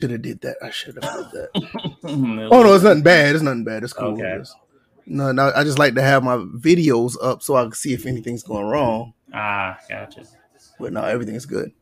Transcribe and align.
should 0.00 0.10
have 0.12 0.22
did 0.22 0.40
that. 0.42 0.56
I 0.62 0.70
should 0.70 1.02
have 1.02 1.32
did 1.32 1.32
that. 1.32 1.98
oh 2.52 2.62
no, 2.62 2.74
it's 2.74 2.84
nothing 2.84 3.02
bad. 3.02 3.34
It's 3.34 3.42
nothing 3.42 3.64
bad. 3.64 3.82
It's 3.82 3.92
cool. 3.92 4.12
Okay. 4.12 4.42
no, 5.06 5.32
no, 5.32 5.52
I 5.54 5.64
just 5.64 5.78
like 5.78 5.94
to 5.94 6.02
have 6.02 6.22
my 6.22 6.36
videos 6.36 7.16
up 7.22 7.42
so 7.42 7.56
I 7.56 7.62
can 7.64 7.72
see 7.72 7.94
if 7.94 8.06
anything's 8.06 8.42
going 8.44 8.66
wrong. 8.66 9.14
Ah, 9.34 9.78
gotcha. 9.88 10.22
But 10.78 10.92
no, 10.92 11.02
everything's 11.02 11.46
good. 11.46 11.72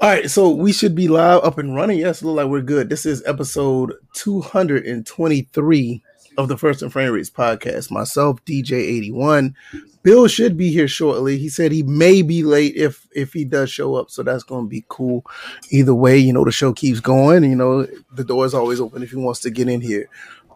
All 0.00 0.10
right, 0.10 0.30
so 0.30 0.50
we 0.50 0.72
should 0.72 0.94
be 0.94 1.08
live 1.08 1.42
up 1.42 1.58
and 1.58 1.74
running. 1.74 1.98
Yes, 1.98 2.22
look 2.22 2.36
like 2.36 2.46
we're 2.48 2.60
good. 2.60 2.88
This 2.90 3.06
is 3.06 3.22
episode 3.26 3.94
223 4.12 6.02
of 6.36 6.48
the 6.48 6.56
First 6.58 6.82
and 6.82 6.92
Frame 6.92 7.12
Rates 7.12 7.30
podcast. 7.30 7.90
Myself, 7.90 8.44
DJ81. 8.44 9.54
Bill 10.02 10.28
should 10.28 10.56
be 10.56 10.70
here 10.70 10.88
shortly. 10.88 11.38
He 11.38 11.48
said 11.48 11.72
he 11.72 11.82
may 11.82 12.22
be 12.22 12.42
late 12.42 12.74
if 12.76 13.06
if 13.14 13.32
he 13.32 13.44
does 13.44 13.70
show 13.70 13.94
up, 13.94 14.10
so 14.10 14.22
that's 14.22 14.44
going 14.44 14.64
to 14.64 14.68
be 14.68 14.84
cool. 14.88 15.24
Either 15.70 15.94
way, 15.94 16.16
you 16.18 16.32
know 16.32 16.44
the 16.44 16.52
show 16.52 16.72
keeps 16.72 17.00
going. 17.00 17.44
You 17.44 17.56
know 17.56 17.86
the 18.14 18.24
door 18.24 18.46
is 18.46 18.54
always 18.54 18.80
open 18.80 19.02
if 19.02 19.10
he 19.10 19.16
wants 19.16 19.40
to 19.40 19.50
get 19.50 19.68
in 19.68 19.80
here. 19.80 20.08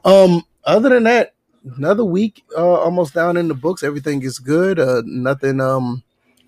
Um, 0.04 0.42
other 0.64 0.88
than 0.88 1.04
that, 1.04 1.34
another 1.76 2.04
week 2.04 2.44
uh, 2.56 2.74
almost 2.74 3.14
down 3.14 3.36
in 3.36 3.48
the 3.48 3.54
books. 3.54 3.82
Everything 3.82 4.22
is 4.22 4.38
good. 4.38 4.78
Uh, 4.78 5.02
nothing 5.04 5.60
um 5.60 6.02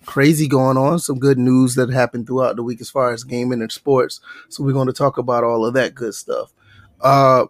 crazy 0.07 0.47
going 0.47 0.77
on. 0.77 0.99
Some 0.99 1.19
good 1.19 1.39
news 1.39 1.75
that 1.75 1.91
happened 1.91 2.27
throughout 2.27 2.57
the 2.57 2.63
week 2.63 2.81
as 2.81 2.91
far 2.91 3.13
as 3.13 3.25
gaming 3.25 3.63
and 3.63 3.73
sports. 3.73 4.21
So 4.49 4.63
we're 4.63 4.73
going 4.73 4.87
to 4.87 4.93
talk 4.93 5.19
about 5.19 5.45
all 5.45 5.65
of 5.65 5.75
that 5.75 5.95
good 5.95 6.15
stuff. 6.15 6.53
Uh, 7.01 7.47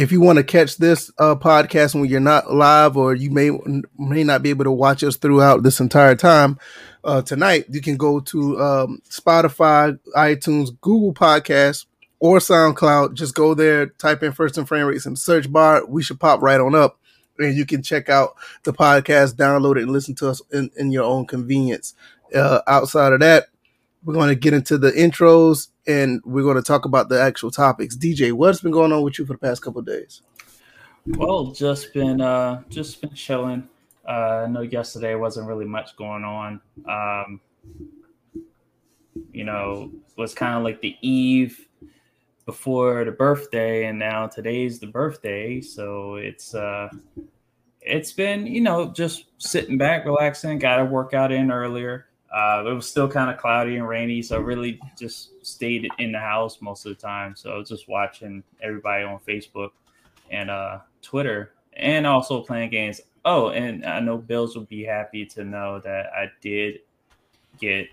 if 0.00 0.10
you 0.10 0.18
want 0.22 0.38
to 0.38 0.42
catch 0.42 0.78
this 0.78 1.12
uh, 1.18 1.34
podcast 1.34 1.94
when 1.94 2.06
you're 2.06 2.20
not 2.20 2.50
live 2.50 2.96
or 2.96 3.14
you 3.14 3.30
may 3.30 3.50
may 3.98 4.24
not 4.24 4.42
be 4.42 4.48
able 4.48 4.64
to 4.64 4.70
watch 4.70 5.04
us 5.04 5.16
throughout 5.16 5.62
this 5.62 5.78
entire 5.78 6.14
time 6.14 6.58
uh, 7.04 7.20
tonight, 7.20 7.66
you 7.68 7.82
can 7.82 7.98
go 7.98 8.18
to 8.18 8.58
um, 8.58 9.02
Spotify, 9.10 9.98
iTunes, 10.16 10.70
Google 10.80 11.12
Podcasts, 11.12 11.84
or 12.18 12.38
SoundCloud. 12.38 13.12
Just 13.12 13.34
go 13.34 13.52
there, 13.52 13.88
type 13.88 14.22
in 14.22 14.32
First 14.32 14.56
and 14.56 14.66
Frame 14.66 14.86
Rates 14.86 15.04
in 15.04 15.12
the 15.12 15.18
search 15.18 15.52
bar. 15.52 15.84
We 15.84 16.02
should 16.02 16.18
pop 16.18 16.40
right 16.40 16.60
on 16.60 16.74
up, 16.74 16.98
and 17.38 17.54
you 17.54 17.66
can 17.66 17.82
check 17.82 18.08
out 18.08 18.36
the 18.64 18.72
podcast, 18.72 19.34
download 19.34 19.76
it, 19.76 19.82
and 19.82 19.92
listen 19.92 20.14
to 20.16 20.30
us 20.30 20.40
in, 20.50 20.70
in 20.78 20.92
your 20.92 21.04
own 21.04 21.26
convenience. 21.26 21.92
Uh, 22.34 22.62
outside 22.66 23.12
of 23.12 23.20
that, 23.20 23.48
we're 24.02 24.14
going 24.14 24.30
to 24.30 24.34
get 24.34 24.54
into 24.54 24.78
the 24.78 24.92
intros 24.92 25.68
and 25.86 26.20
we're 26.24 26.42
going 26.42 26.56
to 26.56 26.62
talk 26.62 26.84
about 26.84 27.08
the 27.08 27.20
actual 27.20 27.50
topics. 27.50 27.96
DJ, 27.96 28.32
what's 28.32 28.60
been 28.60 28.72
going 28.72 28.92
on 28.92 29.02
with 29.02 29.18
you 29.18 29.26
for 29.26 29.34
the 29.34 29.38
past 29.38 29.62
couple 29.62 29.82
days? 29.82 30.22
Well, 31.06 31.52
just 31.52 31.92
been 31.94 32.20
uh 32.20 32.62
just 32.68 33.00
been 33.00 33.14
chilling. 33.14 33.68
Uh, 34.06 34.44
I 34.44 34.46
know 34.46 34.62
yesterday 34.62 35.14
wasn't 35.14 35.46
really 35.46 35.64
much 35.64 35.96
going 35.96 36.24
on. 36.24 36.60
Um, 36.88 37.40
you 39.32 39.44
know, 39.44 39.90
was 40.16 40.34
kind 40.34 40.56
of 40.56 40.62
like 40.62 40.80
the 40.80 40.96
eve 41.00 41.68
before 42.46 43.04
the 43.04 43.12
birthday, 43.12 43.86
and 43.86 43.98
now 43.98 44.26
today's 44.26 44.78
the 44.78 44.86
birthday, 44.88 45.60
so 45.60 46.16
it's 46.16 46.54
uh, 46.54 46.88
it's 47.80 48.12
been 48.12 48.46
you 48.46 48.60
know 48.60 48.92
just 48.92 49.26
sitting 49.38 49.78
back, 49.78 50.04
relaxing. 50.04 50.58
Got 50.58 50.80
a 50.80 50.84
workout 50.84 51.32
in 51.32 51.50
earlier. 51.50 52.06
Uh, 52.32 52.64
it 52.66 52.72
was 52.72 52.88
still 52.88 53.08
kind 53.08 53.28
of 53.28 53.38
cloudy 53.38 53.76
and 53.76 53.88
rainy, 53.88 54.22
so 54.22 54.36
I 54.36 54.40
really 54.40 54.80
just 54.96 55.44
stayed 55.44 55.88
in 55.98 56.12
the 56.12 56.18
house 56.18 56.60
most 56.60 56.86
of 56.86 56.96
the 56.96 57.00
time. 57.00 57.34
So 57.34 57.52
I 57.52 57.56
was 57.56 57.68
just 57.68 57.88
watching 57.88 58.44
everybody 58.62 59.02
on 59.04 59.18
Facebook 59.26 59.70
and 60.30 60.48
uh, 60.48 60.78
Twitter, 61.02 61.54
and 61.72 62.06
also 62.06 62.40
playing 62.42 62.70
games. 62.70 63.00
Oh, 63.24 63.48
and 63.48 63.84
I 63.84 63.98
know 63.98 64.16
Bills 64.16 64.54
will 64.54 64.64
be 64.64 64.84
happy 64.84 65.26
to 65.26 65.44
know 65.44 65.80
that 65.80 66.12
I 66.14 66.30
did 66.40 66.80
get 67.58 67.88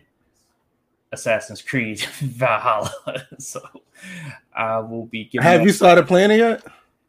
Assassin's 1.12 1.62
Creed 1.62 2.00
Valhalla. 2.20 2.94
so 3.40 3.62
I 4.56 4.78
will 4.78 5.06
be 5.06 5.26
giving. 5.26 5.44
Have 5.44 5.64
you 5.64 5.72
started 5.72 6.08
playing 6.08 6.32
it 6.32 6.38
yet? 6.38 6.64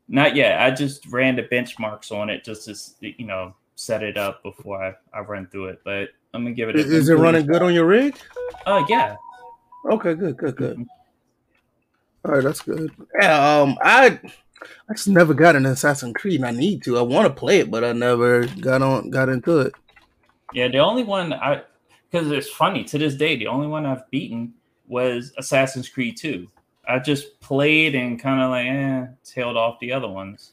Not 0.08 0.34
yet. 0.34 0.60
I 0.60 0.70
just 0.70 1.06
ran 1.06 1.36
the 1.36 1.42
benchmarks 1.42 2.10
on 2.10 2.30
it 2.30 2.42
just 2.42 2.66
to 3.00 3.20
you 3.20 3.26
know 3.26 3.54
set 3.74 4.02
it 4.02 4.16
up 4.16 4.42
before 4.42 4.82
I, 4.82 4.94
I 5.16 5.20
run 5.20 5.46
through 5.46 5.66
it. 5.66 5.80
But 5.84 6.08
I'm 6.34 6.42
gonna 6.42 6.54
give 6.54 6.68
it. 6.68 6.76
A, 6.76 6.78
is 6.78 7.08
it 7.08 7.14
running 7.14 7.46
good 7.46 7.62
on 7.62 7.72
your 7.72 7.86
rig? 7.86 8.16
Uh, 8.66 8.84
yeah. 8.88 9.16
Okay, 9.90 10.14
good, 10.14 10.36
good, 10.36 10.56
good. 10.56 10.76
Mm-hmm. 10.76 10.82
All 12.24 12.34
right, 12.34 12.44
that's 12.44 12.60
good. 12.60 12.90
Yeah, 13.20 13.60
um, 13.60 13.78
I 13.82 14.20
I 14.88 14.94
just 14.94 15.08
never 15.08 15.34
got 15.34 15.56
an 15.56 15.66
Assassin's 15.66 16.14
Creed. 16.14 16.40
And 16.40 16.46
I 16.46 16.50
need 16.50 16.82
to. 16.84 16.98
I 16.98 17.02
want 17.02 17.26
to 17.26 17.32
play 17.32 17.60
it, 17.60 17.70
but 17.70 17.84
I 17.84 17.92
never 17.92 18.46
got 18.46 18.82
on 18.82 19.10
got 19.10 19.28
into 19.28 19.60
it. 19.60 19.72
Yeah, 20.52 20.68
the 20.68 20.78
only 20.78 21.04
one 21.04 21.32
I 21.32 21.62
because 22.10 22.30
it's 22.30 22.48
funny 22.48 22.84
to 22.84 22.98
this 22.98 23.14
day, 23.14 23.36
the 23.36 23.46
only 23.46 23.66
one 23.66 23.86
I've 23.86 24.08
beaten 24.10 24.54
was 24.86 25.32
Assassin's 25.36 25.88
Creed 25.88 26.16
2. 26.16 26.48
I 26.88 26.98
just 26.98 27.38
played 27.40 27.94
and 27.94 28.18
kind 28.18 28.40
of 28.40 28.50
like 28.50 28.66
eh, 28.66 29.06
tailed 29.24 29.58
off 29.58 29.78
the 29.78 29.92
other 29.92 30.08
ones. 30.08 30.52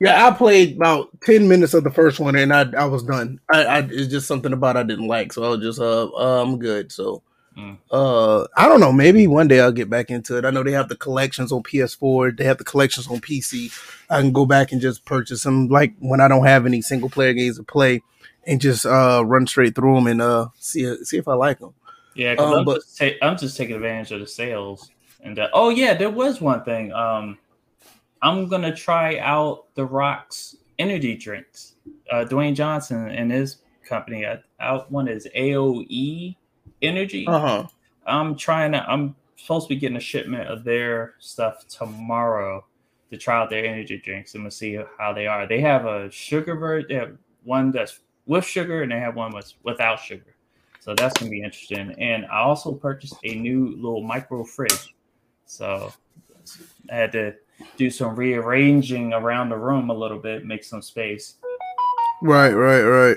Yeah, 0.00 0.26
I 0.26 0.30
played 0.30 0.76
about 0.76 1.10
ten 1.20 1.46
minutes 1.46 1.74
of 1.74 1.84
the 1.84 1.90
first 1.90 2.18
one 2.18 2.34
and 2.34 2.52
I 2.52 2.62
I 2.72 2.86
was 2.86 3.02
done. 3.02 3.38
I, 3.52 3.64
I 3.64 3.78
it's 3.80 4.10
just 4.10 4.26
something 4.26 4.54
about 4.54 4.78
I 4.78 4.82
didn't 4.82 5.06
like, 5.06 5.32
so 5.32 5.44
I 5.44 5.48
was 5.50 5.60
just 5.60 5.78
uh, 5.78 6.06
uh 6.06 6.42
I'm 6.42 6.58
good. 6.58 6.90
So 6.90 7.22
mm. 7.56 7.76
uh 7.90 8.46
I 8.56 8.66
don't 8.66 8.80
know, 8.80 8.92
maybe 8.92 9.26
one 9.26 9.46
day 9.46 9.60
I'll 9.60 9.70
get 9.70 9.90
back 9.90 10.10
into 10.10 10.38
it. 10.38 10.46
I 10.46 10.50
know 10.50 10.62
they 10.62 10.72
have 10.72 10.88
the 10.88 10.96
collections 10.96 11.52
on 11.52 11.62
PS4, 11.62 12.38
they 12.38 12.44
have 12.44 12.56
the 12.56 12.64
collections 12.64 13.08
on 13.08 13.20
PC. 13.20 13.70
I 14.08 14.22
can 14.22 14.32
go 14.32 14.46
back 14.46 14.72
and 14.72 14.80
just 14.80 15.04
purchase 15.04 15.42
them 15.42 15.68
like 15.68 15.94
when 15.98 16.22
I 16.22 16.28
don't 16.28 16.46
have 16.46 16.64
any 16.64 16.80
single 16.80 17.10
player 17.10 17.34
games 17.34 17.58
to 17.58 17.62
play 17.62 18.02
and 18.46 18.58
just 18.58 18.86
uh 18.86 19.22
run 19.26 19.46
straight 19.46 19.74
through 19.74 19.96
them 19.96 20.06
and 20.06 20.22
uh 20.22 20.48
see 20.58 21.04
see 21.04 21.18
if 21.18 21.28
I 21.28 21.34
like 21.34 21.58
them. 21.58 21.74
Yeah, 22.14 22.36
um, 22.38 22.54
I'm, 22.54 22.64
but, 22.64 22.76
just 22.76 22.96
ta- 22.96 23.20
I'm 23.20 23.36
just 23.36 23.54
taking 23.58 23.76
advantage 23.76 24.12
of 24.12 24.20
the 24.20 24.26
sales. 24.26 24.90
And 25.22 25.38
uh, 25.38 25.50
oh 25.52 25.68
yeah, 25.68 25.92
there 25.92 26.08
was 26.08 26.40
one 26.40 26.64
thing. 26.64 26.90
Um 26.94 27.36
I'm 28.22 28.48
gonna 28.48 28.74
try 28.74 29.18
out 29.18 29.74
the 29.74 29.84
Rocks 29.84 30.56
energy 30.78 31.16
drinks. 31.16 31.74
Uh, 32.10 32.24
Dwayne 32.24 32.54
Johnson 32.54 33.08
and 33.08 33.30
his 33.30 33.58
company 33.84 34.24
uh, 34.24 34.36
out 34.60 34.90
one 34.90 35.08
is 35.08 35.26
AOE 35.36 36.36
Energy. 36.82 37.26
Uh-huh. 37.26 37.66
I'm 38.06 38.36
trying 38.36 38.72
to. 38.72 38.90
I'm 38.90 39.14
supposed 39.36 39.68
to 39.68 39.74
be 39.74 39.80
getting 39.80 39.96
a 39.96 40.00
shipment 40.00 40.48
of 40.48 40.64
their 40.64 41.14
stuff 41.18 41.66
tomorrow 41.68 42.64
to 43.10 43.16
try 43.16 43.38
out 43.38 43.50
their 43.50 43.64
energy 43.64 43.98
drinks. 43.98 44.34
I'm 44.34 44.42
gonna 44.42 44.50
see 44.50 44.78
how 44.98 45.12
they 45.12 45.26
are. 45.26 45.46
They 45.46 45.60
have 45.60 45.84
a 45.86 46.10
sugar 46.10 46.56
version. 46.56 46.88
They 46.88 46.94
have 46.94 47.16
one 47.44 47.70
that's 47.70 48.00
with 48.26 48.44
sugar, 48.44 48.82
and 48.82 48.92
they 48.92 48.98
have 48.98 49.16
one 49.16 49.34
with 49.34 49.52
without 49.62 50.00
sugar. 50.00 50.34
So 50.80 50.94
that's 50.94 51.18
gonna 51.18 51.30
be 51.30 51.42
interesting. 51.42 51.94
And 51.98 52.24
I 52.26 52.38
also 52.40 52.72
purchased 52.72 53.16
a 53.24 53.34
new 53.34 53.76
little 53.76 54.02
micro 54.02 54.44
fridge. 54.44 54.94
So 55.44 55.92
I 56.90 56.94
had 56.94 57.12
to 57.12 57.34
do 57.76 57.90
some 57.90 58.16
rearranging 58.16 59.12
around 59.12 59.48
the 59.48 59.56
room 59.56 59.90
a 59.90 59.94
little 59.94 60.18
bit, 60.18 60.44
make 60.44 60.64
some 60.64 60.82
space. 60.82 61.36
Right, 62.22 62.52
right, 62.52 62.82
right. 62.82 63.16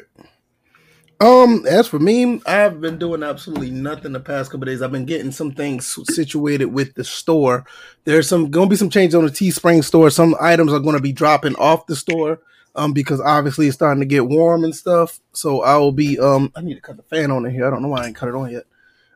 Um, 1.20 1.66
as 1.70 1.88
for 1.88 2.00
me, 2.00 2.42
I've 2.46 2.82
been 2.82 2.98
doing 2.98 3.24
absolutely 3.24 3.72
nothing 3.72 4.12
the 4.12 4.20
past 4.20 4.52
couple 4.52 4.66
days. 4.66 4.82
I've 4.82 4.92
been 4.92 5.06
getting 5.06 5.32
some 5.32 5.52
things 5.54 5.98
situated 6.14 6.66
with 6.66 6.96
the 6.96 7.04
store. 7.04 7.66
There's 8.04 8.28
some 8.28 8.52
gonna 8.52 8.70
be 8.70 8.76
some 8.76 8.90
changes 8.90 9.16
on 9.16 9.26
the 9.26 9.32
Teespring 9.32 9.84
store. 9.86 10.10
Some 10.10 10.36
items 10.42 10.74
are 10.74 10.80
gonna 10.80 11.00
be 11.00 11.14
dropping 11.14 11.56
off 11.56 11.86
the 11.88 11.96
store. 11.96 12.40
Um, 12.76 12.92
because 12.92 13.22
obviously 13.22 13.68
it's 13.68 13.76
starting 13.76 14.02
to 14.02 14.06
get 14.08 14.28
warm 14.28 14.64
and 14.64 14.76
stuff. 14.76 15.20
So 15.32 15.62
I 15.62 15.78
will 15.78 15.92
be 15.92 16.20
um 16.20 16.52
I 16.56 16.62
need 16.62 16.74
to 16.74 16.82
cut 16.82 16.98
the 16.98 17.04
fan 17.04 17.30
on 17.30 17.46
in 17.46 17.54
here. 17.54 17.68
I 17.68 17.70
don't 17.70 17.84
know 17.84 17.90
why 17.90 18.04
I 18.04 18.08
ain't 18.08 18.16
cut 18.16 18.30
it 18.30 18.36
on 18.36 18.52
yet. 18.52 18.64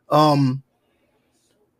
Um 0.09 0.61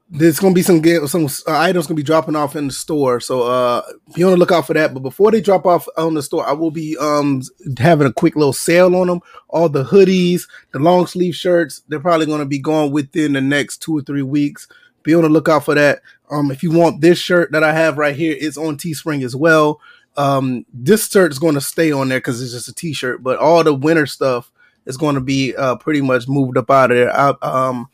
there's 0.10 0.40
gonna 0.40 0.54
be 0.54 0.62
some 0.62 0.82
some 1.08 1.26
uh, 1.26 1.60
items 1.60 1.86
gonna 1.86 1.96
be 1.96 2.04
dropping 2.04 2.36
off 2.36 2.56
in 2.56 2.68
the 2.68 2.74
store, 2.74 3.20
so 3.20 3.44
uh, 3.44 3.82
be 4.14 4.24
on 4.24 4.32
the 4.32 4.38
lookout 4.38 4.66
for 4.66 4.74
that. 4.74 4.94
But 4.94 5.02
before 5.02 5.32
they 5.32 5.42
drop 5.42 5.66
off 5.66 5.88
on 5.98 6.14
the 6.14 6.24
store, 6.24 6.48
I 6.48 6.54
will 6.54 6.72
be 6.72 6.98
um 6.98 7.42
having 7.78 8.08
a 8.08 8.14
quick 8.14 8.36
little 8.36 8.54
sale 8.54 8.96
on 8.96 9.08
them. 9.08 9.20
All 9.50 9.68
the 9.68 9.84
hoodies, 9.84 10.44
the 10.72 10.80
long 10.80 11.08
sleeve 11.08 11.36
shirts, 11.36 11.82
they're 11.88 12.00
probably 12.00 12.26
gonna 12.26 12.46
be 12.46 12.60
gone 12.60 12.92
within 12.92 13.34
the 13.34 13.42
next 13.42 13.82
two 13.82 13.98
or 13.98 14.02
three 14.02 14.22
weeks. 14.22 14.68
Be 15.04 15.14
on 15.14 15.24
the 15.24 15.30
lookout 15.30 15.66
for 15.66 15.76
that. 15.76 16.02
Um, 16.30 16.52
if 16.52 16.64
you 16.64 16.72
want 16.72 17.02
this 17.02 17.18
shirt 17.18 17.52
that 17.52 17.64
I 17.64 17.74
have 17.74 17.98
right 17.98 18.16
here, 18.16 18.36
it's 18.40 18.58
on 18.58 18.78
Teespring 18.78 19.24
as 19.24 19.36
well. 19.36 19.82
Um, 20.16 20.66
this 20.74 21.08
shirt 21.10 21.32
is 21.32 21.40
to 21.56 21.62
stay 21.62 21.92
on 21.92 22.10
there 22.10 22.20
because 22.20 22.42
it's 22.42 22.54
just 22.54 22.68
a 22.68 22.74
t-shirt, 22.74 23.22
but 23.22 23.38
all 23.40 23.64
the 23.64 23.74
winter 23.74 24.06
stuff 24.06 24.52
is 24.86 24.98
to 25.16 25.22
be 25.22 25.54
uh 25.56 25.76
pretty 25.76 26.02
much 26.02 26.28
moved 26.30 26.58
up 26.58 26.72
out 26.72 26.92
of 26.92 26.98
there. 26.98 27.14
I, 27.16 27.34
um 27.42 27.90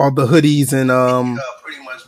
all 0.00 0.10
the 0.10 0.26
hoodies 0.26 0.72
and 0.72 0.90
um 0.90 1.38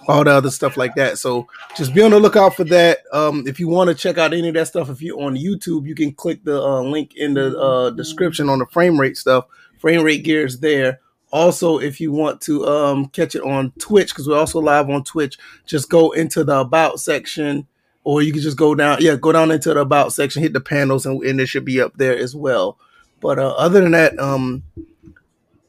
all 0.08 0.24
the 0.24 0.30
other 0.30 0.50
stuff 0.50 0.76
like 0.76 0.94
that. 0.96 1.18
So 1.18 1.46
just 1.76 1.94
be 1.94 2.02
on 2.02 2.10
the 2.10 2.18
lookout 2.18 2.54
for 2.54 2.64
that. 2.64 2.98
Um, 3.12 3.44
if 3.46 3.60
you 3.60 3.68
want 3.68 3.88
to 3.88 3.94
check 3.94 4.18
out 4.18 4.32
any 4.32 4.48
of 4.48 4.54
that 4.54 4.68
stuff, 4.68 4.90
if 4.90 5.00
you're 5.00 5.20
on 5.20 5.36
YouTube, 5.36 5.86
you 5.86 5.94
can 5.94 6.12
click 6.12 6.44
the 6.44 6.60
uh, 6.60 6.82
link 6.82 7.14
in 7.16 7.34
the 7.34 7.58
uh, 7.58 7.90
description 7.90 8.48
on 8.48 8.58
the 8.58 8.66
frame 8.66 8.98
rate 8.98 9.16
stuff. 9.16 9.46
Frame 9.78 10.02
rate 10.02 10.24
gear 10.24 10.44
is 10.44 10.60
there. 10.60 11.00
Also, 11.32 11.78
if 11.78 12.00
you 12.00 12.12
want 12.12 12.40
to 12.42 12.66
um, 12.66 13.06
catch 13.06 13.34
it 13.34 13.42
on 13.42 13.72
Twitch, 13.78 14.10
because 14.10 14.28
we're 14.28 14.38
also 14.38 14.60
live 14.60 14.90
on 14.90 15.02
Twitch, 15.02 15.38
just 15.64 15.88
go 15.88 16.10
into 16.10 16.44
the 16.44 16.58
about 16.58 17.00
section, 17.00 17.66
or 18.04 18.20
you 18.20 18.32
can 18.32 18.42
just 18.42 18.58
go 18.58 18.74
down. 18.74 18.98
Yeah, 19.00 19.16
go 19.16 19.32
down 19.32 19.50
into 19.50 19.72
the 19.72 19.80
about 19.80 20.12
section, 20.12 20.42
hit 20.42 20.52
the 20.52 20.60
panels, 20.60 21.06
and, 21.06 21.22
and 21.22 21.40
it 21.40 21.46
should 21.46 21.64
be 21.64 21.80
up 21.80 21.96
there 21.96 22.16
as 22.16 22.36
well. 22.36 22.76
But 23.20 23.38
uh, 23.38 23.54
other 23.56 23.80
than 23.80 23.92
that, 23.92 24.18
um, 24.18 24.62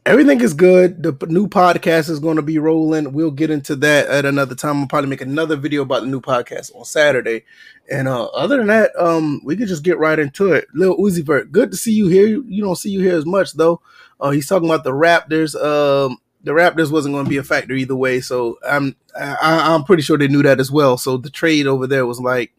everything 0.06 0.40
is 0.40 0.54
good. 0.54 1.02
The 1.02 1.12
new 1.28 1.48
podcast 1.48 2.10
is 2.10 2.20
going 2.20 2.36
to 2.36 2.42
be 2.42 2.58
rolling. 2.58 3.12
We'll 3.12 3.30
get 3.30 3.50
into 3.50 3.76
that 3.76 4.08
at 4.08 4.24
another 4.24 4.54
time. 4.54 4.80
I'll 4.80 4.86
probably 4.86 5.10
make 5.10 5.20
another 5.20 5.56
video 5.56 5.82
about 5.82 6.02
the 6.02 6.08
new 6.08 6.20
podcast 6.20 6.74
on 6.74 6.84
Saturday. 6.84 7.44
And 7.90 8.08
uh, 8.08 8.26
other 8.26 8.58
than 8.58 8.66
that, 8.68 8.92
um, 8.98 9.40
we 9.44 9.56
could 9.56 9.68
just 9.68 9.82
get 9.82 9.98
right 9.98 10.18
into 10.18 10.52
it. 10.52 10.66
Lil 10.74 10.96
Uzi 10.96 11.24
Vert, 11.24 11.52
good 11.52 11.70
to 11.70 11.76
see 11.76 11.92
you 11.92 12.08
here. 12.08 12.26
You 12.26 12.62
don't 12.62 12.76
see 12.76 12.90
you 12.90 13.00
here 13.00 13.16
as 13.16 13.26
much 13.26 13.52
though. 13.52 13.80
Uh, 14.20 14.30
he's 14.30 14.48
talking 14.48 14.68
about 14.68 14.84
the 14.84 14.92
Raptors. 14.92 15.54
Um, 15.54 16.18
the 16.42 16.52
Raptors 16.52 16.90
wasn't 16.90 17.14
going 17.14 17.24
to 17.24 17.30
be 17.30 17.36
a 17.38 17.42
factor 17.42 17.74
either 17.74 17.96
way, 17.96 18.20
so 18.20 18.58
I'm 18.66 18.96
I, 19.18 19.74
I'm 19.74 19.84
pretty 19.84 20.02
sure 20.02 20.18
they 20.18 20.28
knew 20.28 20.42
that 20.42 20.60
as 20.60 20.70
well. 20.70 20.96
So 20.98 21.16
the 21.16 21.30
trade 21.30 21.66
over 21.66 21.86
there 21.86 22.06
was 22.06 22.20
like, 22.20 22.52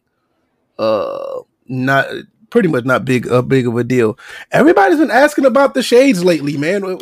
uh, 0.78 1.40
not 1.66 2.08
pretty 2.50 2.68
much 2.68 2.84
not 2.84 3.04
big 3.04 3.26
a 3.26 3.42
big 3.42 3.66
of 3.66 3.76
a 3.76 3.84
deal. 3.84 4.18
Everybody's 4.52 4.98
been 4.98 5.10
asking 5.10 5.46
about 5.46 5.74
the 5.74 5.82
shades 5.82 6.24
lately, 6.24 6.56
man. 6.56 6.82
Y- 6.82 6.96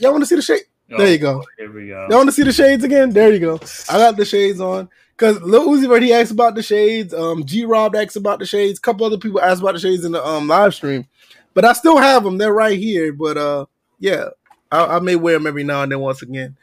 y'all 0.00 0.12
want 0.12 0.22
to 0.22 0.26
see 0.26 0.36
the 0.36 0.42
shade? 0.42 0.62
Oh, 0.92 0.98
There 0.98 1.10
you 1.10 1.18
go. 1.18 1.44
Here 1.58 1.72
we 1.72 1.88
go. 1.88 2.06
Y'all 2.08 2.18
want 2.18 2.28
to 2.28 2.32
see 2.32 2.42
the 2.42 2.52
shades 2.52 2.84
again? 2.84 3.10
There 3.10 3.32
you 3.32 3.40
go. 3.40 3.60
I 3.88 3.98
got 3.98 4.16
the 4.16 4.24
shades 4.24 4.60
on. 4.60 4.88
Cause 5.16 5.40
Lil 5.42 5.68
Uzi 5.68 5.88
Vert, 5.88 6.02
he 6.02 6.12
asked 6.12 6.32
about 6.32 6.56
the 6.56 6.62
shades. 6.62 7.14
Um, 7.14 7.44
G 7.44 7.64
Rob 7.64 7.94
asked 7.94 8.16
about 8.16 8.40
the 8.40 8.46
shades. 8.46 8.78
A 8.78 8.82
couple 8.82 9.06
other 9.06 9.16
people 9.18 9.40
asked 9.40 9.60
about 9.60 9.74
the 9.74 9.80
shades 9.80 10.04
in 10.04 10.10
the 10.12 10.24
um 10.26 10.48
live 10.48 10.74
stream, 10.74 11.06
but 11.54 11.64
I 11.64 11.72
still 11.72 11.98
have 11.98 12.24
them. 12.24 12.36
They're 12.36 12.52
right 12.52 12.76
here. 12.76 13.12
But 13.12 13.36
uh, 13.36 13.66
yeah, 14.00 14.30
I, 14.72 14.96
I 14.96 14.98
may 14.98 15.14
wear 15.14 15.34
them 15.34 15.46
every 15.46 15.62
now 15.62 15.82
and 15.84 15.92
then 15.92 16.00
once 16.00 16.20
again. 16.22 16.56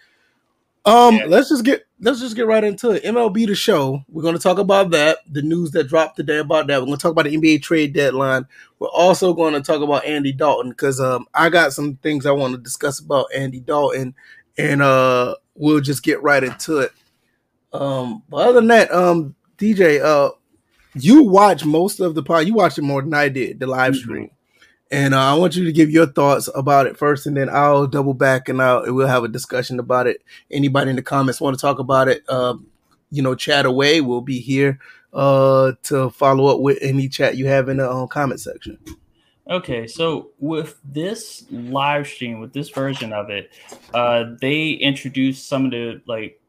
Um, 0.83 1.15
Yeah. 1.15 1.25
let's 1.27 1.49
just 1.49 1.63
get 1.63 1.83
let's 1.99 2.19
just 2.19 2.35
get 2.35 2.47
right 2.47 2.63
into 2.63 2.91
it. 2.91 3.03
MLB 3.03 3.45
the 3.45 3.53
show. 3.53 4.01
We're 4.09 4.23
going 4.23 4.35
to 4.35 4.41
talk 4.41 4.57
about 4.57 4.89
that. 4.91 5.19
The 5.31 5.43
news 5.43 5.69
that 5.71 5.87
dropped 5.87 6.15
today 6.15 6.39
about 6.39 6.65
that. 6.67 6.79
We're 6.79 6.87
going 6.87 6.97
to 6.97 7.01
talk 7.01 7.11
about 7.11 7.25
the 7.25 7.37
NBA 7.37 7.61
trade 7.61 7.93
deadline. 7.93 8.47
We're 8.79 8.87
also 8.87 9.33
going 9.35 9.53
to 9.53 9.61
talk 9.61 9.81
about 9.83 10.05
Andy 10.05 10.31
Dalton 10.31 10.71
because 10.71 10.99
um 10.99 11.27
I 11.33 11.49
got 11.49 11.73
some 11.73 11.97
things 11.97 12.25
I 12.25 12.31
want 12.31 12.53
to 12.55 12.59
discuss 12.59 12.99
about 12.99 13.27
Andy 13.35 13.59
Dalton, 13.59 14.15
and 14.57 14.81
uh 14.81 15.35
we'll 15.55 15.81
just 15.81 16.01
get 16.01 16.23
right 16.23 16.43
into 16.43 16.79
it. 16.79 16.91
Um, 17.73 18.23
but 18.29 18.37
other 18.37 18.53
than 18.53 18.67
that, 18.67 18.91
um, 18.91 19.35
DJ, 19.57 20.01
uh, 20.01 20.31
you 20.95 21.23
watch 21.23 21.63
most 21.63 21.99
of 21.99 22.15
the 22.15 22.23
pod. 22.23 22.47
You 22.47 22.53
watched 22.55 22.77
it 22.79 22.81
more 22.83 23.01
than 23.01 23.13
I 23.13 23.29
did, 23.29 23.59
the 23.59 23.67
live 23.67 23.93
Mhm. 23.93 23.97
stream. 23.97 24.29
And 24.91 25.13
uh, 25.13 25.19
I 25.21 25.33
want 25.35 25.55
you 25.55 25.63
to 25.63 25.71
give 25.71 25.89
your 25.89 26.05
thoughts 26.05 26.49
about 26.53 26.85
it 26.85 26.97
first, 26.97 27.25
and 27.25 27.37
then 27.37 27.49
I'll 27.49 27.87
double 27.87 28.13
back 28.13 28.49
and 28.49 28.61
I'll 28.61 28.93
we'll 28.93 29.07
have 29.07 29.23
a 29.23 29.29
discussion 29.29 29.79
about 29.79 30.05
it. 30.05 30.21
Anybody 30.51 30.89
in 30.89 30.97
the 30.97 31.01
comments 31.01 31.39
want 31.39 31.57
to 31.57 31.61
talk 31.61 31.79
about 31.79 32.09
it? 32.09 32.29
Um, 32.29 32.67
you 33.09 33.21
know, 33.21 33.33
chat 33.33 33.65
away. 33.65 34.01
We'll 34.01 34.21
be 34.21 34.39
here 34.39 34.79
uh 35.13 35.73
to 35.83 36.09
follow 36.09 36.47
up 36.47 36.61
with 36.61 36.77
any 36.81 37.09
chat 37.09 37.35
you 37.35 37.45
have 37.45 37.67
in 37.67 37.77
the 37.77 37.89
um, 37.89 38.07
comment 38.07 38.39
section. 38.39 38.77
Okay, 39.49 39.87
so 39.87 40.29
with 40.39 40.79
this 40.83 41.45
live 41.51 42.07
stream, 42.07 42.39
with 42.39 42.53
this 42.53 42.69
version 42.69 43.11
of 43.11 43.29
it, 43.29 43.51
uh, 43.93 44.25
they 44.39 44.71
introduced 44.71 45.47
some 45.47 45.65
of 45.65 45.71
the 45.71 46.01
like 46.05 46.39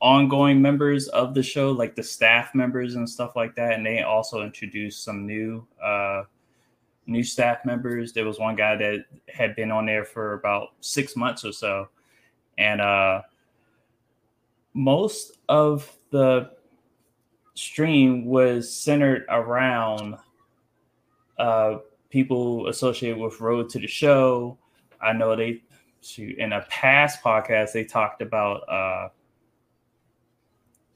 ongoing 0.00 0.62
members 0.62 1.08
of 1.08 1.34
the 1.34 1.42
show, 1.42 1.72
like 1.72 1.94
the 1.94 2.02
staff 2.02 2.54
members 2.54 2.94
and 2.94 3.08
stuff 3.08 3.36
like 3.36 3.54
that, 3.56 3.74
and 3.74 3.84
they 3.84 4.02
also 4.02 4.42
introduced 4.42 5.04
some 5.04 5.26
new 5.26 5.66
uh, 5.82 6.22
new 7.08 7.24
staff 7.24 7.64
members. 7.64 8.12
There 8.12 8.26
was 8.26 8.38
one 8.38 8.54
guy 8.54 8.76
that 8.76 9.06
had 9.28 9.56
been 9.56 9.72
on 9.72 9.86
there 9.86 10.04
for 10.04 10.34
about 10.34 10.68
six 10.80 11.16
months 11.16 11.44
or 11.44 11.52
so, 11.52 11.88
and 12.58 12.80
uh, 12.80 13.22
most 14.74 15.38
of 15.48 15.90
the 16.10 16.50
stream 17.54 18.26
was 18.26 18.72
centered 18.72 19.24
around 19.28 20.16
uh, 21.38 21.78
people 22.10 22.68
associated 22.68 23.18
with 23.18 23.40
Road 23.40 23.68
to 23.70 23.78
the 23.78 23.86
Show. 23.86 24.58
I 25.00 25.12
know 25.12 25.34
they 25.34 25.62
in 26.18 26.52
a 26.52 26.60
past 26.68 27.22
podcast 27.22 27.72
they 27.72 27.84
talked 27.84 28.22
about 28.22 28.68
uh, 28.68 29.08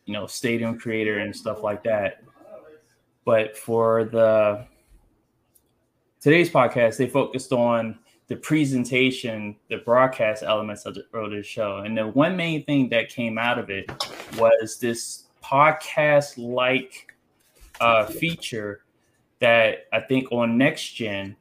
you 0.04 0.12
know 0.12 0.26
stadium 0.26 0.78
creator 0.78 1.18
and 1.18 1.34
stuff 1.34 1.62
like 1.62 1.82
that. 1.84 2.22
But 3.24 3.56
for 3.56 4.04
the 4.04 4.66
today's 6.22 6.48
podcast, 6.48 6.96
they 6.98 7.08
focused 7.08 7.52
on 7.52 7.98
the 8.28 8.36
presentation, 8.36 9.56
the 9.68 9.78
broadcast 9.78 10.44
elements 10.44 10.86
of 10.86 10.94
the 10.94 11.02
to 11.12 11.28
the 11.28 11.42
Show, 11.42 11.78
and 11.78 11.98
the 11.98 12.06
one 12.06 12.36
main 12.36 12.64
thing 12.64 12.88
that 12.90 13.08
came 13.08 13.36
out 13.36 13.58
of 13.58 13.68
it 13.68 13.90
was 14.38 14.78
this 14.78 15.24
podcast-like 15.44 17.12
uh, 17.80 18.06
feature 18.06 18.84
that 19.40 19.86
I 19.92 20.00
think 20.00 20.30
on 20.30 20.56
next 20.56 20.92
gen 20.92 21.36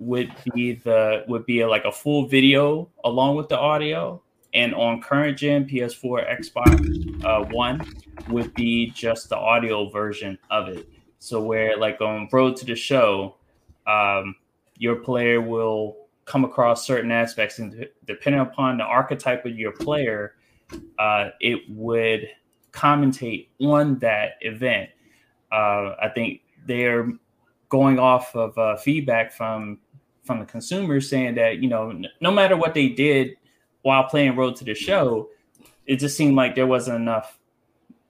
would 0.00 0.32
be 0.52 0.74
the 0.74 1.24
would 1.28 1.46
be 1.46 1.64
like 1.64 1.84
a 1.84 1.92
full 1.92 2.26
video 2.26 2.90
along 3.04 3.36
with 3.36 3.48
the 3.48 3.58
audio, 3.58 4.20
and 4.52 4.74
on 4.74 5.00
current 5.00 5.38
gen 5.38 5.64
PS4, 5.68 6.40
Xbox 6.40 7.24
uh, 7.24 7.44
One 7.52 7.80
would 8.28 8.52
be 8.54 8.90
just 8.90 9.28
the 9.28 9.36
audio 9.36 9.88
version 9.90 10.36
of 10.50 10.68
it. 10.68 10.88
So 11.20 11.40
where 11.40 11.78
like 11.78 12.00
on 12.00 12.28
Road 12.32 12.56
to 12.56 12.66
the 12.66 12.74
Show, 12.74 13.36
um, 13.86 14.34
your 14.76 14.96
player 14.96 15.40
will 15.40 15.96
come 16.24 16.44
across 16.44 16.86
certain 16.86 17.12
aspects, 17.12 17.58
and 17.58 17.88
depending 18.06 18.40
upon 18.40 18.78
the 18.78 18.84
archetype 18.84 19.44
of 19.44 19.58
your 19.58 19.72
player, 19.72 20.34
uh, 20.98 21.30
it 21.40 21.60
would 21.68 22.28
commentate 22.72 23.48
on 23.60 23.98
that 23.98 24.32
event. 24.40 24.90
Uh, 25.52 25.94
I 26.02 26.10
think 26.14 26.40
they're 26.66 27.12
going 27.68 27.98
off 27.98 28.34
of 28.34 28.56
uh, 28.58 28.76
feedback 28.76 29.32
from 29.32 29.78
from 30.24 30.38
the 30.38 30.46
consumers 30.46 31.08
saying 31.08 31.34
that 31.34 31.58
you 31.58 31.68
know 31.68 31.90
n- 31.90 32.06
no 32.20 32.30
matter 32.30 32.56
what 32.56 32.74
they 32.74 32.88
did 32.88 33.36
while 33.82 34.04
playing 34.04 34.36
Road 34.36 34.56
to 34.56 34.64
the 34.64 34.74
Show, 34.74 35.28
it 35.86 35.96
just 35.96 36.16
seemed 36.16 36.34
like 36.34 36.54
there 36.54 36.66
wasn't 36.66 36.96
enough 36.96 37.38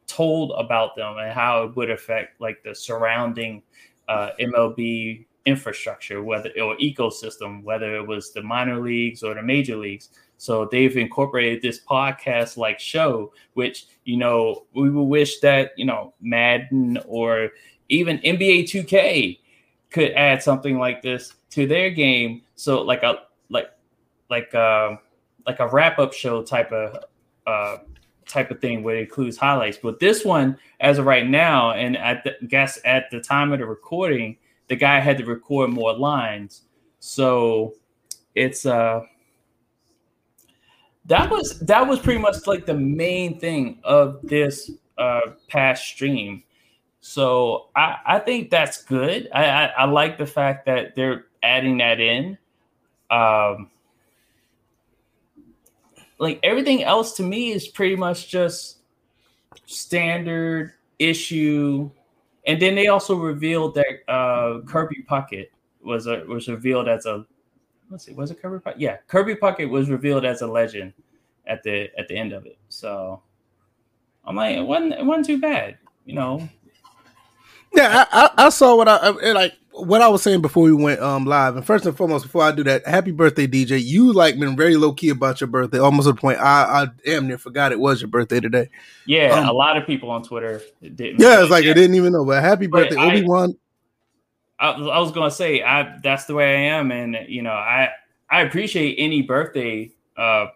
told 0.07 0.53
about 0.57 0.95
them 0.97 1.17
and 1.19 1.33
how 1.33 1.65
it 1.65 1.77
would 1.77 1.91
affect 1.91 2.41
like 2.41 2.63
the 2.63 2.75
surrounding 2.75 3.63
uh, 4.09 4.31
MLB 4.41 5.27
infrastructure, 5.47 6.23
whether 6.23 6.51
or 6.61 6.77
ecosystem, 6.77 7.63
whether 7.63 7.97
it 7.97 8.07
was 8.07 8.33
the 8.33 8.43
minor 8.43 8.81
leagues 8.81 9.23
or 9.23 9.35
the 9.35 9.43
major 9.43 9.77
leagues. 9.77 10.11
So 10.37 10.69
they've 10.71 10.97
incorporated 10.97 11.63
this 11.63 11.81
podcast 11.81 12.57
like 12.57 12.81
show, 12.81 13.33
which 13.55 13.87
you 14.05 14.17
know 14.17 14.65
we 14.75 14.91
would 14.91 15.03
wish 15.03 15.41
that 15.41 15.73
you 15.77 15.85
know 15.85 16.15
Madden 16.21 16.99
or 17.07 17.51
even 17.89 18.19
NBA 18.19 18.65
2K 18.65 19.39
could 19.91 20.13
add 20.13 20.43
something 20.43 20.79
like 20.79 21.03
this 21.03 21.35
to 21.51 21.67
their 21.67 21.91
game. 21.91 22.43
So 22.57 22.83
like 22.83 23.03
a 23.03 23.21
like 23.49 23.71
like 24.31 24.55
uh, 24.55 24.97
like 25.47 25.61
a 25.61 25.69
wrap 25.69 25.99
up 25.99 26.13
show 26.13 26.43
type 26.43 26.73
of 26.73 27.05
uh, 27.47 27.79
type 28.27 28.51
of 28.51 28.61
thing 28.61 28.83
where 28.83 28.97
it 28.97 29.03
includes 29.03 29.37
highlights. 29.37 29.79
But 29.83 30.01
this 30.01 30.25
one, 30.25 30.59
as 30.81 30.99
of 30.99 31.07
right 31.07 31.27
now, 31.27 31.73
and 31.73 31.97
I 31.97 32.21
the 32.25 32.47
guess 32.47 32.79
at 32.85 33.11
the 33.11 33.21
time 33.21 33.53
of 33.53 33.61
the 33.61 33.67
recording, 33.67 34.37
the 34.69 34.77
guy 34.77 35.01
had 35.01 35.19
to 35.19 35.25
record 35.25 35.71
more 35.71 35.97
lines. 35.97 36.63
So 37.01 37.75
it's 38.35 38.67
uh 38.67 39.03
that 41.07 41.31
was 41.31 41.59
that 41.61 41.87
was 41.87 41.99
pretty 41.99 42.21
much 42.21 42.47
like 42.47 42.67
the 42.67 42.75
main 42.75 43.39
thing 43.39 43.81
of 43.85 44.21
this 44.23 44.71
uh 44.99 45.21
past 45.49 45.85
stream. 45.85 46.43
So 47.07 47.69
I, 47.77 47.99
I 48.07 48.19
think 48.19 48.49
that's 48.49 48.83
good. 48.83 49.29
I, 49.35 49.45
I, 49.45 49.65
I 49.67 49.85
like 49.85 50.17
the 50.17 50.25
fact 50.25 50.65
that 50.65 50.97
they're 50.97 51.27
adding 51.43 51.77
that 51.77 52.01
in. 52.01 52.39
Um, 53.11 53.71
like 56.19 56.41
everything 56.43 56.83
else 56.83 57.13
to 57.17 57.23
me 57.23 57.53
is 57.53 57.69
pretty 57.69 57.95
much 57.95 58.31
just 58.31 58.79
standard 59.67 60.73
issue. 60.99 61.91
And 62.47 62.61
then 62.61 62.75
they 62.75 62.89
also 62.89 63.17
revealed 63.17 63.75
that 63.75 64.11
uh, 64.11 64.61
Kirby 64.67 65.05
Puckett 65.09 65.49
was 65.83 66.07
a, 66.07 66.25
was 66.27 66.49
revealed 66.49 66.89
as 66.89 67.07
a 67.07 67.27
let's 67.91 68.05
see, 68.05 68.13
was 68.13 68.31
it 68.31 68.41
Kirby 68.41 68.59
Puckett? 68.59 68.77
Yeah, 68.79 68.97
Kirby 69.07 69.35
Puckett 69.35 69.69
was 69.69 69.89
revealed 69.89 70.25
as 70.25 70.43
a 70.43 70.47
legend 70.47 70.93
at 71.47 71.63
the 71.63 71.89
at 71.99 72.09
the 72.09 72.17
end 72.17 72.33
of 72.33 72.47
it. 72.47 72.59
So 72.69 73.23
I'm 74.25 74.37
like, 74.37 74.57
it 74.57 74.63
wasn't 74.63 74.95
it 74.95 75.05
wasn't 75.05 75.27
too 75.27 75.41
bad, 75.41 75.79
you 76.05 76.15
know. 76.15 76.49
Yeah, 77.73 78.05
I, 78.13 78.31
I, 78.37 78.47
I 78.47 78.49
saw 78.51 78.77
what 78.77 78.89
I 78.89 79.11
like 79.33 79.55
what 79.77 80.01
I 80.01 80.09
was 80.09 80.23
saying 80.23 80.41
before 80.41 80.63
we 80.63 80.73
went 80.73 81.01
um 81.01 81.25
live. 81.25 81.57
And 81.57 81.67
first 81.67 81.85
and 81.85 81.97
foremost, 81.97 82.25
before 82.25 82.43
I 82.43 82.53
do 82.53 82.63
that, 82.65 82.87
happy 82.87 83.11
birthday, 83.11 83.47
DJ. 83.47 83.83
You 83.83 84.13
like 84.13 84.39
been 84.39 84.57
very 84.57 84.77
low 84.77 84.93
key 84.93 85.09
about 85.09 85.41
your 85.41 85.49
birthday, 85.49 85.79
almost 85.79 86.07
to 86.07 86.13
the 86.13 86.21
point 86.21 86.39
I, 86.39 86.83
I 86.83 86.87
damn 87.05 87.27
near 87.27 87.39
forgot 87.39 87.73
it 87.73 87.81
was 87.81 88.01
your 88.01 88.09
birthday 88.09 88.41
today. 88.41 88.69
Yeah, 89.07 89.39
Um, 89.39 89.49
a 89.49 89.53
lot 89.53 89.77
of 89.77 89.87
people 89.87 90.11
on 90.11 90.23
Twitter 90.23 90.63
didn't. 90.81 91.21
Yeah, 91.21 91.43
it's 91.43 91.51
like 91.51 91.65
I 91.67 91.73
didn't 91.73 91.97
even 91.97 92.13
know. 92.13 92.25
But 92.25 92.43
happy 92.43 92.67
birthday, 92.67 92.97
I- 92.97 93.07
Obi 93.09 93.23
Wan. 93.27 93.57
I, 94.61 94.71
I 94.71 95.01
was 95.01 95.11
gonna 95.11 95.33
say 95.33 95.63
I 95.63 95.99
that's 96.03 96.27
the 96.27 96.35
way 96.35 96.55
I 96.57 96.77
am, 96.77 96.93
and 96.93 97.17
you 97.29 97.43
know 97.43 97.51
I 97.51 97.91
I 98.31 98.43
appreciate 98.43 98.95
any 98.99 99.23
birthday 99.23 99.91
uh 100.17 100.47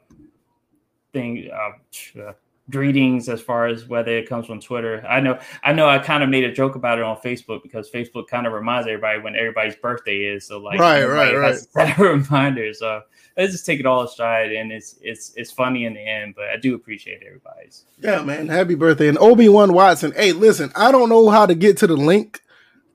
thing. 1.12 1.50
Uh, 1.52 2.32
greetings 2.70 3.28
as 3.28 3.40
far 3.40 3.66
as 3.66 3.86
whether 3.86 4.16
it 4.16 4.28
comes 4.28 4.46
from 4.46 4.60
Twitter. 4.60 5.04
I 5.08 5.20
know 5.20 5.38
I 5.62 5.72
know 5.72 5.88
I 5.88 5.98
kind 5.98 6.22
of 6.22 6.28
made 6.28 6.44
a 6.44 6.52
joke 6.52 6.74
about 6.74 6.98
it 6.98 7.04
on 7.04 7.16
Facebook 7.16 7.62
because 7.62 7.90
Facebook 7.90 8.28
kind 8.28 8.46
of 8.46 8.52
reminds 8.52 8.86
everybody 8.86 9.20
when 9.20 9.36
everybody's 9.36 9.76
birthday 9.76 10.24
is. 10.24 10.46
So 10.46 10.58
like 10.58 10.78
right, 10.78 11.04
right, 11.04 11.34
right. 11.34 11.58
A 11.98 12.02
reminder. 12.02 12.72
So 12.74 13.02
let's 13.36 13.52
just 13.52 13.66
take 13.66 13.80
it 13.80 13.86
all 13.86 14.06
stride 14.06 14.52
and 14.52 14.70
it's 14.72 14.96
it's 15.00 15.32
it's 15.36 15.50
funny 15.50 15.84
in 15.84 15.94
the 15.94 16.00
end, 16.00 16.34
but 16.34 16.48
I 16.48 16.56
do 16.56 16.74
appreciate 16.74 17.22
everybody's. 17.24 17.84
Yeah, 18.00 18.22
man. 18.22 18.48
Happy 18.48 18.74
birthday. 18.74 19.08
And 19.08 19.18
Obi-Wan 19.18 19.72
Watson. 19.72 20.12
Hey, 20.12 20.32
listen, 20.32 20.70
I 20.76 20.92
don't 20.92 21.08
know 21.08 21.30
how 21.30 21.46
to 21.46 21.54
get 21.54 21.78
to 21.78 21.86
the 21.86 21.96
link 21.96 22.42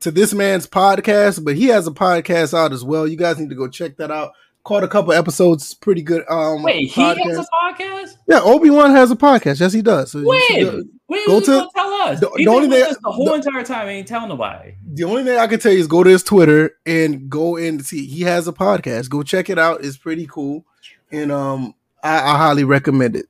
to 0.02 0.12
this 0.12 0.34
man's 0.34 0.68
podcast, 0.68 1.44
but 1.44 1.56
he 1.56 1.68
has 1.68 1.88
a 1.88 1.92
podcast 1.92 2.54
out 2.54 2.74
as 2.74 2.84
well. 2.84 3.08
You 3.08 3.16
guys 3.16 3.40
need 3.40 3.50
to 3.50 3.56
go 3.56 3.70
check 3.70 3.98
that 3.98 4.12
out 4.12 4.34
caught 4.64 4.84
a 4.84 4.88
couple 4.88 5.14
episodes. 5.14 5.74
Pretty 5.74 6.02
good. 6.02 6.24
Um, 6.30 6.64
Wait, 6.64 6.92
he 6.92 7.02
podcast. 7.02 7.36
has 7.36 7.38
a 7.40 7.48
podcast. 7.52 8.18
Yeah, 8.28 8.42
Obi 8.42 8.70
Wan 8.70 8.92
has 8.92 9.12
a 9.12 9.16
podcast. 9.16 9.60
Yes, 9.60 9.74
he 9.74 9.82
does. 9.82 10.12
So 10.12 10.24
when? 10.24 10.90
When 11.08 11.28
go 11.28 11.40
to 11.42 11.70
tell 11.76 11.94
us. 11.94 12.20
The, 12.20 12.32
the 12.36 12.48
only 12.48 12.70
thing 12.70 12.96
the 13.02 13.12
whole 13.12 13.26
the, 13.26 13.34
entire 13.34 13.64
time 13.64 13.88
ain't 13.88 14.08
tell 14.08 14.28
nobody. 14.28 14.76
The 14.94 15.04
only 15.04 15.24
thing 15.24 15.38
I 15.38 15.48
can 15.48 15.60
tell 15.60 15.72
you 15.72 15.80
is 15.80 15.88
go 15.88 16.04
to 16.04 16.10
his 16.10 16.24
Twitter 16.24 16.78
and 16.86 17.30
go 17.30 17.58
and 17.58 17.86
see. 17.86 18.06
He 18.06 18.22
has 18.22 18.48
a 18.48 18.54
podcast. 18.54 19.10
Go 19.10 19.22
check 19.22 19.50
it 19.50 19.60
out. 19.60 19.84
It's 19.84 19.98
pretty 19.98 20.28
cool, 20.28 20.66
and 21.12 21.32
um, 21.32 21.76
I, 22.04 22.16
I 22.16 22.38
highly 22.38 22.64
recommend 22.64 23.16
it. 23.16 23.26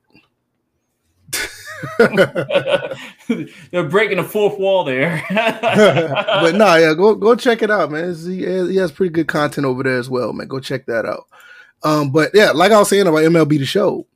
They're 3.70 3.88
breaking 3.88 4.18
the 4.18 4.24
fourth 4.24 4.58
wall 4.58 4.84
there. 4.84 5.22
but 5.30 6.54
nah, 6.54 6.76
yeah, 6.76 6.94
go 6.94 7.14
go 7.14 7.34
check 7.34 7.62
it 7.62 7.70
out, 7.70 7.90
man. 7.90 8.14
He, 8.14 8.44
he, 8.44 8.76
has 8.76 8.92
pretty 8.92 9.12
good 9.12 9.28
content 9.28 9.66
over 9.66 9.82
there 9.82 9.98
as 9.98 10.08
well, 10.08 10.32
man. 10.32 10.48
Go 10.48 10.60
check 10.60 10.86
that 10.86 11.04
out. 11.04 11.26
Um, 11.82 12.10
but 12.10 12.30
yeah, 12.34 12.50
like 12.52 12.72
I 12.72 12.78
was 12.78 12.88
saying 12.88 13.06
about 13.06 13.18
MLB 13.18 13.58
the 13.58 13.66
show, 13.66 14.06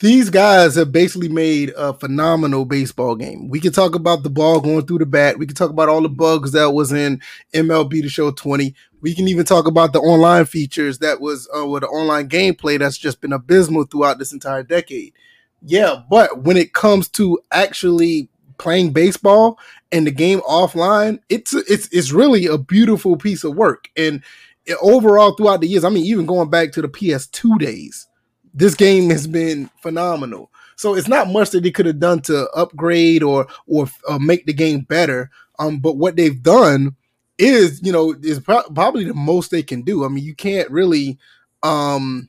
these 0.00 0.30
guys 0.30 0.76
have 0.76 0.92
basically 0.92 1.28
made 1.28 1.72
a 1.76 1.92
phenomenal 1.92 2.64
baseball 2.64 3.16
game. 3.16 3.48
We 3.48 3.58
can 3.58 3.72
talk 3.72 3.96
about 3.96 4.22
the 4.22 4.30
ball 4.30 4.60
going 4.60 4.86
through 4.86 4.98
the 4.98 5.06
bat. 5.06 5.38
We 5.38 5.46
can 5.46 5.56
talk 5.56 5.70
about 5.70 5.88
all 5.88 6.02
the 6.02 6.08
bugs 6.08 6.52
that 6.52 6.70
was 6.70 6.92
in 6.92 7.20
MLB 7.52 8.02
the 8.02 8.08
show 8.08 8.30
20. 8.30 8.74
We 9.00 9.14
can 9.14 9.26
even 9.26 9.44
talk 9.44 9.66
about 9.66 9.92
the 9.92 10.00
online 10.00 10.44
features 10.44 10.98
that 11.00 11.20
was 11.20 11.48
uh, 11.56 11.66
with 11.66 11.82
the 11.82 11.88
online 11.88 12.28
gameplay 12.28 12.78
that's 12.78 12.98
just 12.98 13.20
been 13.20 13.32
abysmal 13.32 13.84
throughout 13.84 14.18
this 14.20 14.32
entire 14.32 14.62
decade. 14.62 15.14
Yeah, 15.62 16.02
but 16.08 16.42
when 16.44 16.56
it 16.56 16.72
comes 16.72 17.08
to 17.10 17.40
actually 17.50 18.28
playing 18.58 18.92
baseball 18.92 19.58
and 19.92 20.06
the 20.06 20.10
game 20.10 20.40
offline, 20.40 21.18
it's 21.28 21.52
it's 21.54 21.88
it's 21.88 22.12
really 22.12 22.46
a 22.46 22.58
beautiful 22.58 23.16
piece 23.16 23.44
of 23.44 23.56
work. 23.56 23.88
And 23.96 24.22
overall, 24.80 25.32
throughout 25.32 25.60
the 25.60 25.66
years, 25.68 25.84
I 25.84 25.88
mean, 25.90 26.04
even 26.04 26.26
going 26.26 26.50
back 26.50 26.72
to 26.72 26.82
the 26.82 26.88
PS2 26.88 27.58
days, 27.58 28.06
this 28.54 28.74
game 28.74 29.10
has 29.10 29.26
been 29.26 29.70
phenomenal. 29.82 30.50
So 30.76 30.94
it's 30.94 31.08
not 31.08 31.28
much 31.28 31.50
that 31.50 31.64
they 31.64 31.72
could 31.72 31.86
have 31.86 31.98
done 31.98 32.20
to 32.22 32.48
upgrade 32.50 33.22
or 33.22 33.48
or 33.66 33.88
uh, 34.08 34.18
make 34.18 34.46
the 34.46 34.52
game 34.52 34.80
better. 34.82 35.30
Um, 35.58 35.80
but 35.80 35.96
what 35.96 36.14
they've 36.14 36.40
done 36.40 36.94
is, 37.36 37.80
you 37.82 37.90
know, 37.90 38.14
is 38.22 38.38
pro- 38.38 38.62
probably 38.74 39.04
the 39.04 39.14
most 39.14 39.50
they 39.50 39.62
can 39.64 39.82
do. 39.82 40.04
I 40.04 40.08
mean, 40.08 40.22
you 40.24 40.36
can't 40.36 40.70
really, 40.70 41.18
um, 41.64 42.28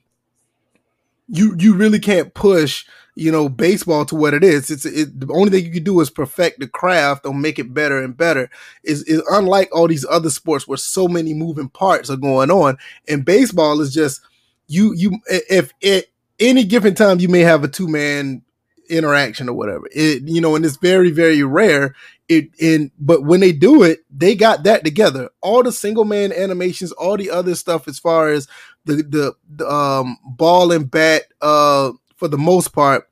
you 1.28 1.54
you 1.58 1.74
really 1.74 1.98
can't 2.00 2.34
push 2.34 2.84
you 3.20 3.30
know 3.30 3.50
baseball 3.50 4.06
to 4.06 4.14
what 4.14 4.32
it 4.32 4.42
is. 4.42 4.70
It's 4.70 4.86
it, 4.86 5.20
the 5.20 5.30
only 5.32 5.50
thing 5.50 5.66
you 5.66 5.70
can 5.70 5.84
do 5.84 6.00
is 6.00 6.08
perfect 6.08 6.58
the 6.58 6.66
craft 6.66 7.26
or 7.26 7.34
make 7.34 7.58
it 7.58 7.74
better 7.74 8.02
and 8.02 8.16
better. 8.16 8.50
Is 8.82 9.04
unlike 9.28 9.68
all 9.74 9.88
these 9.88 10.06
other 10.08 10.30
sports 10.30 10.66
where 10.66 10.78
so 10.78 11.06
many 11.06 11.34
moving 11.34 11.68
parts 11.68 12.08
are 12.08 12.16
going 12.16 12.50
on. 12.50 12.78
And 13.08 13.24
baseball 13.24 13.82
is 13.82 13.92
just 13.92 14.22
you 14.68 14.94
you 14.94 15.18
if 15.26 15.72
at 15.84 16.06
any 16.38 16.64
given 16.64 16.94
time 16.94 17.20
you 17.20 17.28
may 17.28 17.40
have 17.40 17.62
a 17.62 17.68
two 17.68 17.88
man 17.88 18.42
interaction 18.88 19.50
or 19.50 19.52
whatever. 19.54 19.86
It 19.92 20.22
you 20.22 20.40
know, 20.40 20.56
and 20.56 20.64
it's 20.64 20.78
very 20.78 21.10
very 21.10 21.42
rare. 21.42 21.94
It 22.30 22.48
in 22.58 22.90
but 22.98 23.24
when 23.24 23.40
they 23.40 23.52
do 23.52 23.82
it, 23.82 24.00
they 24.10 24.34
got 24.34 24.62
that 24.62 24.82
together. 24.82 25.28
All 25.42 25.62
the 25.62 25.72
single 25.72 26.06
man 26.06 26.32
animations, 26.32 26.90
all 26.92 27.18
the 27.18 27.30
other 27.30 27.54
stuff 27.54 27.86
as 27.86 27.98
far 27.98 28.30
as 28.30 28.48
the 28.86 28.94
the, 28.96 29.34
the 29.56 29.70
um 29.70 30.16
ball 30.24 30.72
and 30.72 30.90
bat 30.90 31.24
uh 31.42 31.92
for 32.16 32.28
the 32.28 32.38
most 32.38 32.72
part. 32.72 33.09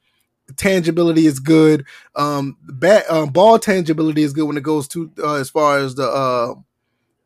Tangibility 0.56 1.26
is 1.26 1.40
good. 1.40 1.84
Um, 2.16 2.56
bat, 2.62 3.04
um, 3.10 3.30
ball 3.30 3.58
tangibility 3.58 4.22
is 4.22 4.32
good 4.32 4.46
when 4.46 4.56
it 4.56 4.62
goes 4.62 4.88
to 4.88 5.10
uh, 5.18 5.34
as 5.34 5.50
far 5.50 5.78
as 5.78 5.94
the 5.94 6.08
uh, 6.08 6.54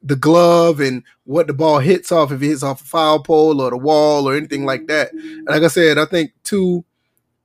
the 0.02 0.16
glove 0.16 0.80
and 0.80 1.04
what 1.24 1.46
the 1.46 1.52
ball 1.52 1.78
hits 1.78 2.10
off 2.10 2.32
if 2.32 2.42
it 2.42 2.46
hits 2.46 2.62
off 2.62 2.80
a 2.80 2.84
foul 2.84 3.20
pole 3.20 3.60
or 3.60 3.70
the 3.70 3.76
wall 3.76 4.28
or 4.28 4.34
anything 4.34 4.64
like 4.64 4.88
that. 4.88 5.12
And 5.12 5.46
like 5.46 5.62
I 5.62 5.68
said, 5.68 5.98
I 5.98 6.04
think 6.06 6.32
two, 6.42 6.84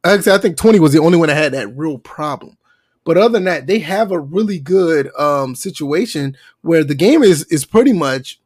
like 0.03 0.19
I 0.19 0.23
said, 0.23 0.35
I 0.35 0.41
think 0.41 0.57
twenty 0.57 0.79
was 0.79 0.93
the 0.93 0.99
only 0.99 1.17
one 1.17 1.27
that 1.27 1.35
had 1.35 1.53
that 1.53 1.77
real 1.77 1.99
problem. 1.99 2.57
But 3.03 3.17
other 3.17 3.33
than 3.33 3.45
that, 3.45 3.67
they 3.67 3.79
have 3.79 4.11
a 4.11 4.19
really 4.19 4.59
good 4.59 5.15
um, 5.17 5.55
situation 5.55 6.35
where 6.61 6.83
the 6.83 6.95
game 6.95 7.23
is 7.23 7.45
is 7.45 7.65
pretty 7.65 7.93
much 7.93 8.41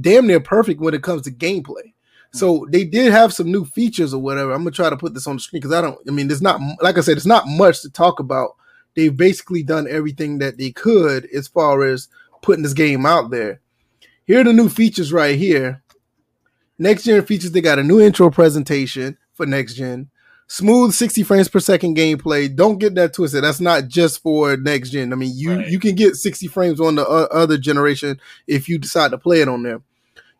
damn 0.00 0.26
near 0.26 0.40
perfect 0.40 0.80
when 0.80 0.94
it 0.94 1.02
comes 1.02 1.22
to 1.22 1.30
gameplay. 1.30 1.91
So 2.32 2.66
they 2.70 2.84
did 2.84 3.12
have 3.12 3.32
some 3.32 3.52
new 3.52 3.64
features 3.64 4.14
or 4.14 4.22
whatever. 4.22 4.52
I'm 4.52 4.60
gonna 4.60 4.70
try 4.70 4.88
to 4.88 4.96
put 4.96 5.12
this 5.12 5.26
on 5.26 5.36
the 5.36 5.40
screen 5.40 5.60
because 5.60 5.74
I 5.74 5.82
don't. 5.82 5.98
I 6.08 6.12
mean, 6.12 6.28
there's 6.28 6.42
not 6.42 6.60
like 6.80 6.96
I 6.96 7.02
said, 7.02 7.16
it's 7.16 7.26
not 7.26 7.46
much 7.46 7.82
to 7.82 7.90
talk 7.90 8.20
about. 8.20 8.56
They've 8.94 9.16
basically 9.16 9.62
done 9.62 9.86
everything 9.88 10.38
that 10.38 10.58
they 10.58 10.70
could 10.70 11.26
as 11.34 11.48
far 11.48 11.82
as 11.82 12.08
putting 12.40 12.62
this 12.62 12.74
game 12.74 13.06
out 13.06 13.30
there. 13.30 13.60
Here 14.26 14.40
are 14.40 14.44
the 14.44 14.52
new 14.52 14.68
features 14.68 15.12
right 15.12 15.36
here. 15.36 15.82
Next 16.78 17.04
gen 17.04 17.24
features. 17.24 17.52
They 17.52 17.60
got 17.60 17.78
a 17.78 17.84
new 17.84 18.00
intro 18.00 18.30
presentation 18.30 19.18
for 19.34 19.46
next 19.46 19.74
gen. 19.74 20.10
Smooth 20.48 20.92
60 20.92 21.22
frames 21.22 21.48
per 21.48 21.60
second 21.60 21.96
gameplay. 21.96 22.54
Don't 22.54 22.78
get 22.78 22.94
that 22.96 23.14
twisted. 23.14 23.44
That's 23.44 23.60
not 23.60 23.88
just 23.88 24.22
for 24.22 24.56
next 24.56 24.90
gen. 24.90 25.12
I 25.12 25.16
mean, 25.16 25.32
you 25.34 25.56
right. 25.56 25.68
you 25.68 25.78
can 25.78 25.94
get 25.94 26.16
60 26.16 26.46
frames 26.48 26.80
on 26.80 26.96
the 26.96 27.06
uh, 27.06 27.28
other 27.30 27.56
generation 27.56 28.20
if 28.46 28.68
you 28.68 28.78
decide 28.78 29.12
to 29.12 29.18
play 29.18 29.40
it 29.40 29.48
on 29.48 29.62
there. 29.62 29.80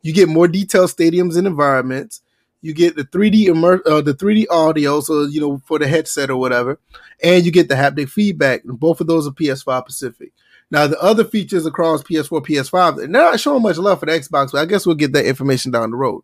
You 0.02 0.12
get 0.12 0.28
more 0.28 0.48
detailed 0.48 0.90
stadiums 0.90 1.36
and 1.36 1.46
environments. 1.46 2.22
You 2.60 2.74
get 2.74 2.94
the 2.94 3.04
3D 3.04 3.46
immer- 3.46 3.82
uh, 3.86 4.02
the 4.02 4.14
3D 4.14 4.46
audio, 4.50 5.00
so 5.00 5.24
you 5.24 5.40
know 5.40 5.60
for 5.66 5.78
the 5.78 5.88
headset 5.88 6.30
or 6.30 6.36
whatever, 6.36 6.78
and 7.22 7.44
you 7.44 7.50
get 7.50 7.68
the 7.68 7.74
haptic 7.74 8.08
feedback. 8.08 8.62
Both 8.64 9.00
of 9.00 9.08
those 9.08 9.26
are 9.26 9.32
PS5 9.32 9.84
Pacific. 9.84 10.32
Now 10.70 10.86
the 10.86 11.00
other 11.00 11.24
features 11.24 11.66
across 11.66 12.02
PS4, 12.02 12.40
PS5, 12.40 12.96
they're 12.96 13.08
not 13.08 13.38
showing 13.40 13.62
much 13.62 13.78
love 13.78 14.00
for 14.00 14.06
the 14.06 14.12
Xbox, 14.12 14.52
but 14.52 14.58
I 14.58 14.64
guess 14.64 14.86
we'll 14.86 14.94
get 14.94 15.12
that 15.12 15.26
information 15.26 15.70
down 15.70 15.90
the 15.90 15.96
road. 15.96 16.22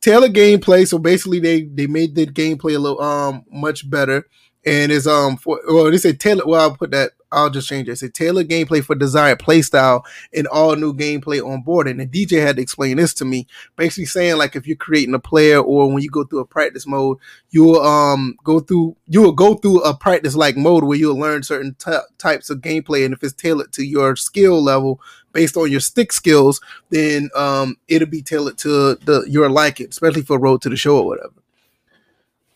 Tailored 0.00 0.34
gameplay, 0.34 0.86
so 0.86 0.98
basically 0.98 1.40
they 1.40 1.62
they 1.62 1.86
made 1.86 2.14
the 2.14 2.26
gameplay 2.26 2.76
a 2.76 2.78
little 2.78 3.00
um 3.00 3.44
much 3.50 3.88
better, 3.88 4.26
and 4.66 4.92
it's 4.92 5.06
um 5.06 5.36
for 5.36 5.60
well 5.66 5.90
they 5.90 5.96
say 5.96 6.12
tailor. 6.12 6.44
Well, 6.44 6.60
I'll 6.60 6.76
put 6.76 6.90
that 6.90 7.12
I'll 7.34 7.50
just 7.50 7.68
change 7.68 7.88
it. 7.88 7.96
Say 7.96 8.08
tailored 8.08 8.48
gameplay 8.48 8.82
for 8.84 8.94
desired 8.94 9.40
playstyle 9.40 10.02
and 10.32 10.46
all 10.46 10.76
new 10.76 10.94
gameplay 10.94 11.44
on 11.44 11.62
board. 11.62 11.88
And 11.88 12.00
the 12.00 12.06
DJ 12.06 12.40
had 12.40 12.56
to 12.56 12.62
explain 12.62 12.96
this 12.96 13.12
to 13.14 13.24
me, 13.24 13.46
basically 13.76 14.06
saying 14.06 14.36
like 14.36 14.56
if 14.56 14.66
you're 14.66 14.76
creating 14.76 15.14
a 15.14 15.18
player 15.18 15.58
or 15.58 15.92
when 15.92 16.02
you 16.02 16.10
go 16.10 16.24
through 16.24 16.40
a 16.40 16.46
practice 16.46 16.86
mode, 16.86 17.18
you'll 17.50 17.80
um 17.80 18.36
go 18.44 18.60
through 18.60 18.96
you 19.06 19.22
will 19.22 19.32
go 19.32 19.54
through 19.54 19.80
a 19.82 19.94
practice 19.94 20.34
like 20.34 20.56
mode 20.56 20.84
where 20.84 20.98
you'll 20.98 21.18
learn 21.18 21.42
certain 21.42 21.74
t- 21.78 21.92
types 22.18 22.50
of 22.50 22.58
gameplay, 22.58 23.04
and 23.04 23.14
if 23.14 23.22
it's 23.22 23.32
tailored 23.32 23.72
to 23.72 23.84
your 23.84 24.16
skill 24.16 24.62
level 24.62 25.00
based 25.32 25.56
on 25.56 25.70
your 25.70 25.80
stick 25.80 26.12
skills, 26.12 26.60
then 26.90 27.28
um 27.34 27.76
it'll 27.88 28.08
be 28.08 28.22
tailored 28.22 28.58
to 28.58 28.94
the 28.94 29.24
your 29.28 29.50
liking, 29.50 29.88
especially 29.88 30.22
for 30.22 30.38
Road 30.38 30.62
to 30.62 30.68
the 30.68 30.76
Show 30.76 30.98
or 30.98 31.06
whatever. 31.06 31.32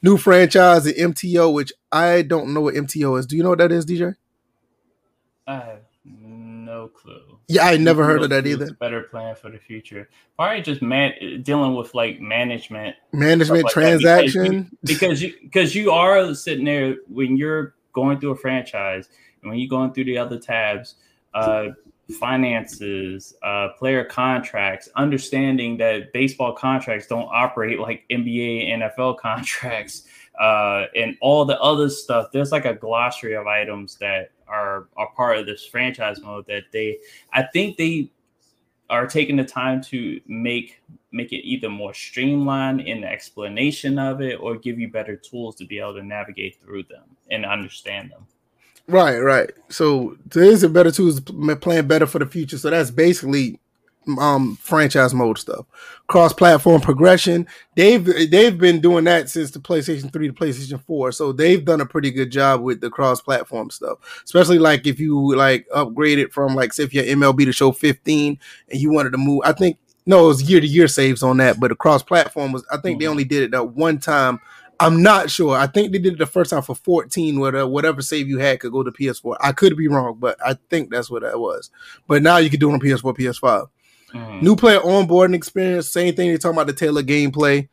New 0.00 0.16
franchise, 0.16 0.85
the 0.85 0.94
MTO, 0.94 1.52
which 1.52 1.73
I 1.90 2.23
don't 2.23 2.54
know 2.54 2.61
what 2.61 2.75
MTO 2.75 3.18
is. 3.18 3.26
Do 3.26 3.37
you 3.37 3.42
know 3.42 3.49
what 3.50 3.58
that 3.58 3.73
is, 3.73 3.85
DJ? 3.85 4.14
I 5.49 5.55
have 5.55 5.81
no 6.05 6.88
clue. 6.88 7.38
Yeah, 7.49 7.67
I 7.67 7.78
never 7.78 8.05
heard 8.05 8.23
of 8.23 8.28
that 8.28 8.47
either. 8.47 8.71
better 8.75 9.05
plan 9.05 9.35
for 9.35 9.50
the 9.50 9.59
future. 9.59 10.11
Probably 10.37 10.61
just 10.61 10.83
man 10.83 11.43
dealing 11.43 11.75
with 11.75 11.95
like 11.95 12.21
management, 12.21 12.97
management 13.12 13.64
like 13.64 13.73
transaction. 13.73 14.76
Because 14.85 15.23
you 15.23 15.33
because 15.40 15.75
you, 15.75 15.85
you 15.85 15.90
are 15.90 16.35
sitting 16.35 16.67
there 16.67 16.97
when 17.09 17.38
you're 17.38 17.75
going 17.95 18.21
through 18.21 18.33
a 18.33 18.37
franchise 18.37 19.09
and 19.40 19.50
when 19.50 19.59
you're 19.59 19.71
going 19.71 19.95
through 19.95 20.05
the 20.05 20.19
other 20.19 20.38
tabs, 20.38 20.97
uh, 21.33 21.69
finances, 22.19 23.35
uh, 23.43 23.69
player 23.78 24.05
contracts, 24.05 24.88
understanding 24.97 25.78
that 25.78 26.12
baseball 26.12 26.52
contracts 26.52 27.07
don't 27.07 27.28
operate 27.33 27.78
like 27.78 28.05
NBA, 28.11 28.69
NFL 28.69 29.19
contracts, 29.21 30.05
uh, 30.38 30.87
and 30.95 31.16
all 31.21 31.45
the 31.45 31.61
other 31.61 31.88
stuff. 31.88 32.28
There's 32.33 32.52
like 32.52 32.64
a 32.64 32.75
glossary 32.75 33.35
of 33.35 33.47
items 33.47 33.97
that 33.97 34.30
are 34.47 34.88
are 34.97 35.11
part 35.14 35.38
of 35.38 35.47
this 35.47 35.66
franchise 35.66 36.21
mode 36.21 36.47
that 36.47 36.64
they 36.73 36.99
I 37.33 37.42
think 37.42 37.76
they 37.76 38.11
are 38.90 39.07
taking 39.07 39.37
the 39.37 39.45
time 39.45 39.83
to 39.83 40.21
make 40.26 40.80
make 41.12 41.33
it 41.33 41.47
either 41.47 41.68
more 41.68 41.95
streamlined 41.95 42.80
in 42.80 43.00
the 43.00 43.09
explanation 43.09 43.99
of 43.99 44.21
it 44.21 44.37
or 44.40 44.57
give 44.57 44.78
you 44.78 44.88
better 44.88 45.16
tools 45.16 45.57
to 45.57 45.66
be 45.66 45.78
able 45.78 45.95
to 45.95 46.02
navigate 46.02 46.61
through 46.62 46.85
them 46.85 47.04
and 47.30 47.45
understand 47.45 48.11
them. 48.11 48.26
Right, 48.87 49.18
right. 49.18 49.50
So 49.68 50.16
there 50.26 50.45
is 50.45 50.62
a 50.62 50.68
better 50.68 50.90
tools 50.90 51.21
plan 51.21 51.87
better 51.87 52.07
for 52.07 52.18
the 52.18 52.26
future. 52.26 52.57
So 52.57 52.71
that's 52.71 52.90
basically 52.90 53.61
um 54.19 54.57
franchise 54.57 55.12
mode 55.12 55.38
stuff. 55.38 55.67
Cross 56.07 56.35
platform 56.35 56.81
progression. 56.81 57.47
They've 57.75 58.05
they've 58.31 58.57
been 58.57 58.81
doing 58.81 59.05
that 59.05 59.29
since 59.29 59.50
the 59.50 59.59
PlayStation 59.59 60.12
3 60.12 60.29
to 60.29 60.33
PlayStation 60.33 60.81
4. 60.81 61.12
So 61.12 61.33
they've 61.33 61.65
done 61.65 61.81
a 61.81 61.87
pretty 61.87 62.11
good 62.11 62.31
job 62.31 62.62
with 62.62 62.81
the 62.81 62.91
cross 62.91 63.21
platform 63.21 63.71
stuff. 63.71 63.99
Especially 64.25 64.59
like 64.59 64.87
if 64.87 65.00
you 65.00 65.35
like 65.35 65.67
upgrade 65.75 66.19
it 66.19 66.33
from 66.33 66.55
like 66.55 66.73
say 66.73 66.85
if 66.85 66.95
you're 66.95 67.05
MLB 67.05 67.45
to 67.45 67.53
show 67.53 67.73
15 67.73 68.38
and 68.71 68.81
you 68.81 68.91
wanted 68.91 69.11
to 69.11 69.19
move. 69.19 69.43
I 69.45 69.53
think 69.53 69.79
no, 70.07 70.25
it 70.25 70.29
was 70.29 70.49
year 70.49 70.61
to 70.61 70.67
year 70.67 70.88
saves 70.88 71.23
on 71.23 71.37
that, 71.38 71.61
but 71.61 71.69
the 71.69 71.77
cross 71.77 72.03
platform 72.03 72.53
was 72.53 72.65
I 72.71 72.79
think 72.79 72.95
mm-hmm. 72.95 73.00
they 73.00 73.09
only 73.09 73.25
did 73.25 73.43
it 73.43 73.50
that 73.50 73.73
one 73.73 73.99
time 73.99 74.41
I'm 74.81 75.03
not 75.03 75.31
sure. 75.31 75.57
I 75.57 75.67
think 75.67 75.93
they 75.93 75.99
did 75.99 76.15
it 76.15 76.19
the 76.19 76.27
first 76.27 76.50
time 76.50 76.62
for 76.62 76.75
14, 76.75 77.41
where 77.41 77.67
whatever 77.67 78.00
save 78.00 78.29
you 78.29 78.38
had 78.38 78.61
could 78.61 78.73
go 78.73 78.83
to 78.83 78.93
PS4. 78.93 79.37
I 79.41 79.53
could 79.53 79.77
be 79.77 79.88
wrong, 79.88 80.17
but 80.21 80.38
I 80.45 80.57
think 80.71 80.91
that's 80.91 81.11
what 81.11 81.23
that 81.23 81.41
was. 81.41 81.71
But 82.07 82.23
now 82.23 82.37
you 82.37 82.49
can 82.49 82.61
do 82.61 82.71
it 82.71 82.75
on 82.75 82.81
PS4, 82.81 83.17
PS5. 83.17 83.69
Mm. 84.15 84.43
New 84.43 84.57
player 84.57 84.81
onboarding 84.81 85.35
experience, 85.35 85.88
same 85.88 86.15
thing. 86.15 86.29
They're 86.29 86.38
talking 86.38 86.57
about 86.57 86.67
the 86.67 86.73
tailored 86.73 87.07
gameplay. 87.07 87.69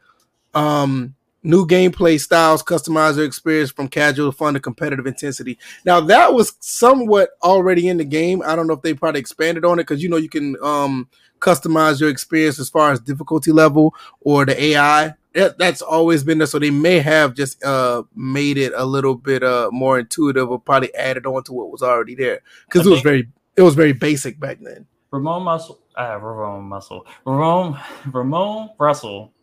Um, 0.53 1.15
new 1.43 1.65
gameplay 1.65 2.19
styles, 2.19 2.63
customizer 2.63 3.25
experience 3.25 3.71
from 3.71 3.87
casual 3.87 4.31
to 4.31 4.37
fun 4.37 4.53
to 4.55 4.59
competitive 4.59 5.07
intensity. 5.07 5.57
Now 5.85 6.01
that 6.01 6.33
was 6.33 6.53
somewhat 6.59 7.29
already 7.43 7.87
in 7.87 7.97
the 7.97 8.05
game. 8.05 8.41
I 8.45 8.55
don't 8.55 8.67
know 8.67 8.73
if 8.73 8.81
they 8.81 8.93
probably 8.93 9.19
expanded 9.19 9.65
on 9.65 9.79
it 9.79 9.83
because 9.83 10.01
you 10.01 10.09
know 10.09 10.17
you 10.17 10.29
can 10.29 10.55
um 10.61 11.09
customize 11.39 11.99
your 11.99 12.09
experience 12.09 12.59
as 12.59 12.69
far 12.69 12.91
as 12.91 12.99
difficulty 12.99 13.51
level 13.51 13.93
or 14.21 14.45
the 14.45 14.61
AI 14.61 15.13
that, 15.35 15.57
that's 15.57 15.81
always 15.81 16.23
been 16.23 16.37
there. 16.37 16.47
So 16.47 16.59
they 16.59 16.71
may 16.71 16.99
have 16.99 17.35
just 17.35 17.63
uh, 17.63 18.03
made 18.15 18.57
it 18.57 18.73
a 18.75 18.85
little 18.85 19.15
bit 19.15 19.43
uh, 19.43 19.69
more 19.71 19.99
intuitive, 19.99 20.49
or 20.49 20.59
probably 20.59 20.93
added 20.95 21.25
on 21.25 21.43
to 21.43 21.53
what 21.53 21.69
was 21.71 21.83
already 21.83 22.15
there 22.15 22.41
because 22.65 22.87
it 22.87 22.89
was 22.89 23.01
very 23.01 23.27
it 23.55 23.61
was 23.61 23.75
very 23.75 23.93
basic 23.93 24.39
back 24.39 24.59
then. 24.61 24.87
Ramon 25.11 25.43
Muscle, 25.43 25.79
uh, 25.97 26.19
Ramon 26.19 26.65
Muscle, 26.65 27.05
Ramon 27.25 27.79
Ramone 28.11 28.69
Russell. 28.79 29.33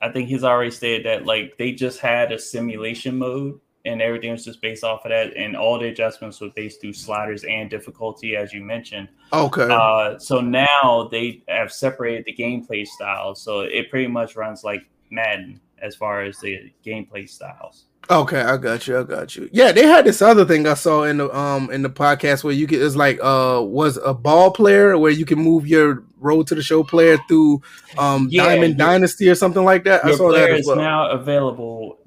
I 0.00 0.10
think 0.10 0.28
he's 0.28 0.44
already 0.44 0.70
stated 0.70 1.06
that 1.06 1.26
like 1.26 1.56
they 1.58 1.72
just 1.72 2.00
had 2.00 2.32
a 2.32 2.38
simulation 2.38 3.18
mode 3.18 3.60
and 3.84 4.00
everything 4.00 4.30
was 4.30 4.44
just 4.44 4.60
based 4.60 4.84
off 4.84 5.04
of 5.04 5.10
that, 5.10 5.36
and 5.36 5.56
all 5.56 5.78
the 5.78 5.88
adjustments 5.88 6.40
were 6.40 6.50
based 6.54 6.80
through 6.80 6.92
sliders 6.92 7.44
and 7.44 7.68
difficulty, 7.68 8.36
as 8.36 8.52
you 8.52 8.62
mentioned. 8.62 9.08
Okay. 9.32 9.66
Uh, 9.68 10.18
so 10.18 10.40
now 10.40 11.08
they 11.10 11.42
have 11.48 11.72
separated 11.72 12.24
the 12.24 12.34
gameplay 12.34 12.86
styles, 12.86 13.42
so 13.42 13.60
it 13.60 13.90
pretty 13.90 14.06
much 14.06 14.36
runs 14.36 14.62
like 14.62 14.82
Madden 15.10 15.60
as 15.78 15.96
far 15.96 16.22
as 16.22 16.38
the 16.38 16.72
gameplay 16.84 17.28
styles. 17.28 17.86
Okay, 18.10 18.40
I 18.40 18.56
got 18.56 18.86
you. 18.86 18.98
I 18.98 19.02
got 19.04 19.36
you. 19.36 19.48
Yeah, 19.52 19.72
they 19.72 19.86
had 19.86 20.04
this 20.04 20.20
other 20.20 20.44
thing 20.44 20.66
I 20.66 20.74
saw 20.74 21.04
in 21.04 21.18
the 21.18 21.36
um 21.36 21.70
in 21.70 21.82
the 21.82 21.90
podcast 21.90 22.42
where 22.44 22.52
you 22.52 22.66
could 22.66 22.82
it's 22.82 22.96
like 22.96 23.18
uh 23.22 23.60
was 23.62 23.96
a 24.04 24.12
ball 24.12 24.50
player 24.50 24.98
where 24.98 25.12
you 25.12 25.24
can 25.24 25.38
move 25.38 25.66
your 25.66 26.04
road 26.18 26.46
to 26.48 26.54
the 26.54 26.62
show 26.62 26.82
player 26.82 27.16
through 27.28 27.62
um 27.98 28.28
yeah, 28.30 28.44
Diamond 28.44 28.78
your, 28.78 28.86
Dynasty 28.86 29.28
or 29.28 29.34
something 29.34 29.64
like 29.64 29.84
that. 29.84 30.04
I 30.04 30.14
saw 30.16 30.32
that 30.32 30.50
as 30.50 30.66
well. 30.66 30.76
is 30.76 30.82
now 30.82 31.10
available 31.10 31.98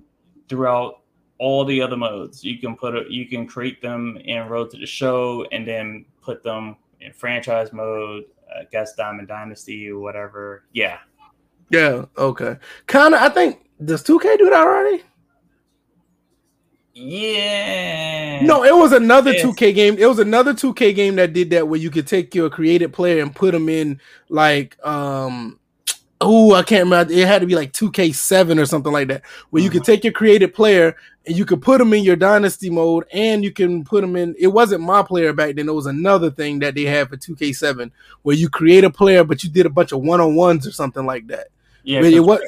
throughout 0.49 1.01
all 1.37 1.65
the 1.65 1.81
other 1.81 1.97
modes. 1.97 2.43
You 2.43 2.57
can 2.57 2.75
put 2.75 2.95
it 2.95 3.09
you 3.09 3.25
can 3.27 3.47
create 3.47 3.81
them 3.81 4.17
in 4.17 4.47
Road 4.47 4.71
to 4.71 4.77
the 4.77 4.85
Show 4.85 5.45
and 5.51 5.67
then 5.67 6.05
put 6.21 6.43
them 6.43 6.75
in 6.99 7.13
franchise 7.13 7.71
mode, 7.71 8.25
I 8.53 8.65
guess 8.71 8.95
Diamond 8.95 9.29
Dynasty 9.29 9.89
or 9.89 9.99
whatever. 9.99 10.65
Yeah, 10.73 10.99
yeah. 11.69 12.05
Okay. 12.17 12.57
Kind 12.87 13.13
of. 13.13 13.21
I 13.21 13.29
think 13.29 13.65
does 13.83 14.03
2K 14.03 14.37
do 14.37 14.49
that 14.49 14.65
already? 14.65 15.03
Yeah. 16.97 18.39
No, 18.41 18.63
it 18.63 18.73
was 18.73 18.93
another 18.93 19.33
yes. 19.33 19.45
2K 19.45 19.75
game. 19.75 19.97
It 19.99 20.05
was 20.07 20.19
another 20.19 20.53
2K 20.53 20.95
game 20.95 21.17
that 21.17 21.33
did 21.33 21.49
that 21.49 21.67
where 21.67 21.79
you 21.79 21.91
could 21.91 22.07
take 22.07 22.33
your 22.33 22.49
created 22.49 22.93
player 22.93 23.21
and 23.21 23.35
put 23.35 23.51
them 23.51 23.67
in 23.67 23.99
like 24.29 24.77
um 24.85 25.59
oh, 26.21 26.53
I 26.53 26.63
can't 26.63 26.85
remember. 26.85 27.11
It 27.11 27.27
had 27.27 27.41
to 27.41 27.47
be 27.47 27.55
like 27.55 27.73
2K7 27.73 28.61
or 28.61 28.65
something 28.65 28.93
like 28.93 29.09
that, 29.09 29.23
where 29.49 29.61
you 29.61 29.69
could 29.69 29.81
uh-huh. 29.81 29.91
take 29.91 30.03
your 30.05 30.13
created 30.13 30.53
player 30.53 30.95
and 31.27 31.35
you 31.35 31.43
could 31.43 31.61
put 31.61 31.79
them 31.79 31.91
in 31.91 32.01
your 32.01 32.15
dynasty 32.15 32.69
mode 32.69 33.03
and 33.11 33.43
you 33.43 33.51
can 33.51 33.83
put 33.83 33.99
them 33.99 34.15
in. 34.15 34.33
It 34.39 34.47
wasn't 34.47 34.81
my 34.81 35.03
player 35.03 35.33
back 35.33 35.55
then. 35.55 35.67
It 35.67 35.75
was 35.75 35.87
another 35.87 36.31
thing 36.31 36.59
that 36.59 36.75
they 36.75 36.83
had 36.83 37.09
for 37.09 37.17
2K7 37.17 37.91
where 38.21 38.37
you 38.37 38.47
create 38.47 38.85
a 38.85 38.89
player, 38.89 39.25
but 39.25 39.43
you 39.43 39.49
did 39.49 39.65
a 39.65 39.69
bunch 39.69 39.91
of 39.91 40.01
one 40.01 40.21
on 40.21 40.33
ones 40.35 40.65
or 40.65 40.71
something 40.71 41.05
like 41.05 41.27
that. 41.27 41.47
Yeah. 41.83 42.01
It 42.01 42.21
was, 42.21 42.39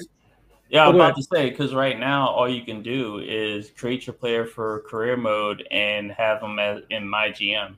yeah, 0.70 0.88
I'm 0.88 0.96
about 0.96 1.16
to 1.16 1.24
say 1.24 1.50
because 1.50 1.74
right 1.74 2.00
now 2.00 2.28
all 2.28 2.50
you 2.50 2.64
can 2.64 2.82
do 2.82 3.20
is 3.20 3.72
create 3.72 4.08
your 4.08 4.14
player 4.14 4.46
for 4.46 4.82
career 4.82 5.16
mode 5.18 5.66
and 5.72 6.12
have 6.12 6.42
them 6.42 6.60
as, 6.60 6.82
in 6.90 7.08
my 7.08 7.30
GM. 7.30 7.76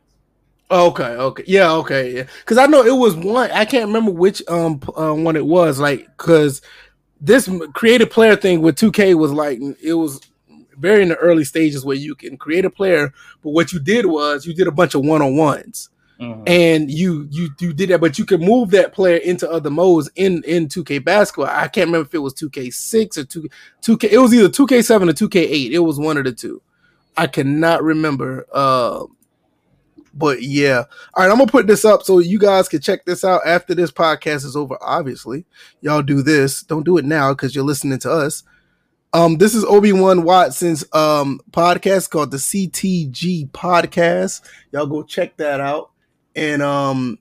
Okay, 0.72 1.04
okay, 1.04 1.44
yeah, 1.48 1.72
okay, 1.72 2.16
yeah. 2.16 2.24
Because 2.40 2.58
I 2.58 2.68
know 2.68 2.84
it 2.84 2.96
was 2.96 3.16
one. 3.16 3.50
I 3.52 3.66
can't 3.66 3.88
remember 3.88 4.12
which 4.12 4.42
um 4.48 4.82
uh, 4.96 5.14
one 5.14 5.36
it 5.36 5.46
was. 5.46 5.80
Like, 5.80 6.06
because 6.18 6.62
this 7.20 7.50
creative 7.74 8.10
player 8.10 8.36
thing 8.36 8.62
with 8.62 8.76
2K 8.76 9.16
was 9.16 9.32
like 9.32 9.60
it 9.82 9.94
was 9.94 10.22
very 10.78 11.04
in 11.04 11.10
the 11.10 11.16
early 11.18 11.44
stages 11.44 11.84
where 11.84 11.96
you 11.96 12.16
can 12.16 12.38
create 12.38 12.66
a 12.66 12.70
player, 12.70 13.12
but 13.42 13.50
what 13.50 13.74
you 13.74 13.80
did 13.80 14.06
was 14.06 14.46
you 14.46 14.54
did 14.54 14.68
a 14.68 14.72
bunch 14.72 14.96
of 14.96 15.04
one 15.04 15.22
on 15.22 15.36
ones. 15.36 15.90
Mm-hmm. 16.20 16.44
And 16.48 16.92
you 16.92 17.28
you 17.32 17.50
you 17.60 17.72
did 17.72 17.90
that, 17.90 18.02
but 18.02 18.20
you 18.20 18.26
could 18.26 18.42
move 18.42 18.72
that 18.72 18.92
player 18.92 19.18
into 19.18 19.50
other 19.50 19.70
modes 19.70 20.10
in 20.16 20.44
in 20.44 20.68
2K 20.68 21.04
basketball. 21.04 21.46
I 21.46 21.70
can't 21.70 21.88
remember 21.88 22.08
if 22.08 22.14
it 22.14 22.20
was 22.20 22.34
2K6 22.34 23.18
or 23.18 23.24
2 23.24 23.50
2K. 23.82 24.12
It 24.12 24.18
was 24.18 24.34
either 24.34 24.50
2K7 24.50 25.10
or 25.10 25.14
2K8. 25.14 25.72
It 25.72 25.80
was 25.80 25.98
one 25.98 26.18
of 26.18 26.26
the 26.26 26.34
two. 26.34 26.62
I 27.16 27.28
cannot 27.28 27.84
remember. 27.84 28.46
Uh, 28.52 29.06
but 30.14 30.42
yeah. 30.42 30.84
All 31.14 31.24
right, 31.24 31.32
I'm 31.32 31.38
gonna 31.38 31.52
put 31.52 31.68
this 31.68 31.86
up 31.86 32.04
so 32.04 32.20
you 32.20 32.38
guys 32.38 32.68
can 32.68 32.82
check 32.82 33.06
this 33.06 33.24
out 33.24 33.42
after 33.46 33.74
this 33.74 33.92
podcast 33.92 34.46
is 34.46 34.56
over. 34.56 34.78
Obviously, 34.82 35.46
y'all 35.82 36.02
do 36.02 36.22
this. 36.22 36.64
Don't 36.64 36.86
do 36.86 36.98
it 36.98 37.06
now 37.06 37.34
because 37.34 37.56
you're 37.56 37.64
listening 37.64 38.00
to 38.00 38.12
us. 38.12 38.44
Um, 39.12 39.38
this 39.38 39.56
is 39.56 39.66
Obi 39.66 39.92
Wan 39.92 40.24
Watson's 40.24 40.84
um 40.94 41.40
podcast 41.52 42.10
called 42.10 42.32
the 42.32 42.38
CTG 42.38 43.50
Podcast. 43.52 44.42
Y'all 44.72 44.86
go 44.86 45.04
check 45.04 45.38
that 45.38 45.60
out, 45.60 45.92
and 46.40 46.62
um, 46.62 47.20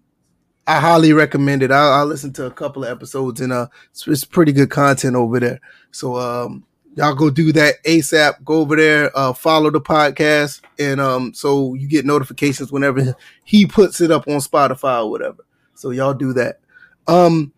I 0.69 0.79
highly 0.79 1.13
recommend 1.13 1.65
it. 1.65 1.73
I, 1.73 2.01
I 2.01 2.03
listened 2.05 2.37
to 2.37 2.47
a 2.47 2.53
couple 2.53 2.85
of 2.85 2.91
episodes, 2.91 3.41
and 3.41 3.53
uh, 3.53 3.67
it's, 3.91 4.07
it's 4.07 4.25
pretty 4.25 4.53
good 4.53 4.71
content 4.71 5.17
over 5.17 5.41
there. 5.41 5.61
So 5.91 6.17
um, 6.17 6.65
y'all 6.95 7.17
go 7.17 7.29
do 7.29 7.51
that 7.53 7.83
ASAP. 7.83 8.45
Go 8.45 8.61
over 8.61 8.77
there, 8.77 9.11
uh, 9.19 9.33
follow 9.33 9.71
the 9.71 9.81
podcast, 9.81 10.61
and 10.79 11.01
um, 11.01 11.35
so 11.35 11.75
you 11.75 11.89
get 11.89 12.07
notifications 12.07 12.71
whenever 12.71 13.17
he 13.43 13.67
puts 13.67 14.01
it 14.01 14.13
up 14.13 14.29
on 14.29 14.37
Spotify 14.37 15.05
or 15.05 15.11
whatever. 15.11 15.45
So 15.75 15.91
y'all 15.91 16.15
do 16.15 16.33
that. 16.35 16.61
Um, 17.09 17.53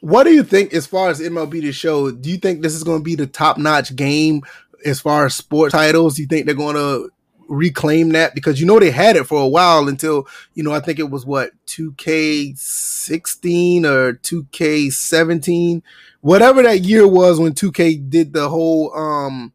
what 0.00 0.24
do 0.24 0.32
you 0.32 0.44
think 0.44 0.72
as 0.72 0.86
far 0.86 1.10
as 1.10 1.20
MLB 1.20 1.60
the 1.60 1.72
show? 1.72 2.10
Do 2.10 2.30
you 2.30 2.38
think 2.38 2.62
this 2.62 2.74
is 2.74 2.84
going 2.84 3.00
to 3.00 3.04
be 3.04 3.16
the 3.16 3.26
top 3.26 3.58
notch 3.58 3.94
game 3.94 4.40
as 4.86 4.98
far 4.98 5.26
as 5.26 5.34
sports 5.34 5.72
titles? 5.72 6.16
Do 6.16 6.22
you 6.22 6.28
think 6.28 6.46
they're 6.46 6.54
going 6.54 6.76
to 6.76 7.10
reclaim 7.48 8.10
that? 8.10 8.34
Because 8.34 8.60
you 8.60 8.66
know 8.66 8.78
they 8.78 8.90
had 8.90 9.16
it 9.16 9.26
for 9.26 9.40
a 9.40 9.48
while 9.48 9.88
until 9.88 10.26
you 10.54 10.62
know 10.62 10.72
I 10.72 10.80
think 10.80 10.98
it 10.98 11.10
was 11.10 11.24
what 11.26 11.52
2K16 11.66 13.84
or 13.84 14.14
2K17 14.14 15.82
whatever 16.24 16.62
that 16.62 16.80
year 16.80 17.06
was 17.06 17.38
when 17.38 17.52
2K 17.52 18.08
did 18.08 18.32
the 18.32 18.48
whole 18.48 18.96
um 18.96 19.52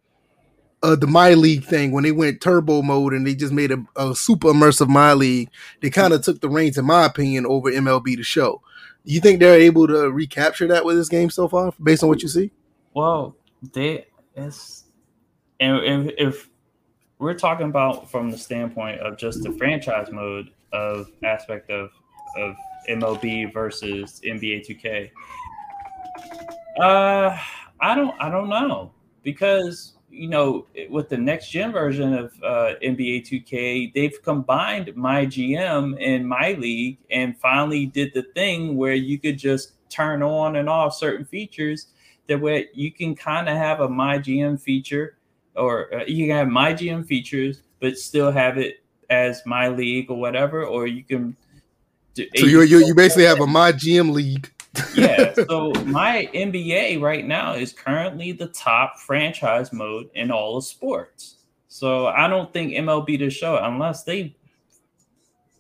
uh 0.84 0.96
the 0.96 1.08
my 1.08 1.34
league 1.34 1.64
thing 1.64 1.92
when 1.92 2.04
they 2.04 2.12
went 2.12 2.42
turbo 2.42 2.84
mode 2.84 3.12
and 3.12 3.26
they 3.26 3.34
just 3.34 3.52
made 3.52 3.72
a, 3.72 3.84
a 3.96 4.16
super 4.16 4.50
immersive 4.50 4.88
my 4.88 5.14
league 5.14 5.50
they 5.82 5.90
kind 5.90 6.14
of 6.14 6.22
took 6.22 6.40
the 6.42 6.48
reins 6.48 6.78
in 6.78 6.86
my 6.86 7.06
opinion 7.06 7.44
over 7.48 7.72
MLB 7.72 8.16
the 8.16 8.24
show. 8.24 8.62
You 9.04 9.20
think 9.20 9.40
they're 9.40 9.60
able 9.60 9.88
to 9.88 10.12
recapture 10.12 10.68
that 10.68 10.86
with 10.86 10.96
this 10.96 11.10
game 11.10 11.32
so 11.32 11.48
far 11.48 11.74
based 11.82 12.04
on 12.04 12.10
what 12.10 12.22
you 12.22 12.28
see? 12.28 12.52
Well 12.94 13.36
they 13.74 14.06
it's 14.36 14.84
and 15.60 15.84
if, 15.84 16.14
if 16.18 16.49
we're 17.20 17.34
talking 17.34 17.68
about 17.68 18.10
from 18.10 18.32
the 18.32 18.38
standpoint 18.38 19.00
of 19.02 19.18
just 19.18 19.44
the 19.44 19.52
franchise 19.54 20.10
mode 20.12 20.52
of 20.74 21.12
aspect 21.24 21.70
of 21.70 21.92
of 22.38 22.56
MLB 22.90 23.54
versus 23.54 24.22
NBA 24.26 24.66
2K 24.68 25.10
uh, 26.80 27.38
I 27.82 27.96
don't, 27.96 28.16
I 28.22 28.30
don't 28.30 28.50
know 28.50 28.92
because 29.24 29.96
you 30.10 30.28
know 30.28 30.66
with 30.90 31.10
the 31.10 31.18
next 31.18 31.50
gen 31.50 31.72
version 31.72 32.14
of 32.14 32.34
uh, 32.44 32.74
NBA 32.82 33.28
2K, 33.28 33.94
they've 33.94 34.22
combined 34.24 34.96
my 34.96 35.26
GM 35.26 35.98
and 36.00 36.28
my 36.28 36.54
league, 36.54 36.98
and 37.12 37.38
finally 37.38 37.86
did 37.86 38.14
the 38.14 38.24
thing 38.34 38.78
where 38.78 38.94
you 38.94 39.20
could 39.20 39.38
just 39.38 39.74
turn 39.90 40.24
on 40.24 40.56
and 40.56 40.70
off 40.70 40.96
certain 40.96 41.26
features. 41.26 41.88
That 42.28 42.40
way 42.40 42.70
you 42.74 42.92
can 42.92 43.16
kind 43.16 43.50
of 43.50 43.58
have 43.58 43.82
a 43.82 43.90
my 43.90 44.20
GM 44.20 44.62
feature, 44.62 45.18
or 45.60 45.94
uh, 45.94 46.04
you 46.08 46.28
can 46.28 46.36
have 46.36 46.48
my 46.48 46.74
GM 46.74 47.06
features, 47.06 47.62
but 47.80 47.98
still 47.98 48.32
have 48.32 48.58
it 48.58 48.84
as 49.10 49.42
my 49.46 49.68
league 49.68 50.10
or 50.10 50.20
whatever, 50.20 50.66
or 50.66 50.88
you 50.88 51.04
can. 51.04 51.36
Do, 52.14 52.26
so 52.36 52.46
you 52.46 52.62
you 52.62 52.86
you 52.86 52.96
basically 52.96 53.26
have 53.26 53.40
a 53.40 53.48
my 53.48 53.72
GM 53.72 54.12
league 54.12 54.52
yeah. 54.96 55.34
So 55.48 55.72
my 55.86 56.30
NBA 56.34 57.02
right 57.02 57.26
now 57.26 57.54
is 57.54 57.74
currently 57.74 58.32
the 58.32 58.48
top 58.48 59.00
franchise 59.00 59.74
mode 59.74 60.10
in 60.16 60.32
all 60.32 60.58
of 60.58 60.66
sports. 60.66 61.36
So 61.68 62.08
I 62.08 62.28
don't 62.28 62.52
think 62.52 62.74
MLB 62.74 63.20
to 63.20 63.30
show 63.30 63.58
unless 63.58 64.04
they 64.04 64.36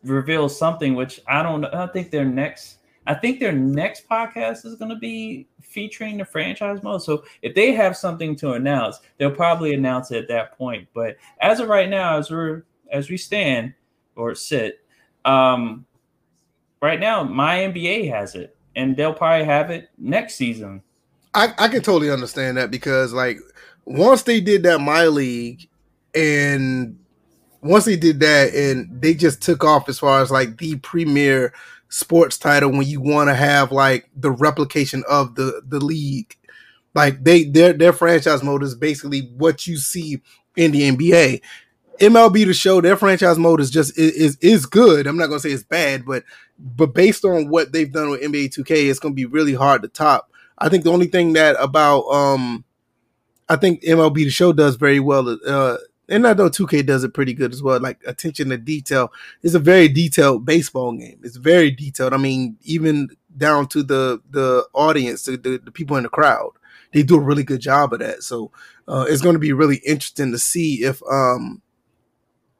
reveal 0.03 0.49
something, 0.49 0.95
which 0.95 1.21
I 1.27 1.43
don't. 1.43 1.65
I 1.65 1.87
think 1.87 2.11
their 2.11 2.25
next 2.25 2.77
I 3.05 3.13
think 3.13 3.39
their 3.39 3.51
next 3.51 4.07
podcast 4.07 4.65
is 4.65 4.75
going 4.75 4.89
to 4.89 4.97
be 4.97 5.47
featuring 5.69 6.17
the 6.17 6.25
franchise 6.25 6.83
mode. 6.83 7.03
So 7.03 7.23
if 7.41 7.55
they 7.55 7.71
have 7.73 7.95
something 7.95 8.35
to 8.37 8.53
announce, 8.53 8.99
they'll 9.17 9.31
probably 9.31 9.73
announce 9.73 10.11
it 10.11 10.23
at 10.23 10.27
that 10.29 10.57
point. 10.57 10.87
But 10.93 11.17
as 11.39 11.59
of 11.59 11.69
right 11.69 11.89
now, 11.89 12.17
as 12.17 12.29
we're 12.29 12.63
as 12.91 13.09
we 13.09 13.17
stand 13.17 13.73
or 14.15 14.35
sit, 14.35 14.83
um, 15.25 15.85
right 16.81 16.99
now 16.99 17.23
my 17.23 17.57
NBA 17.59 18.09
has 18.11 18.35
it, 18.35 18.57
and 18.75 18.97
they'll 18.97 19.13
probably 19.13 19.45
have 19.45 19.69
it 19.69 19.89
next 19.97 20.35
season. 20.35 20.81
I, 21.33 21.53
I 21.57 21.67
can 21.67 21.81
totally 21.81 22.09
understand 22.09 22.57
that 22.57 22.71
because 22.71 23.13
like 23.13 23.37
once 23.85 24.23
they 24.23 24.41
did 24.41 24.63
that 24.63 24.79
my 24.79 25.05
league 25.05 25.69
and 26.15 26.97
once 27.61 27.85
they 27.85 27.95
did 27.95 28.19
that 28.21 28.53
and 28.53 29.01
they 29.01 29.13
just 29.13 29.41
took 29.41 29.63
off 29.63 29.89
as 29.89 29.99
far 29.99 30.21
as 30.21 30.31
like 30.31 30.57
the 30.57 30.77
premier 30.77 31.53
sports 31.89 32.37
title 32.37 32.71
when 32.71 32.87
you 32.87 33.01
want 33.01 33.29
to 33.29 33.35
have 33.35 33.71
like 33.71 34.09
the 34.15 34.31
replication 34.31 35.03
of 35.09 35.35
the 35.35 35.61
the 35.67 35.83
league. 35.83 36.35
Like 36.95 37.23
they 37.23 37.43
their 37.43 37.73
their 37.73 37.93
franchise 37.93 38.43
mode 38.43 38.63
is 38.63 38.75
basically 38.75 39.31
what 39.37 39.67
you 39.67 39.77
see 39.77 40.21
in 40.55 40.71
the 40.71 40.91
NBA 40.91 41.41
MLB 41.99 42.45
the 42.45 42.53
show 42.53 42.81
their 42.81 42.95
franchise 42.95 43.37
mode 43.37 43.59
is 43.59 43.69
just 43.69 43.97
is 43.97 44.37
is 44.37 44.65
good. 44.65 45.05
I'm 45.05 45.17
not 45.17 45.27
to 45.39 45.49
say 45.49 45.53
it's 45.53 45.63
bad 45.63 46.05
but 46.05 46.23
but 46.57 46.93
based 46.93 47.25
on 47.25 47.49
what 47.49 47.71
they've 47.71 47.91
done 47.91 48.09
with 48.09 48.21
NBA 48.21 48.55
2K 48.55 48.89
it's 48.89 48.99
to 49.13 49.15
be 49.15 49.25
really 49.25 49.53
hard 49.53 49.81
to 49.81 49.87
top. 49.89 50.31
I 50.57 50.69
think 50.69 50.83
the 50.83 50.91
only 50.91 51.07
thing 51.07 51.33
that 51.33 51.55
about 51.59 52.03
um 52.09 52.63
I 53.49 53.57
think 53.57 53.81
MLB 53.83 54.15
the 54.15 54.29
show 54.29 54.53
does 54.53 54.75
very 54.75 54.99
well 54.99 55.37
uh 55.45 55.77
and 56.09 56.27
I 56.27 56.33
know 56.33 56.49
2K 56.49 56.85
does 56.85 57.03
it 57.03 57.13
pretty 57.13 57.33
good 57.33 57.53
as 57.53 57.63
well. 57.63 57.79
Like 57.79 58.01
attention 58.05 58.49
to 58.49 58.57
detail. 58.57 59.11
It's 59.41 59.53
a 59.53 59.59
very 59.59 59.87
detailed 59.87 60.45
baseball 60.45 60.91
game. 60.93 61.19
It's 61.23 61.37
very 61.37 61.71
detailed. 61.71 62.13
I 62.13 62.17
mean, 62.17 62.57
even 62.63 63.09
down 63.37 63.67
to 63.69 63.83
the 63.83 64.21
the 64.29 64.67
audience, 64.73 65.23
the, 65.23 65.37
the, 65.37 65.61
the 65.63 65.71
people 65.71 65.97
in 65.97 66.03
the 66.03 66.09
crowd, 66.09 66.51
they 66.93 67.03
do 67.03 67.15
a 67.17 67.21
really 67.21 67.43
good 67.43 67.61
job 67.61 67.93
of 67.93 67.99
that. 67.99 68.23
So 68.23 68.51
uh, 68.87 69.05
it's 69.07 69.21
going 69.21 69.35
to 69.35 69.39
be 69.39 69.53
really 69.53 69.77
interesting 69.85 70.31
to 70.31 70.39
see 70.39 70.83
if 70.83 71.01
um 71.09 71.61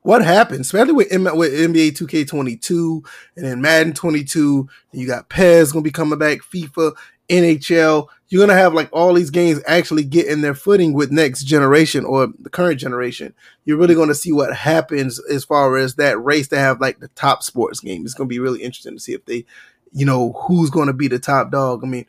what 0.02 0.24
happens, 0.24 0.62
especially 0.62 0.94
with, 0.94 1.12
M- 1.12 1.38
with 1.38 1.54
NBA 1.54 1.92
2K22 1.92 3.06
and 3.36 3.46
then 3.46 3.62
Madden 3.62 3.94
22. 3.94 4.68
You 4.94 5.08
got 5.08 5.30
PES 5.30 5.72
going 5.72 5.84
to 5.84 5.88
be 5.88 5.92
coming 5.92 6.18
back, 6.18 6.40
FIFA, 6.40 6.94
NHL 7.30 8.08
you're 8.30 8.46
gonna 8.46 8.60
have 8.60 8.76
like 8.76 8.90
all 8.94 9.14
these 9.14 9.32
games 9.32 9.60
actually 9.66 10.04
getting 10.04 10.42
their 10.42 10.54
footing 10.54 10.94
with 10.94 11.12
next 11.12 11.44
generation 11.44 12.06
or 12.06 12.28
the 12.40 12.50
current 12.50 12.80
generation. 12.80 13.34
You're 13.66 13.78
really 13.78 13.96
gonna 13.96 14.14
see 14.14 14.32
what 14.32 14.56
happens 14.56 15.20
as 15.26 15.44
far 15.44 15.78
as 15.78 15.96
that 15.96 16.24
race 16.24 16.48
to 16.50 16.60
have 16.60 16.80
like 16.80 17.00
the 17.00 17.08
top 17.10 17.42
sports 17.42 17.80
game. 17.80 18.06
It's 18.06 18.14
gonna 18.14 18.28
be 18.28 18.40
really 18.40 18.62
interesting 18.62 18.94
to 18.94 19.00
see 19.00 19.14
if 19.14 19.26
they, 19.26 19.46
you 19.92 20.06
know, 20.06 20.34
who's 20.34 20.70
gonna 20.70 20.94
be 20.94 21.08
the 21.08 21.18
top 21.18 21.50
dog. 21.50 21.84
I 21.84 21.88
mean, 21.88 22.06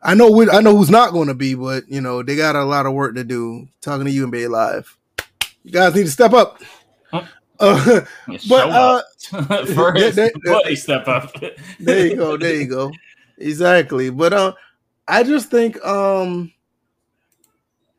I 0.00 0.14
know 0.14 0.48
I 0.48 0.60
know 0.60 0.76
who's 0.76 0.90
not 0.90 1.12
gonna 1.12 1.34
be, 1.34 1.54
but 1.54 1.88
you 1.88 2.00
know 2.00 2.22
they 2.22 2.36
got 2.36 2.54
a 2.54 2.64
lot 2.64 2.86
of 2.86 2.92
work 2.92 3.16
to 3.16 3.24
do. 3.24 3.66
Talking 3.80 4.06
to 4.06 4.12
you 4.12 4.22
and 4.22 4.32
Bay 4.32 4.46
Live, 4.46 4.96
you 5.64 5.72
guys 5.72 5.94
need 5.94 6.04
to 6.04 6.10
step 6.10 6.34
up. 6.34 6.60
Uh, 7.12 7.24
but 8.48 8.70
uh, 8.70 9.02
first, 9.74 10.14
step 10.82 11.08
up. 11.08 11.32
there 11.80 12.06
you 12.06 12.16
go. 12.16 12.36
There 12.36 12.54
you 12.54 12.68
go. 12.68 12.92
Exactly. 13.38 14.10
But 14.10 14.32
uh, 14.32 14.54
I 15.06 15.22
just 15.22 15.50
think 15.50 15.82
um 15.84 16.52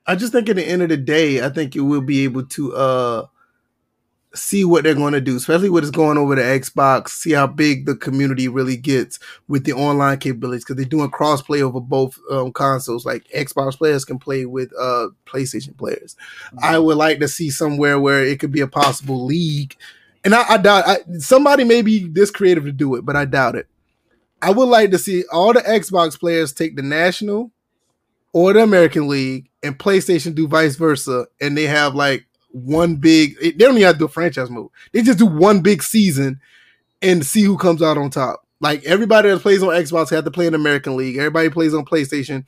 I 0.07 0.15
just 0.15 0.31
think 0.31 0.49
at 0.49 0.55
the 0.55 0.67
end 0.67 0.81
of 0.81 0.89
the 0.89 0.97
day, 0.97 1.43
I 1.43 1.49
think 1.49 1.75
you 1.75 1.85
will 1.85 2.01
be 2.01 2.23
able 2.23 2.45
to 2.45 2.75
uh 2.75 3.25
see 4.35 4.65
what 4.65 4.83
they're 4.83 4.93
going 4.93 5.13
to 5.13 5.21
do, 5.21 5.37
especially 5.37 5.69
what 5.69 5.83
is 5.83 5.91
going 5.91 6.17
over 6.17 6.35
the 6.35 6.41
Xbox, 6.41 7.09
see 7.09 7.31
how 7.31 7.47
big 7.47 7.85
the 7.85 7.95
community 7.95 8.47
really 8.47 8.77
gets 8.77 9.19
with 9.47 9.65
the 9.65 9.73
online 9.73 10.19
capabilities 10.19 10.63
because 10.63 10.75
they're 10.75 10.85
doing 10.85 11.09
crossplay 11.09 11.61
over 11.61 11.79
both 11.79 12.19
um, 12.29 12.51
consoles. 12.51 13.05
Like 13.05 13.27
Xbox 13.29 13.77
players 13.77 14.05
can 14.05 14.19
play 14.19 14.45
with 14.45 14.71
uh, 14.79 15.07
PlayStation 15.25 15.77
players. 15.77 16.15
Mm-hmm. 16.47 16.59
I 16.61 16.79
would 16.79 16.97
like 16.97 17.19
to 17.19 17.27
see 17.27 17.49
somewhere 17.49 17.99
where 17.99 18.23
it 18.23 18.39
could 18.39 18.51
be 18.51 18.61
a 18.61 18.67
possible 18.67 19.25
league, 19.25 19.75
and 20.23 20.35
I, 20.35 20.53
I 20.53 20.57
doubt 20.57 20.87
I, 20.87 20.97
somebody 21.19 21.63
may 21.63 21.81
be 21.81 22.07
this 22.07 22.31
creative 22.31 22.65
to 22.65 22.71
do 22.71 22.95
it, 22.95 23.05
but 23.05 23.15
I 23.15 23.25
doubt 23.25 23.55
it. 23.55 23.67
I 24.45 24.51
would 24.51 24.69
like 24.69 24.91
to 24.91 24.99
see 24.99 25.23
all 25.31 25.53
the 25.53 25.61
Xbox 25.61 26.19
players 26.19 26.53
take 26.53 26.75
the 26.75 26.83
National 26.83 27.49
or 28.31 28.53
the 28.53 28.61
American 28.61 29.07
League 29.07 29.49
and 29.63 29.75
PlayStation 29.75 30.35
do 30.35 30.47
vice 30.47 30.75
versa, 30.75 31.25
and 31.41 31.57
they 31.57 31.63
have 31.63 31.95
like 31.95 32.27
one 32.51 32.97
big. 32.97 33.39
They 33.39 33.53
don't 33.53 33.71
even 33.71 33.81
have 33.87 33.95
to 33.95 33.99
do 33.99 34.05
a 34.05 34.09
franchise 34.09 34.51
move. 34.51 34.69
They 34.91 35.01
just 35.01 35.17
do 35.17 35.25
one 35.25 35.61
big 35.61 35.81
season 35.81 36.39
and 37.01 37.25
see 37.25 37.41
who 37.41 37.57
comes 37.57 37.81
out 37.81 37.97
on 37.97 38.11
top. 38.11 38.45
Like 38.59 38.83
everybody 38.85 39.29
that 39.29 39.41
plays 39.41 39.63
on 39.63 39.69
Xbox 39.69 40.11
have 40.11 40.25
to 40.25 40.31
play 40.31 40.45
in 40.45 40.53
the 40.53 40.59
American 40.59 40.95
League. 40.95 41.17
Everybody 41.17 41.49
plays 41.49 41.73
on 41.73 41.83
PlayStation, 41.83 42.45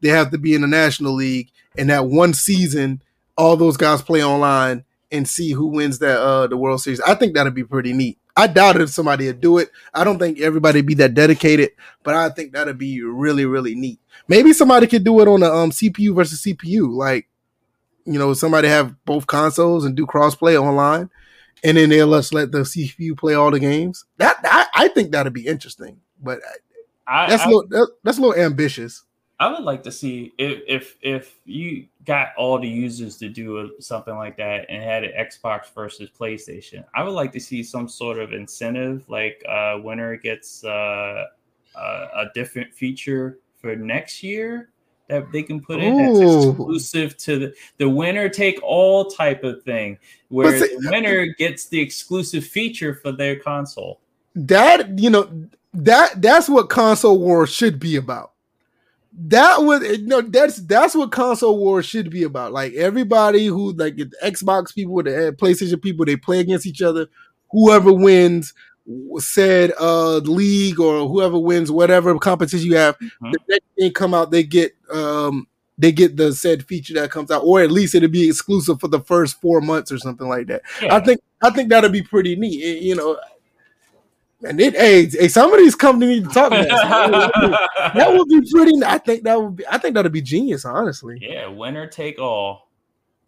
they 0.00 0.08
have 0.08 0.32
to 0.32 0.38
be 0.38 0.52
in 0.52 0.62
the 0.62 0.66
National 0.66 1.14
League. 1.14 1.52
And 1.78 1.90
that 1.90 2.06
one 2.06 2.34
season, 2.34 3.02
all 3.38 3.56
those 3.56 3.76
guys 3.76 4.02
play 4.02 4.24
online 4.24 4.84
and 5.12 5.28
see 5.28 5.52
who 5.52 5.68
wins 5.68 6.00
that 6.00 6.18
uh 6.18 6.48
the 6.48 6.56
World 6.56 6.80
Series. 6.80 7.00
I 7.02 7.14
think 7.14 7.34
that'd 7.34 7.54
be 7.54 7.62
pretty 7.62 7.92
neat. 7.92 8.18
I 8.36 8.46
doubt 8.46 8.80
if 8.80 8.90
somebody 8.90 9.26
would 9.26 9.40
do 9.40 9.58
it. 9.58 9.70
I 9.94 10.04
don't 10.04 10.18
think 10.18 10.40
everybody 10.40 10.80
would 10.80 10.86
be 10.86 10.94
that 10.94 11.14
dedicated, 11.14 11.70
but 12.02 12.14
I 12.14 12.28
think 12.28 12.52
that'd 12.52 12.76
be 12.76 13.02
really, 13.02 13.46
really 13.46 13.74
neat. 13.74 13.98
Maybe 14.28 14.52
somebody 14.52 14.86
could 14.86 15.04
do 15.04 15.20
it 15.20 15.28
on 15.28 15.42
a 15.42 15.50
um, 15.50 15.70
CPU 15.70 16.14
versus 16.14 16.42
CPU, 16.42 16.90
like 16.90 17.28
you 18.06 18.18
know, 18.18 18.32
somebody 18.34 18.68
have 18.68 19.04
both 19.04 19.26
consoles 19.26 19.84
and 19.84 19.96
do 19.96 20.06
crossplay 20.06 20.60
online, 20.60 21.10
and 21.64 21.76
then 21.76 21.88
they'll 21.88 22.12
just 22.12 22.32
let 22.32 22.52
the 22.52 22.58
CPU 22.58 23.16
play 23.16 23.34
all 23.34 23.50
the 23.50 23.58
games. 23.58 24.04
That 24.18 24.38
I, 24.44 24.66
I 24.74 24.88
think 24.88 25.10
that'd 25.10 25.32
be 25.32 25.46
interesting, 25.46 26.00
but 26.22 26.40
I, 27.06 27.28
that's 27.28 27.42
I, 27.42 27.46
a 27.46 27.48
little 27.48 27.68
that, 27.68 27.90
that's 28.04 28.18
a 28.18 28.20
little 28.20 28.40
ambitious. 28.40 29.02
I 29.38 29.52
would 29.52 29.64
like 29.64 29.82
to 29.82 29.92
see 29.92 30.32
if 30.38 30.62
if 30.66 30.96
if 31.02 31.34
you 31.44 31.86
got 32.06 32.28
all 32.36 32.58
the 32.58 32.68
users 32.68 33.18
to 33.18 33.28
do 33.28 33.58
a, 33.58 33.82
something 33.82 34.14
like 34.14 34.36
that 34.36 34.66
and 34.68 34.82
had 34.82 35.04
an 35.04 35.12
Xbox 35.18 35.74
versus 35.74 36.08
PlayStation. 36.08 36.84
I 36.94 37.02
would 37.02 37.12
like 37.12 37.32
to 37.32 37.40
see 37.40 37.62
some 37.62 37.88
sort 37.88 38.18
of 38.18 38.32
incentive, 38.32 39.08
like 39.08 39.42
uh, 39.48 39.78
winner 39.82 40.16
gets 40.16 40.64
uh, 40.64 41.24
uh, 41.74 42.06
a 42.14 42.24
different 42.34 42.72
feature 42.72 43.40
for 43.56 43.74
next 43.74 44.22
year 44.22 44.70
that 45.08 45.30
they 45.32 45.42
can 45.42 45.60
put 45.60 45.80
in 45.80 45.96
that's 45.96 46.48
exclusive 46.48 47.16
to 47.16 47.38
the, 47.38 47.54
the 47.78 47.88
winner 47.88 48.28
take 48.28 48.58
all 48.62 49.04
type 49.04 49.44
of 49.44 49.62
thing, 49.62 49.98
where 50.28 50.58
see, 50.58 50.76
the 50.76 50.90
winner 50.90 51.26
gets 51.38 51.66
the 51.66 51.80
exclusive 51.80 52.44
feature 52.44 52.94
for 52.94 53.12
their 53.12 53.36
console. 53.36 54.00
That 54.34 54.98
you 54.98 55.10
know 55.10 55.48
that 55.74 56.20
that's 56.20 56.48
what 56.48 56.68
console 56.68 57.18
war 57.18 57.46
should 57.46 57.78
be 57.78 57.96
about 57.96 58.32
that 59.18 59.62
would 59.62 59.82
you 59.82 60.06
know 60.06 60.20
that's 60.20 60.56
that's 60.66 60.94
what 60.94 61.10
console 61.10 61.58
wars 61.58 61.86
should 61.86 62.10
be 62.10 62.22
about. 62.22 62.52
Like 62.52 62.74
everybody 62.74 63.46
who 63.46 63.72
like 63.72 63.96
the 63.96 64.10
Xbox 64.22 64.74
people, 64.74 65.02
the 65.02 65.34
PlayStation 65.38 65.80
people, 65.80 66.04
they 66.04 66.16
play 66.16 66.40
against 66.40 66.66
each 66.66 66.82
other. 66.82 67.08
Whoever 67.50 67.92
wins 67.92 68.52
said 69.18 69.72
uh 69.80 70.18
league 70.18 70.78
or 70.78 71.08
whoever 71.08 71.38
wins 71.38 71.72
whatever 71.72 72.16
competition 72.18 72.66
you 72.66 72.76
have, 72.76 72.96
mm-hmm. 72.98 73.30
the 73.32 73.38
next 73.48 73.64
thing 73.78 73.92
come 73.92 74.12
out, 74.12 74.30
they 74.30 74.42
get 74.42 74.76
um 74.92 75.46
they 75.78 75.92
get 75.92 76.16
the 76.16 76.32
said 76.32 76.64
feature 76.64 76.94
that 76.94 77.10
comes 77.10 77.30
out, 77.30 77.42
or 77.42 77.60
at 77.60 77.70
least 77.70 77.94
it'll 77.94 78.08
be 78.08 78.28
exclusive 78.28 78.80
for 78.80 78.88
the 78.88 79.00
first 79.00 79.40
four 79.40 79.60
months 79.60 79.90
or 79.92 79.98
something 79.98 80.28
like 80.28 80.46
that. 80.48 80.62
Yeah. 80.82 80.94
I 80.94 81.00
think 81.00 81.20
I 81.42 81.50
think 81.50 81.70
that'll 81.70 81.90
be 81.90 82.02
pretty 82.02 82.36
neat. 82.36 82.82
You 82.82 82.96
know, 82.96 83.18
and 84.44 84.60
it, 84.60 84.74
hey, 84.74 85.06
hey, 85.06 85.28
some 85.28 85.52
of 85.52 85.58
these 85.58 85.74
companies 85.74 86.20
need 86.22 86.28
to 86.28 86.34
talk 86.34 86.50
that. 86.50 87.92
that 87.94 88.12
would 88.12 88.28
be 88.28 88.40
pretty. 88.50 88.72
I 88.84 88.98
think 88.98 89.24
that 89.24 89.40
would 89.40 89.56
be. 89.56 89.66
I 89.66 89.78
think 89.78 89.94
that'd 89.94 90.12
be 90.12 90.22
genius, 90.22 90.64
honestly. 90.64 91.18
Yeah, 91.20 91.48
winner 91.48 91.86
take 91.86 92.18
all. 92.18 92.68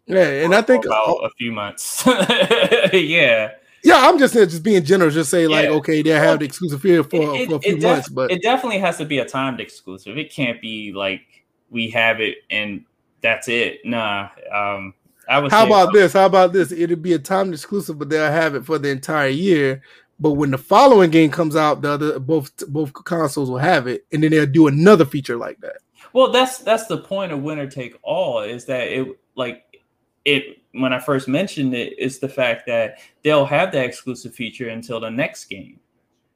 Yeah, 0.05 0.43
and 0.43 0.55
I 0.55 0.61
think 0.61 0.85
about 0.85 1.19
a 1.23 1.29
few 1.37 1.51
months. 1.51 2.03
yeah. 2.93 3.51
Yeah, 3.81 3.95
I'm 3.95 4.19
just 4.19 4.33
just 4.33 4.63
being 4.63 4.83
generous. 4.83 5.13
Just 5.13 5.31
say 5.31 5.47
like, 5.47 5.65
yeah. 5.65 5.75
okay, 5.75 6.01
they 6.01 6.09
have 6.09 6.39
the 6.39 6.45
exclusive 6.45 6.81
here 6.81 7.03
for, 7.03 7.35
it, 7.35 7.47
for 7.47 7.55
a 7.55 7.59
few 7.59 7.75
def- 7.75 7.83
months, 7.83 8.09
but 8.09 8.31
it 8.31 8.41
definitely 8.41 8.79
has 8.79 8.97
to 8.97 9.05
be 9.05 9.19
a 9.19 9.25
timed 9.25 9.59
exclusive. 9.61 10.17
It 10.17 10.33
can't 10.33 10.59
be 10.61 10.91
like 10.91 11.21
we 11.69 11.89
have 11.91 12.19
it 12.19 12.39
and 12.49 12.83
that's 13.21 13.47
it. 13.47 13.79
Nah. 13.85 14.29
Um, 14.51 14.93
I 15.29 15.39
was. 15.39 15.51
How 15.51 15.65
about 15.65 15.93
this? 15.93 16.13
How 16.13 16.25
about 16.25 16.53
this? 16.53 16.71
It'd 16.71 17.01
be 17.01 17.13
a 17.13 17.19
timed 17.19 17.53
exclusive, 17.53 17.99
but 17.99 18.09
they'll 18.09 18.31
have 18.31 18.55
it 18.55 18.65
for 18.65 18.79
the 18.79 18.89
entire 18.89 19.29
year. 19.29 19.81
But 20.19 20.33
when 20.33 20.51
the 20.51 20.57
following 20.57 21.11
game 21.11 21.31
comes 21.31 21.55
out, 21.55 21.81
the 21.81 21.91
other 21.91 22.19
both 22.19 22.51
both 22.67 22.93
consoles 22.93 23.49
will 23.49 23.57
have 23.57 23.87
it, 23.87 24.05
and 24.11 24.23
then 24.23 24.31
they'll 24.31 24.45
do 24.45 24.67
another 24.67 25.05
feature 25.05 25.37
like 25.37 25.59
that. 25.61 25.77
Well, 26.13 26.31
that's 26.31 26.59
that's 26.59 26.87
the 26.87 26.97
point 26.97 27.31
of 27.31 27.41
winner 27.41 27.67
take 27.67 27.97
all 28.03 28.41
is 28.41 28.65
that 28.65 28.87
it 28.87 29.07
like 29.35 29.81
it 30.25 30.57
when 30.73 30.93
I 30.93 30.99
first 30.99 31.27
mentioned 31.27 31.73
it 31.73 31.97
is 31.97 32.19
the 32.19 32.29
fact 32.29 32.67
that 32.67 32.99
they'll 33.23 33.45
have 33.45 33.71
that 33.71 33.85
exclusive 33.85 34.35
feature 34.35 34.69
until 34.69 34.99
the 34.99 35.09
next 35.09 35.45
game. 35.45 35.79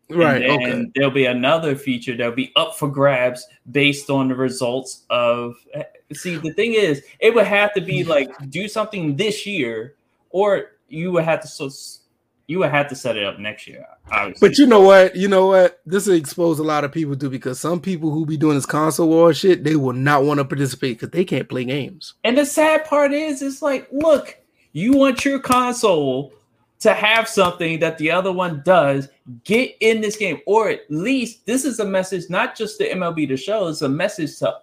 Right. 0.10 0.42
And 0.42 0.64
okay. 0.64 0.92
there'll 0.96 1.12
be 1.12 1.26
another 1.26 1.76
feature 1.76 2.16
that'll 2.16 2.34
be 2.34 2.52
up 2.56 2.76
for 2.76 2.90
grabs 2.90 3.48
based 3.72 4.10
on 4.10 4.28
the 4.28 4.36
results 4.36 5.04
of 5.10 5.56
eh, 5.74 5.84
see 6.14 6.36
the 6.36 6.54
thing 6.54 6.74
is 6.74 7.04
it 7.20 7.34
would 7.34 7.48
have 7.48 7.74
to 7.74 7.82
be 7.82 8.04
like 8.16 8.32
do 8.50 8.68
something 8.68 9.16
this 9.16 9.46
year 9.46 9.96
or 10.30 10.72
you 10.88 11.12
would 11.12 11.24
have 11.24 11.42
to 11.42 11.48
so 11.48 11.70
you 12.48 12.60
would 12.60 12.72
have 12.72 12.90
to 12.90 12.96
set 12.96 13.16
it 13.18 13.24
up 13.24 13.40
next 13.40 13.68
year. 13.68 13.86
Obviously. 14.12 14.48
But 14.48 14.58
you 14.58 14.66
know 14.66 14.82
what? 14.82 15.16
You 15.16 15.28
know 15.28 15.48
what? 15.48 15.82
This 15.86 16.08
will 16.08 16.16
expose 16.16 16.60
a 16.60 16.64
lot 16.64 16.84
of 16.84 16.92
people 16.92 17.16
to 17.16 17.30
because 17.30 17.60
some 17.60 17.80
people 17.80 18.12
who 18.12 18.26
be 18.26 18.38
doing 18.38 18.56
this 18.56 18.66
console 18.66 19.08
war 19.08 19.34
shit, 19.34 19.64
they 19.64 19.76
will 19.76 19.94
not 19.94 20.24
want 20.24 20.40
to 20.40 20.46
participate 20.46 21.00
because 21.00 21.12
they 21.12 21.24
can't 21.24 21.48
play 21.48 21.66
games. 21.66 22.16
And 22.24 22.38
the 22.38 22.46
sad 22.46 22.86
part 22.86 23.14
is, 23.14 23.42
it's 23.42 23.62
like, 23.62 23.88
look, 23.92 24.38
you 24.74 24.94
want 24.94 25.24
your 25.24 25.40
console 25.40 26.34
to 26.80 26.94
have 26.94 27.30
something 27.30 27.80
that 27.80 27.98
the 27.98 28.12
other 28.12 28.32
one 28.32 28.62
does, 28.66 29.08
get 29.46 29.74
in 29.80 30.02
this 30.02 30.18
game. 30.18 30.42
Or 30.46 30.70
at 30.70 30.82
least 30.90 31.46
this 31.46 31.64
is 31.64 31.80
a 31.80 31.86
message, 31.86 32.30
not 32.30 32.58
just 32.58 32.78
to 32.80 32.90
MLB 32.90 33.30
the 33.30 33.38
show, 33.38 33.70
it's 33.70 33.84
a 33.84 33.90
message 33.90 34.38
to 34.40 34.54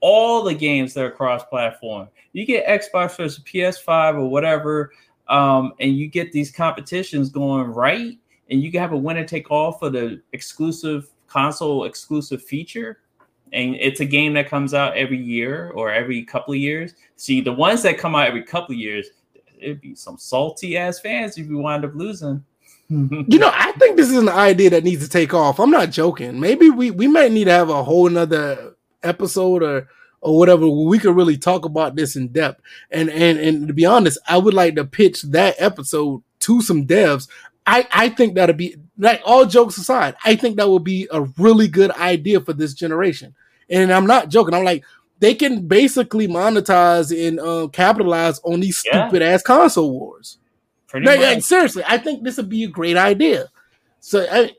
all 0.00 0.42
the 0.44 0.54
games 0.54 0.92
that 0.92 1.04
are 1.04 1.10
cross 1.10 1.42
platform. 1.44 2.08
You 2.32 2.44
get 2.44 2.66
Xbox 2.66 3.16
versus 3.16 3.42
PS5 3.44 4.16
or 4.16 4.28
whatever, 4.28 4.92
um, 5.30 5.74
and 5.78 5.96
you 5.96 6.08
get 6.08 6.32
these 6.32 6.50
competitions 6.50 7.30
going 7.30 7.70
right, 7.70 8.18
and 8.50 8.62
you 8.62 8.70
can 8.70 8.80
have 8.80 8.92
a 8.92 8.96
winner 8.96 9.24
take 9.24 9.50
all 9.50 9.72
for 9.72 9.88
the 9.88 10.20
exclusive 10.32 11.08
console 11.28 11.84
exclusive 11.84 12.42
feature. 12.42 12.98
And 13.52 13.74
it's 13.76 14.00
a 14.00 14.04
game 14.04 14.34
that 14.34 14.48
comes 14.48 14.74
out 14.74 14.96
every 14.96 15.18
year 15.18 15.70
or 15.74 15.90
every 15.90 16.24
couple 16.24 16.54
of 16.54 16.60
years. 16.60 16.94
See, 17.16 17.40
the 17.40 17.52
ones 17.52 17.82
that 17.82 17.98
come 17.98 18.14
out 18.14 18.26
every 18.26 18.44
couple 18.44 18.74
of 18.74 18.78
years, 18.78 19.08
it'd 19.58 19.80
be 19.80 19.94
some 19.94 20.18
salty 20.18 20.76
ass 20.76 21.00
fans 21.00 21.38
if 21.38 21.46
you 21.46 21.58
wind 21.58 21.84
up 21.84 21.94
losing. 21.94 22.44
you 22.88 23.38
know, 23.38 23.50
I 23.52 23.72
think 23.72 23.96
this 23.96 24.10
is 24.10 24.18
an 24.18 24.28
idea 24.28 24.70
that 24.70 24.84
needs 24.84 25.04
to 25.04 25.08
take 25.08 25.32
off. 25.32 25.60
I'm 25.60 25.70
not 25.70 25.90
joking. 25.90 26.40
Maybe 26.40 26.70
we 26.70 26.90
we 26.90 27.06
might 27.06 27.30
need 27.30 27.44
to 27.44 27.52
have 27.52 27.70
a 27.70 27.84
whole 27.84 28.08
nother 28.08 28.74
episode 29.04 29.62
or 29.62 29.88
or 30.20 30.38
whatever 30.38 30.68
we 30.68 30.98
could 30.98 31.16
really 31.16 31.36
talk 31.36 31.64
about 31.64 31.96
this 31.96 32.16
in 32.16 32.28
depth. 32.28 32.60
And 32.90 33.10
and 33.10 33.38
and 33.38 33.68
to 33.68 33.74
be 33.74 33.86
honest, 33.86 34.18
I 34.28 34.38
would 34.38 34.54
like 34.54 34.74
to 34.76 34.84
pitch 34.84 35.22
that 35.22 35.56
episode 35.58 36.22
to 36.40 36.62
some 36.62 36.86
devs. 36.86 37.28
I 37.66 37.86
I 37.92 38.08
think 38.08 38.34
that'd 38.34 38.56
be 38.56 38.76
like 38.98 39.22
all 39.24 39.46
jokes 39.46 39.78
aside, 39.78 40.14
I 40.24 40.36
think 40.36 40.56
that 40.56 40.68
would 40.68 40.84
be 40.84 41.08
a 41.10 41.22
really 41.22 41.68
good 41.68 41.90
idea 41.92 42.40
for 42.40 42.52
this 42.52 42.74
generation. 42.74 43.34
And 43.68 43.92
I'm 43.92 44.06
not 44.06 44.28
joking. 44.28 44.54
I'm 44.54 44.64
like, 44.64 44.84
they 45.20 45.34
can 45.34 45.66
basically 45.66 46.28
monetize 46.28 47.10
and 47.28 47.40
uh, 47.40 47.68
capitalize 47.68 48.40
on 48.40 48.60
these 48.60 48.82
yeah. 48.84 49.06
stupid 49.06 49.22
ass 49.22 49.42
console 49.42 49.90
wars. 49.90 50.38
Pretty 50.88 51.06
like, 51.06 51.20
like, 51.20 51.42
seriously, 51.42 51.84
I 51.86 51.98
think 51.98 52.24
this 52.24 52.36
would 52.36 52.48
be 52.48 52.64
a 52.64 52.68
great 52.68 52.96
idea. 52.96 53.46
So 54.00 54.26
I, 54.30 54.50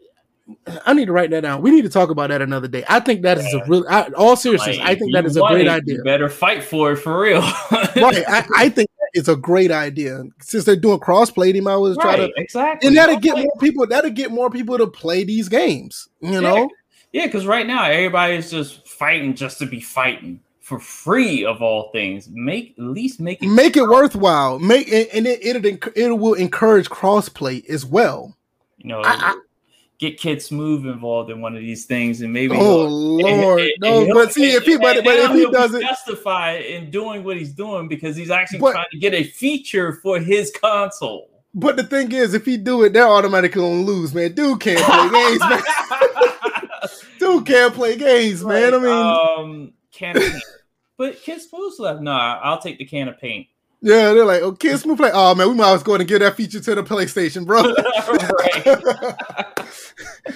I 0.85 0.93
need 0.93 1.05
to 1.05 1.11
write 1.11 1.29
that 1.31 1.41
down. 1.41 1.61
We 1.61 1.71
need 1.71 1.83
to 1.83 1.89
talk 1.89 2.09
about 2.09 2.29
that 2.29 2.41
another 2.41 2.67
day. 2.67 2.83
I 2.87 2.99
think 2.99 3.21
that 3.23 3.37
yeah. 3.37 3.47
is 3.47 3.53
a 3.53 3.63
real. 3.67 3.85
I, 3.89 4.03
all 4.17 4.35
seriousness, 4.35 4.77
like, 4.77 4.87
I 4.87 4.95
think 4.95 5.13
that 5.13 5.25
is 5.25 5.37
a 5.37 5.41
great 5.41 5.67
it, 5.67 5.69
idea. 5.69 6.01
better 6.03 6.29
fight 6.29 6.63
for 6.63 6.93
it 6.93 6.97
for 6.97 7.19
real. 7.19 7.41
right. 7.71 8.23
I, 8.27 8.45
I, 8.55 8.69
think 8.69 8.89
it's 9.13 9.27
a 9.27 9.35
great 9.35 9.71
idea 9.71 10.23
since 10.39 10.65
they're 10.65 10.75
doing 10.75 10.99
crossplay. 10.99 11.53
They 11.53 11.61
might 11.61 11.73
as 11.73 11.79
well 11.79 11.95
try 11.95 12.15
to 12.17 12.31
exactly, 12.37 12.87
and 12.87 12.97
that'll 12.97 13.19
get 13.19 13.37
more 13.37 13.55
people. 13.59 13.87
That'll 13.87 14.11
get 14.11 14.31
more 14.31 14.49
people 14.49 14.77
to 14.77 14.87
play 14.87 15.23
these 15.23 15.49
games. 15.49 16.09
You 16.21 16.41
know. 16.41 16.69
Yeah, 17.11 17.25
because 17.25 17.45
right 17.45 17.67
now 17.67 17.85
everybody's 17.85 18.49
just 18.49 18.87
fighting 18.87 19.35
just 19.35 19.59
to 19.59 19.65
be 19.65 19.81
fighting 19.81 20.39
for 20.61 20.79
free 20.79 21.43
of 21.43 21.61
all 21.61 21.91
things. 21.91 22.29
Make 22.31 22.75
at 22.77 22.85
least 22.85 23.19
make 23.19 23.43
it 23.43 23.49
make 23.49 23.75
it 23.75 23.83
worthwhile. 23.83 24.59
Make 24.59 24.87
and 24.87 25.27
it 25.27 25.39
it, 25.43 25.83
it 25.95 26.17
will 26.17 26.35
encourage 26.35 26.89
crossplay 26.89 27.67
as 27.69 27.85
well. 27.85 28.37
You 28.77 28.89
know, 28.89 29.01
I, 29.03 29.37
get 30.01 30.19
Kid 30.19 30.41
Smooth 30.41 30.87
involved 30.87 31.29
in 31.29 31.39
one 31.41 31.55
of 31.55 31.61
these 31.61 31.85
things, 31.85 32.21
and 32.21 32.33
maybe 32.33 32.57
oh 32.57 32.87
lord, 32.87 33.61
and, 33.61 33.83
and, 33.85 34.07
no. 34.07 34.13
but 34.13 34.33
see, 34.33 34.51
if 34.51 34.63
he 34.63 34.75
but, 34.75 35.03
but 35.05 35.15
if 35.15 35.31
he 35.31 35.49
doesn't 35.49 35.81
justify 35.81 36.53
in 36.55 36.89
doing 36.89 37.23
what 37.23 37.37
he's 37.37 37.53
doing 37.53 37.87
because 37.87 38.15
he's 38.15 38.31
actually 38.31 38.59
but, 38.59 38.71
trying 38.73 38.89
to 38.91 38.97
get 38.97 39.13
a 39.13 39.23
feature 39.23 39.93
for 39.93 40.19
his 40.19 40.51
console. 40.59 41.29
But 41.53 41.75
the 41.75 41.83
thing 41.83 42.11
is, 42.11 42.33
if 42.33 42.45
he 42.45 42.57
do 42.57 42.83
it, 42.83 42.93
they're 42.93 43.07
automatically 43.07 43.61
gonna 43.61 43.83
lose, 43.83 44.13
man. 44.13 44.33
Dude 44.33 44.59
can't 44.59 44.83
play 44.83 45.09
games, 45.11 45.39
man. 45.39 45.61
Dude 47.19 47.45
can't 47.45 47.73
play 47.73 47.95
games, 47.95 48.43
man. 48.43 48.73
I 48.73 48.77
mean, 48.79 48.89
um, 48.89 49.73
can 49.91 50.15
but 50.97 51.21
Kid 51.21 51.41
Smooth's 51.41 51.79
left. 51.79 52.01
Nah, 52.01 52.39
I'll 52.41 52.59
take 52.59 52.79
the 52.79 52.85
can 52.85 53.07
of 53.07 53.19
paint. 53.19 53.47
Yeah, 53.84 54.13
they're 54.13 54.26
like, 54.26 54.44
oh, 54.44 54.52
Kid 54.52 54.78
Smooth 54.78 54.98
play. 54.98 55.10
Oh 55.12 55.34
man, 55.34 55.50
we 55.50 55.56
might 55.56 55.74
as 55.74 55.78
well 55.78 55.84
go 55.84 55.96
and 55.96 56.08
give 56.08 56.20
that 56.20 56.36
feature 56.36 56.60
to 56.60 56.76
the 56.76 56.84
PlayStation, 56.84 57.48
bro. 57.48 57.63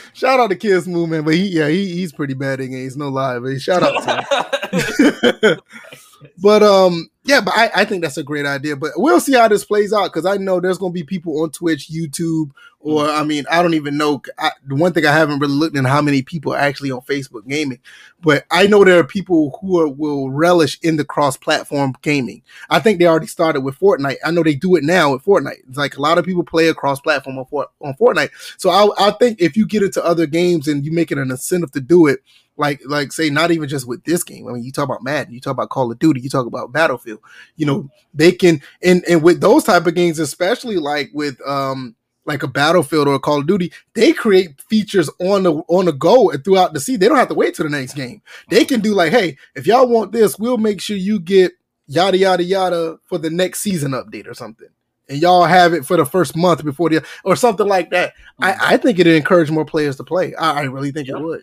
shout 0.14 0.40
out 0.40 0.50
to 0.50 0.56
Kids 0.56 0.88
man. 0.88 1.24
But 1.24 1.36
he, 1.36 1.50
yeah, 1.50 1.68
he, 1.68 1.94
he's 1.94 2.12
pretty 2.12 2.34
bad 2.34 2.60
in 2.60 2.72
games, 2.72 2.98
no 2.98 3.10
lie. 3.10 3.38
But 3.38 3.62
shout 3.62 3.84
out 3.84 4.04
to 4.04 5.42
him. 5.42 5.60
but 6.42 6.64
um, 6.64 7.08
yeah, 7.24 7.42
but 7.42 7.54
I, 7.56 7.70
I 7.76 7.86
think 7.86 8.04
that's 8.04 8.18
a 8.18 8.24
great 8.24 8.48
idea. 8.48 8.76
But 8.76 8.94
we'll 8.96 9.20
see 9.20 9.34
how 9.34 9.48
this 9.48 9.64
plays 9.64 9.94
out 9.94 10.12
because 10.12 10.26
I 10.26 10.38
know 10.38 10.60
there's 10.60 10.80
going 10.80 10.92
to 10.92 11.00
be 11.00 11.04
people 11.04 11.44
on 11.44 11.52
Twitch, 11.52 11.88
YouTube, 11.90 12.50
or 12.86 13.02
mm-hmm. 13.02 13.19
I 13.19 13.24
mean, 13.24 13.45
I 13.50 13.63
don't 13.63 13.74
even 13.74 13.98
know. 13.98 14.21
I, 14.38 14.52
the 14.63 14.76
one 14.76 14.93
thing 14.93 15.08
I 15.08 15.12
haven't 15.12 15.39
really 15.39 15.56
looked 15.56 15.76
in 15.76 15.86
how 15.86 16.04
many 16.04 16.21
people 16.21 16.54
are 16.54 16.60
actually 16.60 16.91
on 16.91 17.02
Facebook 17.02 17.48
gaming, 17.48 17.80
but 18.21 18.45
I 18.52 18.67
know 18.67 18.84
there 18.84 19.00
are 19.00 19.04
people 19.04 19.58
who 19.60 19.80
are, 19.80 19.88
will 19.88 20.30
relish 20.30 20.80
in 20.84 20.95
the 20.95 21.04
cross-platform 21.04 21.95
gaming. 22.04 22.43
I 22.69 22.80
think 22.80 23.00
they 23.00 23.08
already 23.08 23.26
started 23.26 23.62
with 23.62 23.80
Fortnite. 23.80 24.17
I 24.24 24.30
know 24.30 24.43
they 24.43 24.54
do 24.54 24.76
it 24.76 24.84
now 24.84 25.13
with 25.13 25.26
Fortnite. 25.26 25.67
It's 25.67 25.80
like 25.80 25.98
a 25.98 26.02
lot 26.02 26.19
of 26.19 26.26
people 26.26 26.43
play 26.43 26.67
a 26.67 26.76
cross-platform 26.76 27.39
on, 27.39 27.65
on 27.82 27.95
Fortnite. 27.95 28.30
So 28.58 28.69
I, 28.69 29.08
I 29.08 29.12
think 29.12 29.41
if 29.41 29.58
you 29.58 29.65
get 29.65 29.82
into 29.82 30.06
other 30.06 30.28
games 30.28 30.67
and 30.67 30.86
you 30.86 30.91
make 30.91 31.12
it 31.12 31.17
an 31.17 31.32
incentive 31.32 31.71
to 31.71 31.82
do 31.82 32.06
it, 32.06 32.19
like 32.58 32.80
like 32.86 33.12
say 33.12 33.30
not 33.30 33.52
even 33.52 33.67
just 33.67 33.86
with 33.86 34.04
this 34.06 34.24
game. 34.24 34.48
I 34.48 34.54
mean, 34.54 34.63
you 34.63 34.71
talk 34.71 34.86
about 34.86 35.04
Madden, 35.04 35.34
you 35.34 35.41
talk 35.41 35.52
about 35.52 35.69
Call 35.69 35.91
of 35.91 36.00
Duty, 36.00 36.21
you 36.21 36.30
talk 36.30 36.45
about 36.45 36.71
Battlefield. 36.71 37.19
You 37.58 37.65
know, 37.65 37.89
they 38.13 38.32
can 38.32 38.62
and 38.82 39.04
and 39.10 39.21
with 39.21 39.41
those 39.41 39.65
type 39.65 39.86
of 39.88 39.95
games, 39.95 40.19
especially 40.19 40.78
like 40.78 41.10
with 41.13 41.38
um 41.45 41.95
like 42.26 42.44
a 42.44 42.48
Battlefield 42.48 43.08
or 43.08 43.16
a 43.16 43.20
Call 43.20 43.40
of 43.40 43.48
Duty, 43.48 43.72
they 43.94 44.12
create 44.12 44.60
features 44.62 45.10
on 45.20 45.44
the 45.44 45.54
on 45.68 45.86
the 45.86 45.94
go 45.94 46.32
and 46.32 46.44
throughout 46.44 46.74
the 46.74 46.80
season. 46.80 47.00
They 47.00 47.08
don't 47.08 47.18
have 47.18 47.30
to 47.30 47.36
wait 47.36 47.56
till 47.56 47.66
the 47.66 47.70
next 47.70 47.94
game. 47.94 48.22
They 48.50 48.66
can 48.66 48.80
do 48.80 48.94
like, 48.94 49.12
hey, 49.12 49.38
if 49.56 49.68
y'all 49.68 49.88
want 49.88 50.12
this, 50.12 50.38
we'll 50.38 50.58
make 50.58 50.82
sure 50.82 50.98
you 50.98 51.20
get 51.20 51.54
yada 51.88 52.18
yada 52.18 52.44
yada 52.44 52.98
for 53.06 53.18
the 53.18 53.30
next 53.30 53.62
season 53.62 53.92
update 53.92 54.28
or 54.28 54.34
something. 54.34 54.70
And 55.08 55.22
y'all 55.22 55.46
have 55.46 55.74
it 55.74 55.86
for 55.86 55.98
the 55.98 56.06
first 56.06 56.36
month 56.36 56.66
before 56.66 56.90
the 56.90 57.06
or 57.24 57.36
something 57.36 57.68
like 57.68 57.92
that. 57.92 58.14
I, 58.40 58.52
mm-hmm. 58.52 58.62
I 58.64 58.78
think 58.78 59.00
it'd 59.00 59.16
encourage 59.16 59.52
more 59.52 59.66
players 59.66 59.98
to 59.98 60.04
play. 60.04 60.34
I, 60.36 60.62
I 60.62 60.64
really 60.64 60.92
think 60.92 61.10
it 61.10 61.20
would. 61.20 61.42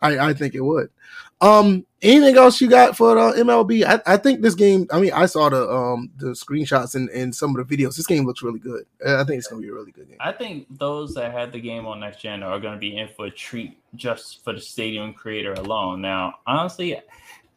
I, 0.00 0.18
I 0.30 0.34
think 0.34 0.54
it 0.54 0.60
would. 0.60 0.88
Um, 1.40 1.84
anything 2.00 2.36
else 2.36 2.60
you 2.60 2.68
got 2.68 2.96
for 2.96 3.14
the 3.14 3.42
MLB? 3.42 3.84
I, 3.84 4.00
I 4.14 4.16
think 4.16 4.40
this 4.40 4.54
game. 4.54 4.86
I 4.90 5.00
mean, 5.00 5.12
I 5.12 5.26
saw 5.26 5.48
the 5.48 5.70
um 5.70 6.10
the 6.16 6.28
screenshots 6.28 6.94
and, 6.94 7.08
and 7.10 7.34
some 7.34 7.56
of 7.56 7.66
the 7.66 7.76
videos. 7.76 7.96
This 7.96 8.06
game 8.06 8.24
looks 8.24 8.42
really 8.42 8.58
good. 8.58 8.86
I 9.06 9.22
think 9.24 9.38
it's 9.38 9.48
gonna 9.48 9.60
be 9.60 9.68
a 9.68 9.72
really 9.72 9.92
good 9.92 10.08
game. 10.08 10.16
I 10.20 10.32
think 10.32 10.66
those 10.78 11.14
that 11.14 11.32
had 11.32 11.52
the 11.52 11.60
game 11.60 11.86
on 11.86 12.00
next 12.00 12.20
gen 12.22 12.42
are 12.42 12.58
gonna 12.58 12.78
be 12.78 12.96
in 12.96 13.08
for 13.08 13.26
a 13.26 13.30
treat 13.30 13.78
just 13.94 14.42
for 14.44 14.54
the 14.54 14.60
stadium 14.60 15.12
creator 15.12 15.52
alone. 15.54 16.00
Now, 16.00 16.36
honestly, 16.46 16.96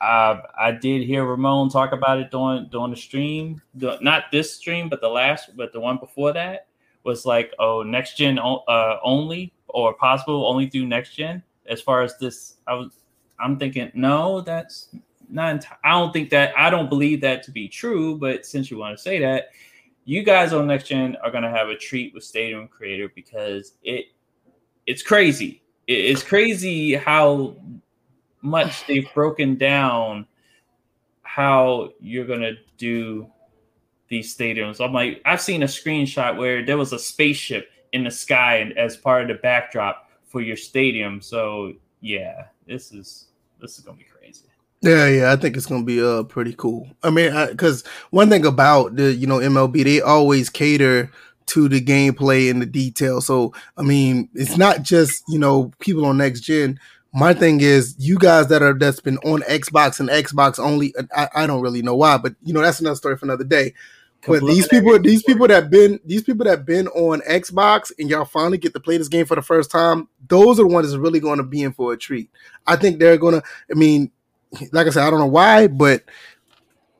uh, 0.02 0.42
I 0.60 0.72
did 0.72 1.04
hear 1.04 1.26
Ramone 1.26 1.70
talk 1.70 1.94
about 1.94 2.20
it 2.20 2.32
during 2.32 2.68
during 2.68 2.92
the 2.92 2.98
stream. 2.98 3.62
Not 3.76 4.26
this 4.32 4.54
stream, 4.54 4.90
but 4.90 5.00
the 5.00 5.10
last, 5.10 5.56
but 5.56 5.72
the 5.72 5.80
one 5.80 5.98
before 5.98 6.34
that 6.34 6.68
was 7.06 7.26
like, 7.26 7.54
oh, 7.60 7.82
next 7.82 8.18
gen 8.18 8.40
uh, 8.40 8.98
only 9.04 9.54
or 9.70 9.94
possible 9.94 10.46
only 10.48 10.70
through 10.70 10.86
next 10.86 11.16
gen 11.16 11.42
as 11.70 11.80
far 11.80 12.02
as 12.02 12.18
this, 12.18 12.56
I 12.68 12.74
was 12.74 12.92
I'm 13.40 13.58
thinking, 13.58 13.92
no, 13.94 14.42
that's 14.42 14.90
not. 15.30 15.66
I 15.84 15.92
don't 15.92 16.12
think 16.12 16.30
that. 16.32 16.54
I 16.58 16.70
don't 16.70 16.90
believe 16.90 17.22
that 17.22 17.44
to 17.44 17.52
be 17.52 17.68
true. 17.68 18.18
But 18.18 18.46
since 18.46 18.70
you 18.70 18.78
want 18.78 18.98
to 18.98 19.02
say 19.02 19.20
that, 19.20 19.50
you 20.06 20.24
guys 20.24 20.54
on 20.54 20.68
next 20.68 20.88
gen 20.88 21.18
are 21.24 21.32
gonna 21.32 21.50
have 21.50 21.70
a 21.70 21.76
treat 21.76 22.14
with 22.14 22.24
Stadium 22.24 22.68
Creator 22.68 23.12
because 23.16 23.74
it 23.84 24.06
it's 24.88 25.04
crazy. 25.04 25.62
It's 25.88 26.24
crazy 26.24 26.96
how 26.96 27.56
much 28.42 28.86
they've 28.88 29.08
broken 29.14 29.56
down 29.56 30.28
how 31.22 31.92
you're 32.00 32.26
gonna 32.26 32.54
do 32.78 33.28
these 34.08 34.36
stadiums. 34.36 34.84
I'm 34.84 34.94
like, 34.94 35.22
I've 35.26 35.42
seen 35.42 35.64
a 35.64 35.68
screenshot 35.68 36.38
where 36.38 36.66
there 36.66 36.78
was 36.78 36.92
a 36.94 37.00
spaceship 37.00 37.70
in 37.94 38.04
the 38.04 38.12
sky 38.12 38.72
as 38.78 38.98
part 38.98 39.22
of 39.24 39.28
the 39.28 39.36
backdrop 39.36 40.10
for 40.26 40.42
your 40.42 40.58
stadium. 40.58 41.22
So 41.22 41.74
yeah, 42.02 42.46
this 42.68 42.92
is 42.92 43.29
this 43.62 43.78
is 43.78 43.84
gonna 43.84 43.98
be 43.98 44.06
crazy. 44.06 44.46
Yeah, 44.82 45.08
yeah, 45.08 45.32
I 45.32 45.36
think 45.36 45.58
it's 45.58 45.66
gonna 45.66 45.84
be 45.84 46.02
uh 46.02 46.24
pretty 46.24 46.54
cool. 46.54 46.88
I 47.04 47.10
mean, 47.10 47.34
because 47.48 47.84
one 48.12 48.30
thing 48.30 48.46
about 48.46 48.96
the 48.96 49.14
you 49.14 49.28
know 49.28 49.40
MLB, 49.40 49.84
they 49.84 50.02
always 50.02 50.50
cater 50.50 51.12
to 51.48 51.68
the 51.68 51.82
gameplay 51.82 52.50
and 52.50 52.62
the 52.62 52.66
detail. 52.66 53.22
So 53.22 53.54
I 53.78 53.82
mean, 53.82 54.30
it's 54.34 54.58
not 54.58 54.84
just 54.84 55.24
you 55.28 55.40
know 55.40 55.72
people 55.80 56.06
on 56.06 56.18
next 56.18 56.42
gen. 56.42 56.80
My 57.12 57.34
thing 57.34 57.60
is, 57.60 57.96
you 57.98 58.18
guys 58.20 58.48
that 58.48 58.62
are 58.62 58.74
that's 58.74 59.00
been 59.00 59.18
on 59.20 59.42
Xbox 59.42 60.00
and 60.00 60.10
Xbox 60.10 60.60
only. 60.60 60.94
I, 61.16 61.28
I 61.36 61.48
don't 61.48 61.62
really 61.62 61.82
know 61.82 61.96
why, 61.96 62.18
but 62.18 62.36
you 62.44 62.54
know 62.54 62.62
that's 62.62 62.80
another 62.80 62.96
story 62.96 63.18
for 63.18 63.26
another 63.26 63.44
day. 63.44 63.74
But 64.28 64.46
these 64.46 64.68
people, 64.68 65.00
these 65.00 65.24
people 65.24 65.48
that 65.48 65.70
been 65.70 66.00
these 66.06 66.24
people 66.24 66.46
that 66.46 66.66
been 66.66 66.88
on 66.90 67.22
Xbox 67.22 67.92
and 67.98 68.10
y'all 68.10 68.26
finally 68.26 68.58
get 68.58 68.74
to 68.74 68.80
play 68.80 68.98
this 68.98 69.08
game 69.08 69.26
for 69.26 69.36
the 69.36 69.42
first 69.42 69.72
time, 69.72 70.10
those 70.28 70.60
are 70.60 70.64
the 70.64 70.74
ones 70.74 70.88
that's 70.88 71.00
really 71.00 71.20
going 71.20 71.38
to 71.38 71.44
be 71.44 71.62
in 71.62 71.72
for 71.72 71.94
a 71.94 71.98
treat. 71.98 72.30
I 72.68 72.76
think 72.76 73.00
they're 73.00 73.18
gonna. 73.18 73.42
I 73.72 73.76
mean, 73.76 74.12
like 74.72 74.88
I 74.88 74.90
said, 74.90 75.04
I 75.06 75.10
don't 75.10 75.20
know 75.20 75.26
why, 75.26 75.68
but 75.68 76.04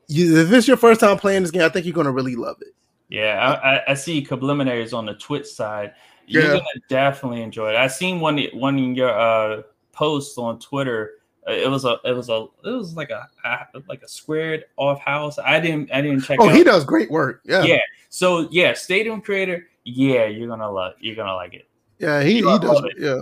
you, 0.08 0.38
if 0.38 0.52
it's 0.52 0.66
your 0.66 0.76
first 0.76 1.00
time 1.00 1.18
playing 1.18 1.42
this 1.42 1.50
game, 1.50 1.62
I 1.62 1.68
think 1.68 1.86
you're 1.86 1.94
gonna 1.94 2.12
really 2.12 2.36
love 2.36 2.56
it. 2.60 2.74
Yeah, 3.08 3.58
I, 3.62 3.90
I 3.90 3.94
see 3.94 4.24
subliminaries 4.24 4.92
on 4.92 5.04
the 5.04 5.14
Twitch 5.14 5.46
side. 5.46 5.94
You're 6.26 6.44
Yeah. 6.44 6.52
gonna 6.52 6.64
definitely 6.88 7.42
enjoy 7.42 7.70
it. 7.70 7.76
I 7.76 7.86
seen 7.88 8.20
one 8.20 8.42
one 8.54 8.78
in 8.78 8.94
your 8.94 9.10
uh 9.10 9.62
posts 9.92 10.38
on 10.38 10.58
Twitter. 10.58 11.12
Uh, 11.48 11.52
It 11.52 11.70
was 11.70 11.84
a 11.84 11.98
it 12.04 12.12
was 12.12 12.28
a 12.28 12.46
it 12.64 12.70
was 12.70 12.94
like 12.96 13.10
a, 13.10 13.28
a 13.44 13.82
like 13.88 14.02
a 14.02 14.08
squared 14.08 14.64
off 14.76 15.00
house. 15.00 15.38
I 15.38 15.60
didn't 15.60 15.92
I 15.92 16.00
didn't 16.00 16.22
check. 16.22 16.38
Oh, 16.40 16.48
out. 16.48 16.54
he 16.54 16.64
does 16.64 16.84
great 16.84 17.10
work. 17.10 17.40
Yeah, 17.44 17.62
Yeah. 17.62 17.80
So 18.08 18.48
yeah, 18.50 18.74
Stadium 18.74 19.20
Creator. 19.20 19.66
Yeah, 19.84 20.26
you're 20.26 20.48
gonna 20.48 20.70
love 20.70 20.94
you're 21.00 21.16
gonna 21.16 21.34
like 21.34 21.54
it. 21.54 21.66
yeah, 21.98 22.22
he, 22.22 22.36
he 22.36 22.40
does. 22.42 22.82
it. 22.84 22.92
Yeah, 22.98 23.20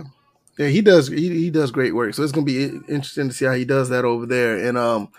yeah, 0.57 0.67
he 0.67 0.81
does. 0.81 1.07
He, 1.07 1.29
he 1.29 1.49
does 1.49 1.71
great 1.71 1.95
work. 1.95 2.13
So 2.13 2.23
it's 2.23 2.31
gonna 2.31 2.45
be 2.45 2.65
interesting 2.87 3.29
to 3.29 3.33
see 3.33 3.45
how 3.45 3.53
he 3.53 3.65
does 3.65 3.89
that 3.89 4.03
over 4.05 4.25
there. 4.25 4.57
And 4.67 4.77
um, 4.77 5.09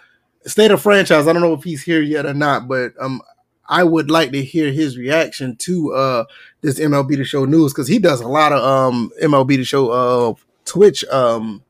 state 0.44 0.70
of 0.70 0.82
franchise. 0.82 1.26
I 1.26 1.32
don't 1.32 1.42
know 1.42 1.54
if 1.54 1.64
he's 1.64 1.82
here 1.82 2.02
yet 2.02 2.26
or 2.26 2.34
not, 2.34 2.68
but 2.68 2.92
um, 3.00 3.22
I 3.70 3.84
would 3.84 4.10
like 4.10 4.32
to 4.32 4.42
hear 4.42 4.70
his 4.72 4.98
reaction 4.98 5.56
to 5.58 5.94
uh 5.94 6.24
this 6.60 6.78
MLB 6.78 7.16
The 7.16 7.24
Show 7.24 7.44
news 7.44 7.72
because 7.72 7.88
he 7.88 7.98
does 7.98 8.20
a 8.20 8.28
lot 8.28 8.52
of 8.52 8.62
um 8.62 9.10
MLB 9.22 9.56
The 9.56 9.64
Show 9.64 9.90
uh 9.90 10.34
Twitch 10.64 11.04
um 11.04 11.62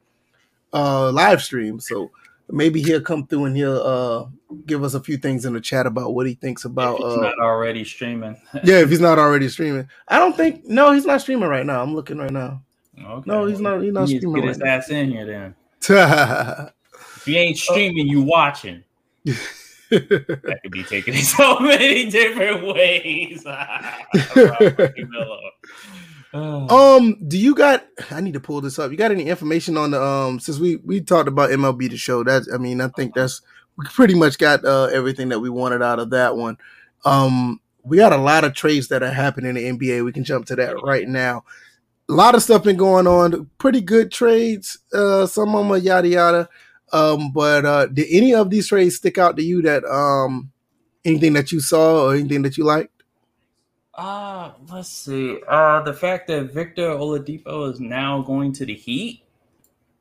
uh 0.73 1.11
live 1.13 1.43
stream. 1.43 1.81
So 1.81 2.11
maybe 2.49 2.83
he'll 2.83 3.01
come 3.01 3.27
through 3.27 3.47
and 3.47 3.57
he'll 3.57 3.81
uh 3.83 4.27
give 4.67 4.83
us 4.83 4.95
a 4.95 5.01
few 5.01 5.17
things 5.17 5.45
in 5.45 5.53
the 5.53 5.61
chat 5.61 5.87
about 5.87 6.15
what 6.15 6.27
he 6.27 6.35
thinks 6.35 6.65
about 6.65 7.01
if 7.01 7.07
it's 7.07 7.17
uh 7.17 7.21
not 7.21 7.39
already 7.39 7.85
streaming. 7.85 8.37
yeah 8.65 8.81
if 8.81 8.91
he's 8.91 9.01
not 9.01 9.19
already 9.19 9.49
streaming. 9.49 9.89
I 10.09 10.19
don't 10.19 10.37
think 10.37 10.65
no 10.67 10.93
he's 10.93 11.07
not 11.07 11.21
streaming 11.21 11.49
right 11.49 11.67
now. 11.67 11.83
I'm 11.83 11.95
looking 11.95 12.19
right 12.19 12.33
now. 12.33 12.63
okay. 12.99 13.31
No, 13.31 13.47
he's 13.47 13.61
not. 13.61 13.83
He's 13.83 13.93
not 13.93 14.09
He 14.09 14.19
streaming 14.19 14.43
get 14.43 14.49
his 14.49 14.59
right 14.59 14.69
ass 14.69 14.91
in 14.91 15.11
here 15.11 15.27
then. 15.27 15.55
If 17.21 17.29
you 17.29 17.37
ain't 17.37 17.59
streaming, 17.59 18.09
you 18.09 18.23
watching. 18.23 18.83
That 19.91 20.61
could 20.63 20.71
be 20.71 20.85
taken 20.85 21.15
in 21.15 21.23
so 21.23 21.59
many 21.59 22.09
different 22.09 22.65
ways. 22.65 23.45
Oh. 26.33 26.97
um, 26.97 27.16
do 27.27 27.37
you 27.37 27.55
got? 27.55 27.87
I 28.11 28.21
need 28.21 28.35
to 28.35 28.40
pull 28.40 28.61
this 28.61 28.79
up. 28.79 28.90
You 28.90 28.97
got 28.97 29.11
any 29.11 29.25
information 29.25 29.77
on 29.77 29.90
the 29.90 30.03
um? 30.03 30.38
Since 30.38 30.59
we 30.59 30.77
we 30.77 31.01
talked 31.01 31.29
about 31.29 31.51
MLB 31.51 31.90
the 31.90 31.97
show, 31.97 32.23
that 32.25 32.43
I 32.53 32.59
mean, 32.59 32.81
I 32.81 32.88
think 32.88 33.14
that's 33.14 33.43
we 33.77 33.87
pretty 33.87 34.14
much 34.14 34.38
got 34.38 34.64
uh, 34.64 34.85
everything 34.87 35.31
that 35.31 35.40
we 35.40 35.51
wanted 35.51 35.83
out 35.83 35.99
of 35.99 36.11
that 36.11 36.37
one. 36.37 36.59
Um, 37.05 37.61
we 37.83 37.97
got 37.97 38.12
a 38.12 38.19
lot 38.19 38.45
of 38.45 38.55
trades 38.55 38.88
that 38.88 39.03
are 39.03 39.11
happening 39.11 39.57
in 39.57 39.77
the 39.77 39.79
NBA. 39.88 40.05
We 40.05 40.12
can 40.12 40.25
jump 40.25 40.47
to 40.47 40.57
that 40.57 40.83
right 40.83 41.09
now. 41.09 41.45
A 42.09 42.12
lot 42.12 42.35
of 42.35 42.43
stuff 42.43 42.64
been 42.64 42.77
going 42.77 43.07
on. 43.07 43.49
Pretty 43.59 43.81
good 43.81 44.12
trades. 44.12 44.79
Uh, 44.93 45.27
some 45.27 45.55
of 45.55 45.64
them 45.64 45.73
are 45.73 45.79
yada 45.79 46.09
yada. 46.09 46.49
Um, 46.93 47.33
but 47.33 47.64
uh, 47.64 47.87
did 47.87 48.07
any 48.11 48.35
of 48.35 48.51
these 48.51 48.69
trades 48.69 48.97
stick 48.97 49.19
out 49.19 49.37
to 49.37 49.43
you? 49.43 49.62
That 49.62 49.85
um, 49.85 50.51
anything 51.05 51.33
that 51.35 51.53
you 51.53 51.61
saw 51.61 52.07
or 52.07 52.14
anything 52.14 52.43
that 52.43 52.57
you 52.57 52.64
liked? 52.64 53.00
Uh, 54.01 54.53
let's 54.73 54.89
see. 54.89 55.39
Uh, 55.47 55.83
the 55.83 55.93
fact 55.93 56.27
that 56.27 56.55
Victor 56.55 56.89
Oladipo 56.89 57.71
is 57.71 57.81
now 57.81 58.23
going 58.23 58.51
to 58.55 58.65
the 58.65 58.73
Heat 58.73 59.23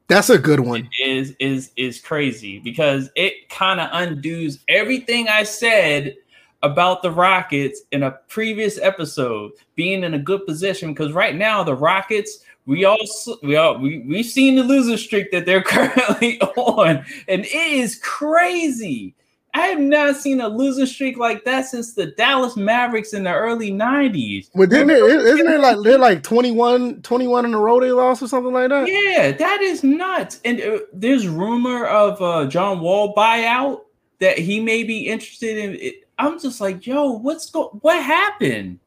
That's 0.07 0.29
a 0.29 0.37
good 0.37 0.61
one. 0.61 0.89
is 1.03 1.35
is 1.37 1.71
is 1.75 1.99
crazy 1.99 2.59
because 2.59 3.09
it 3.17 3.49
kind 3.49 3.81
of 3.81 3.89
undoes 3.91 4.59
everything 4.69 5.27
I 5.27 5.43
said 5.43 6.15
about 6.63 7.01
the 7.01 7.11
Rockets 7.11 7.81
in 7.91 8.03
a 8.03 8.11
previous 8.29 8.79
episode 8.79 9.51
being 9.75 10.05
in 10.05 10.13
a 10.13 10.19
good 10.19 10.45
position 10.45 10.93
because 10.93 11.11
right 11.11 11.35
now 11.35 11.61
the 11.61 11.75
Rockets 11.75 12.45
we 12.65 12.85
all 12.85 12.97
we 13.43 13.57
all 13.57 13.79
we 13.79 13.99
we've 14.07 14.25
seen 14.25 14.55
the 14.55 14.63
loser 14.63 14.95
streak 14.95 15.29
that 15.31 15.45
they're 15.45 15.61
currently 15.75 16.39
on 16.39 17.03
and 17.27 17.43
it 17.43 17.53
is 17.53 17.99
crazy. 18.01 19.13
I 19.59 19.67
have 19.67 19.79
not 19.79 20.15
seen 20.15 20.39
a 20.39 20.47
losing 20.47 20.85
streak 20.85 21.17
like 21.17 21.43
that 21.43 21.65
since 21.65 21.93
the 21.93 22.05
Dallas 22.05 22.55
Mavericks 22.55 23.13
in 23.13 23.23
the 23.23 23.33
early 23.33 23.71
90s. 23.71 24.49
But 24.55 24.69
didn't 24.69 24.91
it, 24.91 25.03
isn't 25.03 25.51
it 25.51 25.59
like 25.59 25.77
they're 25.83 25.99
like 25.99 26.23
21, 26.23 27.01
21 27.01 27.43
in 27.43 27.53
a 27.53 27.59
row 27.59 27.81
they 27.81 27.91
lost 27.91 28.21
or 28.21 28.29
something 28.29 28.53
like 28.53 28.69
that? 28.69 28.87
Yeah, 28.87 29.33
that 29.33 29.61
is 29.61 29.83
nuts. 29.83 30.39
And 30.45 30.61
uh, 30.61 30.79
there's 30.93 31.27
rumor 31.27 31.85
of 31.87 32.21
uh, 32.21 32.47
John 32.47 32.79
Wall 32.79 33.13
buyout 33.13 33.81
that 34.19 34.37
he 34.37 34.61
may 34.61 34.83
be 34.85 35.07
interested 35.07 35.57
in. 35.57 35.75
It. 35.75 36.07
I'm 36.17 36.39
just 36.39 36.61
like, 36.61 36.87
yo, 36.87 37.11
what's 37.11 37.49
go? 37.49 37.77
What 37.81 38.01
happened? 38.01 38.79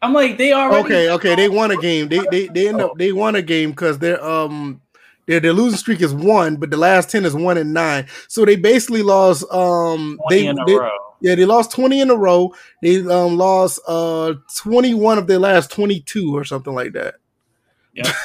I'm 0.00 0.12
like, 0.12 0.38
they 0.38 0.52
already. 0.52 0.84
Okay, 0.84 1.10
okay, 1.10 1.34
they 1.34 1.48
won 1.48 1.72
a 1.72 1.76
game. 1.80 2.08
They 2.08 2.20
they 2.30 2.46
they 2.46 2.68
end 2.68 2.80
up 2.80 2.96
they 2.96 3.10
won 3.10 3.34
a 3.34 3.42
game 3.42 3.70
because 3.70 3.98
they're 3.98 4.24
um 4.24 4.80
their 5.28 5.38
their 5.38 5.52
losing 5.52 5.78
streak 5.78 6.00
is 6.02 6.12
one, 6.12 6.56
but 6.56 6.70
the 6.70 6.76
last 6.76 7.10
ten 7.10 7.24
is 7.24 7.34
one 7.34 7.56
and 7.58 7.72
nine. 7.72 8.08
So 8.26 8.44
they 8.44 8.56
basically 8.56 9.02
lost 9.04 9.44
um 9.52 10.18
20 10.28 10.46
they, 10.46 10.52
they 10.66 10.78
yeah 11.20 11.34
they 11.36 11.44
lost 11.44 11.70
twenty 11.70 12.00
in 12.00 12.10
a 12.10 12.16
row. 12.16 12.52
They 12.82 12.98
um 13.06 13.36
lost 13.36 13.78
uh 13.86 14.34
twenty 14.56 14.94
one 14.94 15.18
of 15.18 15.28
their 15.28 15.38
last 15.38 15.70
twenty 15.70 16.00
two 16.00 16.36
or 16.36 16.44
something 16.44 16.74
like 16.74 16.94
that. 16.94 17.14
Yeah. 17.94 18.10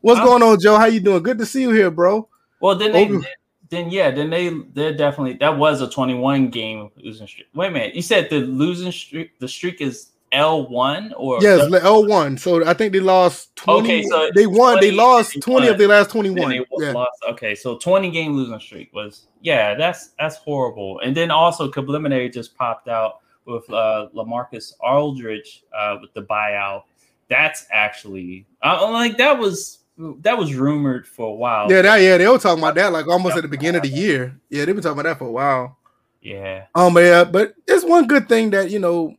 What's 0.00 0.18
Huh? 0.20 0.26
going 0.26 0.42
on, 0.42 0.60
Joe? 0.60 0.76
How 0.76 0.86
you 0.86 1.00
doing? 1.00 1.22
Good 1.22 1.38
to 1.38 1.46
see 1.46 1.62
you 1.62 1.70
here, 1.70 1.90
bro. 1.90 2.28
Well, 2.60 2.76
then 2.76 2.92
they, 2.92 3.04
Over- 3.08 3.26
then 3.70 3.90
yeah, 3.90 4.10
then 4.10 4.30
they 4.30 4.50
they're 4.72 4.94
definitely 4.96 5.34
that 5.34 5.56
was 5.58 5.80
a 5.80 5.88
21 5.90 6.48
game 6.50 6.90
losing 6.96 7.26
streak. 7.26 7.48
Wait 7.54 7.68
a 7.68 7.70
minute, 7.70 7.94
you 7.94 8.02
said 8.02 8.28
the 8.30 8.40
losing 8.40 8.92
streak 8.92 9.38
the 9.38 9.48
streak 9.48 9.80
is 9.80 10.10
L 10.34 10.68
one 10.68 11.14
or 11.16 11.38
Yes, 11.40 11.72
L 11.82 12.06
one. 12.06 12.36
So 12.36 12.66
I 12.66 12.74
think 12.74 12.92
they 12.92 13.00
lost 13.00 13.54
twenty. 13.56 14.00
Okay, 14.00 14.02
so 14.02 14.30
they 14.34 14.46
won. 14.46 14.78
They 14.80 14.90
lost 14.90 15.40
twenty 15.40 15.68
of 15.68 15.78
their 15.78 15.88
last 15.88 16.10
twenty 16.10 16.30
one. 16.30 16.64
Yeah. 16.78 16.92
lost. 16.92 17.22
Okay, 17.30 17.54
so 17.54 17.78
20 17.78 18.10
game 18.10 18.36
losing 18.36 18.58
streak 18.60 18.92
was 18.92 19.26
yeah, 19.40 19.74
that's 19.74 20.10
that's 20.18 20.36
horrible. 20.36 21.00
And 21.00 21.16
then 21.16 21.30
also 21.30 21.70
Subliminary 21.70 22.32
just 22.32 22.56
popped 22.56 22.88
out 22.88 23.20
with 23.46 23.68
uh 23.70 24.08
Lamarcus 24.14 24.72
Aldridge 24.80 25.64
uh 25.76 25.98
with 26.00 26.12
the 26.14 26.22
buyout. 26.22 26.82
That's 27.28 27.66
actually 27.70 28.46
uh, 28.62 28.90
like 28.90 29.16
that 29.18 29.38
was 29.38 29.78
that 29.96 30.36
was 30.36 30.54
rumored 30.54 31.06
for 31.06 31.28
a 31.28 31.34
while. 31.34 31.70
Yeah, 31.70 31.82
that 31.82 31.96
yeah, 31.98 32.18
they 32.18 32.26
were 32.26 32.38
talking 32.38 32.62
about 32.62 32.74
that 32.74 32.92
like 32.92 33.06
almost 33.06 33.36
at 33.36 33.42
the 33.42 33.48
beginning 33.48 33.76
of 33.76 33.82
the 33.82 33.88
year. 33.88 34.38
Yeah, 34.48 34.64
they've 34.64 34.74
been 34.74 34.82
talking 34.82 34.98
about 34.98 35.08
that 35.08 35.18
for 35.18 35.26
a 35.26 35.32
while. 35.32 35.78
Yeah. 36.20 36.66
Um, 36.74 36.94
but 36.94 37.00
yeah, 37.00 37.24
but 37.24 37.54
it's 37.68 37.84
one 37.84 38.06
good 38.06 38.28
thing 38.28 38.50
that 38.50 38.70
you 38.70 38.78
know. 38.78 39.14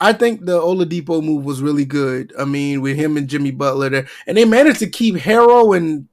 I 0.00 0.12
think 0.12 0.44
the 0.44 0.60
Oladipo 0.60 1.22
move 1.22 1.44
was 1.44 1.60
really 1.60 1.84
good. 1.84 2.32
I 2.38 2.44
mean, 2.44 2.80
with 2.80 2.96
him 2.96 3.16
and 3.16 3.28
Jimmy 3.28 3.50
Butler 3.50 3.90
there, 3.90 4.08
and 4.26 4.36
they 4.36 4.44
managed 4.44 4.78
to 4.80 4.88
keep 4.88 5.16
Herro 5.16 5.76
and 5.76 6.06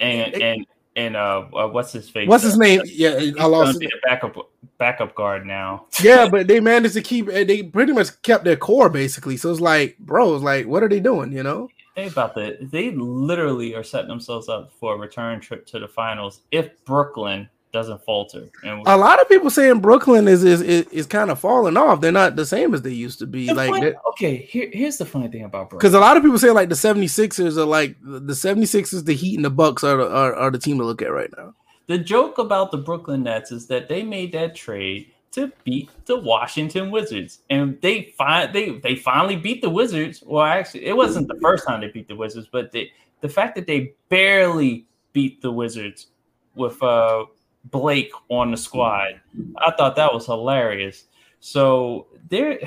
And 0.00 0.34
and 0.34 0.66
and 0.96 1.16
uh, 1.16 1.44
uh 1.54 1.68
what's 1.68 1.92
his 1.92 2.08
face? 2.08 2.28
what's 2.28 2.44
his 2.44 2.54
Uh, 2.54 2.64
name? 2.64 2.80
Yeah, 2.86 3.30
I 3.38 3.46
lost. 3.46 3.78
be 3.78 3.90
backup 4.06 4.36
backup 4.78 5.14
guard 5.14 5.46
now. 5.46 5.86
Yeah, 6.02 6.28
but 6.28 6.46
they 6.46 6.60
managed 6.60 6.94
to 6.94 7.02
keep. 7.02 7.26
They 7.26 7.62
pretty 7.62 7.92
much 7.92 8.20
kept 8.22 8.44
their 8.44 8.56
core 8.56 8.88
basically. 8.88 9.36
So 9.36 9.50
it's 9.50 9.60
like, 9.60 9.98
bro, 9.98 10.34
it's 10.34 10.44
like, 10.44 10.66
what 10.66 10.82
are 10.82 10.88
they 10.88 11.00
doing? 11.00 11.32
You 11.32 11.42
know? 11.42 11.68
They 11.94 12.06
about 12.06 12.34
the 12.34 12.58
they 12.60 12.90
literally 12.90 13.74
are 13.74 13.82
setting 13.82 14.08
themselves 14.08 14.48
up 14.48 14.70
for 14.78 14.94
a 14.94 14.98
return 14.98 15.40
trip 15.40 15.66
to 15.68 15.78
the 15.78 15.88
finals 15.88 16.40
if 16.50 16.68
Brooklyn 16.84 17.48
doesn't 17.72 18.02
falter. 18.04 18.48
And 18.62 18.82
A 18.86 18.96
lot 18.96 19.20
of 19.20 19.28
people 19.28 19.50
saying 19.50 19.80
Brooklyn 19.80 20.28
is 20.28 20.44
is 20.44 20.62
is, 20.62 20.86
is 20.88 21.06
kind 21.06 21.30
of 21.30 21.38
falling 21.38 21.76
off. 21.76 22.00
They're 22.00 22.12
not 22.12 22.36
the 22.36 22.46
same 22.46 22.72
as 22.74 22.82
they 22.82 22.92
used 22.92 23.18
to 23.18 23.26
be. 23.26 23.46
The 23.46 23.54
Like, 23.54 23.70
funny- 23.70 23.92
okay, 24.10 24.36
here, 24.36 24.70
here's 24.72 24.96
the 24.96 25.04
funny 25.04 25.28
thing 25.28 25.44
about 25.44 25.70
Brooklyn. 25.70 25.78
because 25.78 25.94
a 25.94 26.00
lot 26.00 26.16
of 26.16 26.22
people 26.22 26.38
say 26.38 26.50
like 26.50 26.68
the 26.68 26.74
76ers 26.74 27.56
are 27.56 27.64
like 27.64 27.96
the 28.02 28.32
76ers, 28.32 29.04
the 29.04 29.14
Heat, 29.14 29.36
and 29.36 29.44
the 29.44 29.50
Bucks 29.50 29.84
are 29.84 29.96
the, 29.98 30.08
are, 30.10 30.34
are 30.34 30.50
the 30.50 30.58
team 30.58 30.78
to 30.78 30.84
look 30.84 31.02
at 31.02 31.12
right 31.12 31.30
now. 31.36 31.54
The 31.88 31.98
joke 31.98 32.38
about 32.38 32.70
the 32.70 32.78
Brooklyn 32.78 33.22
Nets 33.24 33.52
is 33.52 33.66
that 33.68 33.88
they 33.88 34.02
made 34.02 34.32
that 34.32 34.54
trade 34.54 35.12
to 35.32 35.52
beat 35.64 35.90
the 36.06 36.18
Washington 36.18 36.90
Wizards, 36.90 37.40
and 37.50 37.78
they 37.82 38.14
find 38.16 38.52
they 38.54 38.78
they 38.78 38.96
finally 38.96 39.36
beat 39.36 39.60
the 39.60 39.68
Wizards. 39.70 40.22
Well, 40.24 40.42
actually, 40.44 40.86
it 40.86 40.96
wasn't 40.96 41.28
the 41.28 41.38
first 41.42 41.66
time 41.66 41.82
they 41.82 41.88
beat 41.88 42.08
the 42.08 42.16
Wizards, 42.16 42.48
but 42.50 42.72
they, 42.72 42.90
the 43.20 43.28
fact 43.28 43.54
that 43.56 43.66
they 43.66 43.92
barely 44.08 44.86
beat 45.12 45.42
the 45.42 45.52
Wizards 45.52 46.06
with 46.54 46.82
uh, 46.82 47.26
Blake 47.70 48.12
on 48.28 48.50
the 48.50 48.56
squad, 48.56 49.20
I 49.58 49.70
thought 49.72 49.96
that 49.96 50.12
was 50.12 50.26
hilarious. 50.26 51.06
So 51.40 52.08
they're 52.28 52.58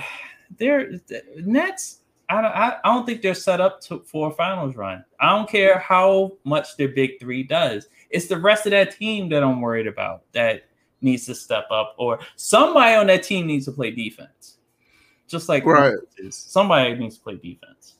they're 0.57 0.91
Nets. 1.37 1.97
I 2.31 2.41
don't, 2.43 2.51
I, 2.55 2.77
don't 2.83 3.07
think 3.07 3.23
they're 3.23 3.33
set 3.33 3.59
up 3.59 3.81
to, 3.81 4.01
for 4.05 4.29
a 4.29 4.31
finals 4.31 4.75
run. 4.75 5.03
I 5.19 5.35
don't 5.35 5.49
care 5.49 5.79
how 5.79 6.33
much 6.43 6.77
their 6.77 6.89
big 6.89 7.19
three 7.19 7.41
does. 7.41 7.87
It's 8.11 8.27
the 8.27 8.37
rest 8.37 8.67
of 8.67 8.71
that 8.71 8.95
team 8.95 9.29
that 9.29 9.41
I'm 9.41 9.61
worried 9.61 9.87
about 9.87 10.31
that 10.33 10.65
needs 11.01 11.25
to 11.25 11.33
step 11.33 11.65
up, 11.71 11.95
or 11.97 12.19
somebody 12.35 12.93
on 12.93 13.07
that 13.07 13.23
team 13.23 13.47
needs 13.47 13.65
to 13.65 13.71
play 13.71 13.89
defense. 13.89 14.57
Just 15.27 15.49
like 15.49 15.65
Right. 15.65 15.95
somebody 16.29 16.93
needs 16.95 17.17
to 17.17 17.23
play 17.23 17.35
defense. 17.35 17.95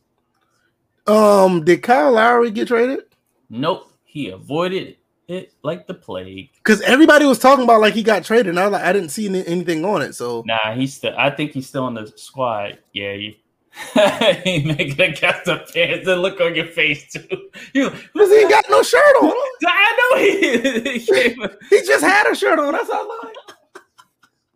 Um, 1.07 1.63
did 1.65 1.81
Kyle 1.81 2.11
Lowry 2.11 2.51
get 2.51 2.67
traded? 2.67 3.05
Nope, 3.49 3.91
he 4.03 4.29
avoided 4.29 4.89
it 4.89 4.98
like 5.63 5.87
the 5.87 5.93
plague. 5.93 6.49
Because 6.57 6.81
everybody 6.81 7.25
was 7.25 7.39
talking 7.39 7.63
about 7.63 7.81
like 7.81 7.93
he 7.93 8.03
got 8.03 8.23
traded, 8.23 8.47
and 8.47 8.59
I 8.59 8.67
like, 8.67 8.83
I 8.83 8.93
didn't 8.93 9.09
see 9.09 9.27
any, 9.27 9.45
anything 9.45 9.85
on 9.85 10.01
it. 10.01 10.13
So 10.15 10.43
Nah, 10.45 10.73
he's 10.73 10.95
still. 10.95 11.13
I 11.17 11.29
think 11.29 11.51
he's 11.51 11.67
still 11.67 11.83
on 11.83 11.93
the 11.93 12.11
squad. 12.15 12.79
Yeah, 12.93 13.13
you. 13.13 13.35
he 14.43 14.63
making 14.63 14.99
a 14.99 15.13
cast 15.13 15.47
of 15.47 15.71
pants 15.71 16.07
and 16.07 16.21
look 16.21 16.41
on 16.41 16.55
your 16.55 16.65
face 16.65 17.13
too. 17.13 17.49
You, 17.73 17.91
because 17.91 18.29
he 18.29 18.37
ain't 18.37 18.49
got 18.49 18.65
no 18.69 18.81
shirt 18.81 19.15
on. 19.21 19.31
I 19.67 19.95
know 19.99 20.17
he. 20.17 20.99
he 20.99 21.29
He 21.69 21.85
just 21.85 22.03
had 22.03 22.29
a 22.29 22.35
shirt 22.35 22.59
on. 22.59 22.73
That's 22.73 22.89
all. 22.89 23.07
I 23.09 23.25
like. 23.25 23.35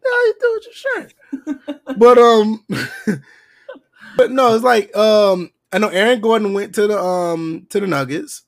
Yeah, 0.04 0.10
you 0.10 0.34
do 0.40 0.54
with 0.54 0.66
your 0.66 0.76
shirt. 0.76 1.98
but 1.98 2.18
um, 2.18 2.66
but 4.18 4.32
no, 4.32 4.56
it's 4.56 4.64
like 4.64 4.96
um, 4.98 5.52
I 5.72 5.78
know 5.78 5.90
Aaron 5.90 6.20
Gordon 6.20 6.54
went 6.54 6.76
to 6.76 6.88
the 6.88 7.00
um 7.00 7.68
to 7.70 7.80
the 7.80 7.88
Nuggets. 7.88 8.44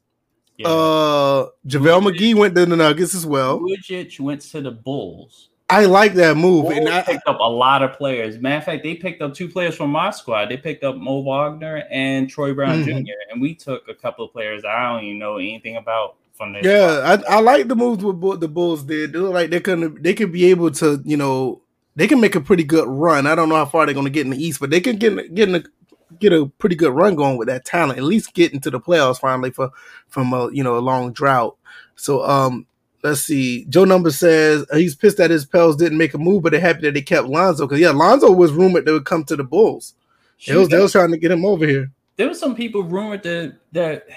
Yeah. 0.58 0.68
Uh, 0.68 1.48
JaVale 1.68 2.12
McGee 2.12 2.36
went 2.36 2.56
to 2.56 2.66
the 2.66 2.76
Nuggets 2.76 3.14
as 3.14 3.26
well. 3.26 3.60
Vujic 3.60 4.20
went 4.20 4.42
to 4.42 4.62
the 4.62 4.72
Bulls. 4.72 5.50
I 5.70 5.86
like 5.86 6.14
that 6.14 6.38
move. 6.38 6.66
Bulls 6.66 6.78
and 6.78 6.90
I 6.90 7.02
picked 7.02 7.28
up 7.28 7.40
a 7.40 7.50
lot 7.50 7.82
of 7.82 7.94
players. 7.94 8.38
Matter 8.38 8.58
of 8.58 8.64
fact, 8.66 8.84
they 8.84 8.96
picked 8.96 9.22
up 9.22 9.34
two 9.34 9.50
players 9.50 9.76
from 9.76 9.90
my 9.90 10.12
squad. 10.12 10.50
They 10.50 10.58
picked 10.58 10.84
up 10.84 10.96
Mo 10.96 11.22
Wagner 11.22 11.84
and 11.90 12.30
Troy 12.30 12.54
Brown 12.54 12.84
mm-hmm. 12.84 13.04
Jr. 13.04 13.14
And 13.32 13.42
we 13.42 13.56
took 13.56 13.88
a 13.90 13.94
couple 13.94 14.26
of 14.26 14.32
players 14.32 14.64
I 14.64 14.94
don't 14.94 15.04
even 15.04 15.20
know 15.20 15.38
anything 15.38 15.78
about 15.78 16.18
from 16.34 16.54
there. 16.54 16.64
Yeah, 16.64 17.18
I, 17.28 17.38
I, 17.38 17.40
like 17.40 17.68
the 17.68 17.76
moves 17.76 18.04
what 18.04 18.40
the 18.40 18.48
Bulls 18.48 18.84
did. 18.84 19.14
They 19.14 19.20
look 19.20 19.34
like 19.34 19.50
they 19.50 19.60
could 19.60 20.04
they 20.04 20.14
could 20.14 20.32
be 20.32 20.46
able 20.46 20.70
to, 20.72 21.02
you 21.04 21.18
know, 21.18 21.62
they 21.96 22.08
can 22.08 22.20
make 22.20 22.36
a 22.36 22.42
pretty 22.42 22.64
good 22.64 22.88
run. 22.88 23.26
I 23.26 23.36
don't 23.36 23.50
know 23.50 23.56
how 23.56 23.66
far 23.66 23.86
they're 23.86 23.94
going 23.96 24.06
to 24.06 24.12
get 24.12 24.26
in 24.26 24.32
the 24.32 24.44
East, 24.44 24.60
but 24.60 24.70
they 24.70 24.82
can 24.82 24.98
get 24.98 25.34
get 25.34 25.50
in 25.50 25.56
a, 25.56 25.64
get 26.20 26.34
a 26.34 26.46
pretty 26.58 26.76
good 26.76 26.94
run 26.94 27.16
going 27.16 27.38
with 27.38 27.48
that 27.48 27.66
talent. 27.66 27.98
At 27.98 28.04
least 28.04 28.34
get 28.34 28.54
into 28.54 28.70
the 28.70 28.80
playoffs 28.80 29.20
finally 29.20 29.52
for 29.52 29.72
from 30.08 30.34
a 30.34 30.52
you 30.52 30.64
know 30.64 30.78
a 30.78 30.80
long 30.80 31.14
drought. 31.14 31.58
So 31.96 32.24
um, 32.26 32.66
let's 33.04 33.22
see. 33.22 33.66
Joe 33.66 33.86
Number 33.86 34.12
says 34.12 34.66
he's 34.74 34.96
pissed 34.96 35.18
that 35.18 35.32
his 35.32 35.46
Pels 35.46 35.76
didn't 35.76 35.98
make 35.98 36.14
a 36.14 36.18
move, 36.18 36.44
but 36.44 36.52
they're 36.52 36.62
happy 36.62 36.82
that 36.82 36.94
they 36.94 37.02
kept 37.02 37.28
Lonzo 37.28 37.66
because 37.66 37.80
yeah, 37.80 37.92
Lonzo 37.92 38.32
was 38.32 38.52
rumored 38.52 38.86
to 38.86 38.94
would 38.94 39.06
come 39.06 39.24
to 39.26 39.36
the 39.36 39.44
Bulls. 39.44 39.94
They 40.46 40.56
was, 40.56 40.70
they 40.70 40.80
was 40.80 40.92
trying 40.92 41.12
to 41.12 41.18
get 41.18 41.32
him 41.32 41.46
over 41.46 41.66
here. 41.66 41.92
There 42.18 42.28
was 42.28 42.40
some 42.40 42.56
people 42.56 42.84
rumored 42.84 43.24
that 43.24 43.58
that 43.72 44.08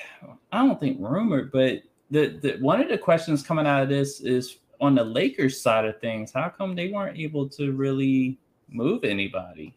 I 0.53 0.67
don't 0.67 0.81
think 0.81 0.99
rumored, 1.01 1.53
but 1.53 1.83
the, 2.11 2.39
the 2.41 2.57
one 2.61 2.81
of 2.81 2.89
the 2.89 2.99
questions 2.99 3.43
coming 3.43 3.67
out 3.67 3.83
of 3.83 3.89
this 3.89 4.21
is 4.21 4.59
on 4.81 4.95
the 4.95 5.05
Lakers 5.05 5.61
side 5.61 5.85
of 5.85 6.01
things. 6.01 6.33
How 6.33 6.49
come 6.49 6.75
they 6.75 6.89
weren't 6.89 7.19
able 7.19 7.49
to 7.51 7.73
really 7.73 8.39
move 8.69 9.05
anybody? 9.05 9.75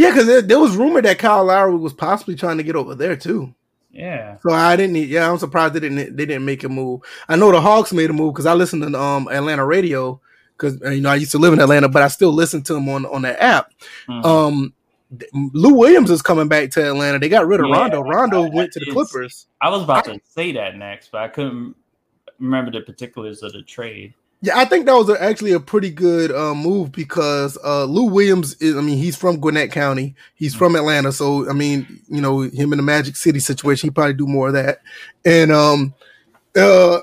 Yeah, 0.00 0.10
because 0.12 0.26
there, 0.26 0.40
there, 0.40 0.58
was 0.58 0.76
rumor 0.76 1.02
that 1.02 1.18
Kyle 1.18 1.44
Lowry 1.44 1.76
was 1.76 1.92
possibly 1.92 2.34
trying 2.34 2.56
to 2.56 2.62
get 2.62 2.74
over 2.74 2.94
there 2.94 3.16
too. 3.16 3.54
Yeah. 3.92 4.38
So 4.38 4.50
I 4.50 4.74
didn't. 4.74 4.96
Yeah, 4.96 5.30
I'm 5.30 5.38
surprised 5.38 5.74
they 5.74 5.80
didn't. 5.80 6.16
They 6.16 6.24
didn't 6.24 6.46
make 6.46 6.64
a 6.64 6.70
move. 6.70 7.02
I 7.28 7.36
know 7.36 7.52
the 7.52 7.60
Hawks 7.60 7.92
made 7.92 8.08
a 8.08 8.14
move 8.14 8.32
because 8.32 8.46
I 8.46 8.54
listened 8.54 8.82
to 8.82 8.98
um 8.98 9.28
Atlanta 9.28 9.66
radio 9.66 10.18
because 10.56 10.80
uh, 10.82 10.88
you 10.88 11.02
know 11.02 11.10
I 11.10 11.16
used 11.16 11.32
to 11.32 11.38
live 11.38 11.52
in 11.52 11.60
Atlanta, 11.60 11.88
but 11.90 12.02
I 12.02 12.08
still 12.08 12.32
listen 12.32 12.62
to 12.62 12.74
them 12.74 12.88
on 12.88 13.04
on 13.04 13.22
that 13.22 13.42
app. 13.42 13.72
Mm-hmm. 14.08 14.24
Um, 14.24 14.72
Lou 15.32 15.74
Williams 15.74 16.10
is 16.10 16.22
coming 16.22 16.48
back 16.48 16.70
to 16.70 16.88
Atlanta. 16.88 17.18
They 17.18 17.28
got 17.28 17.46
rid 17.46 17.60
of 17.60 17.66
yeah, 17.66 17.76
Rondo. 17.76 18.00
Rondo 18.00 18.44
I, 18.44 18.48
went 18.48 18.72
to 18.72 18.80
the 18.80 18.92
Clippers. 18.92 19.48
I 19.60 19.68
was 19.68 19.82
about 19.82 20.08
I, 20.08 20.14
to 20.14 20.20
say 20.24 20.52
that 20.52 20.76
next, 20.76 21.10
but 21.12 21.22
I 21.22 21.28
couldn't 21.28 21.76
remember 22.38 22.70
the 22.70 22.80
particulars 22.80 23.42
of 23.42 23.52
the 23.52 23.62
trade. 23.62 24.14
Yeah, 24.42 24.58
I 24.58 24.64
think 24.64 24.86
that 24.86 24.94
was 24.94 25.10
actually 25.10 25.52
a 25.52 25.60
pretty 25.60 25.90
good 25.90 26.32
uh, 26.32 26.54
move 26.54 26.92
because 26.92 27.58
uh, 27.62 27.84
Lou 27.84 28.04
Williams 28.04 28.54
is, 28.54 28.74
I 28.74 28.80
mean, 28.80 28.96
he's 28.96 29.14
from 29.14 29.38
Gwinnett 29.38 29.70
County. 29.70 30.14
He's 30.34 30.54
from 30.54 30.76
Atlanta. 30.76 31.12
So, 31.12 31.48
I 31.48 31.52
mean, 31.52 32.00
you 32.08 32.22
know, 32.22 32.40
him 32.40 32.72
in 32.72 32.78
the 32.78 32.82
Magic 32.82 33.16
City 33.16 33.38
situation, 33.38 33.88
he 33.88 33.92
probably 33.92 34.14
do 34.14 34.26
more 34.26 34.48
of 34.48 34.54
that. 34.54 34.80
And 35.26 35.52
um, 35.52 35.92
uh, 36.56 37.00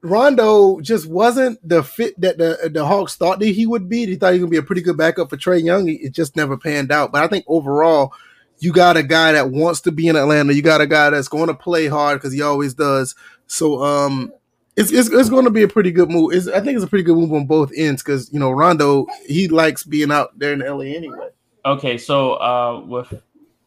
Rondo 0.00 0.80
just 0.80 1.06
wasn't 1.06 1.58
the 1.66 1.82
fit 1.82 2.18
that 2.22 2.38
the, 2.38 2.70
the 2.72 2.86
Hawks 2.86 3.16
thought 3.16 3.38
that 3.40 3.46
he 3.46 3.66
would 3.66 3.90
be. 3.90 4.06
They 4.06 4.14
thought 4.14 4.32
he 4.32 4.40
was 4.40 4.44
going 4.44 4.52
to 4.52 4.60
be 4.60 4.64
a 4.64 4.66
pretty 4.66 4.82
good 4.82 4.96
backup 4.96 5.28
for 5.28 5.36
Trae 5.36 5.62
Young. 5.62 5.88
It 5.88 6.12
just 6.12 6.36
never 6.36 6.56
panned 6.56 6.90
out. 6.90 7.12
But 7.12 7.22
I 7.22 7.28
think 7.28 7.44
overall, 7.48 8.14
you 8.60 8.72
got 8.72 8.96
a 8.96 9.02
guy 9.02 9.32
that 9.32 9.50
wants 9.50 9.82
to 9.82 9.92
be 9.92 10.08
in 10.08 10.16
Atlanta. 10.16 10.54
You 10.54 10.62
got 10.62 10.80
a 10.80 10.86
guy 10.86 11.10
that's 11.10 11.28
going 11.28 11.48
to 11.48 11.54
play 11.54 11.86
hard 11.86 12.18
because 12.18 12.32
he 12.32 12.40
always 12.40 12.72
does. 12.72 13.14
So, 13.46 13.82
um, 13.82 14.32
it's, 14.76 14.90
it's, 14.90 15.10
it's 15.10 15.28
going 15.28 15.44
to 15.44 15.50
be 15.50 15.62
a 15.62 15.68
pretty 15.68 15.92
good 15.92 16.10
move. 16.10 16.32
It's, 16.32 16.48
I 16.48 16.60
think 16.60 16.76
it's 16.76 16.84
a 16.84 16.88
pretty 16.88 17.04
good 17.04 17.16
move 17.16 17.32
on 17.32 17.46
both 17.46 17.70
ends 17.76 18.02
because 18.02 18.32
you 18.32 18.38
know 18.38 18.50
Rondo 18.50 19.06
he 19.26 19.48
likes 19.48 19.84
being 19.84 20.10
out 20.10 20.38
there 20.38 20.52
in 20.52 20.60
LA 20.60 20.96
anyway. 20.96 21.28
Okay, 21.64 21.98
so 21.98 22.34
uh, 22.34 22.80
with 22.86 23.12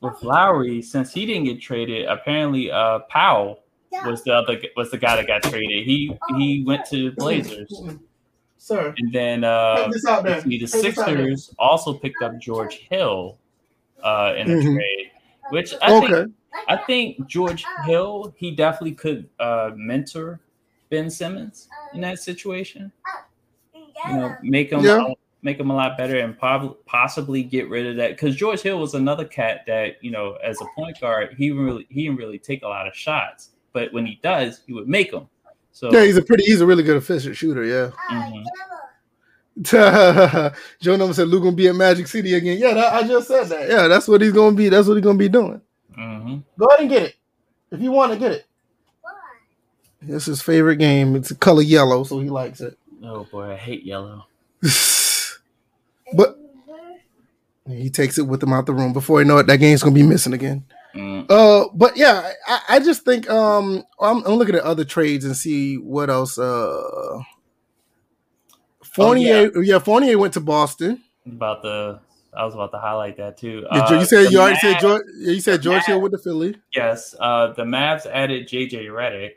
with 0.01 0.21
Lowry, 0.23 0.81
since 0.81 1.13
he 1.13 1.25
didn't 1.25 1.45
get 1.45 1.61
traded, 1.61 2.07
apparently 2.07 2.71
uh, 2.71 2.99
Powell 3.09 3.59
was 4.05 4.23
the 4.23 4.33
other 4.33 4.59
was 4.75 4.91
the 4.91 4.97
guy 4.97 5.15
that 5.15 5.27
got 5.27 5.43
traded. 5.43 5.85
He 5.85 6.17
he 6.37 6.63
went 6.65 6.85
to 6.87 7.11
the 7.11 7.15
Blazers. 7.15 7.71
Sir. 8.57 8.95
And 8.97 9.13
then 9.13 9.43
uh, 9.43 9.91
see, 9.91 10.59
the 10.59 10.65
Sixers 10.65 11.53
also 11.59 11.93
picked 11.93 12.23
up 12.23 12.39
George 12.39 12.87
Hill 12.89 13.37
uh, 14.03 14.33
in 14.35 14.47
the 14.47 14.53
mm-hmm. 14.55 14.73
trade, 14.73 15.11
which 15.51 15.75
I 15.83 15.93
okay. 15.97 16.07
think 16.07 16.33
I 16.67 16.77
think 16.77 17.27
George 17.27 17.63
Hill 17.85 18.33
he 18.35 18.51
definitely 18.51 18.93
could 18.95 19.29
uh, 19.39 19.69
mentor 19.75 20.39
Ben 20.95 21.09
Simmons 21.09 21.67
in 21.93 21.99
that 22.01 22.19
situation. 22.19 22.89
You 24.07 24.15
know, 24.15 24.35
make 24.41 24.71
him 24.71 24.79
yeah. 24.79 25.13
make 25.41 25.59
him 25.59 25.69
a 25.69 25.75
lot 25.75 25.97
better 25.97 26.19
and 26.19 26.37
probably 26.39 26.77
possibly 26.85 27.43
get 27.43 27.69
rid 27.69 27.85
of 27.85 27.97
that 27.97 28.11
because 28.11 28.35
George 28.35 28.61
Hill 28.61 28.79
was 28.79 28.93
another 28.93 29.25
cat 29.25 29.65
that 29.67 30.01
you 30.01 30.11
know 30.11 30.37
as 30.41 30.61
a 30.61 30.65
point 30.73 30.99
guard 31.01 31.35
he 31.37 31.51
really 31.51 31.85
he 31.89 32.03
didn't 32.03 32.17
really 32.17 32.39
take 32.39 32.63
a 32.63 32.67
lot 32.67 32.87
of 32.87 32.95
shots, 32.95 33.49
but 33.73 33.91
when 33.91 34.05
he 34.05 34.19
does, 34.23 34.61
he 34.65 34.71
would 34.71 34.87
make 34.87 35.11
them. 35.11 35.27
So 35.73 35.91
yeah, 35.91 36.05
he's 36.05 36.15
a 36.15 36.21
pretty 36.21 36.45
he's 36.45 36.61
a 36.61 36.65
really 36.65 36.83
good 36.83 36.95
efficient 36.95 37.35
shooter. 37.35 37.65
Yeah. 37.65 37.91
Mm-hmm. 38.09 38.43
Joe 40.81 40.95
Number 40.95 41.13
said 41.13 41.27
Luke 41.27 41.43
gonna 41.43 41.55
be 41.57 41.67
at 41.67 41.75
Magic 41.75 42.07
City 42.07 42.35
again. 42.35 42.57
Yeah, 42.57 42.73
that, 42.73 42.93
I 42.93 43.05
just 43.05 43.27
said 43.27 43.45
that. 43.45 43.69
Yeah, 43.69 43.89
that's 43.89 44.07
what 44.07 44.21
he's 44.21 44.31
gonna 44.31 44.55
be. 44.55 44.69
That's 44.69 44.87
what 44.87 44.95
he's 44.95 45.03
gonna 45.03 45.17
be 45.17 45.29
doing. 45.29 45.59
Mm-hmm. 45.97 46.37
Go 46.57 46.65
ahead 46.67 46.79
and 46.79 46.89
get 46.89 47.03
it 47.03 47.15
if 47.71 47.81
you 47.81 47.91
want 47.91 48.13
to 48.13 48.17
get 48.17 48.31
it. 48.31 48.45
It's 50.07 50.25
his 50.25 50.41
favorite 50.41 50.77
game. 50.77 51.15
It's 51.15 51.31
a 51.31 51.35
color 51.35 51.61
yellow, 51.61 52.03
so 52.03 52.19
he 52.19 52.29
likes 52.29 52.61
it. 52.61 52.77
Oh 53.03 53.25
boy, 53.25 53.51
I 53.51 53.55
hate 53.55 53.83
yellow. 53.83 54.25
but 56.13 56.37
he 57.67 57.89
takes 57.89 58.17
it 58.17 58.23
with 58.23 58.41
him 58.41 58.53
out 58.53 58.65
the 58.65 58.73
room. 58.73 58.93
Before 58.93 59.21
you 59.21 59.27
know 59.27 59.37
it, 59.37 59.47
that 59.47 59.57
game's 59.57 59.83
gonna 59.83 59.95
be 59.95 60.03
missing 60.03 60.33
again. 60.33 60.65
Mm. 60.93 61.29
Uh, 61.29 61.67
but 61.73 61.97
yeah, 61.97 62.31
I, 62.47 62.61
I, 62.69 62.79
just 62.79 63.03
think 63.03 63.29
um, 63.29 63.83
I'm, 63.99 64.23
I'm, 64.25 64.35
looking 64.35 64.55
at 64.55 64.61
other 64.61 64.85
trades 64.85 65.25
and 65.25 65.35
see 65.35 65.75
what 65.75 66.09
else. 66.09 66.37
Uh, 66.37 67.19
Fournier, 68.81 69.51
oh, 69.53 69.59
yeah. 69.59 69.73
yeah, 69.73 69.79
Fournier 69.79 70.17
went 70.17 70.35
to 70.35 70.39
Boston. 70.39 71.03
About 71.25 71.61
the 71.63 71.99
I 72.35 72.45
was 72.45 72.53
about 72.53 72.71
to 72.71 72.77
highlight 72.77 73.17
that 73.17 73.37
too. 73.37 73.65
Uh, 73.69 73.97
you 73.99 74.05
said 74.05 74.31
you 74.31 74.39
already 74.39 74.57
Mavs, 74.57 74.61
said 74.61 74.79
George. 74.79 75.03
You 75.17 75.39
said 75.41 75.61
George 75.61 75.83
Hill 75.83 76.01
with 76.01 76.11
the 76.11 76.17
Philly. 76.17 76.55
Yes, 76.73 77.15
uh, 77.19 77.53
the 77.53 77.63
Mavs 77.63 78.05
added 78.05 78.47
JJ 78.47 78.87
Redick 78.87 79.31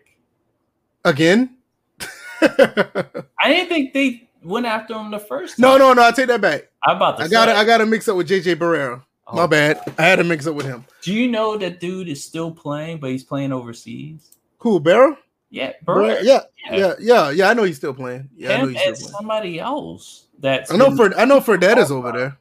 again. 1.09 1.57
I 2.41 3.47
didn't 3.47 3.69
think 3.69 3.93
they 3.93 4.29
went 4.43 4.67
after 4.67 4.95
him 4.95 5.11
the 5.11 5.19
first. 5.19 5.59
Time. 5.59 5.63
No, 5.63 5.77
no, 5.77 5.93
no. 5.93 6.07
I 6.07 6.13
take 6.13 6.29
that 6.29 6.41
back. 6.41 6.69
I 6.87 6.93
about 6.93 7.21
I 7.21 7.29
got 7.29 7.47
to 7.47 7.55
I 7.55 7.65
got 7.65 7.79
to 7.79 7.87
mix 7.87 8.09
up 8.09 8.17
with 8.17 8.29
JJ 8.29 8.57
Barea. 8.57 9.03
Oh. 9.27 9.37
My 9.37 9.47
bad. 9.47 9.81
I 9.99 10.03
had 10.03 10.17
to 10.17 10.25
mix 10.25 10.47
up 10.47 10.55
with 10.55 10.67
him. 10.67 10.85
Do 11.03 11.13
you 11.13 11.29
know 11.29 11.59
that 11.59 11.81
dude 11.81 12.09
is 12.09 12.25
still 12.25 12.51
playing, 12.51 12.99
but 12.99 13.11
he's 13.11 13.25
playing 13.25 13.53
overseas? 13.53 14.37
Who, 14.59 14.81
Barrow? 14.81 15.19
Yeah, 15.51 15.73
Barrow. 15.83 16.19
Yeah, 16.21 16.41
yeah, 16.71 16.95
yeah, 16.99 17.31
yeah, 17.31 17.49
I 17.49 17.55
know 17.55 17.63
he's 17.65 17.77
still 17.77 17.95
playing. 17.95 18.29
Yeah, 18.37 18.51
Him 18.51 18.61
I 18.61 18.63
know 18.63 18.69
he's 18.69 18.81
still 18.81 18.95
playing. 18.95 19.13
somebody 19.13 19.61
else. 19.61 20.27
That's 20.39 20.71
I 20.71 20.77
know 20.77 20.95
for 20.97 21.17
I 21.19 21.25
know 21.25 21.39
is 21.39 21.91
over 21.91 22.13
there. 22.13 22.39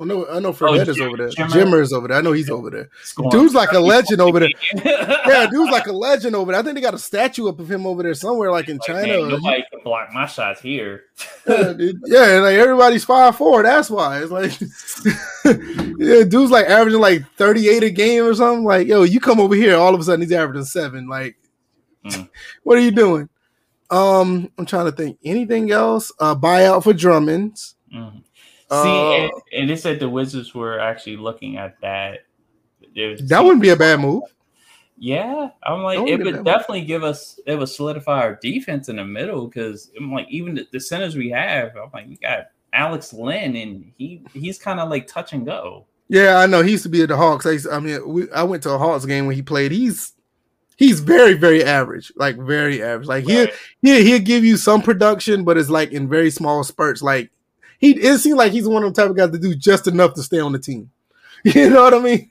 I 0.00 0.04
know, 0.04 0.26
I 0.28 0.40
know 0.40 0.52
Fred 0.54 0.70
oh, 0.70 0.90
is 0.90 0.98
over 0.98 1.16
there. 1.18 1.28
Jimmer. 1.28 1.48
Jimmer 1.48 1.82
is 1.82 1.92
over 1.92 2.08
there. 2.08 2.16
I 2.16 2.22
know 2.22 2.32
he's 2.32 2.48
over 2.48 2.70
there. 2.70 2.88
Dude's 3.30 3.52
like 3.52 3.72
a 3.72 3.78
legend 3.78 4.22
over 4.22 4.40
there. 4.40 4.48
yeah, 4.84 5.46
dude's 5.50 5.70
like 5.70 5.86
a 5.88 5.92
legend 5.92 6.34
over 6.34 6.52
there. 6.52 6.60
I 6.60 6.64
think 6.64 6.76
they 6.76 6.80
got 6.80 6.94
a 6.94 6.98
statue 6.98 7.48
up 7.48 7.60
of 7.60 7.70
him 7.70 7.86
over 7.86 8.02
there 8.02 8.14
somewhere, 8.14 8.50
like 8.50 8.70
in 8.70 8.78
like, 8.78 8.86
China. 8.86 9.06
Man, 9.06 9.28
nobody 9.28 9.62
can 9.70 9.80
block 9.84 10.10
my 10.14 10.24
shots 10.24 10.62
here. 10.62 11.04
yeah, 11.46 11.74
dude. 11.74 12.00
yeah, 12.06 12.40
like 12.40 12.56
everybody's 12.56 13.04
five 13.04 13.36
four. 13.36 13.62
That's 13.62 13.90
why 13.90 14.22
it's 14.22 14.30
like, 14.30 14.58
yeah, 15.98 16.24
dude's 16.24 16.50
like 16.50 16.66
averaging 16.66 17.00
like 17.00 17.30
thirty 17.34 17.68
eight 17.68 17.82
a 17.82 17.90
game 17.90 18.24
or 18.24 18.32
something. 18.32 18.64
Like, 18.64 18.86
yo, 18.86 19.02
you 19.02 19.20
come 19.20 19.38
over 19.38 19.54
here, 19.54 19.76
all 19.76 19.94
of 19.94 20.00
a 20.00 20.04
sudden 20.04 20.22
he's 20.22 20.32
averaging 20.32 20.64
seven. 20.64 21.08
Like, 21.08 21.36
mm. 22.06 22.26
what 22.62 22.78
are 22.78 22.82
you 22.82 22.90
doing? 22.90 23.28
Um, 23.90 24.50
I'm 24.56 24.64
trying 24.64 24.86
to 24.86 24.92
think. 24.92 25.18
Anything 25.24 25.70
else? 25.70 26.10
Uh, 26.18 26.34
buyout 26.34 26.84
for 26.84 26.94
Drummonds. 26.94 27.74
Mm. 27.94 28.22
See, 28.70 28.76
uh, 28.76 29.12
and, 29.12 29.32
and, 29.52 29.70
it 29.72 29.80
said 29.80 29.98
the 29.98 30.08
Wizards 30.08 30.54
were 30.54 30.78
actually 30.78 31.16
looking 31.16 31.56
at 31.56 31.80
that. 31.80 32.20
That 32.94 33.42
wouldn't 33.42 33.62
be 33.62 33.70
a 33.70 33.76
bad 33.76 33.98
move. 33.98 34.22
Yeah, 34.96 35.48
I'm 35.64 35.82
like 35.82 35.98
it 36.06 36.22
would 36.22 36.44
definitely 36.44 36.82
move. 36.82 36.88
give 36.88 37.02
us 37.02 37.40
it 37.46 37.56
would 37.56 37.68
solidify 37.68 38.20
our 38.20 38.34
defense 38.36 38.88
in 38.88 38.96
the 38.96 39.04
middle 39.04 39.48
because 39.48 39.90
I'm 39.98 40.12
like 40.12 40.28
even 40.30 40.54
the, 40.54 40.68
the, 40.70 40.78
centers 40.78 41.16
we 41.16 41.30
have. 41.30 41.74
I'm 41.74 41.90
like 41.92 42.06
we 42.06 42.16
got 42.16 42.50
Alex 42.72 43.12
Len 43.12 43.56
and 43.56 43.90
he 43.96 44.22
he's 44.34 44.58
kind 44.58 44.78
of 44.78 44.88
like 44.88 45.08
touch 45.08 45.32
and 45.32 45.44
go. 45.44 45.86
Yeah, 46.08 46.36
I 46.36 46.46
know 46.46 46.62
he 46.62 46.72
used 46.72 46.82
to 46.82 46.88
be 46.88 47.02
at 47.02 47.08
the 47.08 47.16
Hawks. 47.16 47.46
I, 47.46 47.56
to, 47.56 47.72
I 47.72 47.80
mean, 47.80 48.06
we, 48.06 48.30
I 48.30 48.42
went 48.42 48.62
to 48.64 48.70
a 48.70 48.78
Hawks 48.78 49.04
game 49.04 49.26
when 49.26 49.36
he 49.36 49.42
played. 49.42 49.72
He's 49.72 50.12
he's 50.76 51.00
very 51.00 51.34
very 51.34 51.64
average, 51.64 52.12
like 52.16 52.36
very 52.36 52.82
average. 52.82 53.08
Like 53.08 53.26
right. 53.26 53.50
he'll 53.82 53.96
he 53.96 54.04
he'll 54.04 54.20
give 54.20 54.44
you 54.44 54.56
some 54.56 54.82
production, 54.82 55.44
but 55.44 55.56
it's 55.56 55.70
like 55.70 55.92
in 55.92 56.08
very 56.08 56.30
small 56.30 56.62
spurts. 56.62 57.00
Like 57.02 57.30
he 57.80 57.92
it 57.92 58.18
seems 58.18 58.36
like 58.36 58.52
he's 58.52 58.68
one 58.68 58.84
of 58.84 58.94
the 58.94 59.02
type 59.02 59.10
of 59.10 59.16
guys 59.16 59.30
to 59.30 59.38
do 59.38 59.54
just 59.54 59.86
enough 59.88 60.14
to 60.14 60.22
stay 60.22 60.38
on 60.38 60.52
the 60.52 60.58
team. 60.58 60.90
You 61.42 61.70
know 61.70 61.84
what 61.84 61.94
I 61.94 62.00
mean? 62.00 62.30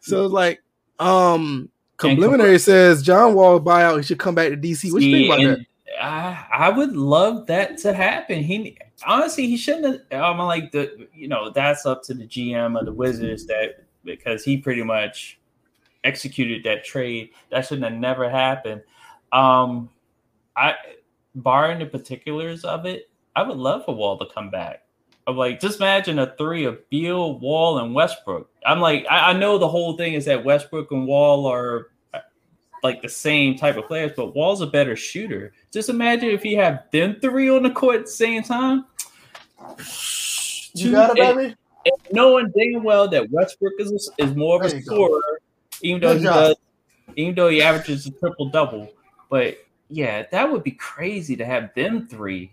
So 0.00 0.24
it's 0.24 0.32
like, 0.32 0.60
um, 0.98 1.70
Complimentary 1.98 2.58
says 2.58 3.02
John 3.02 3.34
Wall 3.34 3.60
buyout. 3.60 3.98
He 3.98 4.02
should 4.04 4.18
come 4.18 4.34
back 4.34 4.50
to 4.50 4.56
DC. 4.56 4.92
What 4.92 5.02
you 5.02 5.12
think 5.12 5.26
about 5.26 5.58
that? 5.58 5.66
I, 6.00 6.46
I 6.52 6.70
would 6.70 6.96
love 6.96 7.46
that 7.48 7.78
to 7.78 7.92
happen. 7.92 8.42
He 8.42 8.78
honestly 9.06 9.46
he 9.46 9.56
shouldn't 9.56 10.02
have 10.12 10.22
I'm 10.22 10.38
like 10.38 10.70
the 10.70 11.08
you 11.12 11.28
know, 11.28 11.50
that's 11.50 11.86
up 11.86 12.02
to 12.04 12.14
the 12.14 12.24
GM 12.24 12.78
of 12.78 12.86
the 12.86 12.92
Wizards 12.92 13.46
that 13.46 13.84
because 14.04 14.44
he 14.44 14.56
pretty 14.56 14.82
much 14.82 15.38
executed 16.04 16.62
that 16.64 16.84
trade. 16.84 17.30
That 17.50 17.66
shouldn't 17.66 17.90
have 17.90 18.00
never 18.00 18.30
happened. 18.30 18.82
Um 19.32 19.90
I 20.56 20.74
barring 21.34 21.80
the 21.80 21.86
particulars 21.86 22.64
of 22.64 22.86
it, 22.86 23.10
I 23.34 23.42
would 23.42 23.56
love 23.56 23.84
for 23.84 23.94
Wall 23.94 24.18
to 24.18 24.26
come 24.32 24.50
back. 24.50 24.84
I'm 25.28 25.36
like, 25.36 25.60
just 25.60 25.78
imagine 25.78 26.18
a 26.18 26.34
three 26.38 26.64
of 26.64 26.88
Beal, 26.88 27.38
Wall, 27.38 27.80
and 27.80 27.94
Westbrook. 27.94 28.48
I'm 28.64 28.80
like, 28.80 29.04
I, 29.10 29.30
I 29.30 29.32
know 29.34 29.58
the 29.58 29.68
whole 29.68 29.94
thing 29.94 30.14
is 30.14 30.24
that 30.24 30.42
Westbrook 30.42 30.90
and 30.90 31.06
Wall 31.06 31.44
are 31.44 31.88
like 32.82 33.02
the 33.02 33.10
same 33.10 33.54
type 33.54 33.76
of 33.76 33.86
players, 33.86 34.12
but 34.16 34.34
Wall's 34.34 34.62
a 34.62 34.66
better 34.66 34.96
shooter. 34.96 35.52
Just 35.70 35.90
imagine 35.90 36.30
if 36.30 36.42
he 36.42 36.54
had 36.54 36.84
them 36.92 37.18
three 37.20 37.50
on 37.50 37.62
the 37.62 37.70
court 37.70 37.96
at 37.96 38.04
the 38.06 38.10
same 38.10 38.42
time. 38.42 38.86
You 40.72 40.92
got 40.92 41.10
it, 41.10 41.16
baby. 41.16 41.44
And, 41.44 41.56
and 41.84 41.94
knowing 42.10 42.50
damn 42.56 42.82
well 42.82 43.06
that 43.08 43.30
Westbrook 43.30 43.74
is 43.80 44.10
is 44.16 44.34
more 44.34 44.64
of 44.64 44.72
a 44.72 44.80
scorer, 44.80 45.20
go. 45.20 45.36
even 45.82 46.00
though 46.00 46.14
Good 46.14 46.18
he 46.20 46.24
job. 46.24 46.34
does, 46.34 46.56
even 47.16 47.34
though 47.34 47.48
he 47.50 47.60
averages 47.60 48.06
a 48.06 48.12
triple 48.12 48.48
double. 48.48 48.90
But 49.28 49.58
yeah, 49.90 50.24
that 50.30 50.50
would 50.50 50.62
be 50.62 50.70
crazy 50.70 51.36
to 51.36 51.44
have 51.44 51.74
them 51.74 52.08
three 52.08 52.52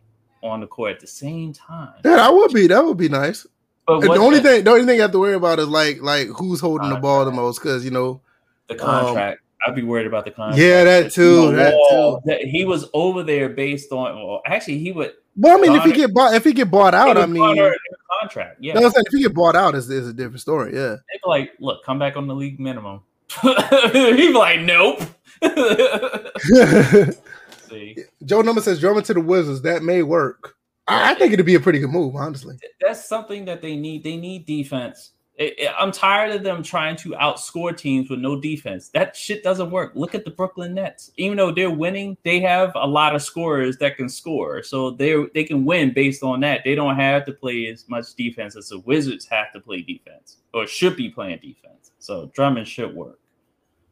on 0.50 0.62
the 0.62 0.68
court 0.68 0.94
at 0.94 1.00
the 1.00 1.08
same 1.08 1.54
time. 1.54 1.94
Yeah, 2.04 2.16
that 2.18 2.34
would 2.34 2.54
be 2.54 2.68
that 2.68 2.84
would 2.84 2.98
be 2.98 3.10
nice. 3.10 3.46
But 3.88 4.02
the 4.02 4.14
only 4.14 4.40
that, 4.40 4.44
thing, 4.44 4.64
the 4.64 4.72
only 4.72 4.86
thing 4.86 4.96
you 4.96 5.02
have 5.04 5.12
to 5.12 5.20
worry 5.20 5.36
about 5.36 5.60
is 5.60 5.68
like 5.68 6.02
like 6.02 6.28
who's 6.28 6.60
holding 6.60 6.90
the 6.90 6.96
ball 6.96 7.24
the 7.26 7.32
most, 7.32 7.60
because 7.60 7.86
you 7.86 7.92
know 7.92 8.22
the 8.68 8.76
contract. 8.76 9.42
Um, 9.42 9.46
I'd 9.68 9.76
be 9.76 9.84
worried 9.84 10.08
about 10.08 10.26
the 10.26 10.32
contract. 10.32 10.60
Yeah, 10.60 10.84
that 10.84 11.12
too. 11.12 11.56
that 11.56 11.72
too. 11.90 12.20
That 12.26 12.42
he 12.42 12.66
was 12.66 12.90
over 12.94 13.24
there 13.24 13.50
based 13.50 13.92
on. 13.92 14.16
Well, 14.16 14.42
actually, 14.46 14.80
he 14.80 14.92
would. 14.92 15.14
Well, 15.38 15.58
I 15.58 15.62
mean, 15.62 15.76
if 15.76 15.84
he 15.84 15.92
get 15.92 16.14
bought, 16.14 16.34
if 16.34 16.44
he 16.44 16.54
get 16.54 16.72
bought 16.72 16.94
out, 16.94 17.18
I 17.18 17.26
mean, 17.26 17.58
contract. 18.22 18.58
Yeah, 18.60 18.74
no, 18.74 18.88
if 18.88 18.94
he 19.12 19.24
get 19.24 19.34
bought 19.34 19.56
out, 19.56 19.76
is 19.76 19.90
is 19.90 20.08
a 20.08 20.14
different 20.14 20.42
story. 20.42 20.76
Yeah, 20.76 20.98
like, 21.26 21.52
look, 21.60 21.84
come 21.84 22.00
back 22.00 22.16
on 22.16 22.28
the 22.28 22.36
league 22.36 22.60
minimum. 22.60 23.02
He's 23.92 24.36
like, 24.36 24.62
nope. 24.62 25.02
See, 27.76 27.98
Joe 28.26 28.42
Number 28.42 28.62
says 28.62 28.80
Drummond 28.80 29.06
to 29.08 29.14
the 29.14 29.22
Wizards. 29.22 29.62
That 29.62 29.84
may 29.84 30.02
work. 30.04 30.56
I, 30.88 31.12
I 31.12 31.16
think 31.16 31.34
it'd 31.34 31.46
be 31.46 31.56
a 31.56 31.60
pretty 31.60 31.80
good 31.80 31.90
move, 31.90 32.16
honestly. 32.16 32.58
That's 32.80 33.08
something 33.08 33.46
that 33.46 33.62
they 33.62 33.76
need. 33.76 34.04
They 34.04 34.18
need 34.18 34.46
defense. 34.46 35.12
It, 35.38 35.60
it, 35.60 35.72
I'm 35.78 35.92
tired 35.92 36.34
of 36.34 36.44
them 36.44 36.64
trying 36.64 36.96
to 36.98 37.10
outscore 37.10 37.76
teams 37.76 38.10
with 38.10 38.20
no 38.20 38.40
defense. 38.40 38.90
That 38.94 39.18
shit 39.18 39.44
doesn't 39.44 39.70
work. 39.70 39.92
Look 39.94 40.16
at 40.16 40.24
the 40.24 40.32
Brooklyn 40.32 40.74
Nets. 40.74 41.12
Even 41.18 41.38
though 41.38 41.52
they're 41.52 41.70
winning, 41.70 42.16
they 42.24 42.40
have 42.40 42.72
a 42.76 42.88
lot 42.88 43.16
of 43.16 43.22
scorers 43.22 43.78
that 43.78 43.98
can 43.98 44.08
score, 44.08 44.64
so 44.64 44.92
they 44.92 45.26
they 45.34 45.44
can 45.44 45.66
win 45.66 45.94
based 45.94 46.24
on 46.24 46.40
that. 46.42 46.62
They 46.64 46.76
don't 46.76 46.96
have 46.96 47.26
to 47.26 47.34
play 47.34 47.68
as 47.68 47.90
much 47.90 48.14
defense 48.16 48.56
as 48.56 48.70
the 48.70 48.80
Wizards 48.80 49.26
have 49.26 49.52
to 49.52 49.60
play 49.60 49.82
defense 49.82 50.38
or 50.54 50.66
should 50.68 50.96
be 50.96 51.10
playing 51.10 51.40
defense. 51.40 51.92
So 52.00 52.32
Drummond 52.34 52.70
should 52.70 52.96
work. 52.96 53.20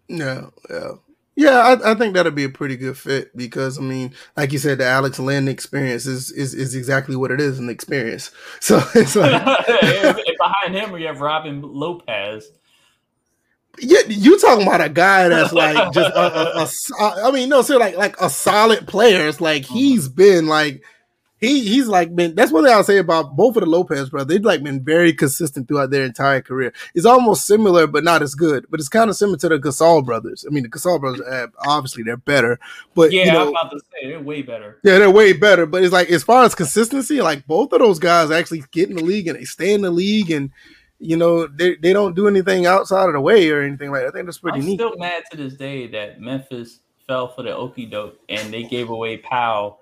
Yeah, 0.07 0.45
yeah. 0.69 0.93
Yeah, 1.35 1.57
I, 1.57 1.91
I, 1.91 1.95
think 1.95 2.13
that'd 2.13 2.35
be 2.35 2.43
a 2.43 2.49
pretty 2.49 2.77
good 2.77 2.95
fit 2.95 3.35
because 3.35 3.79
I 3.79 3.81
mean, 3.81 4.13
like 4.37 4.53
you 4.53 4.59
said, 4.59 4.77
the 4.77 4.85
Alex 4.85 5.17
Len 5.19 5.47
experience 5.47 6.05
is 6.05 6.29
is, 6.31 6.53
is 6.53 6.75
exactly 6.75 7.15
what 7.15 7.31
it 7.31 7.41
is 7.41 7.57
an 7.59 7.69
experience. 7.69 8.31
So 8.59 8.81
it's 8.95 9.15
like 9.15 9.31
behind 10.37 10.75
him 10.75 10.91
we 10.91 11.03
have 11.03 11.21
Robin 11.21 11.61
Lopez. 11.61 12.49
Yeah, 13.79 14.01
you 14.07 14.39
talking 14.39 14.67
about 14.67 14.81
a 14.81 14.89
guy 14.89 15.27
that's 15.29 15.51
like 15.51 15.91
just 15.91 16.11
a, 16.11 16.19
a, 16.19 16.63
a, 16.63 17.27
I 17.27 17.31
mean, 17.31 17.49
no, 17.49 17.63
so 17.63 17.77
like 17.77 17.97
like 17.97 18.19
a 18.21 18.29
solid 18.29 18.87
player. 18.87 19.27
It's 19.27 19.41
like 19.41 19.63
mm-hmm. 19.63 19.73
he's 19.73 20.07
been 20.07 20.45
like 20.45 20.83
he 21.43 21.67
he's 21.67 21.87
like 21.87 22.15
been 22.15 22.35
that's 22.35 22.51
one 22.51 22.63
thing 22.63 22.73
I'll 22.73 22.83
say 22.83 22.97
about 22.97 23.35
both 23.35 23.57
of 23.57 23.61
the 23.61 23.69
Lopez 23.69 24.09
brothers. 24.09 24.27
They've 24.27 24.45
like 24.45 24.63
been 24.63 24.81
very 24.81 25.11
consistent 25.11 25.67
throughout 25.67 25.89
their 25.89 26.05
entire 26.05 26.41
career. 26.41 26.73
It's 26.95 27.05
almost 27.05 27.45
similar, 27.45 27.85
but 27.85 28.03
not 28.03 28.21
as 28.21 28.33
good. 28.33 28.65
But 28.69 28.79
it's 28.79 28.87
kind 28.87 29.09
of 29.09 29.15
similar 29.17 29.37
to 29.39 29.49
the 29.49 29.59
Gasol 29.59 30.05
brothers. 30.05 30.45
I 30.47 30.53
mean, 30.53 30.63
the 30.63 30.69
Gasol 30.69 31.01
brothers 31.01 31.21
uh, 31.21 31.47
obviously 31.59 32.03
they're 32.03 32.17
better, 32.17 32.59
but 32.95 33.11
yeah, 33.11 33.25
you 33.25 33.31
know, 33.33 33.41
I'm 33.41 33.49
about 33.49 33.71
to 33.71 33.79
say 33.79 34.07
they're 34.07 34.21
way 34.21 34.41
better. 34.41 34.79
Yeah, 34.83 34.99
they're 34.99 35.11
way 35.11 35.33
better. 35.33 35.65
But 35.65 35.83
it's 35.83 35.93
like 35.93 36.09
as 36.09 36.23
far 36.23 36.45
as 36.45 36.55
consistency, 36.55 37.21
like 37.21 37.45
both 37.45 37.73
of 37.73 37.79
those 37.79 37.99
guys 37.99 38.31
actually 38.31 38.63
get 38.71 38.89
in 38.89 38.95
the 38.95 39.03
league 39.03 39.27
and 39.27 39.37
they 39.37 39.43
stay 39.43 39.73
in 39.73 39.81
the 39.81 39.91
league 39.91 40.31
and 40.31 40.49
you 40.99 41.17
know 41.17 41.47
they, 41.47 41.75
they 41.75 41.91
don't 41.91 42.15
do 42.15 42.29
anything 42.29 42.65
outside 42.65 43.07
of 43.07 43.13
the 43.13 43.21
way 43.21 43.49
or 43.49 43.61
anything 43.61 43.91
like 43.91 44.03
that. 44.03 44.07
I 44.07 44.11
think 44.11 44.25
that's 44.25 44.37
pretty 44.37 44.59
I'm 44.59 44.65
neat. 44.65 44.75
Still 44.75 44.95
mad 44.97 45.23
to 45.31 45.37
this 45.37 45.55
day 45.55 45.87
that 45.87 46.21
Memphis 46.21 46.79
fell 47.05 47.27
for 47.27 47.43
the 47.43 47.53
okey 47.53 47.85
doke 47.85 48.17
and 48.29 48.53
they 48.53 48.63
gave 48.63 48.89
away 48.89 49.17
Powell 49.17 49.81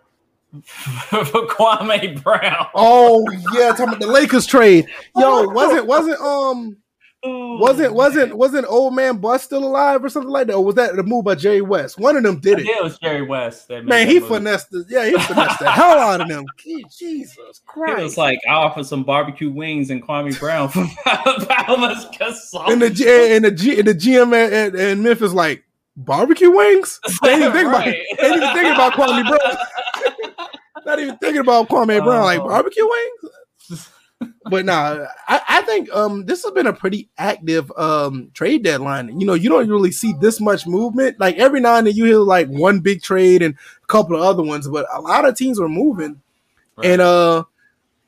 for 1.09 1.47
Kwame 1.47 2.21
Brown. 2.21 2.67
Oh 2.75 3.25
yeah, 3.53 3.69
talking 3.69 3.85
about 3.85 3.99
the 3.99 4.07
Lakers 4.07 4.45
trade. 4.45 4.87
Yo, 5.15 5.47
wasn't 5.47 5.87
wasn't 5.87 6.19
um 6.19 6.77
wasn't 7.23 7.93
wasn't 7.93 8.35
wasn't 8.35 8.65
old 8.67 8.95
man 8.95 9.17
Buss 9.17 9.43
still 9.43 9.63
alive 9.63 10.03
or 10.03 10.09
something 10.09 10.31
like 10.31 10.47
that? 10.47 10.55
Or 10.55 10.65
was 10.65 10.75
that 10.75 10.95
the 10.95 11.03
move 11.03 11.23
by 11.23 11.35
Jerry 11.35 11.61
West? 11.61 11.99
One 11.99 12.17
of 12.17 12.23
them 12.23 12.39
did 12.39 12.59
it. 12.59 12.65
Yeah, 12.65 12.79
it 12.79 12.83
was 12.83 12.97
Jerry 12.97 13.21
West. 13.21 13.69
man, 13.69 14.07
he 14.07 14.19
move. 14.19 14.27
finessed 14.27 14.71
the, 14.71 14.85
yeah, 14.89 15.05
he 15.05 15.13
finessed 15.19 15.59
the 15.59 15.69
hell 15.69 15.99
out 15.99 16.21
of 16.21 16.27
them. 16.27 16.45
Jesus 16.97 17.61
Christ. 17.65 17.99
It 17.99 18.03
was 18.03 18.17
like 18.17 18.39
I 18.49 18.53
offer 18.53 18.83
some 18.83 19.03
barbecue 19.03 19.51
wings 19.51 19.89
and 19.89 20.05
Kwame 20.05 20.37
Brown 20.39 20.67
for 20.69 20.85
Palmas 21.05 22.05
And 22.67 22.81
the 22.81 23.31
and 23.35 23.45
the 23.45 23.51
G 23.51 23.79
and 23.79 23.87
the 23.87 23.93
GM 23.93 24.33
at, 24.33 24.51
at, 24.51 24.75
at 24.75 24.97
Memphis 24.97 25.31
like 25.31 25.63
barbecue 25.95 26.51
wings? 26.51 26.99
They 27.21 27.33
ain't 27.33 27.41
even 27.41 27.53
think 27.53 27.67
about 27.67 27.87
it. 27.87 28.03
They 28.19 28.27
ain't 28.27 28.37
even 28.37 28.53
thinking 28.53 28.71
about 28.73 28.93
Kwame 28.93 29.27
Brown. 29.27 29.57
Not 30.85 30.99
even 30.99 31.17
thinking 31.17 31.41
about 31.41 31.69
Kwame 31.69 32.03
Brown, 32.03 32.23
like 32.23 32.39
oh. 32.39 32.47
barbecue 32.47 32.87
wings. 32.87 33.89
but 34.45 34.65
nah, 34.65 35.07
I, 35.27 35.41
I, 35.47 35.61
think 35.63 35.91
um 35.93 36.25
this 36.25 36.43
has 36.43 36.51
been 36.53 36.67
a 36.67 36.73
pretty 36.73 37.09
active 37.17 37.71
um 37.77 38.31
trade 38.33 38.63
deadline. 38.63 39.19
You 39.19 39.25
know, 39.25 39.33
you 39.33 39.49
don't 39.49 39.69
really 39.69 39.91
see 39.91 40.13
this 40.19 40.39
much 40.39 40.67
movement. 40.67 41.19
Like 41.19 41.37
every 41.37 41.59
now 41.59 41.75
and 41.75 41.87
then 41.87 41.95
you 41.95 42.05
hear 42.05 42.17
like 42.17 42.47
one 42.47 42.79
big 42.81 43.01
trade 43.01 43.41
and 43.41 43.55
a 43.83 43.87
couple 43.87 44.15
of 44.15 44.21
other 44.21 44.43
ones, 44.43 44.67
but 44.67 44.85
a 44.93 45.01
lot 45.01 45.27
of 45.27 45.35
teams 45.35 45.59
are 45.59 45.69
moving. 45.69 46.21
Right. 46.77 46.87
And 46.87 47.01
uh 47.01 47.43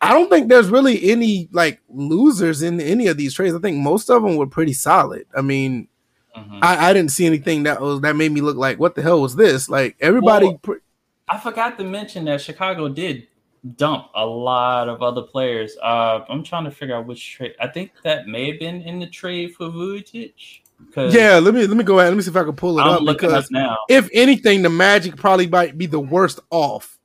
I 0.03 0.11
don't 0.11 0.29
think 0.29 0.49
there's 0.49 0.69
really 0.69 1.11
any 1.11 1.47
like 1.53 1.79
losers 1.89 2.61
in 2.61 2.81
any 2.81 3.07
of 3.07 3.15
these 3.15 3.33
trades. 3.33 3.55
I 3.55 3.59
think 3.59 3.77
most 3.77 4.09
of 4.09 4.21
them 4.21 4.35
were 4.35 4.47
pretty 4.47 4.73
solid. 4.73 5.25
I 5.33 5.41
mean, 5.41 5.87
mm-hmm. 6.35 6.59
I, 6.61 6.89
I, 6.89 6.93
didn't 6.93 7.11
see 7.11 7.25
anything 7.25 7.63
that 7.63 7.79
was 7.79 8.01
that 8.01 8.17
made 8.17 8.33
me 8.33 8.41
look 8.41 8.57
like 8.57 8.79
what 8.79 8.95
the 8.95 9.01
hell 9.01 9.21
was 9.21 9.37
this? 9.37 9.69
Like 9.69 9.95
everybody. 10.01 10.47
Well, 10.47 10.57
pre- 10.57 10.79
I 11.33 11.39
forgot 11.39 11.79
to 11.79 11.83
mention 11.83 12.25
that 12.25 12.41
Chicago 12.41 12.87
did 12.87 13.27
dump 13.75 14.09
a 14.13 14.23
lot 14.23 14.87
of 14.87 15.01
other 15.01 15.23
players. 15.23 15.75
Uh, 15.81 16.23
I'm 16.29 16.43
trying 16.43 16.65
to 16.65 16.71
figure 16.71 16.95
out 16.95 17.07
which 17.07 17.33
trade. 17.33 17.55
I 17.59 17.67
think 17.69 17.91
that 18.03 18.27
may 18.27 18.51
have 18.51 18.59
been 18.59 18.83
in 18.83 18.99
the 18.99 19.07
trade 19.07 19.55
for 19.55 19.69
Vucevic. 19.69 20.59
Yeah, 20.95 21.39
let 21.39 21.55
me 21.55 21.65
let 21.65 21.75
me 21.75 21.83
go 21.83 21.97
ahead. 21.97 22.11
Let 22.11 22.17
me 22.17 22.21
see 22.21 22.29
if 22.29 22.35
I 22.35 22.43
can 22.43 22.53
pull 22.53 22.77
it 22.77 22.83
I'm 22.83 23.07
up 23.07 23.17
because 23.17 23.49
now. 23.49 23.77
if 23.89 24.07
anything, 24.13 24.61
the 24.61 24.69
Magic 24.69 25.15
probably 25.15 25.47
might 25.47 25.75
be 25.75 25.87
the 25.87 25.99
worst 25.99 26.39
off 26.51 26.99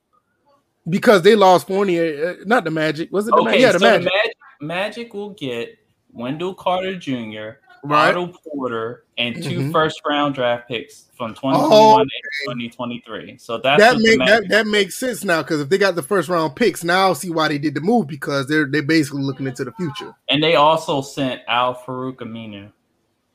because 0.87 1.23
they 1.23 1.33
lost 1.33 1.65
Fournier. 1.65 2.37
Uh, 2.41 2.43
not 2.45 2.65
the 2.65 2.71
Magic, 2.71 3.11
was 3.11 3.27
it? 3.27 3.31
The 3.31 3.37
okay, 3.37 3.51
Ma- 3.51 3.57
yeah, 3.57 3.71
the, 3.71 3.79
so 3.79 3.85
Magic. 3.85 4.03
the 4.03 4.11
Magic. 4.15 4.35
Magic 4.61 5.13
will 5.15 5.31
get 5.31 5.75
Wendell 6.11 6.53
Carter 6.53 6.95
Jr 6.95 7.57
right. 7.83 8.15
Otto 8.15 8.33
Porter, 8.43 9.05
and 9.17 9.35
2 9.35 9.41
mm-hmm. 9.41 9.71
first 9.71 10.01
round 10.07 10.35
draft 10.35 10.67
picks 10.67 11.05
from 11.15 11.33
2021 11.33 11.69
oh, 11.71 11.99
and 11.99 12.09
2023. 12.45 13.37
So 13.37 13.57
that's 13.57 13.81
that, 13.81 13.97
make, 13.99 14.19
that, 14.19 14.47
that 14.49 14.67
makes 14.67 14.95
sense 14.95 15.23
now 15.23 15.41
because 15.41 15.61
if 15.61 15.69
they 15.69 15.77
got 15.77 15.95
the 15.95 16.01
first 16.01 16.29
round 16.29 16.55
picks, 16.55 16.83
now 16.83 17.07
I'll 17.07 17.15
see 17.15 17.29
why 17.29 17.49
they 17.49 17.57
did 17.57 17.75
the 17.75 17.81
move 17.81 18.07
because 18.07 18.47
they're 18.47 18.65
they're 18.65 18.81
basically 18.81 19.23
looking 19.23 19.47
into 19.47 19.65
the 19.65 19.73
future. 19.73 20.15
And 20.29 20.41
they 20.41 20.55
also 20.55 21.01
sent 21.01 21.41
Al-Farouq 21.47 22.17
Aminu. 22.17 22.71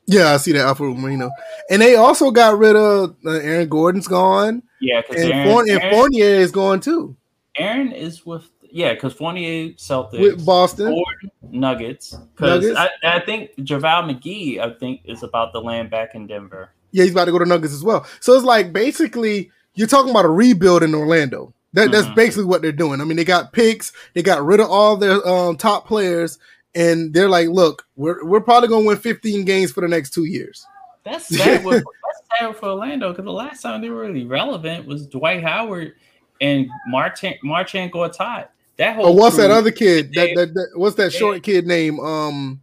Yeah, 0.07 0.33
I 0.33 0.37
see 0.37 0.51
that 0.53 0.65
Al-Farouq 0.65 0.97
Aminu. 0.97 1.29
And 1.69 1.81
they 1.81 1.95
also 1.95 2.31
got 2.31 2.57
rid 2.57 2.75
of 2.75 3.15
uh, 3.25 3.31
Aaron 3.31 3.69
Gordon's 3.69 4.07
gone. 4.07 4.63
Yeah, 4.81 5.01
and, 5.09 5.17
Aaron, 5.17 5.47
Fournier, 5.49 5.79
Aaron, 5.79 5.93
Fournier 5.93 6.25
is 6.25 6.51
gone 6.51 6.79
too. 6.79 7.15
Aaron 7.57 7.91
is 7.91 8.25
with 8.25 8.49
yeah, 8.75 8.93
because 8.93 9.13
Fournier 9.13 9.69
Celtics 9.75 10.19
with 10.19 10.45
Boston 10.45 10.87
Ford, 10.87 11.31
Nuggets. 11.49 12.13
Because 12.35 12.75
I, 12.75 12.89
I, 13.05 13.21
think 13.21 13.55
JaVale 13.55 14.19
McGee, 14.19 14.59
I 14.59 14.77
think, 14.77 14.99
is 15.05 15.23
about 15.23 15.53
to 15.53 15.61
land 15.61 15.89
back 15.89 16.13
in 16.13 16.27
Denver. 16.27 16.71
Yeah, 16.91 17.03
he's 17.03 17.13
about 17.13 17.25
to 17.25 17.31
go 17.31 17.39
to 17.39 17.45
Nuggets 17.45 17.73
as 17.73 17.85
well. 17.85 18.05
So 18.19 18.33
it's 18.33 18.43
like 18.43 18.73
basically 18.73 19.49
you're 19.75 19.87
talking 19.87 20.11
about 20.11 20.25
a 20.25 20.29
rebuild 20.29 20.83
in 20.83 20.93
Orlando. 20.93 21.53
That, 21.71 21.89
that's 21.93 22.05
mm-hmm. 22.05 22.15
basically 22.15 22.43
what 22.43 22.61
they're 22.61 22.73
doing. 22.73 22.99
I 22.99 23.05
mean, 23.05 23.15
they 23.15 23.23
got 23.23 23.53
picks, 23.53 23.93
they 24.13 24.21
got 24.21 24.43
rid 24.43 24.59
of 24.59 24.69
all 24.69 24.97
their 24.97 25.25
um, 25.25 25.55
top 25.55 25.87
players, 25.87 26.37
and 26.73 27.13
they're 27.13 27.29
like, 27.29 27.47
look, 27.47 27.87
we're 27.95 28.25
we're 28.25 28.41
probably 28.41 28.67
gonna 28.67 28.85
win 28.85 28.97
15 28.97 29.45
games 29.45 29.71
for 29.71 29.79
the 29.79 29.87
next 29.87 30.09
two 30.13 30.25
years. 30.25 30.67
That's 31.05 31.29
sad. 31.33 31.63
with, 31.65 31.81
that's 31.81 32.39
sad 32.41 32.55
for 32.57 32.71
Orlando 32.71 33.11
because 33.11 33.23
the 33.23 33.31
last 33.31 33.61
time 33.61 33.79
they 33.79 33.89
were 33.89 34.01
really 34.01 34.25
relevant 34.25 34.85
was 34.85 35.07
Dwight 35.07 35.43
Howard 35.43 35.93
and 36.41 36.67
Martin 36.87 37.35
Marcin 37.41 37.89
Gortat. 37.89 38.49
That 38.77 38.95
whole. 38.95 39.07
Oh, 39.07 39.11
what's 39.11 39.37
that 39.37 39.51
other 39.51 39.71
kid? 39.71 40.13
That, 40.13 40.35
that, 40.35 40.53
that 40.53 40.69
what's 40.75 40.95
that 40.97 41.13
short 41.13 41.43
kid 41.43 41.65
name? 41.65 41.99
Um, 41.99 42.61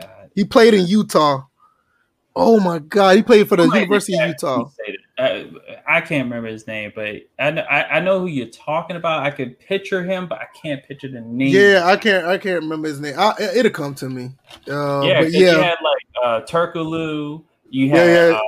God. 0.00 0.30
he 0.34 0.44
played 0.44 0.74
in 0.74 0.86
Utah. 0.86 1.44
Oh 2.40 2.60
my 2.60 2.78
God, 2.78 3.16
he 3.16 3.22
played 3.24 3.48
for 3.48 3.56
the 3.56 3.64
University 3.64 4.16
of 4.16 4.28
Utah. 4.28 4.70
Uh, 5.18 5.42
I 5.88 6.00
can't 6.00 6.26
remember 6.26 6.48
his 6.48 6.68
name, 6.68 6.92
but 6.94 7.08
I, 7.40 7.48
I, 7.48 7.96
I 7.96 8.00
know 8.00 8.20
who 8.20 8.26
you're 8.26 8.46
talking 8.46 8.94
about. 8.94 9.24
I 9.24 9.32
could 9.32 9.58
picture 9.58 10.04
him, 10.04 10.28
but 10.28 10.38
I 10.38 10.46
can't 10.54 10.86
picture 10.86 11.08
the 11.08 11.20
name. 11.20 11.48
Yeah, 11.48 11.82
I 11.84 11.96
can't 11.96 12.26
I 12.26 12.38
can't 12.38 12.62
remember 12.62 12.86
his 12.86 13.00
name. 13.00 13.14
I, 13.18 13.34
it'll 13.56 13.72
come 13.72 13.96
to 13.96 14.08
me. 14.08 14.30
Uh, 14.70 15.02
yeah, 15.04 15.22
but 15.22 15.32
yeah. 15.32 15.40
you 15.40 15.58
had 15.58 15.76
like 15.82 16.06
uh, 16.24 16.40
Turkoglu. 16.46 17.42
You 17.70 17.90
had 17.90 17.96
Yeah, 17.96 18.28
yeah. 18.28 18.36
Uh, 18.36 18.40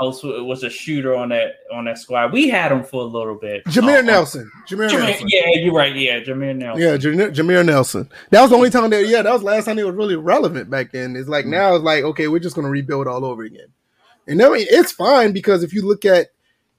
else 0.00 0.22
was 0.22 0.62
a 0.64 0.70
shooter 0.70 1.14
on 1.16 1.30
that 1.30 1.56
on 1.72 1.84
that 1.86 1.98
squad? 1.98 2.32
We 2.32 2.48
had 2.48 2.70
him 2.72 2.84
for 2.84 3.02
a 3.02 3.04
little 3.06 3.34
bit. 3.34 3.64
Jameer 3.64 3.98
Uh, 3.98 4.02
Nelson. 4.02 4.50
Jameer, 4.68 4.88
Jameer- 4.90 5.00
Nelson. 5.08 5.26
yeah, 5.28 5.46
you're 5.54 5.72
right. 5.74 5.94
Yeah, 5.94 6.20
Jameer 6.20 6.56
Nelson. 6.56 6.82
Yeah, 6.82 6.96
Jameer, 6.96 7.34
Jameer 7.34 7.64
Nelson. 7.64 8.08
That 8.30 8.42
was 8.42 8.50
the 8.50 8.56
only 8.56 8.70
time 8.70 8.90
that 8.90 9.06
yeah, 9.06 9.22
that 9.22 9.32
was 9.32 9.40
the 9.42 9.46
last 9.46 9.64
time 9.64 9.78
it 9.78 9.86
was 9.86 9.94
really 9.94 10.16
relevant 10.16 10.70
back 10.70 10.92
then. 10.92 11.16
It's 11.16 11.28
like 11.28 11.46
now 11.46 11.74
it's 11.74 11.84
like 11.84 12.04
okay, 12.04 12.28
we're 12.28 12.38
just 12.38 12.54
gonna 12.56 12.70
rebuild 12.70 13.06
all 13.06 13.24
over 13.24 13.42
again. 13.42 13.68
And 14.26 14.42
I 14.42 14.48
mean 14.50 14.66
it's 14.68 14.92
fine 14.92 15.32
because 15.32 15.62
if 15.62 15.72
you 15.72 15.82
look 15.86 16.04
at 16.04 16.28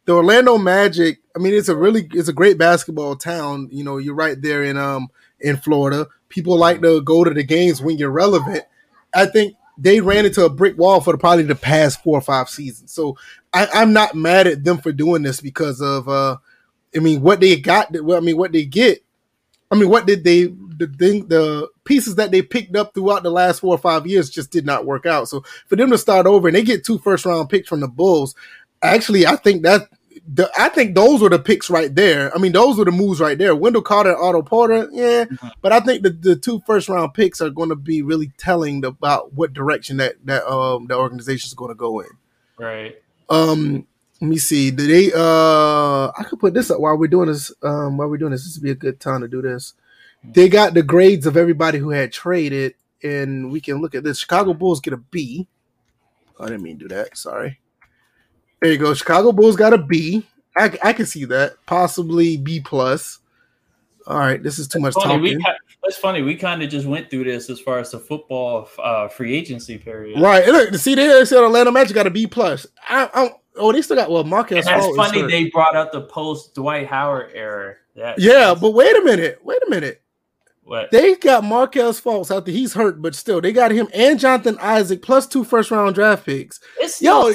the 0.05 0.13
Orlando 0.13 0.57
Magic, 0.57 1.19
I 1.35 1.39
mean 1.39 1.53
it's 1.53 1.69
a 1.69 1.75
really 1.75 2.07
it's 2.13 2.29
a 2.29 2.33
great 2.33 2.57
basketball 2.57 3.15
town. 3.15 3.69
You 3.71 3.83
know, 3.83 3.97
you're 3.97 4.15
right 4.15 4.39
there 4.41 4.63
in 4.63 4.77
um 4.77 5.09
in 5.39 5.57
Florida. 5.57 6.07
People 6.29 6.57
like 6.57 6.81
to 6.81 7.01
go 7.01 7.23
to 7.23 7.31
the 7.33 7.43
games 7.43 7.81
when 7.81 7.97
you're 7.97 8.11
relevant. 8.11 8.63
I 9.15 9.25
think 9.25 9.55
they 9.81 10.01
ran 10.01 10.25
into 10.25 10.45
a 10.45 10.49
brick 10.49 10.77
wall 10.77 11.01
for 11.01 11.13
the, 11.13 11.17
probably 11.17 11.43
the 11.43 11.55
past 11.55 12.03
four 12.03 12.17
or 12.17 12.21
five 12.21 12.49
seasons. 12.49 12.93
So 12.93 13.17
I, 13.53 13.67
I'm 13.73 13.93
not 13.93 14.15
mad 14.15 14.47
at 14.47 14.63
them 14.63 14.77
for 14.77 14.91
doing 14.91 15.23
this 15.23 15.41
because 15.41 15.81
of 15.81 16.07
uh 16.07 16.37
I 16.95 16.99
mean 16.99 17.21
what 17.21 17.39
they 17.39 17.55
got 17.55 17.91
well, 18.03 18.17
I 18.17 18.21
mean 18.21 18.37
what 18.37 18.51
they 18.51 18.65
get 18.65 19.03
I 19.71 19.75
mean, 19.75 19.89
what 19.89 20.07
did 20.07 20.23
they 20.23 20.45
the 20.45 20.87
thing 20.97 21.27
the 21.27 21.69
pieces 21.83 22.15
that 22.15 22.31
they 22.31 22.41
picked 22.41 22.75
up 22.75 22.93
throughout 22.93 23.23
the 23.23 23.29
last 23.29 23.59
four 23.59 23.75
or 23.75 23.77
five 23.77 24.07
years 24.07 24.29
just 24.29 24.51
did 24.51 24.65
not 24.65 24.85
work 24.85 25.05
out. 25.05 25.27
So 25.27 25.43
for 25.67 25.75
them 25.75 25.91
to 25.91 25.97
start 25.97 26.25
over 26.25 26.47
and 26.47 26.55
they 26.55 26.63
get 26.63 26.85
two 26.85 26.97
first 26.99 27.25
round 27.25 27.49
picks 27.49 27.69
from 27.69 27.81
the 27.81 27.87
Bulls, 27.87 28.33
actually, 28.81 29.27
I 29.27 29.35
think 29.35 29.63
that 29.63 29.89
the, 30.31 30.49
I 30.57 30.69
think 30.69 30.93
those 30.93 31.21
were 31.21 31.29
the 31.29 31.39
picks 31.39 31.69
right 31.71 31.93
there. 31.93 32.33
I 32.35 32.39
mean, 32.39 32.51
those 32.51 32.77
were 32.77 32.85
the 32.85 32.91
moves 32.91 33.19
right 33.19 33.37
there. 33.37 33.55
Wendell 33.55 33.81
Carter 33.81 34.11
and 34.11 34.21
Otto 34.21 34.41
Porter, 34.43 34.87
yeah, 34.91 35.25
Mhm. 35.25 35.51
but 35.61 35.71
I 35.71 35.79
think 35.79 36.03
the, 36.03 36.11
the 36.11 36.35
two 36.35 36.61
first 36.67 36.87
round 36.87 37.13
picks 37.15 37.41
are 37.41 37.49
going 37.49 37.69
to 37.69 37.75
be 37.75 38.01
really 38.03 38.31
telling 38.37 38.85
about 38.85 39.33
what 39.33 39.53
direction 39.53 39.97
that 39.97 40.15
that 40.25 40.45
um 40.47 40.85
the 40.87 40.95
organization 40.95 41.47
is 41.47 41.53
going 41.55 41.69
to 41.71 41.75
go 41.75 41.99
in. 42.01 42.09
Right. 42.57 43.01
Um, 43.29 43.87
let 44.21 44.27
me 44.29 44.37
see. 44.37 44.69
Did 44.69 44.89
they? 44.89 45.11
Uh, 45.15 46.11
I 46.17 46.23
could 46.27 46.39
put 46.39 46.53
this 46.53 46.69
up 46.69 46.79
while 46.79 46.97
we're 46.97 47.07
doing 47.07 47.27
this. 47.27 47.51
Um, 47.63 47.97
while 47.97 48.09
we're 48.09 48.17
doing 48.17 48.31
this, 48.31 48.43
this 48.43 48.55
would 48.57 48.63
be 48.63 48.71
a 48.71 48.75
good 48.75 48.99
time 48.99 49.21
to 49.21 49.27
do 49.27 49.41
this. 49.41 49.73
They 50.23 50.49
got 50.49 50.73
the 50.73 50.83
grades 50.83 51.25
of 51.25 51.37
everybody 51.37 51.77
who 51.79 51.91
had 51.91 52.11
traded, 52.11 52.75
and 53.01 53.51
we 53.51 53.61
can 53.61 53.81
look 53.81 53.95
at 53.95 54.03
this. 54.03 54.19
Chicago 54.19 54.53
Bulls 54.53 54.81
get 54.81 54.93
a 54.93 54.97
B. 54.97 55.47
I 56.39 56.45
didn't 56.47 56.63
mean 56.63 56.77
to 56.79 56.87
do 56.87 56.95
that. 56.95 57.17
Sorry. 57.17 57.59
There 58.61 58.71
you 58.71 58.77
go. 58.77 58.93
Chicago 58.93 59.31
Bulls 59.31 59.55
got 59.55 59.73
a 59.73 59.77
B. 59.77 60.25
I, 60.57 60.77
I 60.83 60.93
can 60.93 61.05
see 61.05 61.25
that. 61.25 61.53
Possibly 61.65 62.37
B 62.37 62.59
plus. 62.59 63.19
All 64.07 64.17
right, 64.17 64.41
this 64.41 64.57
is 64.57 64.67
too 64.67 64.79
much 64.79 64.95
Funny, 64.95 65.07
talking. 65.35 65.39
ki- 65.39 65.51
that's 65.83 65.97
funny. 65.97 66.21
We 66.23 66.35
kind 66.35 66.63
of 66.63 66.69
just 66.69 66.87
went 66.87 67.09
through 67.11 67.25
this 67.25 67.49
as 67.49 67.59
far 67.59 67.77
as 67.79 67.91
the 67.91 67.99
football 67.99 68.67
uh, 68.79 69.07
free 69.07 69.35
agency 69.37 69.77
period. 69.77 70.19
Right. 70.19 70.43
and 70.43 70.51
Look, 70.53 70.73
see 70.75 70.93
it 70.93 71.27
said 71.27 71.43
Atlanta 71.43 71.71
Magic 71.71 71.93
got 71.93 72.07
a 72.07 72.09
B 72.09 72.25
plus. 72.25 72.65
I, 72.87 73.07
I, 73.13 73.29
oh, 73.57 73.71
they 73.71 73.81
still 73.83 73.95
got 73.95 74.09
well, 74.09 74.23
Markelle. 74.23 74.57
And 74.57 74.65
that's 74.67 74.95
funny. 74.95 75.21
They 75.23 75.49
brought 75.51 75.75
up 75.75 75.91
the 75.91 76.01
post 76.01 76.55
Dwight 76.55 76.87
Howard 76.87 77.31
era. 77.35 77.75
That, 77.95 78.17
Yeah, 78.19 78.33
that's- 78.33 78.59
but 78.61 78.71
wait 78.71 78.95
a 78.97 79.03
minute. 79.03 79.39
Wait 79.43 79.59
a 79.65 79.69
minute. 79.69 80.01
what? 80.63 80.89
They 80.91 81.15
got 81.15 81.43
Markelle 81.43 81.93
Fultz 81.93 82.35
after 82.35 82.49
he's 82.51 82.73
hurt, 82.73 83.01
but 83.01 83.13
still 83.13 83.41
they 83.41 83.51
got 83.53 83.71
him 83.71 83.87
and 83.93 84.19
Jonathan 84.19 84.57
Isaac 84.59 85.03
plus 85.03 85.27
two 85.27 85.43
first 85.43 85.69
round 85.69 85.93
draft 85.93 86.25
picks. 86.25 86.59
It's 86.79 86.99
Yo, 86.99 87.31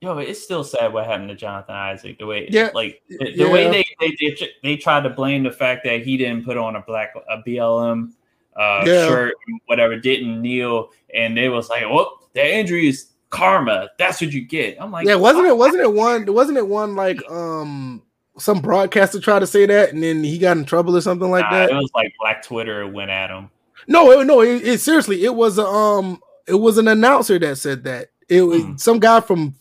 yo, 0.00 0.18
it's 0.18 0.42
still 0.42 0.64
sad 0.64 0.92
what 0.92 1.06
happened 1.06 1.28
to 1.28 1.34
Jonathan 1.34 1.74
Isaac. 1.74 2.18
The 2.18 2.26
way, 2.26 2.48
Yeah, 2.50 2.70
like 2.74 3.02
the, 3.08 3.16
the 3.18 3.30
yeah. 3.44 3.50
way 3.52 3.70
they, 3.70 3.84
they 4.00 4.16
they 4.20 4.48
they 4.62 4.76
tried 4.76 5.02
to 5.02 5.10
blame 5.10 5.42
the 5.42 5.50
fact 5.52 5.84
that 5.84 6.02
he 6.02 6.16
didn't 6.16 6.44
put 6.44 6.56
on 6.56 6.76
a 6.76 6.80
black 6.82 7.14
a 7.28 7.38
BLM 7.46 8.12
uh, 8.56 8.84
Yeah. 8.86 9.06
shirt, 9.06 9.34
whatever, 9.66 9.96
didn't 9.96 10.40
kneel, 10.42 10.90
and 11.14 11.36
they 11.36 11.48
was 11.48 11.68
like, 11.68 11.84
oh, 11.84 12.18
the 12.34 12.54
injury 12.56 12.88
is 12.88 13.10
karma. 13.30 13.88
That's 13.98 14.20
what 14.20 14.32
you 14.32 14.42
get. 14.42 14.76
I'm 14.80 14.90
like, 14.90 15.06
yeah, 15.06 15.14
wasn't 15.16 15.46
it? 15.46 15.56
Wasn't 15.56 15.82
it 15.82 15.92
one? 15.92 16.26
Wasn't 16.32 16.58
it 16.58 16.66
one 16.66 16.96
like 16.96 17.22
um 17.30 18.02
some 18.38 18.60
broadcaster 18.60 19.20
tried 19.20 19.40
to 19.40 19.46
say 19.46 19.66
that 19.66 19.92
and 19.92 20.02
then 20.02 20.24
he 20.24 20.38
got 20.38 20.56
in 20.56 20.64
trouble 20.64 20.96
or 20.96 21.00
something 21.00 21.30
like 21.30 21.44
Nah, 21.44 21.50
that? 21.50 21.70
It 21.70 21.74
was 21.74 21.90
like 21.94 22.12
Black 22.20 22.42
Twitter 22.42 22.86
went 22.88 23.10
at 23.10 23.28
him. 23.30 23.50
No, 23.86 24.10
it, 24.12 24.26
no, 24.26 24.40
it, 24.42 24.62
it 24.66 24.80
seriously, 24.80 25.24
it 25.24 25.34
was 25.34 25.58
a, 25.58 25.64
um, 25.64 26.20
it 26.46 26.54
was 26.54 26.78
an 26.78 26.86
announcer 26.88 27.38
that 27.38 27.56
said 27.58 27.84
that. 27.84 28.08
It 28.28 28.42
was 28.42 28.62
Hmm. 28.62 28.76
some 28.76 28.98
guy 29.00 29.20
from 29.20 29.54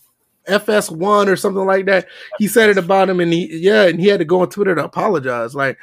FS1 0.48 1.28
or 1.28 1.36
something 1.36 1.66
like 1.66 1.86
that. 1.86 2.08
He 2.38 2.48
said 2.48 2.70
it 2.70 2.78
about 2.78 3.10
him, 3.10 3.20
and 3.20 3.32
he 3.32 3.50
yeah, 3.58 3.84
and 3.88 4.00
he 4.00 4.08
had 4.08 4.20
to 4.20 4.26
go 4.26 4.42
on 4.42 4.50
Twitter 4.50 4.76
to 4.76 4.84
apologize. 4.86 5.56
Like, 5.56 5.78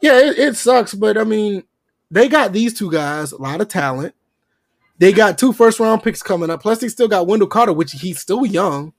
yeah, 0.00 0.18
it, 0.18 0.38
it 0.38 0.56
sucks, 0.56 0.94
but 0.94 1.16
I 1.18 1.24
mean, 1.24 1.64
they 2.10 2.28
got 2.28 2.52
these 2.52 2.74
two 2.74 2.90
guys, 2.90 3.32
a 3.32 3.40
lot 3.40 3.60
of 3.60 3.68
talent. 3.68 4.14
They 4.98 5.12
got 5.12 5.38
two 5.38 5.52
first 5.52 5.78
round 5.80 6.02
picks 6.02 6.22
coming 6.22 6.48
up. 6.50 6.62
Plus, 6.62 6.78
they 6.78 6.88
still 6.88 7.08
got 7.08 7.26
Wendell 7.26 7.48
Carter, 7.48 7.72
which 7.72 7.92
he's 7.92 8.20
still 8.20 8.46
young, 8.46 8.92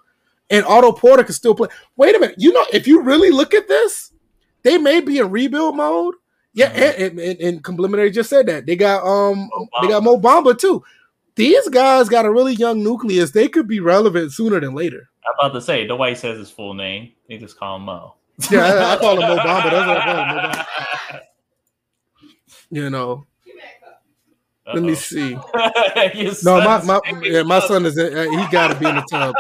and 0.49 0.66
Otto 0.66 0.91
Porter 0.91 1.24
can 1.24 1.34
still 1.34 1.55
play. 1.55 1.70
Wait 1.95 2.16
a 2.16 2.20
minute, 2.20 2.36
you 2.38 2.53
know, 2.53 2.66
if 2.72 2.88
you 2.88 3.01
really 3.01 3.32
look 3.32 3.53
at 3.53 3.68
this, 3.68 4.12
they 4.64 4.78
may 4.78 4.99
be 5.01 5.18
in 5.20 5.32
rebuild 5.32 5.76
mode. 5.76 6.16
Yeah, 6.53 6.72
Mhm. 6.74 7.08
and, 7.08 7.20
and, 7.20 7.39
and 7.39 7.64
complimentary 7.64 8.10
just 8.10 8.30
said 8.32 8.47
that 8.47 8.66
they 8.66 8.76
got 8.76 9.05
um 9.05 9.47
Mo 9.53 9.68
they 9.82 9.88
got 9.89 10.03
Mo 10.03 10.18
Bamba 10.18 10.58
too. 10.58 10.84
These 11.38 11.69
guys 11.69 12.09
got 12.09 12.25
a 12.25 12.31
really 12.31 12.55
young 12.55 12.83
nucleus. 12.83 13.31
They 13.31 13.47
could 13.47 13.67
be 13.67 13.79
relevant 13.79 14.33
sooner 14.33 14.59
than 14.59 14.73
later. 14.73 15.07
I'm 15.25 15.33
about 15.39 15.53
to 15.55 15.61
say 15.61 15.85
nobody 15.85 16.15
says 16.15 16.39
his 16.39 16.49
full 16.49 16.73
name. 16.73 17.13
They 17.29 17.38
just 17.38 17.57
call 17.57 17.77
him 17.77 17.83
Mo. 17.83 18.15
Yeah, 18.51 18.65
I, 18.65 18.93
I 18.93 18.97
call 18.97 19.13
him 19.13 19.27
Mo 19.29 19.38
Bamba. 19.38 19.71
That's 19.71 19.88
what 19.88 19.97
I 19.97 20.05
call 20.05 20.61
him. 20.61 21.21
You 22.69 22.89
know, 22.89 23.25
let 24.73 24.83
me 24.83 24.93
see. 24.93 25.38
No, 26.43 26.59
my 26.59 26.83
my 26.83 26.99
yeah, 27.23 27.43
my 27.43 27.61
son 27.61 27.85
is 27.85 27.97
uh, 27.97 28.27
he 28.29 28.51
got 28.51 28.67
to 28.67 28.75
be 28.75 28.85
in 28.88 28.95
the 28.95 29.05
tub. 29.09 29.35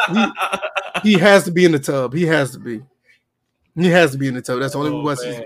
He, 1.03 1.11
he 1.11 1.19
has 1.19 1.43
to 1.43 1.51
be 1.51 1.65
in 1.65 1.73
the 1.73 1.79
tub. 1.79 2.13
He 2.13 2.25
has 2.25 2.51
to 2.51 2.59
be. 2.59 2.81
He 3.75 3.89
has 3.89 4.11
to 4.11 4.17
be 4.17 4.29
in 4.29 4.35
the 4.35 4.41
tub. 4.41 4.59
That's 4.61 4.73
the 4.73 4.79
only 4.79 4.91
Oh, 4.91 5.25
man. 5.25 5.43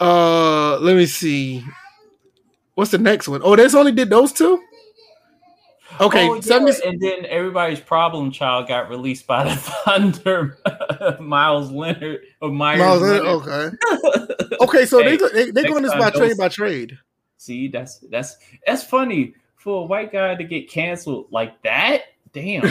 Uh, 0.00 0.78
let 0.78 0.96
me 0.96 1.04
see. 1.04 1.62
What's 2.74 2.90
the 2.90 2.98
next 2.98 3.28
one? 3.28 3.40
Oh, 3.44 3.54
they 3.56 3.72
only 3.74 3.92
did 3.92 4.10
those 4.10 4.32
two. 4.32 4.62
Okay, 6.00 6.26
Oh, 6.28 6.34
yeah, 6.34 6.40
70 6.40 6.72
and 6.88 7.00
then 7.00 7.24
everybody's 7.26 7.78
problem 7.78 8.32
child 8.32 8.66
got 8.66 8.88
released 8.90 9.28
by 9.28 9.44
the 9.44 9.54
Thunder. 9.84 10.58
Miles 11.20 11.70
Leonard 11.70 12.22
or 12.40 12.50
Meyers. 12.50 12.80
Miles 12.80 13.02
Leonard. 13.02 13.24
Leonard, 13.24 13.78
okay. 13.88 14.56
Okay, 14.60 14.86
so 14.86 15.02
Hey, 15.02 15.16
they 15.16 15.28
they 15.28 15.50
they 15.50 15.62
next 15.62 15.70
going 15.70 15.82
this 15.84 15.92
by 15.92 16.10
don't- 16.10 16.20
trade 16.20 16.36
by 16.36 16.48
trade. 16.48 16.98
See, 17.36 17.68
that's 17.68 17.98
that's 18.10 18.38
that's 18.66 18.82
funny 18.82 19.34
for 19.56 19.82
a 19.82 19.86
white 19.86 20.10
guy 20.12 20.34
to 20.34 20.42
get 20.44 20.68
canceled 20.70 21.26
like 21.30 21.60
that. 21.62 22.02
Damn. 22.32 22.62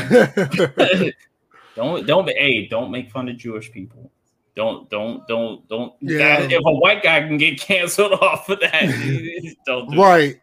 don't 1.76 2.06
don't 2.08 2.26
be 2.26 2.34
hey, 2.34 2.68
don't 2.68 2.92
make 2.92 3.10
fun 3.12 3.30
of 3.30 3.38
Jewish 3.38 3.72
people. 3.72 4.12
Don't 4.56 4.90
don't 4.90 5.28
don't 5.28 5.68
don't 5.68 5.94
Yeah. 6.02 6.42
that- 6.42 6.52
if 6.52 6.60
a 6.66 6.72
white 6.72 7.02
guy 7.02 7.22
can 7.22 7.38
get 7.38 7.60
canceled 7.60 8.14
off 8.22 8.48
of 8.50 8.60
that, 8.60 8.84
don't 9.66 9.90
do 9.90 9.98
it. 9.98 10.02
right. 10.02 10.36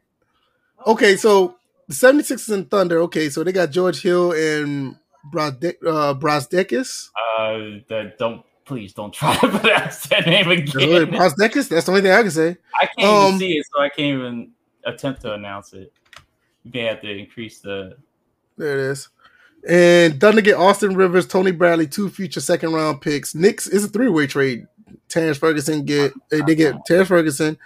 Okay, 0.87 1.17
so 1.17 1.57
the 1.89 1.95
76ers 1.95 2.53
and 2.53 2.71
Thunder. 2.71 3.01
Okay, 3.01 3.29
so 3.29 3.45
they 3.45 3.53
got 3.53 3.71
George 3.71 4.03
Hill 4.03 4.33
and 4.33 4.97
Brade- 5.31 5.77
uh, 5.87 6.15
Brazdeikis. 6.15 7.11
Uh 7.39 7.83
the, 7.89 8.13
don't 8.19 8.43
please 8.65 8.93
don't 8.93 9.13
try 9.13 9.37
to 9.41 9.49
pronounce 9.49 10.07
that 10.09 10.27
name 10.27 10.49
again. 10.51 11.07
Brazdeikis. 11.13 11.69
That's 11.69 11.87
the 11.87 11.93
only 11.93 12.03
thing 12.03 12.13
I 12.13 12.23
can 12.23 12.31
say. 12.31 12.57
I 12.81 12.87
can't 12.87 13.09
Um, 13.09 13.27
even 13.29 13.39
see 13.39 13.53
it, 13.59 13.67
so 13.73 13.83
I 13.83 13.89
can't 13.91 14.19
even 14.19 14.51
attempt 14.85 15.21
to 15.23 15.35
announce 15.35 15.73
it. 15.73 15.93
You 16.65 16.71
may 16.75 16.83
have 16.85 17.01
to 17.03 17.11
increase 17.11 17.59
the 17.61 17.97
There 18.57 18.79
it 18.79 18.91
is. 18.93 19.09
And 19.69 20.19
Thunder 20.21 20.41
get 20.41 20.57
Austin 20.57 20.95
Rivers, 20.95 21.27
Tony 21.27 21.51
Bradley, 21.53 21.87
two 21.87 22.09
future 22.09 22.41
second 22.41 22.73
round 22.73 23.01
picks. 23.03 23.35
Knicks 23.35 23.67
is 23.67 23.85
a 23.85 23.89
three 23.89 24.09
way 24.09 24.27
trade. 24.27 24.67
Terrence 25.09 25.39
Ferguson 25.39 25.85
get 25.85 26.13
they 26.31 26.55
get 26.55 26.77
Terrence 26.87 27.09
Ferguson, 27.09 27.59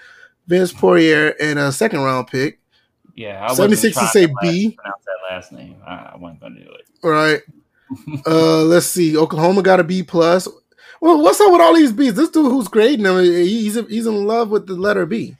Vince 0.47 0.73
Poirier, 0.73 1.35
and 1.41 1.59
a 1.59 1.71
second 1.71 2.01
round 2.01 2.27
pick. 2.27 2.59
yeah. 3.15 3.47
I 3.49 3.55
76 3.55 3.97
to 3.97 4.07
say 4.07 4.27
B. 4.41 4.73
Pronounce 4.73 5.05
that 5.05 5.35
last 5.35 5.53
name. 5.53 5.77
I, 5.87 6.13
I 6.15 6.17
wasn't 6.17 6.41
gonna 6.41 6.57
do 6.57 6.71
it. 6.71 6.87
All 7.03 7.11
right. 7.11 7.41
Uh, 8.27 8.63
let's 8.63 8.87
see. 8.87 9.17
Oklahoma 9.17 9.63
got 9.63 9.79
a 9.79 9.85
B 9.85 10.03
plus. 10.03 10.49
Well, 11.01 11.23
what's 11.23 11.41
up 11.41 11.53
with 11.53 11.61
all 11.61 11.75
these 11.75 11.93
B's? 11.93 12.15
This 12.15 12.31
dude 12.31 12.47
who's 12.51 12.67
grading 12.67 13.05
them, 13.05 13.23
he's 13.23 13.75
he's 13.89 14.07
in 14.07 14.25
love 14.27 14.49
with 14.49 14.67
the 14.67 14.73
letter 14.73 15.07
B. 15.07 15.37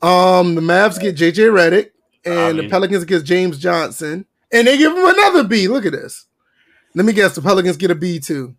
Um, 0.00 0.54
the 0.54 0.60
Mavs 0.60 0.98
get 0.98 1.14
JJ 1.14 1.52
Redick, 1.52 1.90
and 2.24 2.58
the 2.58 2.68
Pelicans 2.68 3.04
get 3.04 3.22
James 3.24 3.58
Johnson, 3.58 4.24
and 4.52 4.66
they 4.66 4.76
give 4.78 4.92
him 4.92 5.04
another 5.04 5.44
B. 5.44 5.68
Look 5.68 5.86
at 5.86 5.92
this. 5.92 6.26
Let 6.94 7.04
me 7.04 7.12
guess. 7.12 7.34
The 7.34 7.42
Pelicans 7.42 7.76
get 7.76 7.90
a 7.90 7.94
B 7.94 8.18
too. 8.18 8.54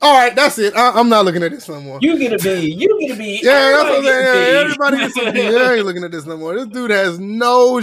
All 0.00 0.14
right, 0.16 0.34
that's 0.34 0.58
it. 0.58 0.76
I, 0.76 0.98
am 1.00 1.08
not 1.08 1.24
looking 1.24 1.42
at 1.42 1.50
this 1.50 1.68
no 1.68 1.80
more. 1.80 1.98
You 2.00 2.16
get 2.18 2.32
a 2.32 2.38
B. 2.38 2.72
You 2.72 3.00
get 3.00 3.16
a 3.16 3.18
B. 3.18 3.40
yeah, 3.42 3.70
that's 3.70 3.90
what 3.90 3.98
I'm 3.98 4.06
Everybody 4.06 4.06
saying. 4.06 4.14
gets 4.16 4.36
a 4.36 4.44
Yeah, 4.44 4.52
B. 4.52 4.56
everybody 4.56 4.96
gets 4.98 5.16
a 5.18 5.32
B. 5.32 5.40
I 5.56 5.74
ain't 5.74 5.84
looking 5.86 6.04
at 6.04 6.10
this 6.12 6.24
no 6.26 6.36
more. 6.36 6.54
This 6.54 6.68
dude 6.68 6.90
has 6.92 7.18
no. 7.18 7.82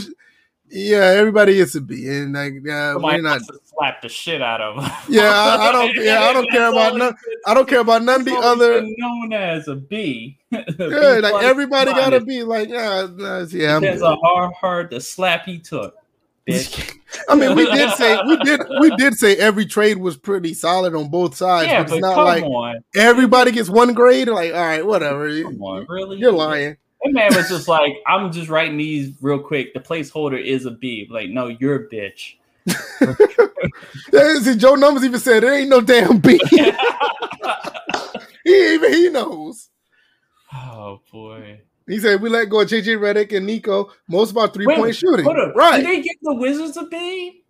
Yeah, 0.70 1.02
everybody 1.02 1.56
gets 1.56 1.76
a 1.76 1.82
B, 1.82 2.08
and 2.08 2.34
like 2.34 2.54
Somebody 2.66 3.22
we're 3.22 3.22
not. 3.22 3.42
slap 3.66 4.02
the 4.02 4.10
shit 4.10 4.42
out 4.42 4.62
of 4.62 4.82
him. 4.84 4.92
Yeah, 5.10 5.30
I, 5.30 5.70
I 5.70 5.72
don't. 5.74 5.94
Yeah, 5.96 6.22
I 6.22 6.34
don't 6.34 6.50
care 6.50 6.70
about 6.72 6.96
none. 6.96 7.16
I 7.46 7.54
don't 7.54 7.68
care 7.68 7.82
about 7.82 8.02
none 8.04 8.22
of 8.22 8.26
the 8.26 8.32
that's 8.32 8.46
other. 8.46 8.82
known 8.98 9.34
as 9.34 9.68
a 9.68 9.76
B. 9.76 10.38
Yeah, 10.52 11.20
like 11.22 11.44
everybody 11.44 11.92
got 11.92 12.12
to 12.12 12.22
be 12.22 12.44
like, 12.44 12.70
yeah, 12.70 13.08
yeah. 13.50 13.80
Good. 13.80 14.02
on 14.02 14.18
how 14.24 14.54
hard 14.60 14.90
the 14.90 15.02
slap 15.02 15.46
he 15.46 15.60
took. 15.60 15.96
Bitch. 16.48 16.96
I 17.30 17.36
mean, 17.36 17.56
we 17.56 17.66
did 17.66 17.92
say 17.94 18.20
we 18.28 18.38
did 18.38 18.62
we 18.80 18.96
did 18.98 19.16
say 19.16 19.36
every 19.38 19.66
trade 19.66 19.98
was 19.98 20.18
pretty 20.18 20.54
solid 20.54 20.94
on 20.94 21.10
both 21.10 21.36
sides, 21.36 21.68
yeah, 21.68 21.84
but 21.84 21.92
but 21.92 22.00
not 22.02 22.16
come 22.16 22.26
like 22.26 22.44
on, 22.44 22.84
everybody 22.96 23.52
gets 23.52 23.70
one 23.70 23.94
grade. 23.94 24.28
Like, 24.28 24.54
all 24.54 24.60
right, 24.60 24.86
whatever. 24.86 25.42
come 25.42 25.62
on, 25.62 25.86
really? 25.90 26.18
You're 26.18 26.34
lying. 26.34 26.78
That 27.04 27.14
man 27.14 27.36
was 27.36 27.50
just 27.50 27.68
like, 27.68 27.96
I'm 28.06 28.32
just 28.32 28.50
writing 28.50 28.78
these 28.78 29.14
real 29.22 29.40
quick. 29.40 29.74
The 29.74 29.80
placeholder 29.80 30.44
is 30.44 30.66
a 30.66 30.72
B. 30.72 31.08
Like, 31.10 31.30
no, 31.30 31.48
you're 31.48 31.76
a 31.76 31.88
bitch. 31.88 32.36
See, 34.44 34.56
Joe 34.58 34.76
Numbers 34.76 35.04
even 35.04 35.20
said 35.20 35.44
there 35.44 35.54
ain't 35.54 35.70
no 35.70 35.82
damn 35.82 36.18
B. 36.18 36.40
he 38.44 38.74
even 38.74 38.94
he 38.94 39.10
knows. 39.10 39.70
oh 40.54 41.02
boy. 41.12 41.62
He 41.88 42.00
said 42.00 42.22
we 42.22 42.30
let 42.30 42.50
go 42.50 42.62
of 42.62 42.68
JJ 42.68 42.98
Redick 42.98 43.36
and 43.36 43.46
Nico 43.46 43.92
most 44.08 44.32
of 44.32 44.38
our 44.38 44.48
three 44.48 44.66
Wait, 44.66 44.78
point 44.78 44.96
shooting. 44.96 45.26
Right. 45.26 45.78
Did 45.78 45.86
they 45.86 46.02
give 46.02 46.16
the 46.22 46.34
Wizards 46.34 46.78
a 46.78 46.86
B? 46.86 47.44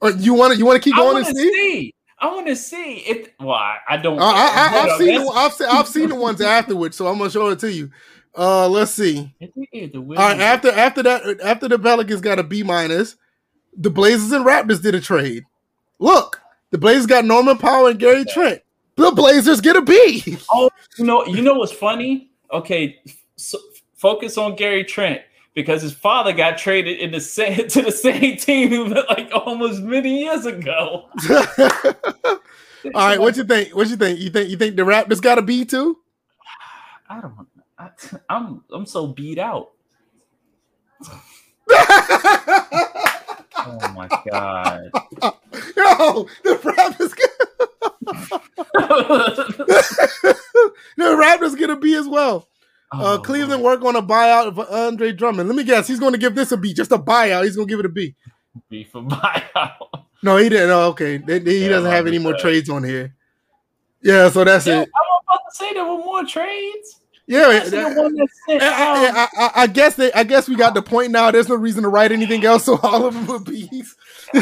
Or 0.00 0.10
you 0.10 0.34
want 0.34 0.52
to 0.52 0.58
you 0.58 0.66
want 0.66 0.82
to 0.82 0.88
keep 0.88 0.96
going 0.96 1.18
and 1.18 1.26
to 1.26 1.34
see? 1.34 1.52
see. 1.52 1.94
I 2.18 2.26
want 2.28 2.46
to 2.46 2.56
see 2.56 2.98
if. 2.98 3.28
Well, 3.38 3.50
I, 3.50 3.78
I 3.88 3.96
don't. 3.98 4.18
Uh, 4.18 4.24
I, 4.24 4.30
I, 4.30 4.78
I've, 4.82 4.98
seen 4.98 5.20
the, 5.20 5.28
I've 5.28 5.52
seen 5.52 5.68
I've 5.70 5.88
seen 5.88 6.08
the 6.08 6.14
ones 6.14 6.40
afterwards, 6.42 6.96
so 6.96 7.06
I'm 7.06 7.18
gonna 7.18 7.30
show 7.30 7.48
it 7.48 7.58
to 7.60 7.72
you. 7.72 7.90
Uh, 8.36 8.68
let's 8.68 8.90
see. 8.90 9.32
if 9.40 9.50
they 9.54 9.68
gave 9.72 9.92
the 9.92 9.98
All 9.98 10.06
right, 10.14 10.40
after 10.40 10.70
after 10.70 11.02
that, 11.02 11.40
after 11.42 11.68
the 11.68 11.78
Pelicans 11.78 12.20
got 12.20 12.38
a 12.38 12.42
B 12.42 12.62
minus, 12.62 13.16
the 13.76 13.90
Blazers 13.90 14.32
and 14.32 14.44
Raptors 14.44 14.82
did 14.82 14.94
a 14.94 15.00
trade. 15.00 15.44
Look, 15.98 16.40
the 16.70 16.78
Blazers 16.78 17.06
got 17.06 17.24
Norman 17.24 17.58
Powell 17.58 17.86
and 17.86 17.98
Gary 17.98 18.24
Trent. 18.24 18.62
The 18.96 19.10
Blazers 19.10 19.60
get 19.60 19.76
a 19.76 19.82
B. 19.82 20.38
Oh, 20.52 20.70
you 20.98 21.04
know, 21.04 21.26
you 21.26 21.42
know 21.42 21.54
what's 21.54 21.72
funny? 21.72 22.30
Okay, 22.52 23.00
so 23.36 23.58
focus 24.04 24.36
on 24.36 24.54
Gary 24.54 24.84
Trent 24.84 25.22
because 25.54 25.80
his 25.80 25.94
father 25.94 26.34
got 26.34 26.58
traded 26.58 26.98
in 26.98 27.10
the 27.10 27.20
same 27.22 27.66
to 27.68 27.80
the 27.80 27.90
same 27.90 28.36
team 28.36 28.90
like 29.08 29.30
almost 29.32 29.80
many 29.80 30.20
years 30.24 30.44
ago. 30.44 31.08
All 32.94 33.08
right, 33.08 33.18
what 33.18 33.34
you 33.38 33.44
think? 33.44 33.74
What 33.74 33.88
you 33.88 33.96
think? 33.96 34.20
You 34.20 34.28
think 34.28 34.50
you 34.50 34.58
think 34.58 34.76
the 34.76 34.82
Raptors 34.82 35.22
got 35.22 35.38
a 35.38 35.42
B 35.42 35.64
too? 35.64 35.96
I 37.08 37.22
don't. 37.22 37.48
I, 37.78 37.88
I'm 38.28 38.62
I'm 38.70 38.84
so 38.84 39.06
beat 39.06 39.38
out. 39.38 39.70
Oh 43.56 43.92
my 43.96 44.06
god. 44.30 44.90
Yo, 45.22 46.28
the 46.42 46.58
Raptors 46.62 47.16
get 47.16 47.30
the 50.98 51.04
Raptors 51.04 51.56
get 51.56 51.70
a 51.70 51.76
B 51.76 51.94
as 51.94 52.06
well. 52.06 52.48
Uh, 53.00 53.14
Oh, 53.14 53.18
Cleveland 53.18 53.62
work 53.62 53.82
on 53.84 53.96
a 53.96 54.02
buyout 54.02 54.46
of 54.48 54.58
Andre 54.58 55.12
Drummond. 55.12 55.48
Let 55.48 55.56
me 55.56 55.64
guess, 55.64 55.86
he's 55.88 56.00
going 56.00 56.12
to 56.12 56.18
give 56.18 56.34
this 56.34 56.52
a 56.52 56.56
B, 56.56 56.72
just 56.74 56.92
a 56.92 56.98
buyout. 56.98 57.44
He's 57.44 57.56
going 57.56 57.68
to 57.68 57.72
give 57.72 57.80
it 57.80 57.86
a 57.86 57.90
B. 57.90 58.14
B 58.68 58.84
for 58.84 59.02
buyout. 59.02 59.72
No, 60.22 60.36
he 60.38 60.48
didn't. 60.48 60.70
Oh, 60.70 60.88
okay, 60.90 61.18
They- 61.18 61.38
they- 61.38 61.56
he 61.58 61.62
Yeah, 61.64 61.68
doesn't 61.70 61.90
have 61.90 62.06
any 62.06 62.18
more 62.18 62.32
100%. 62.34 62.38
trades 62.40 62.70
on 62.70 62.82
here. 62.84 63.14
Yeah, 64.02 64.28
so 64.30 64.44
that's 64.44 64.66
Yeah, 64.66 64.76
I 64.76 64.78
was 64.80 64.88
about 65.28 65.40
to 65.50 65.54
say 65.56 65.72
there 65.74 65.84
were 65.84 65.98
more 65.98 66.24
trades. 66.24 67.00
Yeah, 67.26 67.48
That's 67.48 67.70
the 67.70 67.76
that- 67.76 67.96
one 67.96 68.14
that 68.16 68.28
sent 68.46 68.62
I, 68.62 68.66
I- 68.66 69.08
um, 69.08 69.16
I- 69.16 69.28
I- 69.44 69.62
I 69.62 69.66
guess 69.66 69.94
they. 69.94 70.12
I 70.12 70.24
guess 70.24 70.46
we 70.48 70.56
got 70.56 70.74
the 70.74 70.82
point 70.82 71.10
now. 71.10 71.30
There's 71.30 71.48
no 71.48 71.54
reason 71.54 71.82
to 71.84 71.88
write 71.88 72.12
anything 72.12 72.44
else, 72.44 72.64
so 72.64 72.78
all 72.82 73.06
of 73.06 73.14
them 73.14 73.26
will 73.26 73.38
be. 73.40 73.68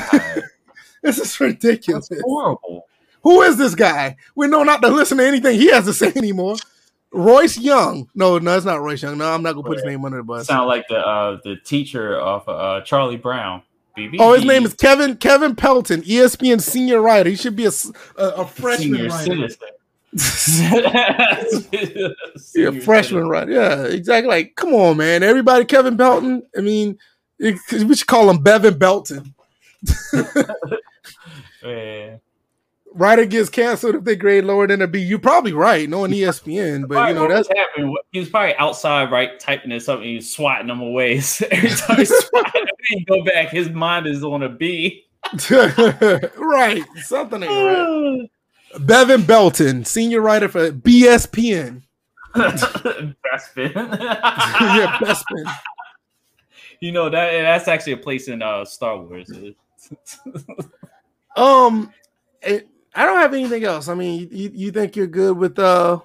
This 1.03 1.18
is 1.18 1.40
ridiculous. 1.40 2.09
that's 2.09 2.22
horrible. 2.22 2.86
Who 3.24 3.42
is 3.42 3.57
this 3.57 3.74
guy? 3.74 4.16
We 4.36 4.46
know 4.46 4.62
not 4.62 4.82
to 4.82 4.88
listen 4.88 5.18
to 5.18 5.26
anything 5.26 5.59
he 5.59 5.66
has 5.70 5.84
to 5.86 5.92
say 5.92 6.12
anymore. 6.14 6.57
Royce 7.12 7.58
Young. 7.58 8.08
No, 8.14 8.38
no, 8.38 8.56
it's 8.56 8.64
not 8.64 8.80
Royce 8.80 9.02
Young. 9.02 9.18
No, 9.18 9.32
I'm 9.32 9.42
not 9.42 9.52
gonna 9.52 9.66
put 9.66 9.76
his 9.78 9.84
name 9.84 10.04
under 10.04 10.18
the 10.18 10.22
bus. 10.24 10.46
Sound 10.46 10.68
like 10.68 10.86
the 10.88 10.98
uh 10.98 11.38
the 11.44 11.56
teacher 11.56 12.18
of 12.18 12.48
uh 12.48 12.80
Charlie 12.82 13.16
Brown. 13.16 13.62
BB. 13.96 14.16
Oh, 14.18 14.32
his 14.32 14.44
name 14.44 14.64
is 14.64 14.72
Kevin 14.74 15.16
Kevin 15.16 15.54
Pelton, 15.54 16.02
ESPN 16.02 16.60
senior 16.62 17.02
writer. 17.02 17.28
He 17.28 17.36
should 17.36 17.56
be 17.56 17.66
a 17.66 17.72
a 18.16 18.46
freshman 18.46 19.10
senior 19.10 19.48
citizen. 19.50 19.68
Yeah, 22.54 22.80
freshman 22.80 23.28
writer. 23.28 23.52
Yeah, 23.52 23.84
exactly. 23.84 24.28
Like, 24.28 24.56
come 24.56 24.72
on, 24.74 24.96
man. 24.96 25.22
Everybody, 25.22 25.66
Kevin 25.66 25.98
Pelton. 25.98 26.42
I 26.56 26.60
mean, 26.62 26.98
it, 27.38 27.58
we 27.70 27.94
should 27.94 28.06
call 28.06 28.30
him 28.30 28.42
Bevan 28.42 28.78
Belton. 28.78 29.34
Yeah. 31.64 32.16
Writer 32.95 33.24
gets 33.24 33.49
canceled 33.49 33.95
if 33.95 34.05
they 34.05 34.16
grade 34.16 34.45
lower 34.45 34.66
than 34.66 34.82
a 34.82 34.86
B. 34.86 35.01
You're 35.01 35.18
probably 35.18 35.53
right. 35.53 35.88
No 35.88 36.01
one 36.01 36.12
E 36.12 36.20
ESPN, 36.20 36.88
but 36.88 37.09
you 37.09 37.14
know 37.14 37.28
that's 37.28 37.49
was 37.49 37.59
happening. 37.59 37.97
He 38.12 38.20
was 38.20 38.28
probably 38.28 38.55
outside, 38.57 39.11
right, 39.11 39.38
typing 39.40 39.72
in 39.72 39.80
something. 39.80 40.07
He 40.07 40.16
was 40.16 40.32
swatting 40.32 40.66
them 40.66 40.80
away. 40.80 41.20
So 41.20 41.47
every 41.51 41.68
time 41.76 41.99
he 41.99 42.05
swatted, 42.05 42.70
he 42.88 43.05
go 43.05 43.24
back. 43.24 43.49
His 43.49 43.70
mind 43.70 44.07
is 44.07 44.22
on 44.22 44.43
a 44.43 44.49
B. 44.49 45.05
right. 45.51 46.84
Something 47.03 47.43
ain't 47.43 47.51
right. 47.51 48.30
Bevan 48.86 49.22
Belton, 49.22 49.84
senior 49.84 50.20
writer 50.20 50.49
for 50.49 50.72
BSPN. 50.72 51.82
Bespin. 52.34 53.74
yeah, 53.74 54.99
Bespin. 54.99 55.55
You 56.80 56.93
know 56.93 57.11
that 57.11 57.30
that's 57.30 57.68
actually 57.68 57.93
a 57.93 57.99
place 57.99 58.28
in 58.28 58.43
uh 58.43 58.64
Star 58.64 58.99
Wars. 58.99 59.30
Um, 61.36 61.93
it, 62.43 62.68
I 62.95 63.07
don't 63.07 63.18
have 63.18 63.34
anything 63.34 63.64
else. 63.64 63.88
I 63.88 63.95
mean, 63.95 64.28
you, 64.30 64.51
you 64.55 64.70
think 64.70 64.97
you're 64.97 65.07
good 65.07 65.36
with 65.36 65.59
uh 65.59 66.01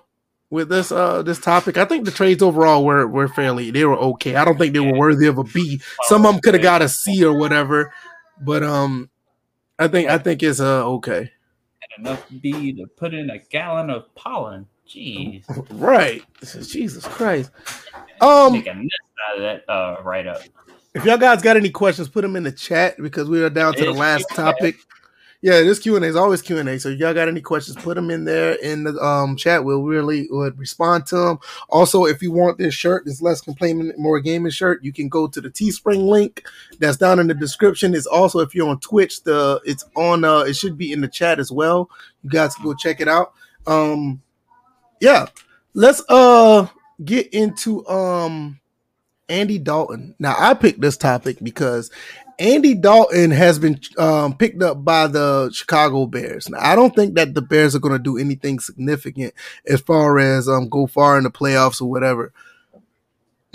with 0.49 0.69
this 0.69 0.91
uh 0.91 1.21
this 1.21 1.39
topic? 1.39 1.77
I 1.77 1.85
think 1.85 2.05
the 2.05 2.11
trades 2.11 2.41
overall 2.41 2.85
were 2.85 3.07
were 3.07 3.27
fairly 3.27 3.71
they 3.71 3.85
were 3.85 3.97
okay. 3.97 4.35
I 4.35 4.45
don't 4.45 4.57
think 4.57 4.73
they 4.73 4.79
were 4.79 4.97
worthy 4.97 5.27
of 5.27 5.37
a 5.37 5.43
B. 5.43 5.81
Some 6.03 6.25
of 6.25 6.33
them 6.33 6.41
could 6.41 6.53
have 6.53 6.63
got 6.63 6.81
a 6.81 6.89
C 6.89 7.23
or 7.23 7.37
whatever, 7.37 7.93
but 8.41 8.63
um, 8.63 9.09
I 9.79 9.87
think 9.87 10.09
I 10.09 10.17
think 10.17 10.41
it's 10.43 10.59
uh 10.59 10.85
okay. 10.87 11.31
enough 11.97 12.25
B 12.41 12.73
to 12.73 12.87
put 12.87 13.13
in 13.13 13.29
a 13.29 13.39
gallon 13.39 13.89
of 13.89 14.13
pollen. 14.15 14.67
Jeez. 14.87 15.43
Right. 15.71 16.23
Jesus 16.41 17.05
Christ. 17.05 17.51
Um, 18.21 18.53
Make 18.53 18.67
a 18.67 18.73
nest 18.73 18.93
out 19.29 19.35
of 19.37 19.41
that 19.41 19.69
uh 19.69 19.97
right 20.03 20.25
up. 20.25 20.41
if 20.95 21.03
y'all 21.03 21.17
guys 21.17 21.41
got 21.41 21.57
any 21.57 21.69
questions, 21.69 22.07
put 22.07 22.21
them 22.21 22.37
in 22.37 22.43
the 22.43 22.51
chat 22.51 22.95
because 22.97 23.29
we 23.29 23.43
are 23.43 23.49
down 23.49 23.73
to 23.73 23.83
the 23.83 23.91
last 23.91 24.25
topic. 24.29 24.77
Yeah, 25.41 25.61
this 25.61 25.77
Q 25.77 25.95
and 25.95 26.03
A 26.03 26.07
is 26.07 26.15
always 26.15 26.41
Q 26.41 26.57
and 26.57 26.67
A. 26.67 26.79
So 26.79 26.89
if 26.89 26.99
y'all 26.99 27.13
got 27.13 27.27
any 27.27 27.41
questions, 27.41 27.77
put 27.77 27.93
them 27.93 28.09
in 28.09 28.25
there 28.25 28.53
in 28.53 28.83
the 28.83 28.99
um 29.03 29.35
chat. 29.35 29.63
We'll 29.63 29.83
really 29.83 30.27
would 30.31 30.57
respond 30.57 31.05
to 31.07 31.15
them. 31.15 31.39
Also, 31.69 32.05
if 32.05 32.23
you 32.23 32.31
want 32.31 32.57
this 32.57 32.73
shirt, 32.73 33.05
this 33.05 33.21
less 33.21 33.39
complaining, 33.39 33.93
more 33.97 34.19
gaming 34.19 34.51
shirt, 34.51 34.83
you 34.83 34.91
can 34.91 35.09
go 35.09 35.27
to 35.27 35.39
the 35.39 35.49
Teespring 35.49 36.07
link 36.09 36.43
that's 36.79 36.97
down 36.97 37.19
in 37.19 37.27
the 37.27 37.35
description. 37.35 37.93
It's 37.93 38.07
also 38.07 38.39
if 38.39 38.55
you're 38.55 38.67
on 38.67 38.79
Twitch, 38.79 39.23
the 39.23 39.61
it's 39.63 39.85
on. 39.95 40.23
uh 40.23 40.39
It 40.39 40.55
should 40.55 40.77
be 40.77 40.91
in 40.91 41.01
the 41.01 41.07
chat 41.07 41.39
as 41.39 41.51
well. 41.51 41.89
You 42.23 42.31
guys 42.31 42.55
can 42.55 42.65
go 42.65 42.73
check 42.73 42.99
it 42.99 43.07
out. 43.07 43.33
Um, 43.67 44.23
yeah, 44.99 45.27
let's 45.75 46.01
uh 46.09 46.67
get 47.05 47.31
into 47.31 47.87
um 47.87 48.59
Andy 49.29 49.59
Dalton. 49.59 50.15
Now 50.17 50.35
I 50.39 50.55
picked 50.55 50.81
this 50.81 50.97
topic 50.97 51.37
because 51.43 51.91
Andy 52.39 52.75
Dalton 52.75 53.31
has 53.31 53.57
been 53.57 53.79
um, 53.97 54.37
picked 54.37 54.61
up 54.61 54.83
by 54.83 55.07
the 55.07 55.49
Chicago 55.51 56.05
Bears. 56.05 56.49
Now 56.49 56.59
I 56.61 56.75
don't 56.75 56.95
think 56.95 57.15
that 57.15 57.33
the 57.33 57.41
Bears 57.41 57.75
are 57.75 57.79
going 57.79 57.93
to 57.93 57.99
do 57.99 58.17
anything 58.17 58.59
significant 58.59 59.33
as 59.65 59.81
far 59.81 60.19
as 60.19 60.47
um, 60.47 60.69
go 60.69 60.87
far 60.87 61.17
in 61.17 61.23
the 61.23 61.31
playoffs 61.31 61.81
or 61.81 61.89
whatever. 61.89 62.31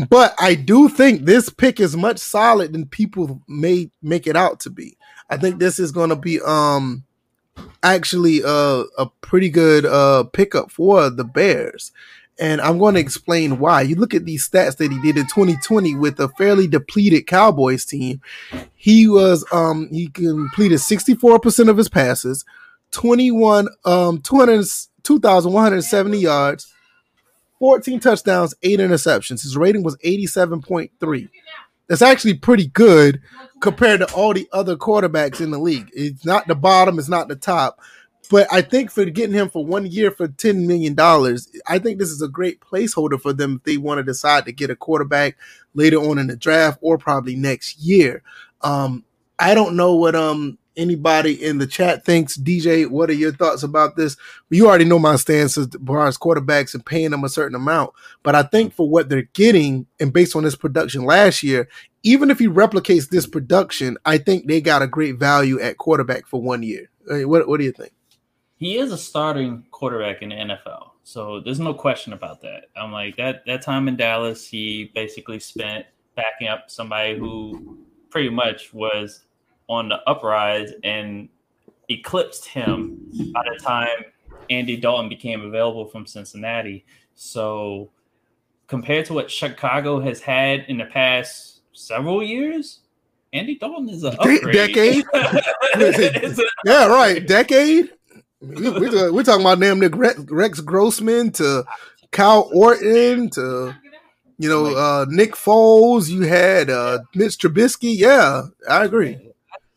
But 0.09 0.35
I 0.39 0.55
do 0.55 0.89
think 0.89 1.25
this 1.25 1.49
pick 1.49 1.79
is 1.79 1.97
much 1.97 2.19
solid 2.19 2.73
than 2.73 2.87
people 2.87 3.41
may 3.47 3.91
make 4.03 4.27
it 4.27 4.37
out 4.37 4.59
to 4.61 4.71
be. 4.71 4.97
I 5.31 5.37
think 5.37 5.61
this 5.61 5.79
is 5.79 5.93
going 5.93 6.11
to 6.11 6.17
be 6.17 6.41
um 6.41 7.05
actually 7.83 8.41
a, 8.43 8.85
a 8.99 9.07
pretty 9.21 9.49
good 9.49 9.87
uh 9.87 10.25
pickup 10.25 10.71
for 10.71 11.09
the 11.09 11.25
Bears. 11.25 11.93
And 12.41 12.61
I'm 12.61 12.79
going 12.79 12.95
to 12.95 13.01
explain 13.01 13.59
why. 13.59 13.83
You 13.83 13.95
look 13.97 14.15
at 14.15 14.25
these 14.25 14.49
stats 14.49 14.77
that 14.79 14.91
he 14.91 15.01
did 15.03 15.19
in 15.19 15.27
2020 15.27 15.95
with 15.97 16.19
a 16.19 16.29
fairly 16.31 16.67
depleted 16.67 17.27
Cowboys 17.27 17.85
team. 17.85 18.21
He 18.75 19.07
was 19.07 19.45
um 19.53 19.89
he 19.93 20.09
completed 20.09 20.79
64% 20.79 21.69
of 21.69 21.77
his 21.77 21.89
passes, 21.89 22.45
21 22.93 23.69
um 23.85 24.21
200 24.21 24.67
2170 25.03 26.19
yards, 26.19 26.73
14 27.59 28.01
touchdowns, 28.01 28.55
8 28.63 28.81
interceptions. 28.81 29.43
His 29.43 29.57
rating 29.57 29.83
was 29.83 29.97
87.3. 29.99 31.29
That's 31.89 32.03
actually 32.03 32.35
pretty 32.35 32.69
good 32.69 33.21
compared 33.61 34.01
to 34.01 34.13
all 34.15 34.33
the 34.33 34.49
other 34.53 34.77
quarterbacks 34.77 35.41
in 35.41 35.51
the 35.51 35.59
league. 35.59 35.91
It's 35.93 36.25
not 36.25 36.47
the 36.47 36.55
bottom, 36.55 36.99
it's 36.99 37.09
not 37.09 37.29
the 37.29 37.37
top, 37.37 37.81
but 38.33 38.51
I 38.51 38.63
think 38.63 38.91
for 38.91 39.05
getting 39.05 39.35
him 39.35 39.51
for 39.51 39.63
one 39.63 39.85
year 39.85 40.11
for 40.11 40.27
ten 40.27 40.67
million 40.67 40.95
dollars, 40.95 41.51
I 41.69 41.79
think 41.79 41.99
this 41.99 42.09
is 42.09 42.23
a 42.23 42.29
great 42.29 42.61
placeholder 42.61 43.21
for 43.21 43.35
them 43.35 43.57
if 43.57 43.65
they 43.65 43.77
want 43.77 43.99
to 43.99 44.03
decide 44.03 44.47
to 44.47 44.53
get 44.53 44.71
a 44.71 44.75
quarterback 44.75 45.37
later 45.75 45.99
on 45.99 46.17
in 46.17 46.29
the 46.29 46.37
draft 46.37 46.79
or 46.81 46.97
probably 46.97 47.37
next 47.37 47.79
year. 47.79 48.23
Um, 48.63 49.05
I 49.39 49.53
don't 49.55 49.77
know 49.77 49.95
what 49.97 50.15
um 50.15 50.57
anybody 50.79 51.45
in 51.45 51.59
the 51.59 51.67
chat 51.67 52.07
thinks. 52.07 52.39
DJ, 52.39 52.89
what 52.89 53.11
are 53.11 53.13
your 53.13 53.33
thoughts 53.33 53.65
about 53.65 53.97
this? 53.97 54.17
You 54.49 54.67
already 54.67 54.87
know 54.87 54.99
my 54.99 55.17
stance 55.17 55.59
as 55.59 55.69
far 55.87 56.07
as 56.07 56.17
quarterbacks 56.17 56.73
and 56.73 56.87
paying 56.87 57.11
them 57.11 57.25
a 57.25 57.29
certain 57.29 57.55
amount. 57.55 57.91
But 58.23 58.35
I 58.35 58.45
think 58.45 58.73
for 58.73 58.89
what 58.89 59.11
they're 59.11 59.29
getting 59.35 59.87
and 60.01 60.11
based 60.11 60.35
on 60.35 60.45
this 60.45 60.57
production 60.57 61.05
last 61.05 61.43
year, 61.43 61.69
even 62.03 62.31
if 62.31 62.39
he 62.39 62.49
replicates 62.49 63.11
this 63.11 63.27
production, 63.27 63.99
I 64.07 64.17
think 64.17 64.47
they 64.47 64.63
got 64.63 64.81
a 64.81 64.87
great 64.87 65.19
value 65.19 65.61
at 65.61 65.77
quarterback 65.77 66.27
for 66.27 66.41
one 66.41 66.63
year. 66.63 66.89
What, 67.07 67.47
what 67.47 67.59
do 67.59 67.65
you 67.65 67.73
think? 67.73 67.93
He 68.63 68.79
is 68.79 68.93
a 68.93 68.97
starting 68.97 69.65
quarterback 69.73 70.23
in 70.23 70.29
the 70.29 70.37
NFL. 70.37 70.91
So 71.03 71.41
there's 71.41 71.59
no 71.59 71.75
question 71.75 72.13
about 72.13 72.41
that. 72.43 72.67
I'm 72.77 72.93
like 72.93 73.17
that 73.17 73.45
that 73.47 73.61
time 73.61 73.89
in 73.89 73.97
Dallas, 73.97 74.47
he 74.47 74.93
basically 74.95 75.41
spent 75.41 75.85
backing 76.15 76.47
up 76.47 76.71
somebody 76.71 77.19
who 77.19 77.77
pretty 78.09 78.29
much 78.29 78.73
was 78.73 79.25
on 79.69 79.89
the 79.89 79.97
uprise 80.09 80.71
and 80.85 81.29
eclipsed 81.89 82.47
him 82.47 83.01
by 83.33 83.43
the 83.53 83.59
time 83.59 84.05
Andy 84.49 84.77
Dalton 84.77 85.09
became 85.09 85.41
available 85.41 85.87
from 85.87 86.07
Cincinnati. 86.07 86.85
So 87.17 87.91
compared 88.69 89.07
to 89.07 89.15
what 89.15 89.29
Chicago 89.29 89.99
has 89.99 90.21
had 90.21 90.67
in 90.69 90.79
the 90.79 90.85
past 90.85 91.63
several 91.73 92.23
years, 92.23 92.79
Andy 93.33 93.57
Dalton 93.57 93.89
is 93.89 94.05
a 94.05 94.11
upgrade. 94.11 94.53
Decade? 94.53 95.05
yeah, 96.65 96.87
right. 96.87 97.27
Decade? 97.27 97.91
We, 98.43 98.67
are 98.67 99.13
we 99.13 99.23
talking 99.23 99.43
about 99.43 99.61
damn 99.61 99.79
Nick 99.79 99.95
Rex 99.97 100.61
Grossman 100.61 101.31
to 101.33 101.65
Kyle 102.11 102.51
Orton 102.53 103.31
to 103.31 103.75
you 104.39 104.49
know 104.49 104.77
uh, 104.77 105.07
Nick 105.09 105.33
Foles. 105.33 106.09
You 106.09 106.23
had 106.23 106.71
uh, 106.71 107.01
Mitch 107.15 107.39
Trubisky. 107.39 107.95
Yeah, 107.97 108.43
I 108.69 108.85
agree 108.85 109.33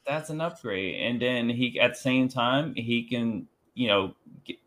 that's 0.06 0.30
an 0.30 0.40
upgrade. 0.40 1.02
And 1.02 1.22
then 1.22 1.50
he 1.50 1.80
at 1.80 1.94
the 1.94 2.00
same 2.00 2.30
time 2.30 2.74
he 2.76 3.04
can 3.04 3.48
you 3.74 3.88
know 3.88 4.16
get, 4.46 4.58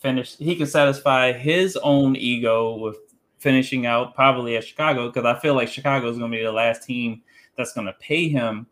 finish. 0.00 0.36
He 0.36 0.56
can 0.56 0.66
satisfy 0.66 1.32
his 1.32 1.76
own 1.76 2.16
ego 2.16 2.76
with 2.76 2.96
finishing 3.38 3.86
out 3.86 4.14
probably 4.14 4.56
at 4.56 4.64
Chicago 4.64 5.08
because 5.08 5.24
I 5.24 5.38
feel 5.38 5.54
like 5.54 5.68
Chicago 5.68 6.08
is 6.10 6.18
going 6.18 6.30
to 6.30 6.36
be 6.36 6.44
the 6.44 6.52
last 6.52 6.82
team 6.82 7.22
that's 7.56 7.72
going 7.72 7.86
to 7.86 7.94
pay 7.94 8.28
him 8.28 8.66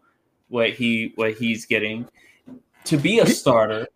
what 0.49 0.71
he 0.71 1.13
what 1.15 1.35
he's 1.35 1.65
getting 1.65 2.07
to 2.85 2.97
be 2.97 3.21
a 3.21 3.27
starter. 3.27 3.87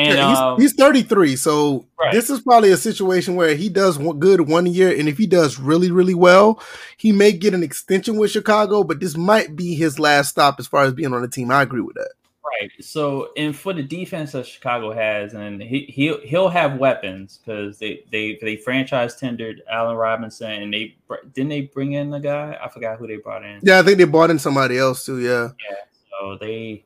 And 0.00 0.16
yeah, 0.16 0.28
he's, 0.28 0.38
um, 0.38 0.60
he's, 0.60 0.72
33, 0.72 1.36
so 1.36 1.86
right. 1.98 2.12
this 2.12 2.30
is 2.30 2.40
probably 2.40 2.70
a 2.70 2.76
situation 2.76 3.36
where 3.36 3.54
he 3.54 3.68
does 3.68 3.98
good 4.18 4.48
one 4.48 4.66
year, 4.66 4.96
and 4.96 5.08
if 5.08 5.18
he 5.18 5.26
does 5.26 5.58
really, 5.58 5.90
really 5.90 6.14
well, 6.14 6.62
he 6.96 7.12
may 7.12 7.32
get 7.32 7.52
an 7.52 7.62
extension 7.62 8.16
with 8.16 8.30
Chicago. 8.30 8.82
But 8.82 9.00
this 9.00 9.16
might 9.16 9.56
be 9.56 9.74
his 9.74 9.98
last 9.98 10.30
stop 10.30 10.58
as 10.58 10.66
far 10.66 10.84
as 10.84 10.94
being 10.94 11.12
on 11.12 11.22
the 11.22 11.28
team. 11.28 11.50
I 11.50 11.62
agree 11.62 11.82
with 11.82 11.96
that. 11.96 12.10
Right. 12.42 12.70
So, 12.80 13.30
and 13.36 13.54
for 13.54 13.72
the 13.72 13.82
defense 13.82 14.32
that 14.32 14.46
Chicago 14.46 14.92
has, 14.92 15.34
and 15.34 15.62
he 15.62 15.80
he'll, 15.88 16.20
he'll 16.20 16.48
have 16.48 16.78
weapons 16.78 17.38
because 17.38 17.78
they 17.78 18.04
they 18.10 18.38
they 18.40 18.56
franchise 18.56 19.16
tendered 19.16 19.62
Allen 19.70 19.96
Robinson, 19.96 20.50
and 20.50 20.72
they 20.72 20.96
didn't 21.34 21.50
they 21.50 21.62
bring 21.62 21.92
in 21.92 22.10
the 22.10 22.18
guy? 22.18 22.58
I 22.62 22.68
forgot 22.68 22.98
who 22.98 23.06
they 23.06 23.16
brought 23.16 23.44
in. 23.44 23.60
Yeah, 23.62 23.78
I 23.78 23.82
think 23.82 23.98
they 23.98 24.04
brought 24.04 24.30
in 24.30 24.38
somebody 24.38 24.78
else 24.78 25.04
too. 25.04 25.20
Yeah. 25.20 25.50
Yeah. 25.68 25.76
So 26.10 26.38
they 26.40 26.84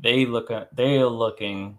they 0.00 0.26
look 0.26 0.50
they 0.74 0.98
are 0.98 1.06
looking 1.06 1.78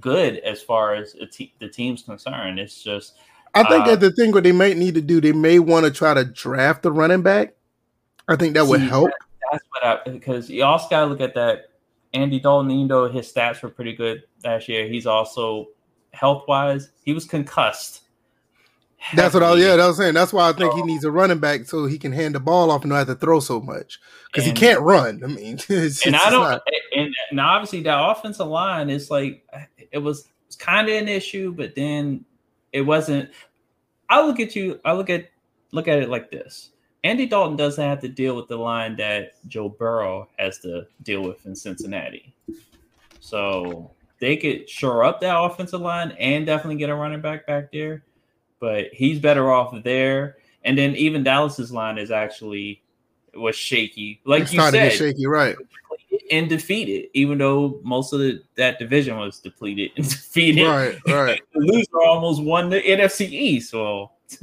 good 0.00 0.38
as 0.38 0.62
far 0.62 0.94
as 0.94 1.16
te- 1.30 1.54
the 1.58 1.68
team's 1.68 2.02
concerned. 2.02 2.58
It's 2.58 2.82
just 2.82 3.16
I 3.54 3.62
think 3.64 3.84
uh, 3.84 3.90
that 3.90 4.00
the 4.00 4.12
thing 4.12 4.32
what 4.32 4.44
they 4.44 4.52
might 4.52 4.76
need 4.76 4.94
to 4.94 5.00
do, 5.00 5.20
they 5.20 5.32
may 5.32 5.58
want 5.58 5.86
to 5.86 5.92
try 5.92 6.14
to 6.14 6.24
draft 6.24 6.82
the 6.82 6.92
running 6.92 7.22
back. 7.22 7.54
I 8.26 8.36
think 8.36 8.54
that 8.54 8.64
see, 8.64 8.70
would 8.70 8.80
help. 8.80 9.10
That, 9.10 9.18
that's 9.52 9.64
what 9.70 9.84
I 9.84 10.10
because 10.10 10.50
you 10.50 10.64
also 10.64 10.88
gotta 10.88 11.06
look 11.06 11.20
at 11.20 11.34
that. 11.34 11.70
Andy 12.12 12.38
Dalton, 12.38 12.86
though 12.86 13.08
his 13.08 13.32
stats 13.32 13.60
were 13.60 13.68
pretty 13.68 13.92
good 13.92 14.22
last 14.44 14.68
year, 14.68 14.86
he's 14.86 15.04
also 15.04 15.70
health 16.12 16.44
wise, 16.46 16.90
he 17.02 17.12
was 17.12 17.24
concussed 17.24 18.04
that's 19.12 19.34
what 19.34 19.42
I 19.42 19.54
yeah, 19.56 19.76
that 19.76 19.86
was 19.86 19.98
saying. 19.98 20.14
That's 20.14 20.32
why 20.32 20.48
I 20.48 20.52
think 20.52 20.72
he 20.74 20.82
needs 20.82 21.04
a 21.04 21.10
running 21.10 21.38
back 21.38 21.66
so 21.66 21.86
he 21.86 21.98
can 21.98 22.12
hand 22.12 22.34
the 22.34 22.40
ball 22.40 22.70
off 22.70 22.82
and 22.82 22.90
not 22.90 22.98
have 22.98 23.06
to 23.08 23.14
throw 23.14 23.40
so 23.40 23.60
much 23.60 24.00
because 24.26 24.44
he 24.44 24.52
can't 24.52 24.80
run. 24.80 25.22
I 25.22 25.26
mean, 25.26 25.54
it's, 25.68 26.06
and 26.06 26.14
it's 26.14 26.24
I 26.24 26.30
don't. 26.30 26.40
Not... 26.40 26.62
And, 26.96 27.14
and 27.30 27.40
obviously, 27.40 27.82
that 27.82 27.98
offensive 27.98 28.46
line 28.46 28.88
is 28.88 29.10
like 29.10 29.44
it 29.94 29.98
was 29.98 30.28
kind 30.58 30.88
of 30.88 30.94
an 30.94 31.08
issue, 31.08 31.52
but 31.52 31.74
then 31.74 32.24
it 32.72 32.82
wasn't. 32.82 33.30
I 34.10 34.20
look 34.20 34.40
at 34.40 34.54
you. 34.54 34.78
I 34.84 34.92
look 34.92 35.08
at 35.08 35.30
look 35.72 35.88
at 35.88 35.98
it 35.98 36.10
like 36.10 36.30
this. 36.30 36.70
Andy 37.02 37.26
Dalton 37.26 37.56
doesn't 37.56 37.82
have 37.82 38.00
to 38.00 38.08
deal 38.08 38.36
with 38.36 38.48
the 38.48 38.56
line 38.56 38.96
that 38.96 39.32
Joe 39.48 39.68
Burrow 39.68 40.28
has 40.38 40.58
to 40.60 40.86
deal 41.02 41.22
with 41.22 41.44
in 41.46 41.54
Cincinnati. 41.54 42.34
So 43.20 43.90
they 44.20 44.36
could 44.36 44.68
shore 44.68 45.04
up 45.04 45.20
that 45.20 45.38
offensive 45.38 45.80
line 45.80 46.12
and 46.12 46.46
definitely 46.46 46.76
get 46.76 46.90
a 46.90 46.94
running 46.94 47.20
back 47.20 47.46
back 47.46 47.72
there 47.72 48.02
but 48.64 48.86
he's 48.94 49.18
better 49.18 49.52
off 49.52 49.74
there. 49.84 50.38
And 50.64 50.78
then 50.78 50.96
even 50.96 51.22
Dallas's 51.22 51.70
line 51.70 51.98
is 51.98 52.10
actually 52.10 52.82
was 53.34 53.54
shaky, 53.54 54.22
like 54.24 54.44
it's 54.44 54.54
you 54.54 54.70
said, 54.70 54.92
shaky, 54.92 55.26
right? 55.26 55.54
And 56.30 56.48
defeated, 56.48 57.10
even 57.12 57.38
though 57.38 57.80
most 57.82 58.12
of 58.12 58.20
the, 58.20 58.42
that 58.56 58.78
division 58.78 59.18
was 59.18 59.40
depleted 59.40 59.90
and 59.96 60.08
defeated. 60.08 60.66
Right, 60.66 60.98
right. 61.06 61.42
the 61.52 61.60
loser 61.60 62.06
almost 62.06 62.42
won 62.42 62.70
the 62.70 62.80
NFC 62.80 63.28
East. 63.28 63.70
So, 63.70 64.10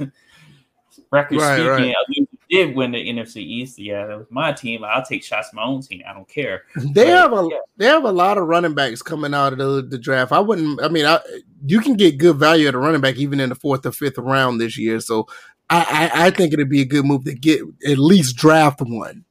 record 1.10 1.38
right, 1.38 1.58
speaking, 1.58 1.94
right 1.94 2.28
did 2.52 2.76
win 2.76 2.92
the 2.92 2.98
NFC 2.98 3.38
East, 3.38 3.78
yeah, 3.78 4.06
that 4.06 4.18
was 4.18 4.26
my 4.30 4.52
team. 4.52 4.84
I'll 4.84 5.02
take 5.02 5.24
shots 5.24 5.48
my 5.54 5.62
own 5.62 5.80
team. 5.80 6.02
I 6.06 6.12
don't 6.12 6.28
care. 6.28 6.64
They 6.76 7.04
but, 7.04 7.06
have 7.06 7.32
a 7.32 7.48
yeah. 7.50 7.58
they 7.78 7.86
have 7.86 8.04
a 8.04 8.12
lot 8.12 8.36
of 8.36 8.46
running 8.46 8.74
backs 8.74 9.00
coming 9.00 9.32
out 9.32 9.54
of 9.54 9.58
the, 9.58 9.82
the 9.88 9.98
draft. 9.98 10.32
I 10.32 10.38
wouldn't. 10.38 10.82
I 10.82 10.88
mean, 10.88 11.06
I, 11.06 11.18
you 11.64 11.80
can 11.80 11.94
get 11.94 12.18
good 12.18 12.36
value 12.36 12.68
at 12.68 12.74
a 12.74 12.78
running 12.78 13.00
back 13.00 13.16
even 13.16 13.40
in 13.40 13.48
the 13.48 13.54
fourth 13.54 13.86
or 13.86 13.92
fifth 13.92 14.18
round 14.18 14.60
this 14.60 14.76
year. 14.76 15.00
So 15.00 15.26
I, 15.70 16.10
I, 16.12 16.26
I 16.26 16.30
think 16.30 16.52
it'd 16.52 16.68
be 16.68 16.82
a 16.82 16.86
good 16.86 17.06
move 17.06 17.24
to 17.24 17.34
get 17.34 17.62
at 17.88 17.98
least 17.98 18.36
draft 18.36 18.82
one. 18.82 19.24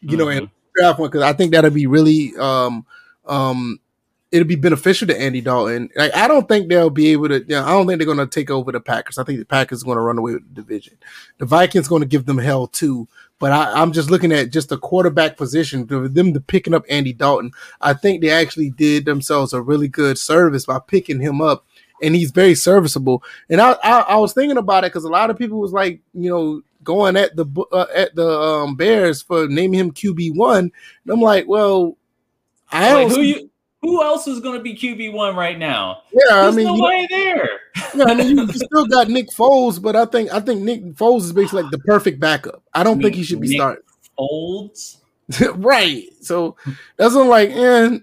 You 0.00 0.08
mm-hmm. 0.08 0.16
know, 0.16 0.28
and 0.28 0.48
draft 0.78 0.98
one 0.98 1.10
because 1.10 1.22
I 1.22 1.32
think 1.32 1.52
that'll 1.52 1.70
be 1.70 1.86
really 1.86 2.36
um 2.36 2.86
um 3.26 3.80
it'll 4.30 4.48
be 4.48 4.56
beneficial 4.56 5.08
to 5.08 5.18
Andy 5.18 5.40
Dalton. 5.40 5.88
Like, 5.96 6.14
I 6.14 6.28
don't 6.28 6.48
think 6.48 6.68
they'll 6.68 6.90
be 6.90 7.08
able 7.08 7.28
to. 7.28 7.40
You 7.40 7.46
know, 7.48 7.64
I 7.64 7.70
don't 7.70 7.86
think 7.86 7.98
they're 7.98 8.06
going 8.06 8.18
to 8.18 8.26
take 8.26 8.50
over 8.50 8.72
the 8.72 8.80
Packers. 8.80 9.18
I 9.18 9.24
think 9.24 9.38
the 9.38 9.44
Packers 9.44 9.82
are 9.82 9.86
going 9.86 9.96
to 9.96 10.02
run 10.02 10.18
away 10.18 10.34
with 10.34 10.54
the 10.54 10.62
division. 10.62 10.98
The 11.38 11.46
Vikings 11.46 11.88
going 11.88 12.02
to 12.02 12.08
give 12.08 12.26
them 12.26 12.38
hell 12.38 12.66
too. 12.66 13.08
But 13.38 13.52
I, 13.52 13.82
am 13.82 13.92
just 13.92 14.10
looking 14.10 14.32
at 14.32 14.50
just 14.50 14.68
the 14.68 14.78
quarterback 14.78 15.36
position 15.36 15.86
for 15.86 16.08
them 16.08 16.34
to 16.34 16.40
picking 16.40 16.74
up 16.74 16.84
Andy 16.88 17.12
Dalton. 17.12 17.52
I 17.80 17.94
think 17.94 18.20
they 18.20 18.30
actually 18.30 18.70
did 18.70 19.04
themselves 19.04 19.52
a 19.52 19.62
really 19.62 19.86
good 19.86 20.18
service 20.18 20.66
by 20.66 20.80
picking 20.80 21.20
him 21.20 21.40
up, 21.40 21.64
and 22.02 22.16
he's 22.16 22.32
very 22.32 22.56
serviceable. 22.56 23.22
And 23.48 23.60
I, 23.60 23.76
I, 23.84 24.00
I 24.00 24.16
was 24.16 24.32
thinking 24.32 24.58
about 24.58 24.84
it 24.84 24.92
because 24.92 25.04
a 25.04 25.08
lot 25.08 25.30
of 25.30 25.38
people 25.38 25.60
was 25.60 25.72
like, 25.72 26.00
you 26.14 26.28
know, 26.30 26.62
going 26.88 27.18
at 27.18 27.36
the 27.36 27.46
uh, 27.70 27.86
at 27.94 28.14
the 28.14 28.26
um, 28.26 28.74
Bears 28.74 29.20
for 29.20 29.46
naming 29.46 29.78
him 29.78 29.92
QB 29.92 30.34
one. 30.34 30.72
And 31.04 31.12
I'm 31.12 31.20
like, 31.20 31.46
well, 31.46 31.98
I 32.72 32.88
don't. 32.88 33.10
Who 33.10 33.20
you 33.20 33.50
who 33.82 34.02
else 34.02 34.26
is 34.26 34.40
going 34.40 34.56
to 34.56 34.62
be 34.62 34.74
QB 34.74 35.12
one 35.12 35.36
right 35.36 35.58
now? 35.58 36.02
Yeah, 36.10 36.20
There's 36.42 36.54
I 36.54 36.56
mean, 36.56 36.66
nobody 36.66 37.06
there. 37.10 37.48
yeah, 37.94 38.04
I 38.06 38.14
mean, 38.14 38.38
you 38.38 38.48
still 38.48 38.86
got 38.86 39.08
Nick 39.08 39.28
Foles, 39.28 39.80
but 39.80 39.94
I 39.94 40.06
think 40.06 40.32
I 40.32 40.40
think 40.40 40.62
Nick 40.62 40.82
Foles 40.94 41.20
is 41.20 41.32
basically 41.34 41.62
like 41.62 41.70
the 41.70 41.78
perfect 41.80 42.18
backup. 42.18 42.62
I 42.72 42.82
don't 42.82 43.02
think 43.02 43.14
he 43.14 43.22
should 43.22 43.40
be 43.40 43.48
Nick 43.48 43.58
starting. 43.58 43.84
Foles, 44.18 44.96
right? 45.56 46.04
So 46.22 46.56
that's 46.96 47.14
what 47.14 47.24
I'm 47.24 47.28
like, 47.28 47.50
and 47.50 48.02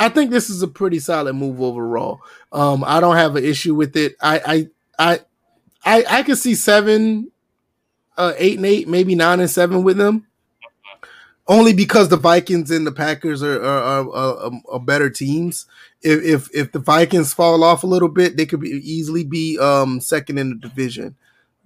I 0.00 0.08
think 0.08 0.32
this 0.32 0.50
is 0.50 0.62
a 0.62 0.68
pretty 0.68 0.98
solid 0.98 1.34
move 1.34 1.62
overall. 1.62 2.20
Um, 2.50 2.82
I 2.84 2.98
don't 2.98 3.16
have 3.16 3.36
an 3.36 3.44
issue 3.44 3.76
with 3.76 3.96
it. 3.96 4.16
I 4.20 4.40
I 4.98 5.12
I 5.12 5.20
I, 5.84 6.04
I 6.18 6.22
can 6.22 6.36
see 6.36 6.54
seven, 6.54 7.30
uh, 8.18 8.34
eight 8.36 8.56
and 8.56 8.66
eight, 8.66 8.86
maybe 8.86 9.14
nine 9.14 9.40
and 9.40 9.50
seven 9.50 9.82
with 9.82 9.96
them 9.96 10.26
only 11.48 11.72
because 11.72 12.08
the 12.08 12.16
Vikings 12.16 12.70
and 12.70 12.86
the 12.86 12.92
Packers 12.92 13.42
are 13.42 13.60
are, 13.62 14.08
are, 14.14 14.50
are 14.68 14.80
better 14.80 15.10
teams. 15.10 15.66
If, 16.02 16.22
if, 16.22 16.54
if 16.54 16.72
the 16.72 16.78
Vikings 16.78 17.34
fall 17.34 17.64
off 17.64 17.82
a 17.82 17.86
little 17.86 18.08
bit, 18.08 18.36
they 18.36 18.46
could 18.46 18.60
be, 18.60 18.68
easily 18.68 19.24
be 19.24 19.58
um, 19.58 20.00
second 20.00 20.38
in 20.38 20.50
the 20.50 20.56
division. 20.56 21.16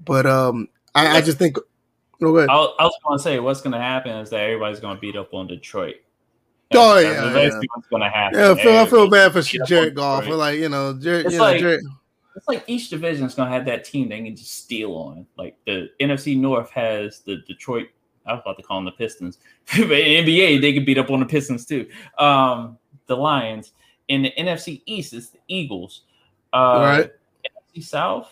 But 0.02 0.24
um, 0.24 0.68
I, 0.94 1.18
I 1.18 1.20
just 1.20 1.38
think. 1.38 1.58
Oh, 2.22 2.38
I, 2.38 2.44
I 2.44 2.84
was 2.84 2.98
going 3.04 3.18
to 3.18 3.22
say 3.22 3.40
what's 3.40 3.60
going 3.60 3.72
to 3.72 3.80
happen 3.80 4.12
is 4.12 4.30
that 4.30 4.40
everybody's 4.40 4.78
going 4.78 4.96
to 4.96 5.00
beat 5.00 5.16
up 5.16 5.34
on 5.34 5.48
Detroit. 5.48 5.96
Oh 6.74 6.98
yeah, 6.98 7.30
that's 7.32 7.54
yeah. 7.54 7.60
what's 7.74 7.88
going 7.88 8.02
to 8.02 8.08
happen. 8.08 8.38
Yeah, 8.38 8.52
I 8.52 8.62
feel, 8.62 8.76
I 8.78 8.86
feel 8.86 9.10
bad 9.10 9.32
for 9.32 9.42
Jared 9.42 9.94
Goff. 9.94 10.26
Like 10.26 10.58
you 10.58 10.68
know, 10.68 10.94
Jared, 10.94 11.26
it's 11.26 11.34
you 11.34 11.40
like, 11.40 11.56
know, 11.56 11.60
Jared. 11.60 11.84
It's 12.34 12.48
like 12.48 12.64
each 12.66 12.88
division 12.88 13.26
is 13.26 13.34
going 13.34 13.48
to 13.48 13.54
have 13.54 13.66
that 13.66 13.84
team 13.84 14.08
they 14.08 14.22
can 14.22 14.34
just 14.34 14.54
steal 14.64 14.92
on. 14.94 15.26
Like 15.36 15.56
the 15.66 15.90
NFC 16.00 16.38
North 16.38 16.70
has 16.70 17.20
the 17.20 17.36
Detroit 17.46 17.88
I 18.26 18.32
was 18.34 18.42
about 18.44 18.56
to 18.58 18.62
call 18.62 18.78
them 18.78 18.84
the 18.86 18.92
Pistons, 18.92 19.38
but 19.76 19.90
in 19.92 20.24
NBA 20.24 20.60
they 20.60 20.72
could 20.72 20.86
beat 20.86 20.98
up 20.98 21.10
on 21.10 21.20
the 21.20 21.26
Pistons 21.26 21.66
too. 21.66 21.88
Um, 22.18 22.78
the 23.06 23.16
Lions, 23.16 23.72
in 24.08 24.22
the 24.22 24.32
NFC 24.38 24.82
East, 24.86 25.12
is 25.12 25.30
the 25.30 25.38
Eagles. 25.48 26.02
Uh, 26.52 26.78
Right. 26.80 27.12
NFC 27.76 27.84
South, 27.84 28.30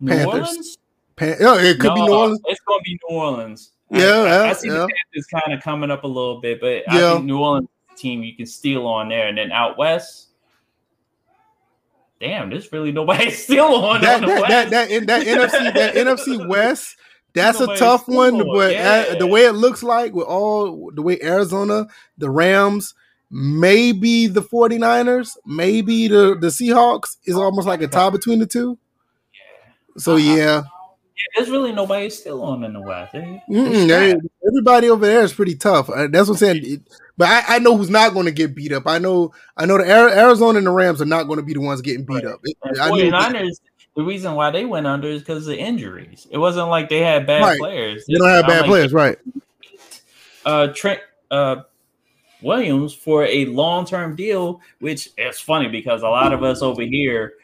New 0.00 0.12
Panthers. 0.12 0.48
Orleans. 0.48 0.78
Pan- 1.16 1.36
oh, 1.40 1.58
it 1.58 1.78
could 1.78 1.94
be 1.94 2.02
New 2.02 2.14
Orleans. 2.14 2.40
It's 2.46 2.60
going 2.60 2.80
to 2.80 2.84
be 2.84 2.98
New 3.08 3.16
Orleans. 3.16 3.72
Yeah, 3.90 4.06
I, 4.06 4.50
I 4.50 4.52
see 4.54 4.68
yeah. 4.68 4.74
the 4.74 4.78
Panthers 4.80 5.26
kind 5.26 5.52
of 5.52 5.62
coming 5.62 5.90
up 5.90 6.04
a 6.04 6.06
little 6.06 6.40
bit, 6.40 6.60
but 6.60 6.82
Yeah. 6.92 7.10
I 7.10 7.14
think 7.14 7.24
New 7.26 7.38
Orleans 7.38 7.68
team 7.96 8.22
you 8.22 8.34
can 8.34 8.46
steal 8.46 8.86
on 8.86 9.08
there, 9.08 9.28
and 9.28 9.36
then 9.36 9.52
out 9.52 9.76
west. 9.76 10.28
Damn, 12.22 12.50
there's 12.50 12.70
really 12.70 12.92
nobody 12.92 13.30
still 13.32 13.84
on 13.84 14.00
That 14.00 14.22
on 14.22 14.28
that, 14.28 14.48
that 14.48 14.70
that 14.70 14.90
in 14.92 15.06
that 15.06 15.26
NFC 15.26 15.74
that 15.74 15.94
NFC 15.96 16.48
West. 16.48 16.96
That's 17.34 17.60
a 17.60 17.76
tough 17.76 18.06
one, 18.06 18.42
on, 18.42 18.46
but 18.54 18.72
yeah. 18.72 19.06
uh, 19.08 19.14
the 19.18 19.26
way 19.26 19.46
it 19.46 19.52
looks 19.52 19.82
like 19.82 20.12
with 20.12 20.26
all 20.26 20.92
the 20.94 21.00
way 21.00 21.18
Arizona, 21.22 21.86
the 22.18 22.28
Rams, 22.28 22.94
maybe 23.30 24.26
the 24.26 24.42
49ers, 24.42 25.38
maybe 25.46 26.08
the, 26.08 26.36
the 26.38 26.48
Seahawks 26.48 27.16
is 27.24 27.34
almost 27.34 27.66
like 27.66 27.80
a 27.80 27.88
tie 27.88 28.10
between 28.10 28.38
the 28.38 28.46
two. 28.46 28.78
So 29.96 30.16
yeah, 30.16 30.64
Yeah, 31.14 31.24
there's 31.36 31.50
really 31.50 31.72
nobody 31.72 32.08
still 32.10 32.42
on 32.42 32.64
in 32.64 32.72
the 32.72 32.80
west. 32.80 33.12
They- 33.12 34.14
everybody 34.48 34.88
over 34.90 35.06
there 35.06 35.22
is 35.22 35.32
pretty 35.32 35.54
tough. 35.54 35.88
Uh, 35.90 36.06
That's 36.08 36.28
what 36.28 36.34
I'm 36.34 36.38
saying. 36.38 36.60
It- 36.64 36.82
but 37.18 37.28
I, 37.28 37.56
I 37.56 37.58
know 37.58 37.76
who's 37.76 37.90
not 37.90 38.14
going 38.14 38.24
to 38.26 38.32
get 38.32 38.54
beat 38.54 38.72
up. 38.72 38.84
I 38.86 38.98
know 38.98 39.32
I 39.56 39.66
know 39.66 39.76
the 39.78 39.84
Arizona 39.84 40.58
and 40.58 40.66
the 40.66 40.70
Rams 40.70 41.02
are 41.02 41.06
not 41.06 41.24
going 41.24 41.38
to 41.38 41.44
be 41.44 41.52
the 41.52 41.60
ones 41.60 41.80
getting 41.82 42.04
beat 42.04 42.24
up. 42.24 42.40
It- 42.42 42.56
And 42.62 42.76
49ers, 42.76 43.60
the 43.94 44.02
reason 44.02 44.34
why 44.34 44.50
they 44.50 44.64
went 44.64 44.86
under 44.86 45.08
is 45.08 45.20
because 45.20 45.46
of 45.46 45.54
injuries. 45.54 46.26
It 46.30 46.38
wasn't 46.38 46.68
like 46.68 46.88
they 46.88 47.00
had 47.00 47.26
bad 47.26 47.42
Right. 47.42 47.58
players. 47.58 48.06
they 48.06 48.14
don't 48.14 48.28
have 48.28 48.46
bad 48.46 48.60
like, 48.62 48.68
players, 48.68 48.92
right? 48.92 49.18
uh 50.46 50.68
Trent 50.68 51.00
uh 51.30 51.56
Williams 52.40 52.92
for 52.92 53.24
a 53.24 53.44
long-term 53.44 54.16
deal, 54.16 54.60
which 54.80 55.10
is 55.16 55.38
funny 55.38 55.68
because 55.68 56.02
a 56.02 56.08
lot 56.08 56.32
of 56.32 56.42
us 56.42 56.60
over 56.62 56.82
here, 56.82 57.34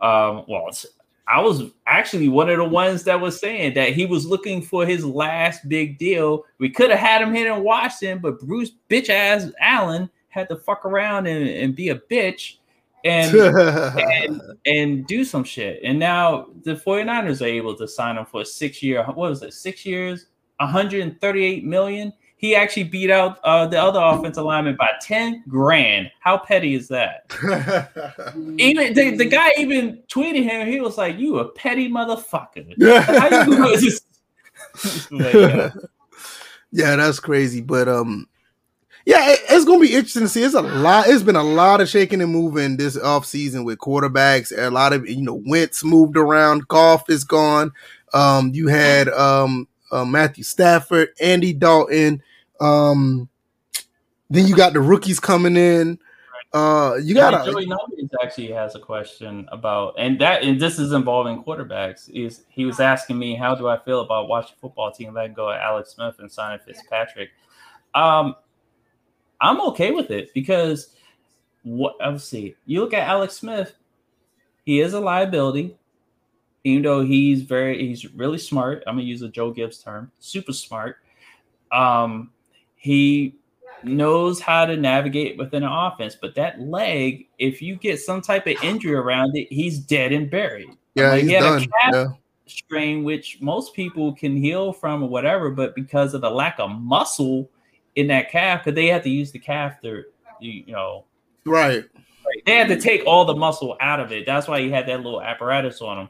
um, 0.00 0.44
well, 0.48 0.68
it's- 0.68 0.86
I 1.26 1.40
was 1.40 1.70
actually 1.86 2.28
one 2.28 2.50
of 2.50 2.58
the 2.58 2.64
ones 2.64 3.04
that 3.04 3.20
was 3.20 3.40
saying 3.40 3.74
that 3.74 3.94
he 3.94 4.04
was 4.04 4.26
looking 4.26 4.60
for 4.60 4.84
his 4.84 5.04
last 5.04 5.66
big 5.68 5.98
deal. 5.98 6.44
We 6.58 6.68
could 6.68 6.90
have 6.90 6.98
had 6.98 7.22
him 7.22 7.34
here 7.34 7.52
in 7.52 7.62
Washington, 7.62 8.18
but 8.18 8.40
Bruce 8.40 8.72
bitch 8.90 9.08
ass 9.08 9.50
Allen 9.58 10.10
had 10.28 10.48
to 10.50 10.56
fuck 10.56 10.84
around 10.84 11.26
and, 11.26 11.48
and 11.48 11.74
be 11.74 11.88
a 11.88 11.98
bitch 11.98 12.56
and 13.04 13.34
and 13.36 14.42
and 14.66 15.06
do 15.06 15.24
some 15.24 15.44
shit. 15.44 15.80
And 15.82 15.98
now 15.98 16.48
the 16.62 16.74
49ers 16.74 17.40
are 17.40 17.46
able 17.46 17.74
to 17.76 17.88
sign 17.88 18.18
him 18.18 18.26
for 18.26 18.42
a 18.42 18.46
six 18.46 18.82
year, 18.82 19.04
what 19.04 19.16
was 19.16 19.42
it, 19.42 19.54
six 19.54 19.86
years, 19.86 20.26
138 20.58 21.64
million. 21.64 22.12
He 22.36 22.54
actually 22.54 22.84
beat 22.84 23.10
out 23.10 23.38
uh, 23.44 23.66
the 23.66 23.80
other 23.80 24.00
offensive 24.02 24.44
lineman 24.44 24.76
by 24.76 24.90
10 25.00 25.44
grand. 25.48 26.10
How 26.20 26.36
petty 26.36 26.74
is 26.74 26.88
that? 26.88 27.24
Even 28.58 28.92
the, 28.92 29.16
the 29.16 29.24
guy 29.24 29.50
even 29.58 30.02
tweeted 30.08 30.42
him, 30.42 30.66
he 30.66 30.80
was 30.80 30.98
like, 30.98 31.16
You 31.18 31.38
a 31.38 31.48
petty 31.48 31.88
motherfucker. 31.88 32.74
How 33.06 33.46
you 33.46 33.56
gonna 33.56 33.76
just 33.78 34.04
But, 35.10 35.34
yeah. 35.34 35.70
yeah, 36.72 36.96
that's 36.96 37.18
crazy. 37.20 37.60
But 37.62 37.88
um, 37.88 38.28
yeah, 39.06 39.30
it- 39.32 39.40
it's 39.48 39.64
gonna 39.64 39.80
be 39.80 39.94
interesting 39.94 40.22
to 40.22 40.28
see. 40.28 40.42
It's 40.42 40.54
a 40.54 40.60
lot. 40.62 41.06
It's 41.08 41.22
been 41.22 41.36
a 41.36 41.42
lot 41.42 41.80
of 41.80 41.88
shaking 41.88 42.20
and 42.20 42.32
moving 42.32 42.76
this 42.76 42.98
off 42.98 43.24
season 43.24 43.64
with 43.64 43.78
quarterbacks. 43.78 44.52
A 44.56 44.70
lot 44.70 44.92
of 44.92 45.08
you 45.08 45.22
know, 45.22 45.40
Wentz 45.46 45.82
moved 45.84 46.16
around. 46.18 46.68
Goff 46.68 47.08
is 47.08 47.24
gone. 47.24 47.72
Um, 48.12 48.50
you 48.52 48.68
had 48.68 49.08
um 49.08 49.66
uh, 49.94 50.04
Matthew 50.04 50.44
Stafford, 50.44 51.10
Andy 51.20 51.52
Dalton. 51.52 52.20
Um, 52.60 53.28
then 54.28 54.46
you 54.46 54.56
got 54.56 54.72
the 54.72 54.80
rookies 54.80 55.20
coming 55.20 55.56
in. 55.56 55.98
Uh, 56.52 56.96
you 57.02 57.14
Yeah, 57.14 57.30
got 57.30 57.46
Joey 57.46 57.66
Numbers 57.66 58.10
actually 58.22 58.52
has 58.52 58.74
a 58.74 58.80
question 58.80 59.48
about, 59.50 59.94
and 59.98 60.20
that 60.20 60.42
and 60.42 60.60
this 60.60 60.78
is 60.78 60.92
involving 60.92 61.42
quarterbacks. 61.42 62.08
Is 62.10 62.44
he 62.48 62.64
was 62.64 62.78
asking 62.78 63.18
me 63.18 63.34
how 63.34 63.54
do 63.54 63.68
I 63.68 63.78
feel 63.78 64.00
about 64.00 64.28
Washington 64.28 64.58
Football 64.60 64.92
Team 64.92 65.14
letting 65.14 65.34
go 65.34 65.50
of 65.50 65.56
Alex 65.56 65.90
Smith 65.90 66.16
and 66.18 66.30
signing 66.30 66.60
Fitzpatrick? 66.64 67.30
Um, 67.94 68.36
I'm 69.40 69.60
okay 69.62 69.90
with 69.90 70.10
it 70.10 70.32
because 70.32 70.94
what 71.64 71.96
let's 72.00 72.24
see. 72.24 72.54
You 72.66 72.80
look 72.80 72.94
at 72.94 73.08
Alex 73.08 73.34
Smith, 73.34 73.74
he 74.64 74.80
is 74.80 74.92
a 74.92 75.00
liability, 75.00 75.76
even 76.64 76.82
though 76.82 77.04
he's 77.04 77.42
very 77.42 77.86
he's 77.86 78.12
really 78.14 78.38
smart. 78.38 78.82
I'm 78.86 78.94
gonna 78.96 79.04
use 79.06 79.22
a 79.22 79.28
Joe 79.28 79.50
Gibbs 79.52 79.78
term, 79.78 80.10
super 80.18 80.52
smart. 80.52 80.96
Um, 81.70 82.30
he 82.76 83.36
knows 83.82 84.40
how 84.40 84.64
to 84.64 84.76
navigate 84.76 85.36
within 85.36 85.62
an 85.62 85.70
offense, 85.70 86.16
but 86.20 86.34
that 86.34 86.60
leg, 86.60 87.28
if 87.38 87.60
you 87.60 87.76
get 87.76 88.00
some 88.00 88.22
type 88.22 88.46
of 88.46 88.54
injury 88.62 88.94
around 88.94 89.36
it, 89.36 89.46
he's 89.50 89.78
dead 89.78 90.12
and 90.12 90.30
buried. 90.30 90.70
yeah, 90.94 91.10
Like, 91.10 91.20
he's 91.20 91.28
he 91.30 91.34
had 91.34 91.44
a 91.44 91.58
calf 91.58 91.70
Yeah. 91.92 92.06
strain, 92.46 93.04
which 93.04 93.40
most 93.42 93.74
people 93.74 94.14
can 94.14 94.36
heal 94.36 94.72
from 94.72 95.02
or 95.02 95.08
whatever, 95.08 95.50
but 95.50 95.74
because 95.74 96.14
of 96.14 96.22
the 96.22 96.30
lack 96.30 96.58
of 96.58 96.70
muscle 96.70 97.50
in 97.96 98.06
that 98.06 98.30
calf, 98.30 98.64
because 98.64 98.74
they 98.74 98.86
had 98.86 99.02
to 99.02 99.10
use 99.10 99.32
the 99.32 99.38
calf 99.38 99.80
to, 99.82 100.04
you 100.40 100.64
know, 100.68 101.04
Right. 101.44 101.84
they 102.46 102.54
had 102.56 102.68
to 102.68 102.80
take 102.80 103.02
all 103.06 103.24
the 103.26 103.34
muscle 103.34 103.76
out 103.80 104.00
of 104.00 104.12
it. 104.12 104.24
That's 104.24 104.48
why 104.48 104.60
he 104.60 104.70
had 104.70 104.86
that 104.88 105.02
little 105.02 105.20
apparatus 105.20 105.82
on 105.82 105.98
him. 105.98 106.08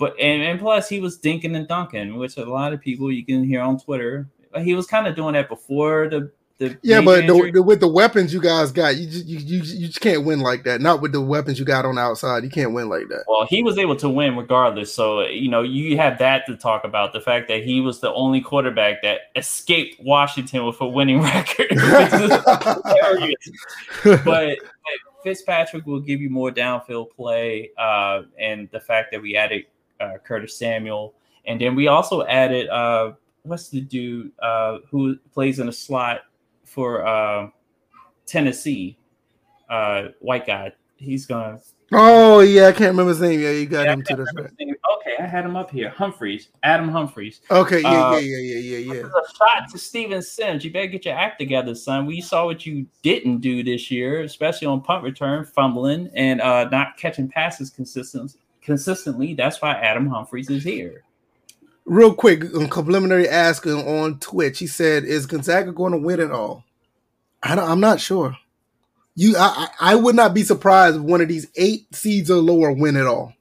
But 0.00 0.18
and, 0.18 0.42
and 0.42 0.58
plus 0.58 0.88
he 0.88 0.98
was 0.98 1.18
dinking 1.18 1.54
and 1.54 1.68
dunking, 1.68 2.16
which 2.16 2.38
a 2.38 2.44
lot 2.46 2.72
of 2.72 2.80
people 2.80 3.12
you 3.12 3.24
can 3.24 3.44
hear 3.44 3.60
on 3.60 3.78
Twitter. 3.78 4.26
He 4.58 4.74
was 4.74 4.86
kind 4.86 5.06
of 5.06 5.14
doing 5.14 5.34
that 5.34 5.48
before 5.48 6.08
the 6.08 6.32
the 6.60 6.78
Yeah, 6.82 7.00
but 7.00 7.26
the, 7.26 7.50
the, 7.52 7.62
with 7.62 7.80
the 7.80 7.88
weapons 7.88 8.32
you 8.32 8.40
guys 8.40 8.72
got, 8.72 8.96
you 8.96 9.06
just 9.06 9.26
you, 9.26 9.38
you 9.38 9.56
you 9.62 9.86
just 9.88 10.00
can't 10.00 10.24
win 10.24 10.40
like 10.40 10.64
that. 10.64 10.80
Not 10.80 11.02
with 11.02 11.12
the 11.12 11.20
weapons 11.20 11.58
you 11.58 11.64
got 11.64 11.84
on 11.84 11.96
the 11.96 12.00
outside. 12.00 12.44
You 12.44 12.50
can't 12.50 12.72
win 12.72 12.88
like 12.88 13.08
that. 13.08 13.24
Well, 13.28 13.46
he 13.46 13.62
was 13.62 13.78
able 13.78 13.96
to 13.96 14.08
win 14.08 14.36
regardless. 14.36 14.94
So, 14.94 15.22
you 15.26 15.50
know, 15.50 15.62
you 15.62 15.96
have 15.96 16.18
that 16.18 16.46
to 16.46 16.56
talk 16.56 16.84
about 16.84 17.12
the 17.12 17.20
fact 17.20 17.48
that 17.48 17.62
he 17.62 17.80
was 17.80 18.00
the 18.00 18.12
only 18.12 18.40
quarterback 18.40 19.02
that 19.02 19.20
escaped 19.36 20.00
Washington 20.00 20.64
with 20.64 20.80
a 20.80 20.86
winning 20.86 21.20
record. 21.22 21.70
which 21.70 22.12
is 22.12 22.42
hilarious. 22.44 23.50
but, 24.04 24.24
but 24.24 24.58
Fitzpatrick 25.24 25.86
will 25.86 26.00
give 26.00 26.20
you 26.20 26.30
more 26.30 26.50
downfield 26.50 27.10
play. 27.10 27.70
Uh, 27.78 28.22
and 28.38 28.68
the 28.70 28.80
fact 28.80 29.12
that 29.12 29.20
we 29.22 29.36
added 29.36 29.64
uh, 30.00 30.18
Curtis 30.24 30.56
Samuel. 30.56 31.14
And 31.46 31.60
then 31.60 31.74
we 31.74 31.88
also 31.88 32.24
added, 32.26 32.68
uh, 32.68 33.12
what's 33.42 33.68
the 33.68 33.80
dude 33.80 34.32
uh, 34.40 34.78
who 34.90 35.16
plays 35.32 35.58
in 35.58 35.68
a 35.68 35.72
slot 35.72 36.22
for 36.64 37.06
uh, 37.06 37.48
Tennessee? 38.26 38.96
Uh, 39.68 40.08
white 40.18 40.46
guy. 40.46 40.72
He's 40.96 41.26
to 41.26 41.60
oh 41.92 42.40
yeah, 42.40 42.66
I 42.66 42.72
can't 42.72 42.90
remember 42.90 43.10
his 43.10 43.20
name. 43.20 43.40
Yeah, 43.40 43.52
you 43.52 43.66
got 43.66 43.86
yeah, 43.86 43.92
him 43.92 44.00
I 44.00 44.02
too. 44.02 44.06
can't 44.08 44.18
That's 44.18 44.30
remember 44.30 44.42
right. 44.42 44.50
his 44.58 44.66
name. 44.66 44.76
Okay, 44.98 45.22
I 45.22 45.26
had 45.26 45.44
him 45.44 45.56
up 45.56 45.70
here. 45.70 45.88
Humphries, 45.90 46.48
Adam 46.62 46.88
Humphries. 46.88 47.40
Okay, 47.50 47.80
yeah, 47.80 48.08
Uh, 48.08 48.16
yeah, 48.16 48.36
yeah, 48.36 48.58
yeah, 48.58 48.76
yeah, 48.78 48.94
yeah. 48.94 49.00
a 49.00 49.36
shot 49.36 49.70
to 49.70 49.78
Steven 49.78 50.20
Sims. 50.20 50.64
You 50.64 50.72
better 50.72 50.88
get 50.88 51.04
your 51.04 51.14
act 51.14 51.38
together, 51.38 51.74
son. 51.74 52.04
We 52.04 52.20
saw 52.20 52.44
what 52.44 52.66
you 52.66 52.86
didn't 53.02 53.38
do 53.38 53.62
this 53.62 53.90
year, 53.90 54.22
especially 54.22 54.66
on 54.66 54.82
punt 54.82 55.02
return, 55.02 55.44
fumbling 55.44 56.10
and 56.14 56.40
uh, 56.40 56.68
not 56.68 56.96
catching 56.98 57.28
passes 57.28 57.70
consistent, 57.70 58.36
consistently. 58.62 59.34
That's 59.34 59.60
why 59.60 59.72
Adam 59.72 60.08
Humphries 60.08 60.50
is 60.50 60.64
here. 60.64 61.04
Real 61.84 62.14
quick, 62.14 62.44
a 62.44 62.68
complimentary 62.68 63.28
ask 63.28 63.66
on 63.66 64.20
Twitch. 64.20 64.58
He 64.58 64.66
said, 64.66 65.04
"Is 65.04 65.26
Gonzaga 65.26 65.72
going 65.72 65.92
to 65.92 65.98
win 65.98 66.20
it 66.20 66.30
all?" 66.30 66.64
I 67.42 67.54
don't, 67.54 67.68
I'm 67.68 67.80
not 67.80 68.00
sure. 68.00 68.36
You, 69.16 69.34
I, 69.36 69.68
I 69.80 69.94
would 69.96 70.14
not 70.14 70.34
be 70.34 70.42
surprised 70.42 70.96
if 70.96 71.02
one 71.02 71.20
of 71.20 71.28
these 71.28 71.46
eight 71.56 71.94
seeds 71.94 72.30
or 72.30 72.36
lower 72.36 72.72
win 72.72 72.96
it 72.96 73.06
all. 73.06 73.34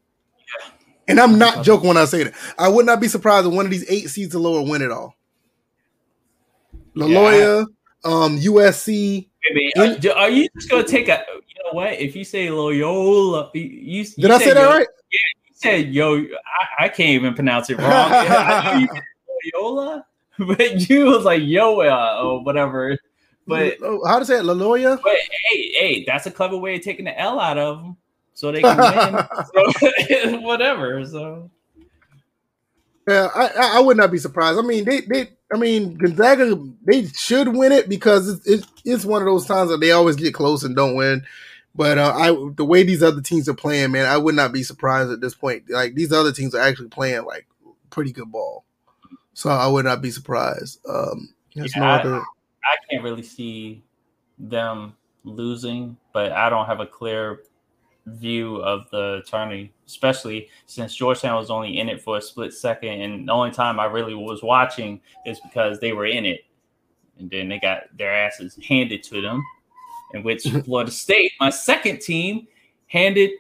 And 1.08 1.20
I'm 1.20 1.40
not 1.40 1.64
joking 1.64 1.88
when 1.88 1.98
I 1.98 2.06
say 2.06 2.24
that. 2.24 2.34
I 2.58 2.70
would 2.70 2.86
not 2.86 3.02
be 3.02 3.08
surprised 3.08 3.48
if 3.48 3.54
one 3.54 3.66
of 3.66 3.72
these 3.72 3.90
eight 3.90 4.10
seeds 4.10 4.36
or 4.36 4.40
lower 4.40 4.62
win 4.62 4.82
it 4.82 4.92
all. 4.92 5.16
Laloya, 6.96 7.66
um, 8.04 8.38
USC. 8.38 9.28
Maybe, 9.52 9.72
are, 9.78 10.16
are 10.16 10.30
you 10.30 10.48
just 10.56 10.70
gonna 10.70 10.84
take 10.84 11.08
a? 11.08 11.24
You 11.34 11.64
know 11.66 11.72
what? 11.74 11.94
If 11.94 12.16
you 12.16 12.24
say 12.24 12.50
Loyola, 12.50 13.50
you, 13.54 13.62
you 13.62 14.00
you 14.02 14.06
Did 14.18 14.32
I 14.32 14.38
say 14.38 14.54
that 14.54 14.80
yo- 14.80 14.86
right? 15.18 15.48
You 15.48 15.54
said 15.54 15.94
yo. 15.94 16.18
I, 16.18 16.86
I 16.86 16.90
can't 16.90 17.10
even 17.10 17.34
pronounce 17.34 17.70
it 17.70 17.78
wrong. 17.78 17.88
I 17.90 18.76
knew 18.76 18.82
you 18.82 18.88
said 18.88 19.04
Loyola, 19.54 20.06
but 20.40 20.90
you 20.90 21.06
was 21.06 21.26
like 21.26 21.42
Yoa 21.42 21.90
uh, 21.90 22.24
or 22.24 22.32
oh, 22.32 22.42
whatever. 22.42 22.98
But 23.48 23.78
Oh, 23.82 24.06
how 24.06 24.20
to 24.20 24.26
say 24.26 24.38
it? 24.38 24.44
Laloya. 24.44 25.02
But 25.02 25.18
hey, 25.50 25.72
hey, 25.72 26.04
that's 26.06 26.28
a 26.28 26.32
clever 26.32 26.56
way 26.58 26.76
of 26.76 26.84
taking 26.84 27.06
the 27.06 27.20
L 27.20 27.40
out 27.40 27.58
of 27.58 27.82
them 27.82 27.98
so 28.36 28.52
they 28.52 28.62
can 28.62 28.78
win. 28.78 29.28
so, 30.32 30.40
whatever. 30.42 31.04
So 31.06 31.50
Yeah, 33.08 33.28
I, 33.36 33.48
I 33.48 33.78
I 33.78 33.80
would 33.80 33.98
not 33.98 34.12
be 34.12 34.20
surprised. 34.20 34.60
I 34.60 34.62
mean, 34.62 34.86
they, 34.86 35.02
they 35.02 35.30
I 35.52 35.58
mean, 35.58 35.98
Gonzaga 35.98 36.56
they 36.86 37.08
should 37.08 37.50
win 37.50 37.72
it 37.72 37.90
because 37.90 38.30
it's, 38.30 38.48
it's 38.48 38.68
it's 38.86 39.06
one 39.06 39.22
of 39.22 39.26
those 39.26 39.48
times 39.48 39.72
that 39.72 39.80
they 39.80 39.92
always 39.92 40.16
get 40.16 40.34
close 40.34 40.64
and 40.64 40.76
don't 40.76 40.96
win. 40.96 41.26
But 41.76 41.98
uh, 41.98 42.14
I 42.16 42.28
the 42.56 42.66
way 42.66 42.84
these 42.84 43.04
other 43.04 43.22
teams 43.22 43.48
are 43.48 43.54
playing, 43.54 43.92
man, 43.92 44.06
I 44.06 44.18
would 44.18 44.36
not 44.36 44.52
be 44.52 44.64
surprised 44.64 45.12
at 45.12 45.22
this 45.22 45.36
point. 45.36 45.70
Like 45.70 45.96
these 45.96 46.12
other 46.12 46.32
teams 46.32 46.54
are 46.56 46.62
actually 46.62 46.90
playing 46.90 47.24
like 47.26 47.48
pretty 47.90 48.12
good 48.12 48.32
ball, 48.32 48.66
so 49.34 49.50
I 49.50 49.68
would 49.68 49.86
not 49.86 50.02
be 50.02 50.12
surprised. 50.12 50.80
Um, 50.88 51.34
there's 51.56 51.76
Yeah, 51.76 51.82
no 51.82 51.88
I- 51.88 52.00
other. 52.00 52.16
I 52.66 52.76
can't 52.90 53.04
really 53.04 53.24
see 53.24 53.84
them 54.38 54.96
losing, 55.24 55.96
but 56.14 56.32
I 56.34 56.50
don't 56.50 56.66
have 56.66 56.80
a 56.82 56.86
clear 56.86 57.42
view 58.06 58.58
of 58.58 58.90
the 58.92 59.22
tourney, 59.28 59.72
especially 59.88 60.50
since 60.66 60.96
Georgetown 60.96 61.38
was 61.38 61.50
only 61.50 61.80
in 61.80 61.88
it 61.90 62.02
for 62.02 62.18
a 62.18 62.22
split 62.22 62.54
second, 62.54 63.02
and 63.02 63.28
the 63.28 63.32
only 63.32 63.52
time 63.52 63.80
I 63.80 63.86
really 63.86 64.16
was 64.16 64.42
watching 64.44 65.00
is 65.26 65.40
because 65.40 65.80
they 65.80 65.94
were 65.94 66.06
in 66.08 66.26
it, 66.26 66.42
and 67.20 67.30
then 67.30 67.48
they 67.50 67.60
got 67.60 67.84
their 67.98 68.12
asses 68.14 68.58
handed 68.68 69.04
to 69.04 69.22
them, 69.22 69.44
in 70.14 70.24
which 70.24 70.44
Florida 70.66 70.92
State, 70.92 71.34
my 71.40 71.50
second 71.50 72.02
team, 72.02 72.48
handed 72.88 73.32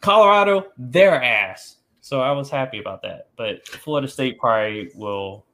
Colorado 0.00 0.66
their 0.76 1.22
ass. 1.22 1.76
So 2.00 2.20
I 2.20 2.32
was 2.32 2.50
happy 2.50 2.78
about 2.78 3.02
that. 3.02 3.28
But 3.36 3.66
Florida 3.66 4.08
State 4.08 4.38
probably 4.38 4.90
will 4.94 5.44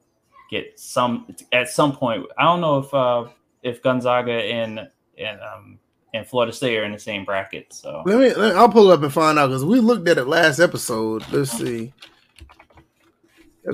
get 0.51 0.79
some 0.79 1.35
at 1.53 1.69
some 1.69 1.95
point. 1.95 2.27
I 2.39 2.45
don't 2.45 2.61
know 2.61 2.79
if 2.79 2.93
uh, 2.93 3.27
if 3.63 3.83
Gonzaga 3.83 4.33
and 4.33 4.89
and 5.17 5.41
um, 5.41 5.79
and 6.13 6.27
Florida 6.27 6.53
State 6.53 6.77
are 6.79 6.85
in 6.85 6.93
the 6.93 6.99
same 6.99 7.25
bracket. 7.25 7.73
So 7.73 8.03
let 8.05 8.19
me, 8.19 8.35
let 8.35 8.55
me 8.55 8.59
I'll 8.59 8.69
pull 8.69 8.91
up 8.91 9.03
and 9.03 9.13
find 9.13 9.39
out 9.39 9.49
because 9.49 9.65
we 9.65 9.79
looked 9.79 10.09
at 10.09 10.19
it 10.19 10.27
last 10.27 10.59
episode. 10.59 11.25
Let's 11.31 11.53
see. 11.53 11.93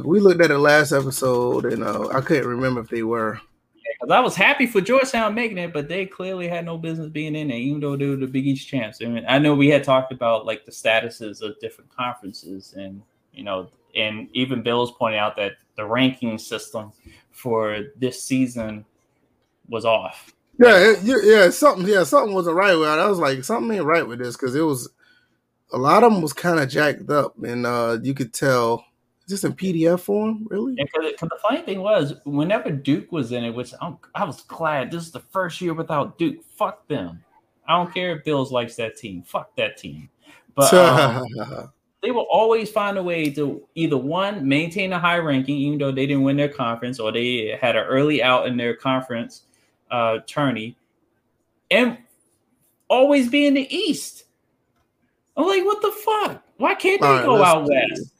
We 0.04 0.20
looked 0.20 0.42
at 0.42 0.50
it 0.50 0.58
last 0.58 0.92
episode, 0.92 1.64
and 1.64 1.82
uh, 1.82 2.08
I 2.08 2.20
couldn't 2.20 2.48
remember 2.48 2.80
if 2.80 2.88
they 2.88 3.04
were. 3.04 3.40
I 4.10 4.20
was 4.20 4.34
happy 4.36 4.66
for 4.66 4.80
Georgetown 4.80 5.34
making 5.34 5.58
it, 5.58 5.72
but 5.72 5.88
they 5.88 6.06
clearly 6.06 6.48
had 6.48 6.64
no 6.64 6.78
business 6.78 7.08
being 7.08 7.34
in 7.34 7.48
there, 7.48 7.56
even 7.56 7.80
though 7.80 7.96
they 7.96 8.06
were 8.06 8.16
the 8.16 8.26
Big 8.26 8.46
East 8.46 8.68
champs. 8.68 8.98
I 9.02 9.06
mean, 9.06 9.24
I 9.28 9.38
know 9.38 9.54
we 9.54 9.68
had 9.68 9.84
talked 9.84 10.12
about 10.12 10.46
like 10.46 10.64
the 10.64 10.72
statuses 10.72 11.42
of 11.42 11.58
different 11.60 11.94
conferences, 11.94 12.74
and 12.76 13.02
you 13.32 13.44
know, 13.44 13.68
and 13.94 14.28
even 14.32 14.62
Bill's 14.62 14.92
pointing 14.92 15.20
out 15.20 15.36
that 15.36 15.52
the 15.76 15.84
ranking 15.84 16.38
system 16.38 16.92
for 17.30 17.84
this 17.96 18.22
season 18.22 18.84
was 19.68 19.84
off. 19.84 20.32
Yeah, 20.58 20.76
it, 20.78 20.98
yeah, 21.02 21.50
something. 21.50 21.86
Yeah, 21.86 22.04
something 22.04 22.34
wasn't 22.34 22.56
right 22.56 22.74
with 22.74 22.88
it. 22.88 22.92
I 22.92 23.08
was 23.08 23.18
like, 23.18 23.44
something 23.44 23.76
ain't 23.76 23.84
right 23.84 24.06
with 24.06 24.20
this 24.20 24.36
because 24.36 24.54
it 24.54 24.62
was 24.62 24.88
a 25.72 25.78
lot 25.78 26.02
of 26.02 26.12
them 26.12 26.22
was 26.22 26.32
kind 26.32 26.60
of 26.60 26.68
jacked 26.68 27.10
up, 27.10 27.36
and 27.42 27.66
uh 27.66 27.98
you 28.02 28.14
could 28.14 28.32
tell 28.32 28.85
just 29.28 29.44
in 29.44 29.52
PDF 29.54 30.00
form, 30.00 30.46
really? 30.50 30.76
And 30.78 30.90
cause, 30.92 31.12
cause 31.18 31.28
the 31.28 31.38
funny 31.42 31.62
thing 31.62 31.80
was, 31.80 32.14
whenever 32.24 32.70
Duke 32.70 33.10
was 33.10 33.32
in 33.32 33.44
it, 33.44 33.50
which 33.50 33.72
I'm, 33.80 33.98
i 34.14 34.24
was 34.24 34.42
glad 34.42 34.90
this 34.90 35.04
is 35.04 35.12
the 35.12 35.20
first 35.20 35.60
year 35.60 35.74
without 35.74 36.18
Duke. 36.18 36.44
Fuck 36.56 36.86
them. 36.88 37.22
I 37.68 37.76
don't 37.76 37.92
care 37.92 38.16
if 38.16 38.24
Bills 38.24 38.52
likes 38.52 38.76
that 38.76 38.96
team. 38.96 39.22
Fuck 39.22 39.56
that 39.56 39.76
team. 39.76 40.08
But 40.54 40.72
um, 40.72 41.26
they 42.02 42.12
will 42.12 42.26
always 42.30 42.70
find 42.70 42.96
a 42.96 43.02
way 43.02 43.30
to 43.30 43.66
either 43.74 43.96
one 43.96 44.46
maintain 44.46 44.92
a 44.92 44.98
high 44.98 45.18
ranking, 45.18 45.56
even 45.56 45.78
though 45.78 45.90
they 45.90 46.06
didn't 46.06 46.22
win 46.22 46.36
their 46.36 46.48
conference, 46.48 47.00
or 47.00 47.10
they 47.10 47.58
had 47.60 47.74
an 47.74 47.84
early 47.84 48.22
out 48.22 48.46
in 48.46 48.56
their 48.56 48.74
conference 48.74 49.42
uh, 49.90 50.18
tourney, 50.26 50.76
and 51.70 51.98
always 52.88 53.28
be 53.28 53.46
in 53.46 53.54
the 53.54 53.76
East. 53.76 54.24
I'm 55.36 55.46
like, 55.46 55.64
what 55.64 55.82
the 55.82 55.92
fuck? 55.92 56.42
Why 56.56 56.74
can't 56.74 57.02
they 57.02 57.08
right, 57.08 57.24
go 57.24 57.42
out 57.42 57.68
west? 57.68 58.12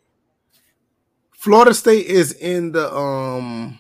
Florida 1.47 1.73
State 1.73 2.07
is 2.07 2.33
in 2.33 2.73
the 2.73 2.93
um 2.93 3.79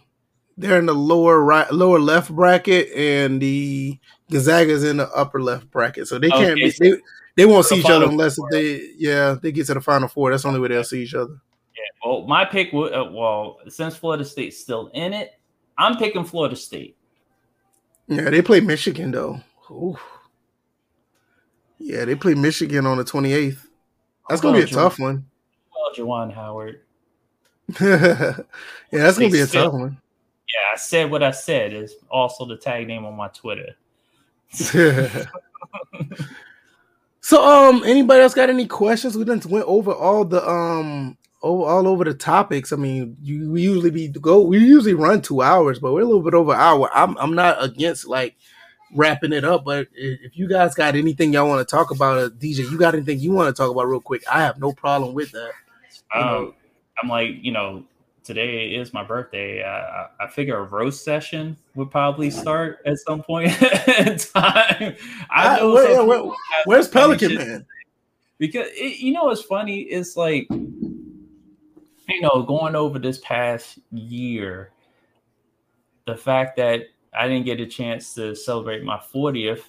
they're 0.56 0.78
in 0.78 0.86
the 0.86 0.94
lower 0.94 1.42
right 1.42 1.68
lower 1.72 1.98
left 1.98 2.30
bracket 2.30 2.92
and 2.92 3.42
the 3.42 3.98
Gonzaga's 4.30 4.84
in 4.84 4.98
the 4.98 5.10
upper 5.10 5.42
left 5.42 5.68
bracket. 5.72 6.06
So 6.06 6.20
they 6.20 6.28
can't 6.28 6.52
okay, 6.52 6.54
be 6.54 6.74
they, 6.78 7.00
they 7.34 7.44
won't 7.44 7.66
see 7.66 7.80
each 7.80 7.90
other 7.90 8.04
unless 8.04 8.38
they 8.52 8.90
yeah, 8.96 9.34
they 9.42 9.50
get 9.50 9.66
to 9.66 9.74
the 9.74 9.80
final 9.80 10.06
four. 10.06 10.30
That's 10.30 10.44
the 10.44 10.48
only 10.50 10.60
way 10.60 10.68
they'll 10.68 10.84
see 10.84 11.02
each 11.02 11.14
other. 11.14 11.40
Yeah. 11.76 12.08
Well, 12.08 12.24
my 12.28 12.44
pick 12.44 12.72
would 12.72 12.92
uh, 12.92 13.10
well, 13.10 13.58
since 13.66 13.96
Florida 13.96 14.24
State's 14.24 14.60
still 14.60 14.86
in 14.94 15.12
it, 15.12 15.32
I'm 15.76 15.96
picking 15.96 16.24
Florida 16.24 16.54
State. 16.54 16.96
Yeah, 18.06 18.30
they 18.30 18.42
play 18.42 18.60
Michigan 18.60 19.10
though. 19.10 19.40
Ooh. 19.72 19.98
Yeah, 21.78 22.04
they 22.04 22.14
play 22.14 22.34
Michigan 22.34 22.86
on 22.86 22.98
the 22.98 23.04
28th. 23.04 23.58
That's 24.28 24.40
gonna 24.40 24.56
be 24.56 24.62
a 24.62 24.68
tough 24.68 25.00
one. 25.00 25.26
Well, 25.74 25.92
Juwan 25.96 26.32
Howard. 26.32 26.82
yeah, 27.80 28.36
that's 28.90 29.18
gonna 29.18 29.30
be 29.30 29.40
a 29.40 29.46
tough 29.46 29.72
one. 29.72 29.98
Yeah, 30.48 30.72
I 30.72 30.76
said 30.76 31.10
what 31.10 31.22
I 31.22 31.32
said 31.32 31.72
is 31.72 31.96
also 32.10 32.46
the 32.46 32.56
tag 32.56 32.86
name 32.86 33.04
on 33.04 33.16
my 33.16 33.28
Twitter. 33.28 33.74
so, 37.20 37.44
um, 37.44 37.82
anybody 37.84 38.22
else 38.22 38.34
got 38.34 38.48
any 38.48 38.66
questions? 38.66 39.16
We 39.16 39.24
done 39.24 39.42
went 39.48 39.66
over 39.66 39.92
all 39.92 40.24
the 40.24 40.48
um 40.48 41.18
over 41.42 41.64
all 41.64 41.88
over 41.88 42.04
the 42.04 42.14
topics. 42.14 42.72
I 42.72 42.76
mean, 42.76 43.16
you 43.20 43.50
we 43.50 43.62
usually 43.62 43.90
be 43.90 44.08
go 44.08 44.42
we 44.42 44.58
usually 44.58 44.94
run 44.94 45.20
two 45.20 45.42
hours, 45.42 45.80
but 45.80 45.92
we're 45.92 46.02
a 46.02 46.06
little 46.06 46.22
bit 46.22 46.34
over 46.34 46.54
hour. 46.54 46.88
I'm 46.94 47.16
I'm 47.18 47.34
not 47.34 47.62
against 47.62 48.06
like 48.06 48.36
wrapping 48.94 49.32
it 49.32 49.44
up, 49.44 49.64
but 49.64 49.88
if 49.94 50.36
you 50.36 50.48
guys 50.48 50.74
got 50.74 50.94
anything 50.94 51.32
y'all 51.32 51.48
want 51.48 51.66
to 51.66 51.70
talk 51.70 51.90
about, 51.90 52.18
uh, 52.18 52.28
DJ, 52.30 52.70
you 52.70 52.78
got 52.78 52.94
anything 52.94 53.18
you 53.18 53.32
want 53.32 53.54
to 53.54 53.60
talk 53.60 53.70
about 53.70 53.88
real 53.88 54.00
quick? 54.00 54.22
I 54.30 54.42
have 54.42 54.58
no 54.58 54.72
problem 54.72 55.12
with 55.12 55.32
that. 55.32 55.50
Um, 56.14 56.54
I'm 57.02 57.08
like, 57.08 57.36
you 57.42 57.52
know, 57.52 57.84
today 58.24 58.74
is 58.74 58.92
my 58.92 59.04
birthday. 59.04 59.62
I, 59.62 60.08
I 60.20 60.28
figure 60.28 60.58
a 60.58 60.62
roast 60.64 61.04
session 61.04 61.56
would 61.74 61.90
probably 61.90 62.30
start 62.30 62.78
at 62.84 62.98
some 62.98 63.22
point 63.22 63.50
in 63.62 64.18
time. 64.18 64.96
I 65.30 65.30
ah, 65.30 65.56
know 65.60 65.74
where, 65.74 66.04
where, 66.04 66.32
where's 66.64 66.88
Pelican 66.88 67.34
Man? 67.34 67.66
Because 68.38 68.66
it, 68.72 68.98
you 68.98 69.12
know 69.12 69.30
it's 69.30 69.42
funny? 69.42 69.80
It's 69.80 70.16
like 70.16 70.48
you 72.08 72.20
know, 72.20 72.42
going 72.42 72.76
over 72.76 72.98
this 72.98 73.18
past 73.18 73.78
year, 73.92 74.70
the 76.06 76.16
fact 76.16 76.56
that 76.56 76.82
I 77.12 77.28
didn't 77.28 77.46
get 77.46 77.60
a 77.60 77.66
chance 77.66 78.14
to 78.14 78.34
celebrate 78.34 78.84
my 78.84 79.00
40th, 79.14 79.62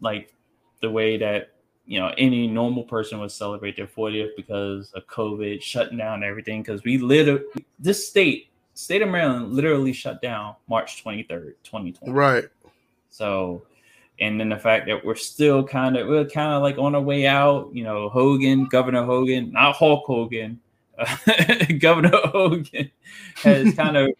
like 0.00 0.34
the 0.80 0.90
way 0.90 1.16
that 1.18 1.52
you 1.88 1.98
know 1.98 2.12
any 2.18 2.46
normal 2.46 2.84
person 2.84 3.18
would 3.18 3.32
celebrate 3.32 3.74
their 3.74 3.86
40th 3.86 4.36
because 4.36 4.92
of 4.92 5.06
COVID 5.06 5.60
shutting 5.62 5.96
down 5.98 6.22
everything. 6.22 6.62
Because 6.62 6.84
we 6.84 6.98
literally, 6.98 7.44
this 7.78 8.06
state, 8.06 8.50
state 8.74 9.00
of 9.02 9.08
Maryland, 9.08 9.54
literally 9.54 9.94
shut 9.94 10.20
down 10.20 10.54
March 10.68 11.02
23rd, 11.02 11.54
2020. 11.64 12.12
Right. 12.12 12.44
So, 13.08 13.62
and 14.20 14.38
then 14.38 14.50
the 14.50 14.58
fact 14.58 14.86
that 14.86 15.02
we're 15.02 15.14
still 15.14 15.64
kind 15.64 15.96
of 15.96 16.06
we're 16.06 16.26
kind 16.26 16.52
of 16.52 16.62
like 16.62 16.76
on 16.76 16.94
our 16.94 17.00
way 17.00 17.26
out. 17.26 17.70
You 17.72 17.84
know, 17.84 18.10
Hogan, 18.10 18.66
Governor 18.66 19.04
Hogan, 19.04 19.50
not 19.50 19.74
Hulk 19.74 20.04
Hogan, 20.06 20.60
Governor 21.78 22.10
Hogan 22.24 22.90
has 23.36 23.74
kind 23.76 23.96
of 23.96 24.10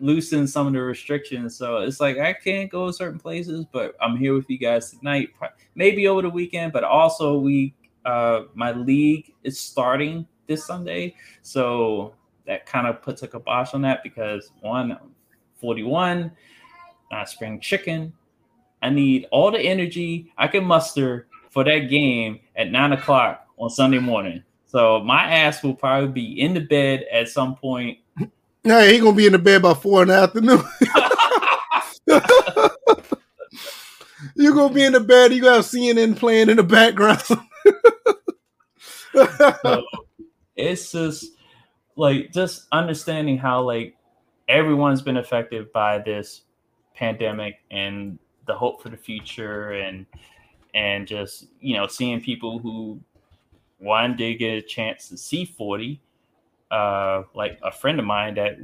loosened 0.00 0.48
some 0.48 0.66
of 0.66 0.72
the 0.72 0.80
restrictions. 0.80 1.56
So 1.56 1.78
it's 1.78 2.00
like 2.00 2.18
I 2.18 2.32
can't 2.32 2.70
go 2.70 2.86
to 2.86 2.92
certain 2.92 3.18
places, 3.18 3.64
but 3.72 3.94
I'm 4.00 4.16
here 4.16 4.34
with 4.34 4.48
you 4.48 4.58
guys 4.58 4.90
tonight, 4.90 5.30
maybe 5.74 6.06
over 6.08 6.22
the 6.22 6.30
weekend. 6.30 6.72
But 6.72 6.84
also, 6.84 7.38
we 7.38 7.74
uh, 8.04 8.44
my 8.54 8.72
league 8.72 9.32
is 9.42 9.58
starting 9.58 10.26
this 10.46 10.64
Sunday, 10.64 11.14
so 11.42 12.14
that 12.46 12.66
kind 12.66 12.86
of 12.86 13.02
puts 13.02 13.22
a 13.22 13.28
kibosh 13.28 13.74
on 13.74 13.82
that 13.82 14.02
because 14.02 14.52
one, 14.60 14.92
I'm 14.92 15.14
41, 15.60 16.30
not 17.10 17.28
spring 17.28 17.60
chicken. 17.60 18.12
I 18.82 18.90
need 18.90 19.26
all 19.32 19.50
the 19.50 19.60
energy 19.60 20.32
I 20.38 20.46
can 20.46 20.64
muster 20.64 21.26
for 21.50 21.64
that 21.64 21.90
game 21.90 22.40
at 22.54 22.70
nine 22.70 22.92
o'clock 22.92 23.46
on 23.58 23.70
Sunday 23.70 23.98
morning. 23.98 24.42
So 24.66 25.00
my 25.00 25.24
ass 25.24 25.62
will 25.62 25.74
probably 25.74 26.08
be 26.08 26.40
in 26.40 26.54
the 26.54 26.60
bed 26.60 27.06
at 27.10 27.28
some 27.28 27.56
point. 27.56 27.98
Yeah, 28.66 28.84
he 28.84 28.98
gonna 28.98 29.14
be 29.14 29.26
in 29.26 29.32
the 29.32 29.38
bed 29.38 29.62
by 29.62 29.74
four 29.74 30.02
in 30.02 30.08
the 30.08 30.14
afternoon. 30.14 30.64
You're 34.34 34.54
gonna 34.54 34.74
be 34.74 34.84
in 34.84 34.92
the 34.92 34.98
bed. 34.98 35.32
You 35.32 35.40
got 35.40 35.60
CNN 35.60 36.16
playing 36.16 36.50
in 36.50 36.56
the 36.56 36.64
background. 36.64 37.20
so 37.20 37.40
it's 40.56 40.90
just 40.90 41.26
like 41.94 42.32
just 42.32 42.66
understanding 42.72 43.38
how 43.38 43.62
like 43.62 43.96
everyone's 44.48 45.00
been 45.00 45.16
affected 45.16 45.72
by 45.72 45.98
this 45.98 46.42
pandemic 46.96 47.60
and 47.70 48.18
the 48.48 48.54
hope 48.54 48.82
for 48.82 48.88
the 48.88 48.96
future 48.96 49.70
and 49.70 50.06
and 50.74 51.06
just 51.06 51.46
you 51.60 51.76
know 51.76 51.86
seeing 51.86 52.20
people 52.20 52.58
who 52.58 53.00
one 53.78 54.16
did 54.16 54.40
get 54.40 54.58
a 54.58 54.62
chance 54.62 55.08
to 55.08 55.16
see 55.16 55.44
40 55.44 56.00
uh 56.70 57.22
like 57.34 57.58
a 57.62 57.70
friend 57.70 57.98
of 57.98 58.04
mine 58.04 58.34
that 58.34 58.56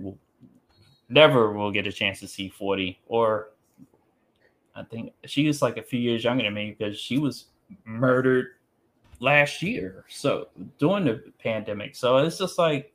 never 1.08 1.52
will 1.52 1.70
get 1.70 1.86
a 1.86 1.92
chance 1.92 2.20
to 2.20 2.28
see 2.28 2.48
40 2.48 3.00
or 3.06 3.50
i 4.74 4.82
think 4.82 5.12
she 5.24 5.46
was 5.46 5.62
like 5.62 5.76
a 5.76 5.82
few 5.82 6.00
years 6.00 6.24
younger 6.24 6.44
than 6.44 6.54
me 6.54 6.74
because 6.76 6.98
she 6.98 7.18
was 7.18 7.46
murdered 7.84 8.56
last 9.22 9.62
year 9.62 10.04
so 10.08 10.48
during 10.78 11.04
the 11.04 11.22
pandemic. 11.38 11.94
So 11.94 12.18
it's 12.18 12.38
just 12.38 12.58
like 12.58 12.92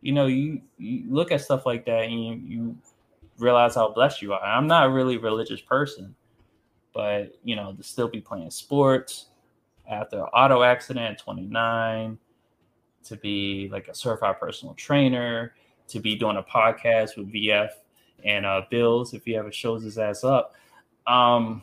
you 0.00 0.12
know 0.12 0.26
you, 0.26 0.62
you 0.78 1.04
look 1.08 1.32
at 1.32 1.40
stuff 1.40 1.66
like 1.66 1.84
that 1.86 2.04
and 2.04 2.24
you, 2.24 2.34
you 2.46 2.76
realize 3.38 3.74
how 3.74 3.92
blessed 3.92 4.22
you 4.22 4.32
are. 4.32 4.42
I'm 4.42 4.66
not 4.66 4.86
a 4.86 4.90
really 4.90 5.18
religious 5.18 5.60
person 5.60 6.14
but 6.94 7.36
you 7.44 7.56
know 7.56 7.72
to 7.74 7.82
still 7.82 8.08
be 8.08 8.20
playing 8.20 8.50
sports 8.50 9.26
after 9.90 10.22
auto 10.28 10.62
accident 10.62 11.04
at 11.04 11.18
29 11.18 12.16
to 13.04 13.16
be 13.16 13.68
like 13.70 13.88
a 13.88 13.94
certified 13.94 14.38
personal 14.40 14.74
trainer 14.74 15.54
to 15.88 16.00
be 16.00 16.16
doing 16.16 16.36
a 16.36 16.42
podcast 16.42 17.16
with 17.16 17.32
vf 17.32 17.70
and 18.24 18.46
uh 18.46 18.62
bills 18.70 19.14
if 19.14 19.24
he 19.24 19.36
ever 19.36 19.52
shows 19.52 19.82
his 19.82 19.98
ass 19.98 20.24
up 20.24 20.54
um 21.06 21.62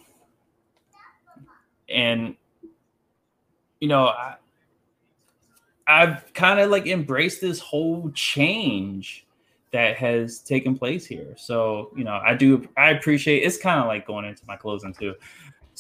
and 1.90 2.36
you 3.82 3.88
know, 3.88 4.06
I, 4.06 4.36
I've 5.88 6.34
kind 6.34 6.60
of 6.62 6.70
like 6.70 6.88
embraced 6.88 7.42
this 7.42 7.60
whole 7.60 8.10
change 8.12 9.26
that 9.72 9.98
has 9.98 10.40
taken 10.40 10.78
place 10.78 11.06
here. 11.06 11.34
So, 11.36 11.92
you 11.98 12.04
know, 12.04 12.22
I 12.24 12.36
do, 12.36 12.68
I 12.78 12.92
appreciate 12.92 13.40
it's 13.40 13.58
kind 13.58 13.80
of 13.80 13.88
like 13.88 14.06
going 14.06 14.26
into 14.26 14.46
my 14.46 14.56
closing 14.56 14.94
too. 14.94 15.16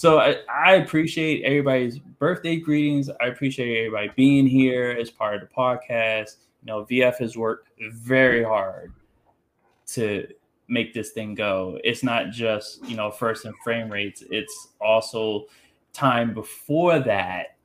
So 0.01 0.17
I, 0.17 0.37
I 0.51 0.77
appreciate 0.77 1.43
everybody's 1.43 1.99
birthday 1.99 2.55
greetings. 2.55 3.07
I 3.21 3.27
appreciate 3.27 3.85
everybody 3.85 4.09
being 4.15 4.47
here 4.47 4.97
as 4.99 5.11
part 5.11 5.35
of 5.35 5.41
the 5.41 5.55
podcast. 5.55 6.37
You 6.63 6.65
know, 6.65 6.85
VF 6.85 7.17
has 7.17 7.37
worked 7.37 7.69
very 7.93 8.43
hard 8.43 8.93
to 9.89 10.27
make 10.67 10.95
this 10.95 11.11
thing 11.11 11.35
go. 11.35 11.77
It's 11.83 12.01
not 12.01 12.31
just, 12.31 12.83
you 12.87 12.95
know, 12.97 13.11
first 13.11 13.45
and 13.45 13.53
frame 13.63 13.91
rates, 13.91 14.23
it's 14.31 14.69
also 14.81 15.45
time 15.93 16.33
before 16.33 16.97
that. 16.97 17.57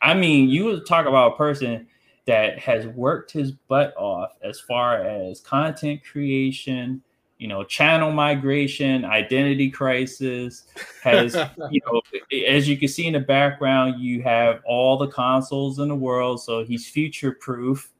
I 0.00 0.14
mean, 0.14 0.48
you 0.48 0.78
talk 0.84 1.06
about 1.06 1.32
a 1.32 1.36
person 1.36 1.88
that 2.26 2.60
has 2.60 2.86
worked 2.86 3.32
his 3.32 3.50
butt 3.50 3.94
off 3.96 4.30
as 4.44 4.60
far 4.60 5.02
as 5.02 5.40
content 5.40 6.02
creation, 6.04 7.02
you 7.38 7.46
know, 7.46 7.62
channel 7.62 8.10
migration, 8.10 9.04
identity 9.04 9.70
crisis, 9.70 10.64
has, 11.02 11.34
you 11.70 11.80
know, 11.86 12.02
as 12.48 12.68
you 12.68 12.76
can 12.76 12.88
see 12.88 13.06
in 13.06 13.12
the 13.12 13.20
background, 13.20 14.00
you 14.00 14.22
have 14.22 14.60
all 14.64 14.98
the 14.98 15.06
consoles 15.06 15.78
in 15.78 15.88
the 15.88 15.94
world. 15.94 16.42
So 16.42 16.64
he's 16.64 16.88
future 16.88 17.32
proof 17.32 17.92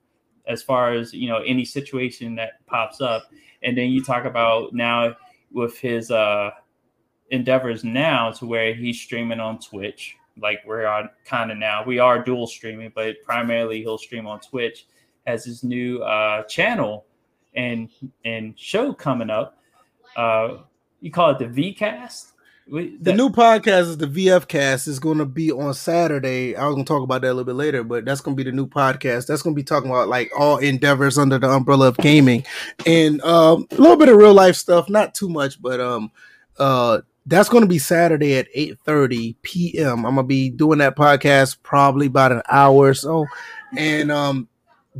as 0.47 0.63
far 0.63 0.93
as, 0.93 1.15
you 1.15 1.29
know, 1.29 1.39
any 1.39 1.65
situation 1.65 2.35
that 2.35 2.65
pops 2.67 3.01
up. 3.01 3.31
And 3.63 3.79
then 3.79 3.91
you 3.91 4.03
talk 4.03 4.25
about 4.25 4.73
now 4.73 5.17
with 5.53 5.79
his 5.79 6.11
uh 6.11 6.51
endeavors 7.31 7.85
now 7.85 8.31
to 8.31 8.47
where 8.47 8.75
he's 8.75 9.01
streaming 9.01 9.41
on 9.41 9.59
Twitch. 9.59 10.17
Like 10.41 10.61
we're 10.67 10.87
on 10.87 11.11
kind 11.25 11.51
of 11.51 11.59
now. 11.59 11.85
We 11.85 11.99
are 11.99 12.23
dual 12.23 12.47
streaming, 12.47 12.93
but 12.95 13.17
primarily 13.25 13.81
he'll 13.81 13.99
stream 13.99 14.27
on 14.27 14.41
Twitch 14.41 14.87
as 15.27 15.45
his 15.45 15.63
new 15.63 16.01
uh 16.03 16.43
channel 16.45 17.07
and 17.55 17.89
and 18.25 18.59
show 18.59 18.93
coming 18.93 19.31
up. 19.31 19.59
Uh 20.17 20.59
you 21.01 21.11
call 21.11 21.31
it 21.31 21.39
the 21.39 21.47
VCast? 21.47 22.33
the 22.71 23.15
new 23.15 23.31
podcast 23.31 23.83
is 23.83 23.97
the 23.97 24.07
VF 24.07 24.47
Cast. 24.47 24.89
is 24.89 24.99
going 24.99 25.19
to 25.19 25.25
be 25.25 25.51
on 25.51 25.73
Saturday. 25.73 26.55
I 26.55 26.67
was 26.67 26.75
going 26.75 26.85
to 26.85 26.89
talk 26.89 27.03
about 27.03 27.23
that 27.23 27.29
a 27.29 27.33
little 27.35 27.45
bit 27.45 27.55
later, 27.55 27.83
but 27.83 28.05
that's 28.05 28.21
going 28.21 28.37
to 28.37 28.43
be 28.43 28.49
the 28.49 28.55
new 28.55 28.67
podcast. 28.67 29.27
That's 29.27 29.43
going 29.43 29.55
to 29.55 29.59
be 29.59 29.65
talking 29.65 29.91
about 29.91 30.09
like 30.09 30.31
all 30.39 30.59
endeavors 30.59 31.17
under 31.17 31.39
the 31.39 31.49
umbrella 31.49 31.89
of 31.89 31.97
gaming 31.97 32.45
and 32.85 33.23
um, 33.23 33.67
a 33.71 33.77
little 33.77 33.97
bit 33.97 34.11
of 34.11 34.17
real 34.17 34.35
life 34.35 34.57
stuff. 34.57 34.91
Not 34.91 35.15
too 35.15 35.31
much, 35.31 35.61
but 35.63 35.81
um, 35.81 36.11
uh, 36.59 37.01
that's 37.25 37.49
going 37.49 37.63
to 37.63 37.69
be 37.69 37.79
Saturday 37.79 38.37
at 38.37 38.53
8:30 38.55 39.37
p.m. 39.43 40.05
I'm 40.05 40.15
going 40.15 40.17
to 40.17 40.23
be 40.25 40.51
doing 40.51 40.79
that 40.81 40.97
podcast 40.97 41.59
probably 41.63 42.07
about 42.07 42.33
an 42.33 42.43
hour 42.51 42.89
or 42.89 42.95
so, 42.95 43.27
and 43.77 44.13
um, 44.13 44.49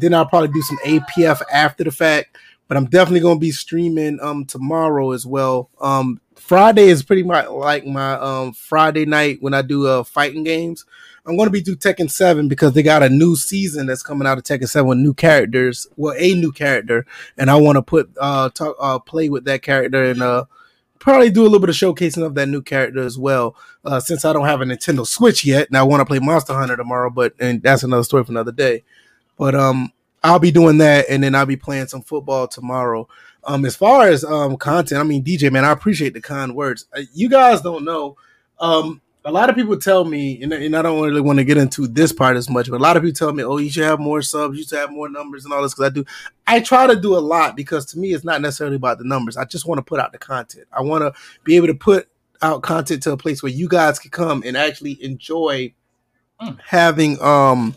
then 0.01 0.15
I'll 0.15 0.27
probably 0.27 0.49
do 0.49 0.63
some 0.63 0.79
APF 0.85 1.41
after 1.53 1.85
the 1.85 1.91
fact. 1.91 2.37
But 2.67 2.77
I'm 2.77 2.85
definitely 2.87 3.21
to 3.37 3.41
be 3.41 3.51
streaming 3.51 4.19
um 4.21 4.45
tomorrow 4.45 5.13
as 5.13 5.25
well. 5.27 5.71
Um, 5.81 6.21
Friday 6.35 6.89
is 6.89 7.03
pretty 7.03 7.23
much 7.23 7.49
like 7.49 7.87
my 7.87 8.13
um 8.15 8.53
Friday 8.53 9.07
night 9.07 9.39
when 9.41 9.55
I 9.55 9.63
do 9.63 9.87
uh 9.87 10.05
fighting 10.05 10.45
games. 10.45 10.85
I'm 11.27 11.37
to 11.47 11.51
be 11.51 11.61
do 11.61 11.77
Tekken 11.77 12.11
7 12.11 12.49
because 12.49 12.73
they 12.73 12.83
got 12.83 13.03
a 13.03 13.09
new 13.11 13.37
season 13.37 13.87
that's 13.87 14.03
coming 14.03 14.27
out 14.27 14.39
of 14.39 14.45
Tekken 14.45 14.67
7 14.67 14.89
with 14.89 14.97
new 14.97 15.13
characters. 15.13 15.87
Well, 15.97 16.15
a 16.17 16.35
new 16.35 16.53
character, 16.53 17.05
and 17.37 17.51
I 17.51 17.57
want 17.57 17.77
to 17.77 17.83
put 17.83 18.11
uh 18.21 18.49
talk 18.51 18.77
uh 18.81 18.99
play 18.99 19.29
with 19.29 19.45
that 19.45 19.63
character 19.63 20.05
and 20.05 20.23
uh 20.23 20.45
probably 20.99 21.31
do 21.31 21.43
a 21.43 21.45
little 21.45 21.61
bit 21.61 21.69
of 21.69 21.77
showcasing 21.77 22.25
of 22.25 22.35
that 22.35 22.49
new 22.49 22.63
character 22.63 23.01
as 23.01 23.19
well. 23.19 23.57
Uh, 23.85 24.01
since 24.01 24.25
I 24.25 24.33
don't 24.33 24.47
have 24.47 24.61
a 24.61 24.65
Nintendo 24.65 25.07
Switch 25.07 25.45
yet, 25.45 25.69
and 25.69 25.77
I 25.77 25.83
want 25.83 26.01
to 26.01 26.05
play 26.05 26.19
Monster 26.19 26.55
Hunter 26.55 26.77
tomorrow, 26.77 27.11
but 27.11 27.35
and 27.39 27.63
that's 27.63 27.83
another 27.83 28.05
story 28.05 28.25
for 28.25 28.33
another 28.33 28.53
day. 28.53 28.85
But 29.39 29.55
um, 29.55 29.93
I'll 30.23 30.39
be 30.39 30.51
doing 30.51 30.79
that, 30.79 31.07
and 31.09 31.23
then 31.23 31.35
I'll 31.35 31.47
be 31.47 31.57
playing 31.57 31.87
some 31.87 32.03
football 32.03 32.49
tomorrow. 32.49 33.09
Um, 33.45 33.65
as 33.65 33.77
far 33.77 34.09
as 34.09 34.25
um 34.25 34.57
content, 34.57 35.01
I 35.01 35.05
mean, 35.05 35.25
DJ 35.25 35.51
man, 35.51 35.65
I 35.65 35.73
appreciate 35.73 36.13
the 36.13 36.21
kind 36.21 36.55
words. 36.55 36.87
Uh, 36.97 37.03
you 37.15 37.29
guys 37.29 37.61
don't 37.63 37.85
know. 37.85 38.17
Um, 38.59 39.01
a 39.25 39.33
lot 39.33 39.51
of 39.51 39.57
people 39.57 39.77
tell 39.79 40.05
me, 40.05 40.43
and, 40.43 40.53
and 40.53 40.77
I 40.77 40.83
don't 40.83 41.03
really 41.03 41.21
want 41.21 41.39
to 41.39 41.45
get 41.45 41.59
into 41.59 41.87
this 41.87 42.13
part 42.13 42.37
as 42.37 42.49
much, 42.49 42.71
but 42.71 42.81
a 42.81 42.83
lot 42.83 42.97
of 42.97 43.03
people 43.03 43.15
tell 43.15 43.33
me, 43.33 43.45
"Oh, 43.45 43.59
you 43.59 43.71
should 43.71 43.85
have 43.85 44.01
more 44.01 44.23
subs, 44.23 44.59
you 44.59 44.65
should 44.65 44.79
have 44.79 44.91
more 44.91 45.09
numbers, 45.09 45.45
and 45.45 45.53
all 45.53 45.63
this." 45.63 45.75
Because 45.75 45.91
I 45.91 45.95
do, 45.95 46.05
I 46.47 46.61
try 46.61 46.87
to 46.87 46.97
do 46.97 47.17
a 47.17 47.21
lot 47.21 47.57
because 47.57 47.85
to 47.87 47.99
me, 47.99 48.13
it's 48.13 48.25
not 48.25 48.41
necessarily 48.41 48.77
about 48.77 48.99
the 48.99 49.05
numbers. 49.05 49.37
I 49.37 49.45
just 49.45 49.67
want 49.67 49.79
to 49.79 49.83
put 49.83 50.01
out 50.01 50.13
the 50.13 50.19
content. 50.19 50.67
I 50.73 50.83
want 50.83 51.03
to 51.03 51.21
be 51.45 51.57
able 51.57 51.69
to 51.69 51.75
put 51.75 52.09
out 52.43 52.63
content 52.63 53.03
to 53.05 53.13
a 53.13 53.17
place 53.17 53.43
where 53.43 53.53
you 53.53 53.69
guys 53.69 53.99
can 53.99 54.11
come 54.11 54.43
and 54.45 54.57
actually 54.57 55.03
enjoy 55.03 55.73
mm. 56.41 56.59
having 56.65 57.21
um 57.23 57.77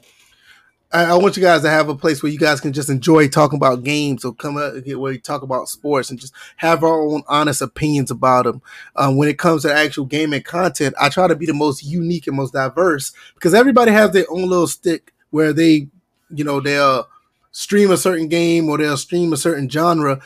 I, 0.94 1.16
want 1.16 1.38
you 1.38 1.44
guys 1.44 1.62
to 1.62 1.70
have 1.70 1.88
a 1.88 1.96
place 1.96 2.22
where 2.22 2.32
you 2.32 2.38
guys 2.38 2.60
can 2.60 2.74
just 2.74 2.90
enjoy 2.90 3.30
talking 3.30 3.58
about 3.58 3.84
games 3.84 4.26
or 4.26 4.34
come 4.34 4.58
out 4.58 4.74
where 4.86 5.14
you 5.14 5.20
talk 5.20 5.42
about 5.42 5.70
sports 5.70 6.10
and 6.10 6.20
just 6.20 6.34
have 6.58 6.84
our 6.84 7.02
own 7.02 7.24
honest 7.28 7.62
opinions 7.62 8.12
about 8.12 8.46
them. 8.46 8.62
Um, 8.98 9.16
when 9.16 9.30
it 9.30 9.40
comes 9.40 9.62
to 9.62 9.74
actual 9.74 10.06
gaming 10.06 10.44
content, 10.44 10.94
I 11.00 11.10
try 11.10 11.28
to 11.28 11.36
be 11.36 11.46
the 11.46 11.54
most 11.54 11.86
unique 11.86 12.28
and 12.28 12.36
most 12.36 12.54
diverse 12.54 13.14
because 13.36 13.54
everybody 13.54 13.92
has 13.92 14.12
their 14.12 14.26
own 14.30 14.50
little 14.50 14.68
stick 14.68 15.14
where 15.30 15.54
they, 15.54 15.88
you 16.30 16.44
know, 16.44 16.60
they'll 16.60 17.08
stream 17.54 17.92
a 17.92 17.98
certain 17.98 18.28
game 18.28 18.70
or 18.70 18.78
they'll 18.78 18.98
stream 18.98 19.32
a 19.32 19.38
certain 19.38 19.70
genre 19.70 20.22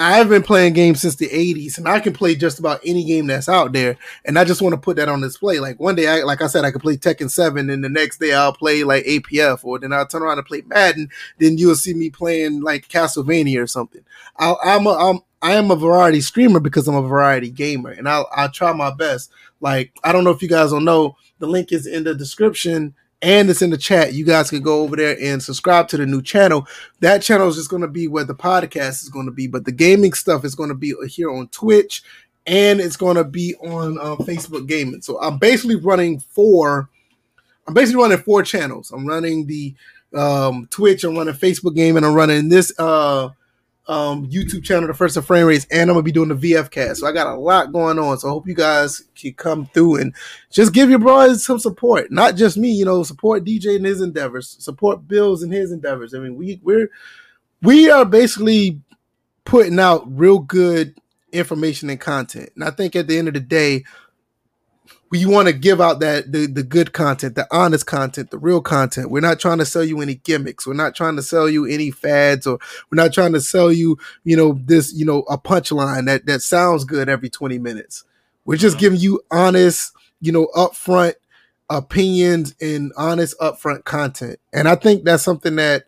I've 0.00 0.28
been 0.28 0.42
playing 0.42 0.72
games 0.72 1.02
since 1.02 1.16
the 1.16 1.28
80s 1.28 1.76
and 1.76 1.88
I 1.88 2.00
can 2.00 2.12
play 2.12 2.34
just 2.34 2.58
about 2.58 2.80
any 2.84 3.04
game 3.04 3.26
that's 3.26 3.48
out 3.48 3.72
there. 3.72 3.96
And 4.24 4.38
I 4.38 4.44
just 4.44 4.62
want 4.62 4.72
to 4.72 4.80
put 4.80 4.96
that 4.96 5.08
on 5.08 5.20
display. 5.20 5.60
Like 5.60 5.78
one 5.78 5.94
day, 5.94 6.06
I, 6.08 6.22
like 6.22 6.40
I 6.40 6.46
said, 6.46 6.64
I 6.64 6.70
could 6.70 6.80
play 6.80 6.96
Tekken 6.96 7.30
7 7.30 7.68
and 7.68 7.84
the 7.84 7.88
next 7.88 8.18
day 8.18 8.32
I'll 8.32 8.52
play 8.52 8.82
like 8.84 9.04
APF 9.04 9.64
or 9.64 9.78
then 9.78 9.92
I'll 9.92 10.06
turn 10.06 10.22
around 10.22 10.38
and 10.38 10.46
play 10.46 10.62
Madden. 10.66 11.10
Then 11.38 11.58
you'll 11.58 11.74
see 11.74 11.94
me 11.94 12.08
playing 12.08 12.62
like 12.62 12.88
Castlevania 12.88 13.62
or 13.62 13.66
something. 13.66 14.02
I, 14.38 14.54
I'm 14.64 14.86
a, 14.86 14.92
I'm, 14.92 15.20
I 15.42 15.52
am 15.52 15.70
a 15.70 15.76
variety 15.76 16.20
streamer 16.20 16.60
because 16.60 16.88
I'm 16.88 16.94
a 16.96 17.02
variety 17.02 17.50
gamer 17.50 17.90
and 17.90 18.08
I'll, 18.08 18.28
I'll 18.32 18.50
try 18.50 18.72
my 18.72 18.92
best. 18.94 19.30
Like, 19.60 19.92
I 20.02 20.12
don't 20.12 20.24
know 20.24 20.30
if 20.30 20.42
you 20.42 20.48
guys 20.48 20.70
don't 20.70 20.84
know, 20.84 21.16
the 21.38 21.46
link 21.46 21.72
is 21.72 21.86
in 21.86 22.04
the 22.04 22.14
description 22.14 22.94
and 23.22 23.50
it's 23.50 23.62
in 23.62 23.70
the 23.70 23.78
chat. 23.78 24.14
You 24.14 24.24
guys 24.24 24.50
can 24.50 24.62
go 24.62 24.80
over 24.80 24.96
there 24.96 25.16
and 25.20 25.42
subscribe 25.42 25.88
to 25.88 25.96
the 25.96 26.06
new 26.06 26.22
channel. 26.22 26.66
That 27.00 27.22
channel 27.22 27.48
is 27.48 27.56
just 27.56 27.70
going 27.70 27.82
to 27.82 27.88
be 27.88 28.08
where 28.08 28.24
the 28.24 28.34
podcast 28.34 29.02
is 29.02 29.08
going 29.08 29.26
to 29.26 29.32
be, 29.32 29.46
but 29.46 29.64
the 29.64 29.72
gaming 29.72 30.12
stuff 30.12 30.44
is 30.44 30.54
going 30.54 30.70
to 30.70 30.74
be 30.74 30.94
here 31.06 31.30
on 31.30 31.48
Twitch 31.48 32.02
and 32.46 32.80
it's 32.80 32.96
going 32.96 33.16
to 33.16 33.24
be 33.24 33.54
on 33.56 33.98
uh, 33.98 34.16
Facebook 34.16 34.66
Gaming. 34.66 35.02
So 35.02 35.20
I'm 35.20 35.38
basically 35.38 35.76
running 35.76 36.20
four. 36.20 36.88
I'm 37.66 37.74
basically 37.74 38.02
running 38.02 38.18
four 38.18 38.42
channels. 38.42 38.90
I'm 38.90 39.06
running 39.06 39.46
the 39.46 39.74
um, 40.14 40.66
Twitch. 40.70 41.04
I'm 41.04 41.16
running 41.16 41.34
Facebook 41.34 41.74
Gaming. 41.74 42.04
I'm 42.04 42.14
running 42.14 42.48
this 42.48 42.72
uh, 42.78 43.28
um, 43.90 44.24
YouTube 44.28 44.62
channel, 44.62 44.86
the 44.86 44.94
First 44.94 45.16
of 45.16 45.26
Frame 45.26 45.46
Rates, 45.46 45.66
and 45.68 45.90
I'm 45.90 45.94
gonna 45.94 46.04
be 46.04 46.12
doing 46.12 46.28
the 46.28 46.36
VF 46.36 46.70
cast. 46.70 47.00
So 47.00 47.08
I 47.08 47.12
got 47.12 47.26
a 47.26 47.34
lot 47.34 47.72
going 47.72 47.98
on. 47.98 48.18
So 48.18 48.28
I 48.28 48.30
hope 48.30 48.46
you 48.46 48.54
guys 48.54 49.02
can 49.16 49.34
come 49.34 49.66
through 49.66 49.96
and 49.96 50.14
just 50.48 50.72
give 50.72 50.90
your 50.90 51.00
brothers 51.00 51.44
some 51.44 51.58
support. 51.58 52.12
Not 52.12 52.36
just 52.36 52.56
me, 52.56 52.70
you 52.70 52.84
know, 52.84 53.02
support 53.02 53.44
DJ 53.44 53.76
in 53.76 53.84
his 53.84 54.00
endeavors, 54.00 54.56
support 54.60 55.08
Bills 55.08 55.42
in 55.42 55.50
his 55.50 55.72
endeavors. 55.72 56.14
I 56.14 56.20
mean, 56.20 56.36
we 56.36 56.60
we're 56.62 56.88
we 57.62 57.90
are 57.90 58.04
basically 58.04 58.80
putting 59.44 59.80
out 59.80 60.04
real 60.06 60.38
good 60.38 60.94
information 61.32 61.90
and 61.90 62.00
content. 62.00 62.50
And 62.54 62.62
I 62.62 62.70
think 62.70 62.94
at 62.94 63.08
the 63.08 63.18
end 63.18 63.26
of 63.26 63.34
the 63.34 63.40
day, 63.40 63.82
we 65.10 65.26
want 65.26 65.48
to 65.48 65.52
give 65.52 65.80
out 65.80 65.98
that 66.00 66.30
the, 66.30 66.46
the 66.46 66.62
good 66.62 66.92
content, 66.92 67.34
the 67.34 67.46
honest 67.50 67.84
content, 67.84 68.30
the 68.30 68.38
real 68.38 68.60
content. 68.60 69.10
We're 69.10 69.20
not 69.20 69.40
trying 69.40 69.58
to 69.58 69.66
sell 69.66 69.84
you 69.84 70.00
any 70.00 70.14
gimmicks. 70.14 70.66
We're 70.66 70.74
not 70.74 70.94
trying 70.94 71.16
to 71.16 71.22
sell 71.22 71.48
you 71.48 71.66
any 71.66 71.90
fads 71.90 72.46
or 72.46 72.58
we're 72.90 73.02
not 73.02 73.12
trying 73.12 73.32
to 73.32 73.40
sell 73.40 73.72
you, 73.72 73.98
you 74.22 74.36
know, 74.36 74.60
this, 74.64 74.92
you 74.94 75.04
know, 75.04 75.22
a 75.22 75.36
punchline 75.36 76.06
that 76.06 76.26
that 76.26 76.42
sounds 76.42 76.84
good 76.84 77.08
every 77.08 77.28
20 77.28 77.58
minutes. 77.58 78.04
We're 78.44 78.56
just 78.56 78.76
mm-hmm. 78.76 78.80
giving 78.80 79.00
you 79.00 79.20
honest, 79.32 79.92
you 80.20 80.30
know, 80.30 80.46
upfront 80.54 81.14
opinions 81.68 82.54
and 82.60 82.92
honest 82.96 83.38
upfront 83.40 83.84
content. 83.84 84.38
And 84.52 84.68
I 84.68 84.76
think 84.76 85.04
that's 85.04 85.24
something 85.24 85.56
that 85.56 85.86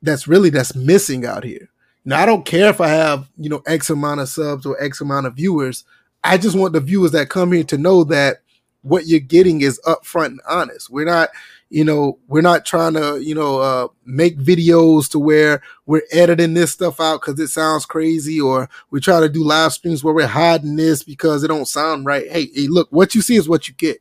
that's 0.00 0.28
really 0.28 0.50
that's 0.50 0.76
missing 0.76 1.26
out 1.26 1.42
here. 1.42 1.68
Now 2.04 2.20
I 2.20 2.26
don't 2.26 2.46
care 2.46 2.70
if 2.70 2.80
I 2.80 2.88
have, 2.88 3.28
you 3.36 3.50
know, 3.50 3.62
X 3.66 3.90
amount 3.90 4.20
of 4.20 4.28
subs 4.28 4.64
or 4.64 4.80
X 4.80 5.00
amount 5.00 5.26
of 5.26 5.34
viewers. 5.34 5.84
I 6.22 6.38
just 6.38 6.56
want 6.56 6.72
the 6.72 6.80
viewers 6.80 7.12
that 7.12 7.30
come 7.30 7.52
here 7.52 7.64
to 7.64 7.78
know 7.78 8.04
that 8.04 8.42
what 8.82 9.06
you're 9.06 9.20
getting 9.20 9.60
is 9.60 9.80
upfront 9.86 10.26
and 10.26 10.40
honest. 10.48 10.90
We're 10.90 11.04
not, 11.04 11.30
you 11.68 11.84
know, 11.84 12.18
we're 12.28 12.40
not 12.40 12.64
trying 12.64 12.94
to, 12.94 13.18
you 13.22 13.34
know, 13.34 13.58
uh, 13.58 13.88
make 14.04 14.38
videos 14.38 15.08
to 15.10 15.18
where 15.18 15.62
we're 15.86 16.02
editing 16.12 16.54
this 16.54 16.72
stuff 16.72 17.00
out 17.00 17.20
because 17.20 17.38
it 17.38 17.48
sounds 17.48 17.86
crazy, 17.86 18.40
or 18.40 18.68
we 18.90 19.00
try 19.00 19.20
to 19.20 19.28
do 19.28 19.44
live 19.44 19.72
streams 19.72 20.02
where 20.02 20.14
we're 20.14 20.26
hiding 20.26 20.76
this 20.76 21.02
because 21.02 21.44
it 21.44 21.48
don't 21.48 21.68
sound 21.68 22.06
right. 22.06 22.30
Hey, 22.30 22.48
hey, 22.54 22.68
look, 22.68 22.88
what 22.90 23.14
you 23.14 23.22
see 23.22 23.36
is 23.36 23.48
what 23.48 23.68
you 23.68 23.74
get. 23.74 23.98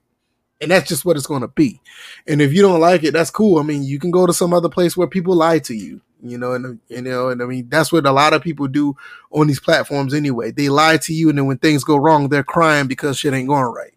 And 0.62 0.72
that's 0.72 0.90
just 0.90 1.06
what 1.06 1.16
it's 1.16 1.28
going 1.28 1.42
to 1.42 1.48
be. 1.48 1.82
And 2.28 2.42
if 2.42 2.52
you 2.52 2.62
don't 2.62 2.82
like 2.82 3.04
it, 3.04 3.12
that's 3.12 3.32
cool. 3.32 3.60
I 3.60 3.64
mean, 3.64 3.84
you 3.84 3.98
can 3.98 4.12
go 4.12 4.26
to 4.28 4.34
some 4.34 4.54
other 4.54 4.68
place 4.68 4.98
where 4.98 5.08
people 5.08 5.34
lie 5.34 5.60
to 5.60 5.74
you, 5.74 6.02
you 6.22 6.38
know, 6.38 6.52
and 6.52 6.80
you 6.90 7.02
know, 7.02 7.30
and 7.30 7.42
I 7.42 7.46
mean, 7.46 7.70
that's 7.70 7.94
what 7.94 8.06
a 8.06 8.12
lot 8.12 8.34
of 8.34 8.42
people 8.42 8.68
do 8.68 8.94
on 9.32 9.48
these 9.48 9.62
platforms 9.62 10.14
anyway. 10.14 10.52
They 10.52 10.68
lie 10.68 10.98
to 10.98 11.14
you, 11.14 11.30
and 11.30 11.38
then 11.38 11.46
when 11.46 11.60
things 11.60 11.86
go 11.86 11.96
wrong, 11.96 12.28
they're 12.28 12.44
crying 12.44 12.88
because 12.88 13.18
shit 13.18 13.34
ain't 13.34 13.48
going 13.48 13.74
right 13.74 13.94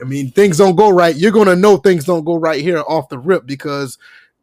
I 0.00 0.04
mean, 0.04 0.30
things 0.30 0.58
don't 0.58 0.76
go 0.76 0.90
right. 0.90 1.14
You're 1.14 1.32
gonna 1.32 1.56
know 1.56 1.76
things 1.76 2.04
don't 2.04 2.24
go 2.24 2.36
right 2.36 2.60
here 2.60 2.82
off 2.86 3.08
the 3.08 3.18
rip 3.18 3.46
because 3.46 3.98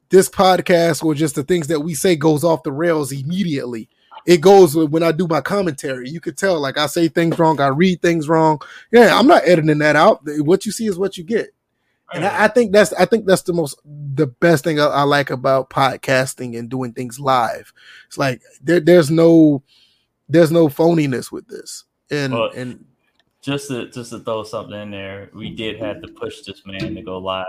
this 0.10 0.30
podcast 0.30 1.04
or 1.04 1.14
just 1.16 1.36
the 1.36 1.44
things 1.44 1.68
that 1.68 1.82
we 1.82 1.94
say 1.94 2.16
goes 2.16 2.44
off 2.44 2.64
the 2.64 2.72
rails 2.72 3.12
immediately. 3.12 3.90
It 4.26 4.42
goes 4.42 4.76
when 4.76 5.04
I 5.04 5.12
do 5.12 5.28
my 5.28 5.42
commentary. 5.42 6.10
You 6.10 6.22
could 6.22 6.38
tell, 6.38 6.60
like 6.60 6.78
I 6.78 6.86
say 6.86 7.08
things 7.10 7.38
wrong, 7.38 7.60
I 7.60 7.68
read 7.68 8.02
things 8.02 8.30
wrong. 8.30 8.62
Yeah, 8.92 9.18
I'm 9.18 9.28
not 9.28 9.44
editing 9.46 9.80
that 9.80 9.96
out. 9.96 10.22
What 10.24 10.66
you 10.66 10.72
see 10.72 10.86
is 10.86 10.98
what 10.98 11.18
you 11.18 11.24
get. 11.24 11.54
And 12.14 12.26
I, 12.26 12.46
I 12.46 12.48
think 12.48 12.72
that's 12.72 12.94
I 12.94 13.06
think 13.06 13.26
that's 13.26 13.42
the 13.42 13.54
most 13.54 13.80
the 13.86 14.28
best 14.28 14.64
thing 14.64 14.80
I, 14.80 14.86
I, 14.86 15.04
like 15.04 15.30
about 15.30 15.70
podcasting 15.70 16.58
and 16.58 16.70
doing 16.70 16.94
things 16.94 17.20
live. 17.20 17.74
It's 18.08 18.18
like 18.18 18.42
there, 18.62 18.80
there's 18.80 19.10
no 19.10 19.64
there's 20.30 20.52
no 20.52 20.68
phoniness 20.68 21.32
with 21.32 21.48
this. 21.48 21.86
And 22.12 22.34
and 22.34 22.86
just 23.44 23.68
to 23.68 23.90
just 23.90 24.12
to 24.12 24.20
throw 24.20 24.44
something 24.44 24.80
in 24.82 24.90
there, 24.90 25.30
we 25.34 25.52
did 25.52 25.80
have 25.80 26.02
to 26.02 26.08
push 26.08 26.42
this 26.42 26.66
man 26.66 26.96
to 26.96 27.02
go 27.02 27.20
live 27.20 27.46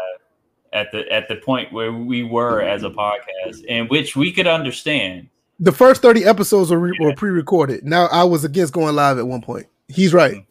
at 0.72 0.92
the 0.92 1.10
at 1.10 1.28
the 1.28 1.36
point 1.36 1.72
where 1.72 1.92
we 1.92 2.24
were 2.24 2.60
as 2.60 2.82
a 2.82 2.90
podcast, 2.90 3.64
and 3.68 3.88
which 3.88 4.16
we 4.16 4.32
could 4.32 4.48
understand. 4.48 5.28
The 5.60 5.72
first 5.72 6.02
thirty 6.02 6.24
episodes 6.24 6.70
were, 6.70 6.80
re- 6.80 6.96
yeah. 7.00 7.06
were 7.06 7.14
pre-recorded. 7.14 7.84
Now 7.84 8.06
I 8.06 8.24
was 8.24 8.44
against 8.44 8.72
going 8.72 8.94
live 8.94 9.18
at 9.18 9.26
one 9.26 9.40
point. 9.40 9.66
He's 9.88 10.12
right. 10.12 10.34
Mm-hmm. 10.34 10.50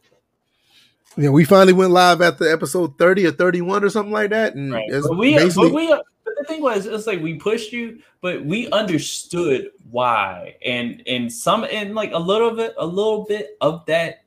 Yeah, 1.18 1.30
we 1.30 1.46
finally 1.46 1.74
went 1.74 1.92
live 1.92 2.22
at 2.22 2.40
the 2.40 2.52
episode 2.52 2.98
30 2.98 3.28
or 3.28 3.32
31 3.32 3.84
or 3.84 3.90
something 3.90 4.12
like 4.12 4.32
that. 4.32 4.56
And 4.56 4.74
right. 4.74 4.90
but 4.90 5.16
we, 5.16 5.36
basically... 5.36 5.70
but 5.70 5.76
we, 5.76 5.88
but 5.90 6.34
the 6.40 6.44
thing 6.46 6.62
was, 6.62 6.88
it's 6.88 7.06
like 7.06 7.22
we 7.22 7.36
pushed 7.36 7.72
you, 7.72 8.00
but 8.22 8.44
we 8.44 8.68
understood 8.72 9.70
why. 9.92 10.56
And, 10.66 11.04
and 11.06 11.32
some, 11.32 11.66
and 11.66 11.94
like 11.94 12.14
a 12.14 12.20
little 12.20 12.56
bit, 12.56 12.74
a 12.80 12.86
little 12.86 13.26
bit 13.26 13.58
of 13.62 13.86
that, 13.86 14.23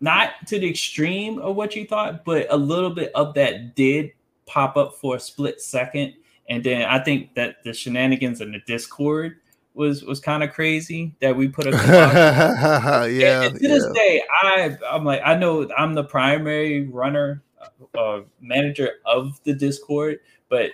not 0.00 0.30
to 0.48 0.58
the 0.58 0.68
extreme 0.68 1.38
of 1.38 1.56
what 1.56 1.74
you 1.74 1.86
thought, 1.86 2.24
but 2.24 2.46
a 2.50 2.56
little 2.56 2.90
bit 2.90 3.12
of 3.14 3.34
that 3.34 3.74
did 3.74 4.12
pop 4.46 4.76
up 4.76 4.94
for 4.94 5.16
a 5.16 5.20
split 5.20 5.60
second. 5.60 6.14
And 6.48 6.62
then 6.62 6.82
I 6.82 6.98
think 6.98 7.34
that 7.34 7.62
the 7.64 7.72
shenanigans 7.72 8.40
in 8.40 8.52
the 8.52 8.60
Discord 8.66 9.36
was 9.74 10.04
was 10.04 10.20
kind 10.20 10.42
of 10.42 10.52
crazy 10.52 11.14
that 11.20 11.36
we 11.36 11.48
put 11.48 11.66
a 11.66 11.70
yeah. 11.70 13.42
And, 13.42 13.52
and 13.52 13.60
to 13.60 13.68
this 13.68 13.86
day, 13.92 14.22
I 14.42 14.76
I'm 14.88 15.04
like 15.04 15.20
I 15.24 15.34
know 15.34 15.68
I'm 15.76 15.94
the 15.94 16.04
primary 16.04 16.86
runner, 16.86 17.42
uh, 17.96 18.20
manager 18.40 18.92
of 19.04 19.40
the 19.44 19.54
Discord, 19.54 20.20
but 20.48 20.70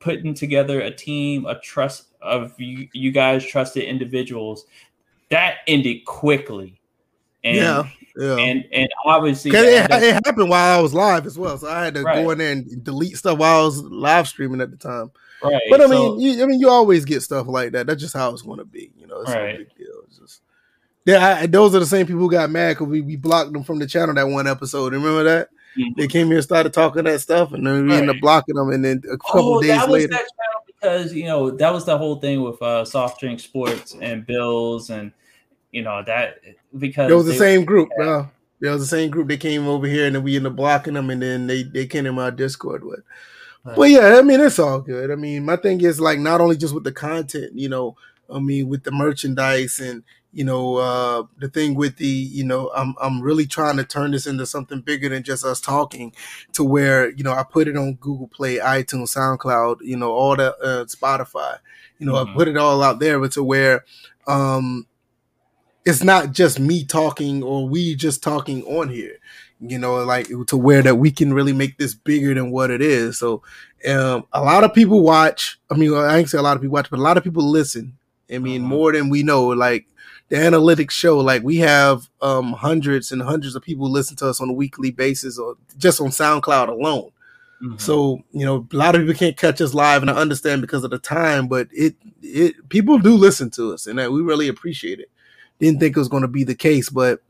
putting 0.00 0.34
together 0.34 0.80
a 0.80 0.90
team, 0.90 1.46
a 1.46 1.58
trust 1.60 2.08
of 2.20 2.58
you, 2.60 2.88
you 2.92 3.10
guys 3.10 3.44
trusted 3.44 3.84
individuals, 3.84 4.66
that 5.30 5.58
ended 5.66 6.04
quickly. 6.04 6.78
And, 7.44 7.56
yeah. 7.56 7.88
Yeah. 8.16 8.36
And 8.36 8.64
and 8.72 8.88
obviously 9.04 9.50
it, 9.50 9.90
it, 9.90 10.24
happened 10.24 10.48
while 10.48 10.78
I 10.78 10.80
was 10.80 10.94
live 10.94 11.26
as 11.26 11.36
well, 11.36 11.58
so 11.58 11.68
I 11.68 11.84
had 11.84 11.94
to 11.94 12.02
right. 12.02 12.22
go 12.22 12.30
in 12.30 12.38
there 12.38 12.52
and 12.52 12.84
delete 12.84 13.16
stuff 13.16 13.38
while 13.38 13.62
I 13.62 13.64
was 13.64 13.82
live 13.82 14.28
streaming 14.28 14.60
at 14.60 14.70
the 14.70 14.76
time. 14.76 15.10
Right. 15.42 15.60
But 15.68 15.80
I 15.80 15.86
mean, 15.86 15.92
so, 15.92 16.18
you, 16.20 16.42
I 16.42 16.46
mean, 16.46 16.60
you 16.60 16.70
always 16.70 17.04
get 17.04 17.22
stuff 17.22 17.48
like 17.48 17.72
that. 17.72 17.88
That's 17.88 18.00
just 18.00 18.14
how 18.14 18.32
it's 18.32 18.42
going 18.42 18.58
to 18.58 18.64
be. 18.64 18.92
You 18.96 19.08
know, 19.08 19.20
it's 19.20 19.30
right. 19.30 19.52
no 19.52 19.58
big 19.58 19.76
deal. 19.76 20.02
It's 20.06 20.18
just 20.18 20.42
yeah. 21.04 21.38
I, 21.40 21.46
those 21.46 21.74
are 21.74 21.80
the 21.80 21.86
same 21.86 22.06
people 22.06 22.20
who 22.20 22.30
got 22.30 22.50
mad 22.50 22.74
because 22.74 22.86
we, 22.86 23.00
we 23.00 23.16
blocked 23.16 23.52
them 23.52 23.64
from 23.64 23.80
the 23.80 23.86
channel 23.86 24.14
that 24.14 24.28
one 24.28 24.46
episode. 24.46 24.92
Remember 24.92 25.24
that? 25.24 25.48
Mm-hmm. 25.76 26.00
They 26.00 26.06
came 26.06 26.28
here 26.28 26.36
and 26.36 26.44
started 26.44 26.72
talking 26.72 27.02
that 27.04 27.20
stuff, 27.20 27.52
and 27.52 27.66
then 27.66 27.82
we 27.82 27.90
right. 27.90 28.02
ended 28.02 28.16
up 28.16 28.20
blocking 28.20 28.54
them. 28.54 28.70
And 28.70 28.84
then 28.84 29.02
a 29.10 29.18
couple 29.18 29.56
oh, 29.56 29.60
days 29.60 29.88
later, 29.88 30.16
because 30.66 31.12
you 31.12 31.24
know 31.24 31.50
that 31.50 31.72
was 31.72 31.84
the 31.84 31.98
whole 31.98 32.20
thing 32.20 32.42
with 32.42 32.62
uh, 32.62 32.84
soft 32.84 33.18
drink 33.18 33.40
sports 33.40 33.96
and 34.00 34.24
bills, 34.24 34.90
and 34.90 35.12
you 35.74 35.82
know 35.82 36.02
that 36.04 36.38
because 36.78 37.10
it 37.10 37.14
was 37.14 37.26
the 37.26 37.34
same 37.34 37.64
group, 37.64 37.90
bro. 37.96 38.30
It 38.60 38.68
was 38.68 38.80
the 38.80 38.96
same 38.96 39.10
group. 39.10 39.28
They 39.28 39.36
came 39.36 39.66
over 39.66 39.86
here, 39.86 40.06
and 40.06 40.14
then 40.14 40.22
we 40.22 40.36
ended 40.36 40.52
up 40.52 40.56
blocking 40.56 40.94
them, 40.94 41.10
and 41.10 41.20
then 41.20 41.48
they 41.48 41.64
they 41.64 41.86
came 41.86 42.06
in 42.06 42.14
my 42.14 42.30
Discord 42.30 42.84
with. 42.84 43.00
Well, 43.76 43.88
yeah, 43.88 44.18
I 44.18 44.22
mean, 44.22 44.40
it's 44.40 44.58
all 44.58 44.80
good. 44.80 45.10
I 45.10 45.16
mean, 45.16 45.44
my 45.44 45.56
thing 45.56 45.80
is 45.80 45.98
like 45.98 46.18
not 46.18 46.40
only 46.40 46.56
just 46.56 46.74
with 46.74 46.84
the 46.84 46.92
content, 46.92 47.58
you 47.58 47.68
know, 47.68 47.96
I 48.32 48.38
mean, 48.38 48.68
with 48.68 48.84
the 48.84 48.92
merchandise 48.92 49.80
and 49.80 50.04
you 50.32 50.44
know, 50.44 50.76
uh, 50.76 51.22
the 51.38 51.48
thing 51.48 51.74
with 51.74 51.96
the, 51.96 52.06
you 52.06 52.44
know, 52.44 52.70
I'm 52.74 52.94
I'm 53.00 53.20
really 53.20 53.46
trying 53.46 53.76
to 53.78 53.84
turn 53.84 54.10
this 54.10 54.26
into 54.26 54.46
something 54.46 54.80
bigger 54.80 55.08
than 55.08 55.22
just 55.22 55.44
us 55.44 55.60
talking, 55.60 56.12
to 56.52 56.62
where 56.62 57.10
you 57.10 57.24
know 57.24 57.32
I 57.32 57.42
put 57.42 57.68
it 57.68 57.76
on 57.76 57.94
Google 57.94 58.28
Play, 58.28 58.58
iTunes, 58.58 59.16
SoundCloud, 59.16 59.78
you 59.82 59.96
know, 59.96 60.12
all 60.12 60.36
the 60.36 60.56
uh, 60.58 60.84
Spotify, 60.84 61.58
you 61.98 62.06
know, 62.06 62.14
mm-hmm. 62.14 62.32
I 62.32 62.34
put 62.34 62.48
it 62.48 62.56
all 62.56 62.82
out 62.82 62.98
there, 62.98 63.18
but 63.18 63.32
to 63.32 63.42
where, 63.44 63.84
um, 64.26 64.86
it's 65.84 66.02
not 66.02 66.32
just 66.32 66.58
me 66.58 66.84
talking 66.84 67.42
or 67.42 67.68
we 67.68 67.94
just 67.94 68.22
talking 68.22 68.62
on 68.64 68.88
here 68.88 69.18
you 69.60 69.78
know, 69.78 69.96
like 70.04 70.28
to 70.48 70.56
where 70.56 70.82
that 70.82 70.96
we 70.96 71.10
can 71.10 71.32
really 71.32 71.52
make 71.52 71.78
this 71.78 71.94
bigger 71.94 72.34
than 72.34 72.50
what 72.50 72.70
it 72.70 72.82
is. 72.82 73.18
So, 73.18 73.42
um, 73.88 74.26
a 74.32 74.42
lot 74.42 74.64
of 74.64 74.74
people 74.74 75.02
watch. 75.02 75.58
I 75.70 75.74
mean, 75.74 75.94
I 75.94 76.18
ain't 76.18 76.28
say 76.28 76.38
a 76.38 76.42
lot 76.42 76.56
of 76.56 76.62
people 76.62 76.74
watch, 76.74 76.90
but 76.90 76.98
a 76.98 77.02
lot 77.02 77.16
of 77.16 77.24
people 77.24 77.48
listen. 77.48 77.96
I 78.32 78.38
mean, 78.38 78.62
uh-huh. 78.62 78.68
more 78.68 78.92
than 78.92 79.08
we 79.08 79.22
know. 79.22 79.48
Like 79.48 79.86
the 80.28 80.36
analytics 80.36 80.90
show, 80.90 81.18
like 81.18 81.42
we 81.42 81.58
have 81.58 82.08
um, 82.20 82.52
hundreds 82.52 83.12
and 83.12 83.22
hundreds 83.22 83.54
of 83.54 83.62
people 83.62 83.90
listen 83.90 84.16
to 84.16 84.28
us 84.28 84.40
on 84.40 84.50
a 84.50 84.54
weekly 84.54 84.90
basis, 84.90 85.38
or 85.38 85.56
just 85.78 86.00
on 86.00 86.08
SoundCloud 86.08 86.68
alone. 86.68 87.10
Mm-hmm. 87.62 87.78
So 87.78 88.22
you 88.32 88.44
know, 88.44 88.66
a 88.70 88.76
lot 88.76 88.94
of 88.94 89.02
people 89.02 89.14
can't 89.14 89.36
catch 89.36 89.60
us 89.60 89.72
live, 89.72 90.02
and 90.02 90.10
I 90.10 90.14
understand 90.14 90.60
because 90.62 90.84
of 90.84 90.90
the 90.90 90.98
time. 90.98 91.46
But 91.46 91.68
it 91.70 91.94
it 92.22 92.68
people 92.68 92.98
do 92.98 93.14
listen 93.14 93.50
to 93.52 93.72
us, 93.72 93.86
and 93.86 93.98
that 93.98 94.12
we 94.12 94.20
really 94.20 94.48
appreciate 94.48 95.00
it. 95.00 95.10
Didn't 95.58 95.80
think 95.80 95.96
it 95.96 96.00
was 96.00 96.08
going 96.08 96.22
to 96.22 96.28
be 96.28 96.44
the 96.44 96.54
case, 96.54 96.88
but 96.90 97.20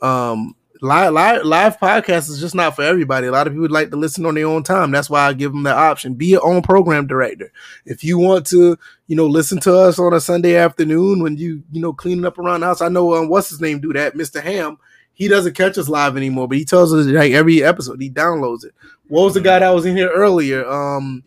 um 0.00 0.54
live, 0.82 1.12
live 1.12 1.44
live 1.44 1.78
podcast 1.78 2.28
is 2.30 2.40
just 2.40 2.54
not 2.54 2.76
for 2.76 2.82
everybody. 2.82 3.26
A 3.26 3.32
lot 3.32 3.46
of 3.46 3.52
people 3.52 3.68
like 3.68 3.90
to 3.90 3.96
listen 3.96 4.26
on 4.26 4.34
their 4.34 4.46
own 4.46 4.62
time. 4.62 4.90
That's 4.90 5.10
why 5.10 5.26
I 5.26 5.32
give 5.32 5.52
them 5.52 5.62
the 5.62 5.74
option. 5.74 6.14
Be 6.14 6.26
your 6.26 6.46
own 6.46 6.62
program 6.62 7.06
director. 7.06 7.52
If 7.84 8.04
you 8.04 8.18
want 8.18 8.46
to, 8.48 8.78
you 9.06 9.16
know, 9.16 9.26
listen 9.26 9.58
to 9.60 9.76
us 9.76 9.98
on 9.98 10.12
a 10.12 10.20
Sunday 10.20 10.56
afternoon 10.56 11.22
when 11.22 11.36
you, 11.36 11.62
you 11.72 11.80
know, 11.80 11.92
cleaning 11.92 12.24
up 12.24 12.38
around 12.38 12.60
the 12.60 12.66
house. 12.66 12.80
I 12.80 12.88
know 12.88 13.14
um, 13.14 13.28
what's 13.28 13.48
his 13.48 13.60
name 13.60 13.80
do 13.80 13.92
that, 13.92 14.14
Mr. 14.14 14.42
Ham. 14.42 14.78
He 15.12 15.28
doesn't 15.28 15.54
catch 15.54 15.78
us 15.78 15.88
live 15.88 16.16
anymore, 16.16 16.46
but 16.46 16.58
he 16.58 16.64
tells 16.64 16.92
us 16.92 17.06
like 17.06 17.32
every 17.32 17.62
episode 17.62 18.00
he 18.00 18.10
downloads 18.10 18.64
it. 18.64 18.74
What 19.08 19.24
was 19.24 19.34
the 19.34 19.40
guy 19.40 19.60
that 19.60 19.70
was 19.70 19.86
in 19.86 19.96
here 19.96 20.10
earlier? 20.10 20.66
Um, 20.68 21.24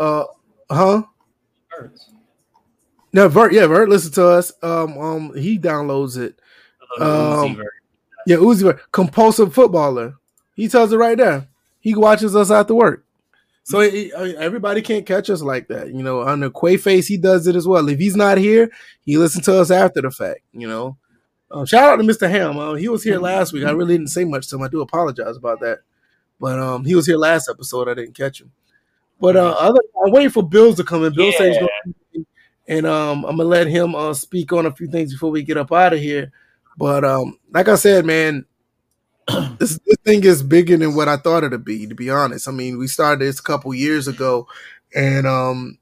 uh, 0.00 0.24
huh? 0.68 1.02
No, 3.12 3.28
Vert. 3.28 3.52
Yeah, 3.52 3.66
Vert. 3.66 3.88
Listen 3.88 4.12
to 4.12 4.26
us. 4.26 4.52
Um, 4.62 4.98
um, 4.98 5.36
he 5.36 5.58
downloads 5.58 6.18
it. 6.18 6.38
Um, 7.00 7.62
yeah, 8.26 8.36
Uzi, 8.36 8.62
Vert, 8.62 8.92
compulsive 8.92 9.54
footballer. 9.54 10.14
He 10.54 10.68
tells 10.68 10.92
it 10.92 10.96
right 10.96 11.16
there. 11.16 11.48
He 11.80 11.94
watches 11.94 12.34
us 12.34 12.50
after 12.50 12.74
work. 12.74 13.04
So 13.64 13.80
it, 13.80 14.12
everybody 14.12 14.80
can't 14.80 15.04
catch 15.04 15.28
us 15.28 15.42
like 15.42 15.66
that, 15.68 15.92
you 15.92 16.02
know. 16.02 16.20
On 16.20 16.38
the 16.38 16.50
Quaface, 16.50 17.08
he 17.08 17.16
does 17.16 17.48
it 17.48 17.56
as 17.56 17.66
well. 17.66 17.88
If 17.88 17.98
he's 17.98 18.14
not 18.14 18.38
here, 18.38 18.70
he 19.04 19.18
listens 19.18 19.44
to 19.46 19.60
us 19.60 19.72
after 19.72 20.00
the 20.00 20.10
fact, 20.10 20.40
you 20.52 20.68
know. 20.68 20.96
Um, 21.50 21.66
shout 21.66 21.92
out 21.92 21.96
to 21.96 22.04
Mr. 22.04 22.30
Ham. 22.30 22.58
Uh, 22.58 22.74
he 22.74 22.88
was 22.88 23.02
here 23.02 23.18
last 23.18 23.52
week. 23.52 23.64
I 23.64 23.72
really 23.72 23.96
didn't 23.96 24.10
say 24.10 24.24
much 24.24 24.48
to 24.48 24.56
him. 24.56 24.62
I 24.62 24.68
do 24.68 24.82
apologize 24.82 25.36
about 25.36 25.60
that, 25.60 25.80
but 26.40 26.60
um, 26.60 26.84
he 26.84 26.94
was 26.94 27.06
here 27.06 27.16
last 27.16 27.48
episode. 27.50 27.88
I 27.88 27.94
didn't 27.94 28.14
catch 28.14 28.40
him. 28.40 28.52
But 29.20 29.36
uh, 29.36 29.56
other, 29.58 29.80
I'm 30.04 30.12
waiting 30.12 30.30
for 30.30 30.48
Bills 30.48 30.76
to 30.76 30.84
come 30.84 31.04
in. 31.04 31.14
Bill 31.14 31.30
yeah. 31.32 31.38
says, 31.38 31.56
and 32.68 32.86
um, 32.86 33.24
I'm 33.24 33.36
gonna 33.36 33.48
let 33.48 33.66
him 33.66 33.94
uh, 33.94 34.14
speak 34.14 34.52
on 34.52 34.66
a 34.66 34.72
few 34.74 34.88
things 34.88 35.12
before 35.12 35.30
we 35.30 35.42
get 35.42 35.56
up 35.56 35.72
out 35.72 35.92
of 35.92 36.00
here. 36.00 36.32
But 36.76 37.04
um, 37.04 37.38
like 37.52 37.68
I 37.68 37.76
said, 37.76 38.04
man, 38.04 38.44
this 39.58 39.78
this 39.86 39.96
thing 40.04 40.24
is 40.24 40.42
bigger 40.42 40.76
than 40.76 40.94
what 40.94 41.08
I 41.08 41.16
thought 41.16 41.44
it'd 41.44 41.64
be. 41.64 41.86
To 41.86 41.94
be 41.94 42.10
honest, 42.10 42.48
I 42.48 42.52
mean, 42.52 42.78
we 42.78 42.86
started 42.86 43.20
this 43.20 43.40
a 43.40 43.42
couple 43.44 43.74
years 43.74 44.08
ago, 44.08 44.46
and 44.94 45.26
um, 45.26 45.78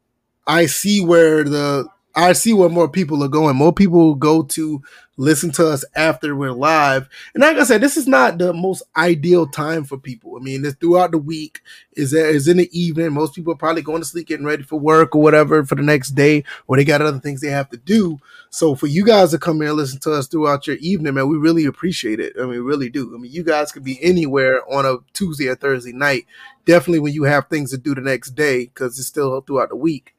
I 0.47 0.67
see 0.67 1.05
where 1.05 1.45
the 1.45 1.89
I 2.15 2.33
see 2.33 2.53
where 2.53 2.69
more 2.69 2.89
people 2.89 3.23
are 3.25 3.29
going. 3.29 3.57
More 3.57 3.73
people 3.73 4.15
go 4.15 4.43
to 4.43 4.83
listen 5.17 5.53
to 5.53 5.69
us 5.69 5.85
after 5.95 6.35
we're 6.35 6.53
live. 6.53 7.09
And 7.35 7.43
like 7.43 7.57
I 7.57 7.65
said, 7.65 7.81
this 7.81 7.97
is 7.97 8.09
not 8.09 8.39
the 8.39 8.53
most 8.53 8.83
ideal 8.97 9.47
time 9.47 9.85
for 9.85 9.97
people. 9.97 10.37
I 10.37 10.41
mean, 10.41 10.65
it's 10.65 10.77
throughout 10.77 11.13
the 11.13 11.19
week, 11.19 11.61
is 11.93 12.13
is 12.13 12.49
in 12.49 12.57
the 12.57 12.69
evening. 12.79 13.13
Most 13.13 13.35
people 13.35 13.53
are 13.53 13.57
probably 13.57 13.83
going 13.83 14.03
to 14.03 14.07
sleep, 14.07 14.27
getting 14.27 14.47
ready 14.47 14.63
for 14.63 14.79
work 14.79 15.15
or 15.15 15.23
whatever 15.23 15.65
for 15.65 15.77
the 15.77 15.83
next 15.83 16.11
day, 16.11 16.45
or 16.67 16.77
they 16.77 16.85
got 16.85 17.03
other 17.03 17.21
things 17.21 17.41
they 17.41 17.49
have 17.49 17.71
to 17.71 17.77
do. 17.77 18.19
So 18.51 18.75
for 18.75 18.87
you 18.87 19.05
guys 19.05 19.31
to 19.31 19.39
come 19.39 19.61
here 19.61 19.69
and 19.69 19.77
listen 19.77 20.01
to 20.01 20.13
us 20.13 20.27
throughout 20.27 20.67
your 20.67 20.77
evening, 20.77 21.15
man, 21.15 21.29
we 21.29 21.37
really 21.37 21.65
appreciate 21.65 22.21
it. 22.21 22.35
I 22.37 22.43
mean, 22.43 22.51
we 22.51 22.59
really 22.59 22.89
do. 22.89 23.15
I 23.15 23.19
mean, 23.19 23.33
you 23.33 23.45
guys 23.45 23.73
could 23.73 23.85
be 23.85 24.03
anywhere 24.03 24.63
on 24.73 24.87
a 24.87 24.99
Tuesday 25.13 25.49
or 25.49 25.55
Thursday 25.55 25.93
night. 25.93 26.27
Definitely 26.65 27.01
when 27.01 27.13
you 27.13 27.25
have 27.25 27.49
things 27.49 27.71
to 27.71 27.79
do 27.79 27.95
the 27.95 28.01
next 28.01 28.31
day, 28.31 28.67
because 28.67 28.99
it's 28.99 29.09
still 29.09 29.41
throughout 29.41 29.69
the 29.69 29.77
week. 29.77 30.15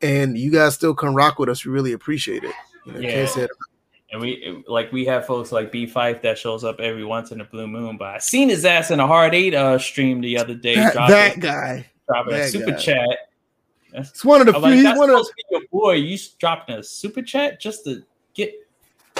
And 0.00 0.38
you 0.38 0.52
guys 0.52 0.74
still 0.74 0.94
come 0.94 1.14
rock 1.14 1.40
with 1.40 1.48
us. 1.48 1.64
We 1.64 1.72
really 1.72 1.92
appreciate 1.92 2.44
it. 2.44 2.54
You 2.86 2.92
know, 2.92 3.00
yeah. 3.00 3.46
And 4.10 4.20
we 4.22 4.64
like 4.66 4.90
we 4.90 5.04
have 5.04 5.26
folks 5.26 5.52
like 5.52 5.70
B 5.70 5.86
Five 5.86 6.22
that 6.22 6.38
shows 6.38 6.64
up 6.64 6.80
every 6.80 7.04
once 7.04 7.30
in 7.30 7.40
a 7.42 7.44
blue 7.44 7.66
moon. 7.66 7.98
But 7.98 8.08
I 8.14 8.18
seen 8.18 8.48
his 8.48 8.64
ass 8.64 8.90
in 8.90 9.00
a 9.00 9.06
hard 9.06 9.34
eight 9.34 9.52
uh 9.54 9.78
stream 9.78 10.20
the 10.22 10.38
other 10.38 10.54
day. 10.54 10.76
That, 10.76 10.94
that 10.94 11.40
guy, 11.40 11.86
dropping 12.06 12.32
that 12.32 12.40
a 12.40 12.48
super 12.48 12.70
guy. 12.70 12.76
chat. 12.78 13.18
It's 13.92 14.24
one 14.24 14.40
of 14.40 14.46
the 14.46 14.52
few. 14.54 14.62
Like, 14.62 14.74
he's 14.74 14.98
one 14.98 15.10
of 15.10 15.26
your 15.50 15.60
boy. 15.70 15.92
You 15.94 16.18
dropping 16.38 16.76
a 16.76 16.82
super 16.82 17.20
chat 17.22 17.60
just 17.60 17.84
to 17.84 18.02
get 18.34 18.54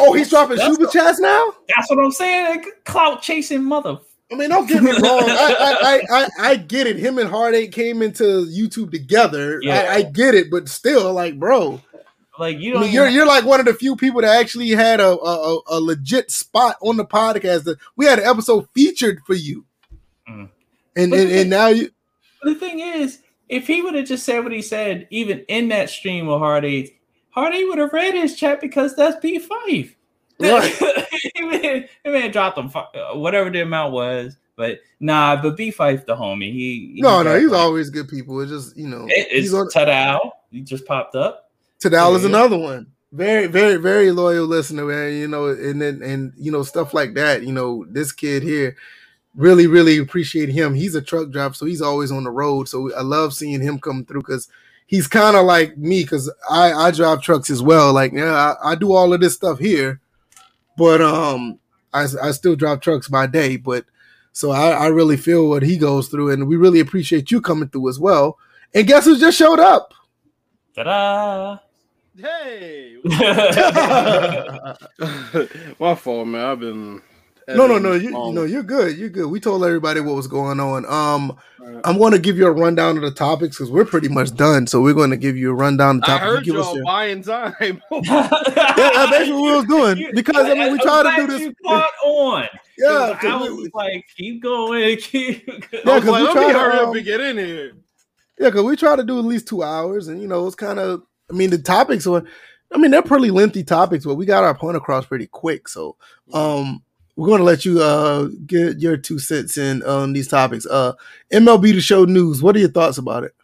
Oh, 0.01 0.13
he's 0.13 0.31
dropping 0.31 0.57
That's 0.57 0.75
super 0.75 0.87
the- 0.87 0.93
chats 0.93 1.19
now. 1.21 1.53
That's 1.77 1.91
what 1.91 1.99
I'm 1.99 2.11
saying. 2.13 2.65
Clout 2.85 3.21
chasing 3.21 3.65
mother. 3.65 3.99
I 4.31 4.35
mean, 4.37 4.51
don't 4.51 4.69
get 4.69 4.83
me 4.83 4.91
wrong. 5.03 5.25
I, 5.25 5.57
I, 5.59 5.77
I, 5.81 6.01
I, 6.23 6.29
I 6.51 6.57
get 6.57 6.87
it. 6.87 6.97
Him 6.97 7.19
and 7.19 7.29
Heartache 7.31 7.73
came 7.73 8.03
into 8.03 8.47
YouTube 8.47 8.91
together. 8.91 9.59
Yeah. 9.63 9.87
I, 9.91 9.95
I 9.95 10.03
get 10.03 10.35
it, 10.35 10.51
but 10.51 10.69
still, 10.69 11.13
like, 11.15 11.39
bro, 11.39 11.81
Like 12.39 12.59
you 12.59 12.71
I 12.71 12.73
don't. 12.75 12.83
mean, 12.83 12.93
you're 12.93 13.05
even- 13.05 13.15
you're 13.15 13.27
like 13.27 13.45
one 13.45 13.61
of 13.61 13.67
the 13.67 13.75
few 13.75 13.97
people 13.97 14.21
that 14.23 14.41
actually 14.41 14.69
had 14.71 15.01
a 15.01 15.09
a, 15.19 15.61
a- 15.71 15.81
legit 15.81 16.31
spot 16.31 16.77
on 16.83 16.97
the 16.97 17.05
podcast. 17.05 17.65
That 17.65 17.79
we 17.97 18.07
had 18.07 18.19
an 18.19 18.27
episode 18.27 18.69
featured 18.75 19.21
for 19.27 19.35
you, 19.35 19.65
Mm. 20.29 20.49
and, 20.97 21.13
and 21.13 21.13
the 21.13 21.41
and 21.41 21.51
now 21.51 21.69
you. 21.69 21.91
the 22.43 22.55
thing 22.55 22.81
is, 22.81 23.19
if 23.49 23.67
he 23.67 23.83
would 23.83 23.95
have 23.95 24.07
just 24.07 24.25
said 24.25 24.43
what 24.45 24.53
he 24.53 24.63
said, 24.63 25.07
even 25.11 25.41
in 25.49 25.69
that 25.71 25.91
stream 25.91 26.27
with 26.27 26.39
Hardy, 26.39 26.99
Hardy 27.31 27.65
would 27.65 27.79
have 27.79 27.93
read 27.93 28.15
his 28.15 28.37
chat 28.37 28.61
because 28.61 28.95
that's 28.97 29.19
B 29.21 29.39
five. 29.39 29.95
Right. 30.41 30.73
he 31.35 31.43
may 31.43 31.89
have 32.05 32.33
dropped 32.33 32.59
him 32.59 32.71
uh, 32.75 33.17
whatever 33.19 33.51
the 33.51 33.63
amount 33.63 33.93
was, 33.93 34.37
but 34.55 34.79
nah. 35.01 35.41
But 35.43 35.57
B 35.57 35.73
five 35.73 36.07
the 36.07 36.15
homie. 36.15 36.53
He, 36.53 36.93
he 36.95 37.01
No, 37.03 37.23
no, 37.25 37.35
he's 37.37 37.49
him. 37.49 37.55
always 37.57 37.91
good 37.91 38.09
people. 38.09 38.41
It's 38.41 38.53
just 38.53 38.77
you 38.77 38.87
know, 38.87 39.07
It, 39.09 39.27
it's 39.31 39.51
he's 39.51 39.55
on. 39.55 39.67
Tadal. 39.69 40.31
He 40.53 40.61
just 40.61 40.87
popped 40.87 41.17
up. 41.17 41.48
Tadal 41.81 42.17
is 42.17 42.25
another 42.25 42.59
one. 42.59 42.89
Very, 43.13 43.47
very, 43.47 43.77
very 43.77 44.11
loyal 44.11 44.47
listener, 44.47 44.85
man. 44.85 45.15
You 45.15 45.29
know, 45.29 45.49
and 45.49 45.81
then 45.81 46.03
and 46.03 46.33
you 46.37 46.53
know 46.53 46.63
stuff 46.63 46.93
like 46.93 47.15
that. 47.15 47.43
You 47.43 47.53
know, 47.53 47.87
this 47.89 48.13
kid 48.13 48.43
here 48.43 48.77
really, 49.35 49.67
really 49.67 49.99
appreciate 49.99 50.49
him. 50.49 50.75
He's 50.75 50.95
a 50.95 51.01
truck 51.01 51.31
driver, 51.31 51.55
so 51.55 51.65
he's 51.65 51.81
always 51.81 52.11
on 52.11 52.25
the 52.25 52.31
road. 52.31 52.69
So 52.69 52.95
I 52.95 53.03
love 53.03 53.33
seeing 53.33 53.61
him 53.61 53.79
come 53.79 54.05
through 54.05 54.23
because 54.23 54.49
he's 54.87 55.07
kind 55.07 55.37
of 55.37 55.47
like 55.47 55.79
me 55.79 56.03
because 56.03 56.31
I 56.51 56.73
I 56.73 56.91
drive 56.91 57.23
trucks 57.23 57.49
as 57.49 57.63
well. 57.63 57.93
Like, 57.93 58.13
yeah, 58.13 58.55
I, 58.63 58.73
I 58.73 58.75
do 58.75 58.93
all 58.93 59.13
of 59.13 59.21
this 59.21 59.35
stuff 59.35 59.59
here, 59.59 60.01
but 60.77 61.01
um, 61.01 61.59
I 61.95 62.07
I 62.23 62.33
still 62.33 62.57
drive 62.57 62.81
trucks 62.81 63.09
by 63.09 63.27
day. 63.27 63.57
But 63.57 63.85
so 64.33 64.51
I 64.51 64.71
I 64.71 64.87
really 64.89 65.17
feel 65.17 65.49
what 65.49 65.63
he 65.63 65.79
goes 65.79 66.09
through, 66.09 66.33
and 66.33 66.49
we 66.49 66.57
really 66.57 66.81
appreciate 66.81 67.31
you 67.31 67.41
coming 67.41 67.69
through 67.69 67.89
as 67.89 67.99
well. 68.01 68.39
And 68.75 68.87
guess 68.87 69.07
who 69.07 69.19
just 69.19 69.39
showed 69.39 69.61
up? 69.61 69.95
Ta-da! 70.75 71.59
Hey, 72.21 72.97
my 75.79 75.95
fault, 75.95 76.27
man. 76.27 76.45
I've 76.45 76.59
been 76.61 77.01
No, 77.49 77.67
no, 77.69 77.79
no. 77.79 77.93
You, 77.93 78.11
long. 78.11 78.29
you 78.31 78.35
know, 78.35 78.45
you're 78.45 78.63
good. 78.65 78.97
You're 78.99 79.09
good. 79.09 79.27
We 79.31 79.39
told 79.41 79.65
everybody 79.65 80.01
what 80.01 80.17
was 80.17 80.27
going 80.27 80.59
on. 80.59 80.85
Um, 80.87 81.39
Alright. 81.61 81.81
I'm 81.85 81.97
going 81.99 82.13
to 82.13 82.19
give 82.19 82.37
you 82.37 82.47
a 82.47 82.51
rundown 82.51 82.97
of 82.97 83.03
the 83.03 83.13
topics 83.13 83.57
because 83.57 83.71
we're 83.71 83.85
pretty 83.85 84.09
much 84.09 84.35
done. 84.35 84.67
So 84.67 84.81
we're 84.83 84.95
going 84.95 85.11
to 85.11 85.17
give 85.17 85.37
you 85.37 85.51
a 85.51 85.55
rundown 85.55 85.97
of 85.97 86.01
the 86.03 86.07
topics. 86.09 86.23
I 86.23 86.27
topics. 86.27 86.37
heard 86.39 86.47
You 86.47 86.53
give 86.55 86.65
y'all 86.65 86.75
your- 86.77 86.85
buying 86.85 87.23
time. 87.23 87.55
yeah, 87.93 88.29
that's 89.11 89.31
what 89.31 89.43
we 89.43 89.53
was 89.53 89.65
doing 89.67 90.11
because 90.15 90.45
I 90.45 90.55
mean 90.55 90.73
we 90.73 90.79
I'm 90.79 90.79
try 90.81 91.03
to 91.05 91.17
do 91.23 91.27
this. 91.29 91.41
You 91.43 91.55
caught 91.65 91.91
on. 92.05 92.49
Yeah, 92.77 93.19
I 93.23 93.43
we- 93.43 93.51
was 93.51 93.71
like, 93.75 94.05
keep 94.17 94.43
going, 94.43 94.97
keep. 94.99 95.47
Going. 95.47 95.63
Yeah, 95.73 95.81
I 95.93 95.95
was 95.95 96.05
'cause 96.05 96.11
like, 96.13 96.21
we 96.21 96.27
let 96.27 96.33
try 96.33 96.53
to, 96.53 96.59
hurry 96.59 96.79
up 96.79 96.89
um, 96.89 96.97
and 96.97 97.05
get 97.05 97.21
in 97.21 97.37
here. 97.39 97.73
yeah, 98.41 98.49
because 98.51 98.65
we 98.65 98.75
try 98.77 98.97
to 98.97 99.05
do 99.05 99.19
at 99.21 99.25
least 99.25 99.47
two 99.49 99.63
hours, 99.63 100.09
and 100.09 100.21
you 100.21 100.27
know 100.27 100.47
it's 100.47 100.57
kind 100.57 100.79
of. 100.81 101.03
I 101.31 101.35
mean, 101.35 101.51
the 101.51 101.59
topics 101.59 102.07
were. 102.07 102.25
I 102.71 102.77
mean, 102.77 102.91
they're 102.91 103.01
pretty 103.01 103.31
lengthy 103.31 103.65
topics, 103.65 104.05
but 104.05 104.17
we 104.17 104.27
got 104.27 104.45
our 104.45 104.55
point 104.55 104.77
across 104.77 105.07
pretty 105.07 105.27
quick. 105.27 105.69
So, 105.69 105.97
um, 106.35 106.83
we're 107.17 107.27
going 107.27 107.39
to 107.39 107.45
let 107.45 107.65
you 107.65 107.81
uh 107.83 108.29
get 108.47 108.79
your 108.79 108.97
two 108.97 109.19
cents 109.19 109.59
in 109.59 109.83
on 109.83 110.13
these 110.13 110.29
topics. 110.29 110.67
Uh, 110.67 110.93
MLB 111.33 111.73
the 111.73 111.81
Show 111.81 112.05
news. 112.05 112.43
What 112.43 112.55
are 112.57 112.61
your 112.61 112.69
thoughts 112.69 112.99
about 112.99 113.25
it? 113.25 113.35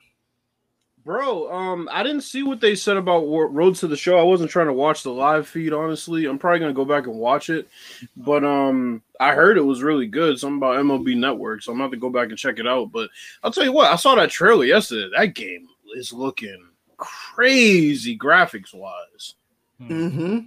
Bro, 1.04 1.52
um, 1.52 1.86
I 1.92 2.02
didn't 2.02 2.22
see 2.22 2.42
what 2.42 2.62
they 2.62 2.74
said 2.74 2.96
about 2.96 3.26
Wa- 3.26 3.48
Road 3.50 3.74
to 3.76 3.88
the 3.88 3.96
Show. 3.96 4.18
I 4.18 4.22
wasn't 4.22 4.50
trying 4.50 4.68
to 4.68 4.72
watch 4.72 5.02
the 5.02 5.10
live 5.10 5.46
feed, 5.46 5.74
honestly. 5.74 6.24
I'm 6.24 6.38
probably 6.38 6.60
gonna 6.60 6.72
go 6.72 6.86
back 6.86 7.06
and 7.06 7.16
watch 7.16 7.50
it, 7.50 7.68
but 8.16 8.42
um, 8.42 9.02
I 9.20 9.32
heard 9.34 9.58
it 9.58 9.62
was 9.62 9.82
really 9.82 10.06
good. 10.06 10.38
Something 10.38 10.56
about 10.56 10.78
MLB 10.78 11.14
Network, 11.16 11.62
so 11.62 11.72
I'm 11.72 11.78
gonna 11.78 11.86
have 11.86 11.90
to 11.90 11.98
go 11.98 12.08
back 12.08 12.30
and 12.30 12.38
check 12.38 12.58
it 12.58 12.66
out. 12.66 12.90
But 12.90 13.10
I'll 13.42 13.52
tell 13.52 13.64
you 13.64 13.72
what, 13.72 13.92
I 13.92 13.96
saw 13.96 14.14
that 14.14 14.30
trailer 14.30 14.64
yesterday. 14.64 15.10
That 15.14 15.34
game 15.34 15.68
is 15.94 16.10
looking 16.10 16.68
crazy 17.04 18.16
graphics 18.18 18.74
wise, 18.74 19.34
Mm-hmm. 19.80 20.38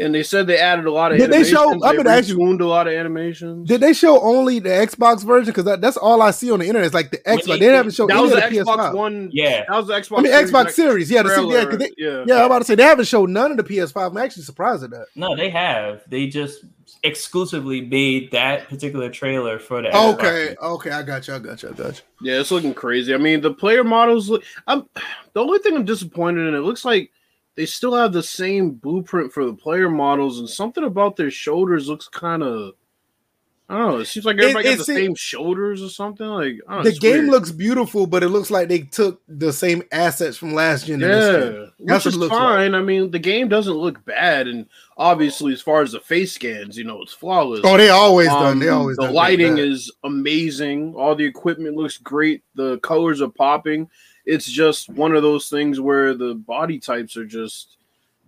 And 0.00 0.14
they 0.14 0.22
said 0.22 0.46
they 0.46 0.58
added 0.58 0.86
a 0.86 0.90
lot 0.90 1.12
of. 1.12 1.18
Did 1.18 1.30
they 1.30 1.44
show- 1.44 1.70
I'm 1.72 1.78
gonna 1.96 2.10
ask 2.10 2.28
you- 2.28 2.38
retuned 2.38 2.60
a 2.60 2.64
lot 2.64 2.86
of 2.88 2.94
animations. 2.94 3.68
Did 3.68 3.80
they 3.80 3.92
show 3.92 4.20
only 4.20 4.58
the 4.58 4.70
Xbox 4.70 5.24
version? 5.24 5.46
Because 5.52 5.64
that, 5.64 5.80
that's 5.80 5.96
all 5.96 6.22
I 6.22 6.30
see 6.30 6.50
on 6.50 6.60
the 6.60 6.66
internet. 6.66 6.86
It's 6.86 6.94
like 6.94 7.10
the 7.10 7.18
Xbox. 7.18 7.44
they- 7.46 7.58
They 7.60 7.66
haven't 7.66 7.92
shown 7.94 8.08
that 8.08 8.14
any 8.14 8.22
was 8.22 8.32
of 8.32 8.36
the 8.42 8.48
the 8.48 8.64
Xbox 8.64 8.76
PS5. 8.78 8.94
One. 8.94 9.28
Yeah, 9.32 9.64
that 9.68 9.76
was 9.76 9.86
the 9.86 9.92
Xbox. 9.94 10.18
I 10.18 10.22
mean, 10.22 10.32
Xbox 10.32 10.64
X 10.66 10.76
Series. 10.76 11.10
Yeah, 11.10 11.22
the, 11.22 11.28
trailer. 11.28 11.54
yeah, 11.58 11.64
'cause 11.66 11.78
they, 11.78 11.90
yeah. 11.98 12.24
yeah. 12.26 12.38
I'm 12.40 12.46
about 12.46 12.58
to 12.60 12.64
say 12.64 12.74
they 12.74 12.82
haven't 12.82 13.06
shown 13.06 13.32
none 13.32 13.50
of 13.50 13.56
the 13.56 13.64
PS5. 13.64 14.10
I'm 14.12 14.16
actually 14.16 14.42
surprised 14.44 14.82
at 14.84 14.90
that. 14.90 15.06
no, 15.14 15.36
they 15.36 15.50
have. 15.50 16.02
They 16.08 16.26
just 16.26 16.64
exclusively 17.02 17.80
made 17.82 18.30
that 18.32 18.68
particular 18.68 19.10
trailer 19.10 19.58
for 19.58 19.82
the. 19.82 19.88
Xbox. 19.88 20.14
Okay, 20.14 20.56
okay, 20.62 20.90
I 20.90 21.02
got 21.02 21.26
you. 21.28 21.34
I 21.34 21.38
got 21.38 21.62
you. 21.62 21.68
I 21.70 21.72
got 21.72 21.96
you. 22.20 22.30
Yeah, 22.32 22.40
it's 22.40 22.50
looking 22.50 22.74
crazy. 22.74 23.14
I 23.14 23.16
mean, 23.18 23.40
the 23.40 23.52
player 23.52 23.84
models. 23.84 24.28
Look, 24.30 24.44
I'm 24.66 24.86
the 25.32 25.40
only 25.40 25.58
thing 25.58 25.76
I'm 25.76 25.84
disappointed 25.84 26.46
in. 26.48 26.54
It 26.54 26.60
looks 26.60 26.84
like 26.84 27.10
they 27.56 27.66
still 27.66 27.94
have 27.94 28.12
the 28.12 28.22
same 28.22 28.70
blueprint 28.72 29.32
for 29.32 29.44
the 29.44 29.54
player 29.54 29.90
models, 29.90 30.38
and 30.38 30.48
something 30.48 30.84
about 30.84 31.16
their 31.16 31.30
shoulders 31.30 31.88
looks 31.88 32.08
kind 32.08 32.42
of. 32.42 32.72
I 33.68 33.78
don't 33.78 33.88
know. 33.92 33.98
It 33.98 34.06
seems 34.06 34.26
like 34.26 34.36
everybody 34.38 34.66
it 34.66 34.78
got 34.78 34.78
the 34.78 34.84
same 34.92 35.14
shoulders 35.14 35.80
or 35.80 35.88
something. 35.90 36.26
Like 36.26 36.54
I 36.66 36.74
don't 36.74 36.84
know, 36.84 36.90
The 36.90 36.98
game 36.98 37.12
weird. 37.12 37.26
looks 37.28 37.52
beautiful, 37.52 38.08
but 38.08 38.24
it 38.24 38.30
looks 38.30 38.50
like 38.50 38.66
they 38.66 38.80
took 38.80 39.22
the 39.28 39.52
same 39.52 39.84
assets 39.92 40.36
from 40.36 40.54
last 40.54 40.88
gen. 40.88 40.98
yeah. 40.98 41.66
That's 41.78 42.04
which 42.04 42.16
is 42.16 42.28
fine. 42.28 42.74
I 42.74 42.82
mean, 42.82 43.12
the 43.12 43.20
game 43.20 43.46
doesn't 43.48 43.72
look 43.76 44.04
bad, 44.04 44.48
and 44.48 44.66
obviously, 44.96 45.52
as 45.52 45.62
far 45.62 45.82
as 45.82 45.92
the 45.92 46.00
face 46.00 46.32
scans, 46.32 46.76
you 46.76 46.82
know, 46.82 47.00
it's 47.02 47.12
flawless. 47.12 47.60
Oh, 47.62 47.76
they 47.76 47.90
always 47.90 48.26
done. 48.26 48.54
Um, 48.54 48.58
They 48.58 48.68
always 48.70 48.96
the 48.96 49.04
done 49.04 49.14
lighting 49.14 49.58
is 49.58 49.92
amazing. 50.02 50.94
All 50.96 51.14
the 51.14 51.24
equipment 51.24 51.76
looks 51.76 51.96
great. 51.96 52.42
The 52.56 52.78
colors 52.80 53.22
are 53.22 53.28
popping. 53.30 53.88
It's 54.30 54.46
just 54.50 54.88
one 54.88 55.14
of 55.14 55.22
those 55.22 55.48
things 55.48 55.80
where 55.80 56.14
the 56.14 56.34
body 56.34 56.78
types 56.78 57.16
are 57.16 57.26
just 57.26 57.76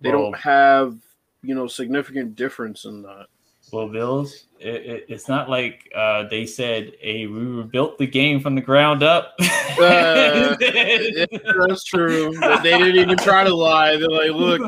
they 0.01 0.11
Well- 0.11 0.23
don't 0.23 0.37
have 0.37 0.97
you 1.41 1.55
know 1.55 1.67
significant 1.67 2.35
difference 2.35 2.85
in 2.85 3.01
that. 3.03 3.27
Well, 3.71 3.87
Bills, 3.87 4.45
it, 4.59 4.85
it, 4.85 5.05
it's 5.09 5.27
not 5.27 5.49
like 5.49 5.89
uh, 5.95 6.27
they 6.29 6.45
said, 6.45 6.93
"Hey, 6.99 7.25
we 7.25 7.39
rebuilt 7.39 7.97
the 7.97 8.05
game 8.05 8.39
from 8.39 8.53
the 8.53 8.61
ground 8.61 9.01
up." 9.01 9.33
Uh, 9.39 10.55
yeah, 10.61 11.25
that's 11.67 11.83
true. 11.83 12.37
But 12.39 12.61
they 12.61 12.77
didn't 12.77 12.97
even 12.97 13.17
try 13.17 13.43
to 13.43 13.55
lie. 13.55 13.95
They're 13.95 14.09
like, 14.09 14.31
"Look, 14.31 14.61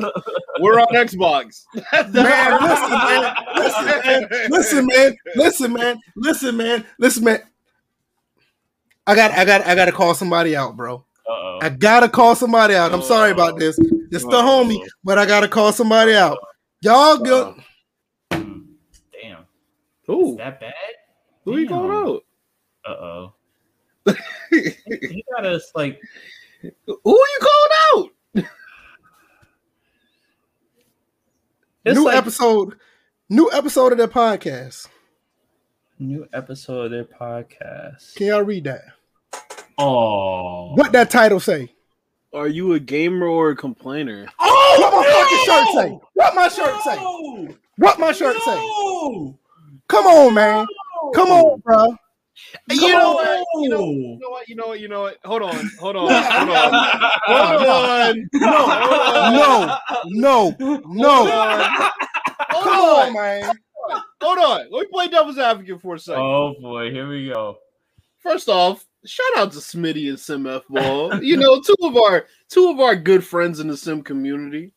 we're 0.60 0.80
on 0.80 0.88
Xbox." 0.88 1.66
Man, 2.12 2.58
listen, 3.54 3.86
man, 3.86 4.26
listen, 4.50 4.86
man, 4.86 5.16
listen, 5.36 5.72
man, 5.72 5.72
listen, 5.72 5.72
man, 5.72 6.00
listen, 6.16 6.56
man, 6.56 6.86
listen, 6.98 7.24
man. 7.24 7.40
I 9.06 9.14
got, 9.14 9.30
I 9.32 9.44
got, 9.44 9.64
I 9.66 9.74
got 9.76 9.84
to 9.84 9.92
call 9.92 10.14
somebody 10.14 10.56
out, 10.56 10.76
bro. 10.76 11.05
Uh-oh. 11.28 11.58
I 11.62 11.68
gotta 11.70 12.08
call 12.08 12.34
somebody 12.36 12.74
out. 12.74 12.92
I'm 12.92 13.02
sorry 13.02 13.30
about 13.32 13.58
this. 13.58 13.78
It's 13.78 14.24
the 14.24 14.30
Uh-oh. 14.30 14.64
homie, 14.64 14.80
but 15.02 15.18
I 15.18 15.26
gotta 15.26 15.48
call 15.48 15.72
somebody 15.72 16.14
out. 16.14 16.38
Y'all 16.82 17.18
go. 17.18 17.56
Hmm. 18.32 18.60
Damn, 19.12 19.40
is 19.40 20.08
Ooh, 20.08 20.36
that 20.38 20.60
bad? 20.60 20.74
who 21.44 21.58
you 21.58 21.68
calling 21.68 21.90
out? 21.90 22.22
Uh 22.84 22.90
oh. 22.90 23.32
he 24.50 25.24
got 25.34 25.44
us 25.46 25.72
like 25.74 26.00
Who 26.62 26.70
are 26.94 26.94
you 27.04 27.38
calling 27.40 27.72
out? 28.36 28.44
It's 31.84 31.96
new 31.98 32.04
like- 32.04 32.16
episode, 32.16 32.74
new 33.28 33.50
episode 33.52 33.92
of 33.92 33.98
their 33.98 34.08
podcast. 34.08 34.88
new 35.98 36.26
episode 36.32 36.86
of 36.86 36.90
their 36.92 37.04
podcast. 37.04 38.14
Can 38.16 38.26
y'all 38.28 38.42
read 38.42 38.64
that? 38.64 38.82
Oh, 39.78 40.74
What 40.74 40.92
that 40.92 41.10
title 41.10 41.40
say? 41.40 41.70
Are 42.32 42.48
you 42.48 42.72
a 42.74 42.80
gamer 42.80 43.26
or 43.26 43.50
a 43.50 43.56
complainer? 43.56 44.26
Oh, 44.38 44.76
What 44.78 44.92
my 44.92 45.04
fucking 45.12 45.38
shirt 45.44 45.68
say? 45.74 45.98
What 46.14 46.34
my 46.34 46.48
shirt 46.48 46.82
say? 46.82 46.98
What 47.76 47.98
my 47.98 48.12
shirt 48.12 48.36
say? 48.42 48.56
Come 49.88 50.06
on, 50.06 50.34
man. 50.34 50.66
Come 51.14 51.28
on, 51.30 51.60
bro. 51.60 51.96
You 52.70 52.88
know 52.88 53.10
on. 53.10 53.14
what? 53.14 53.46
You 53.60 53.68
know, 53.68 53.84
you 53.86 54.18
know 54.20 54.30
what? 54.30 54.48
You 54.48 54.56
know 54.56 54.66
what? 54.66 54.80
You 54.80 54.88
know 54.88 55.00
what? 55.02 55.16
Hold 55.24 55.42
on. 55.42 55.70
Hold 55.78 55.96
on. 55.96 56.22
Hold 56.22 56.48
on. 56.50 56.84
Hold 57.26 57.68
on. 57.68 58.28
No, 58.40 59.76
no, 60.06 60.56
no, 60.56 60.84
no. 60.86 61.26
Hold 62.50 62.64
Come 62.64 62.80
on. 62.80 63.06
on, 63.08 63.12
man. 63.12 63.58
Hold 64.22 64.38
on. 64.38 64.66
Let 64.70 64.80
me 64.80 64.86
play 64.92 65.08
devil's 65.08 65.38
advocate 65.38 65.80
for 65.80 65.94
a 65.94 65.98
second. 65.98 66.22
Oh 66.22 66.54
boy, 66.60 66.90
here 66.90 67.08
we 67.08 67.28
go. 67.28 67.58
First 68.22 68.48
off, 68.48 68.84
shout 69.06 69.36
out 69.36 69.52
to 69.52 69.58
Smitty 69.58 70.08
and 70.08 70.18
Sim 70.18 70.46
F 70.46 70.62
Ball. 70.68 71.20
You 71.22 71.36
know, 71.36 71.60
two 71.60 71.74
of 71.82 71.96
our 71.96 72.26
two 72.48 72.70
of 72.70 72.80
our 72.80 72.96
good 72.96 73.24
friends 73.24 73.60
in 73.60 73.68
the 73.68 73.76
sim 73.76 74.02
community. 74.02 74.72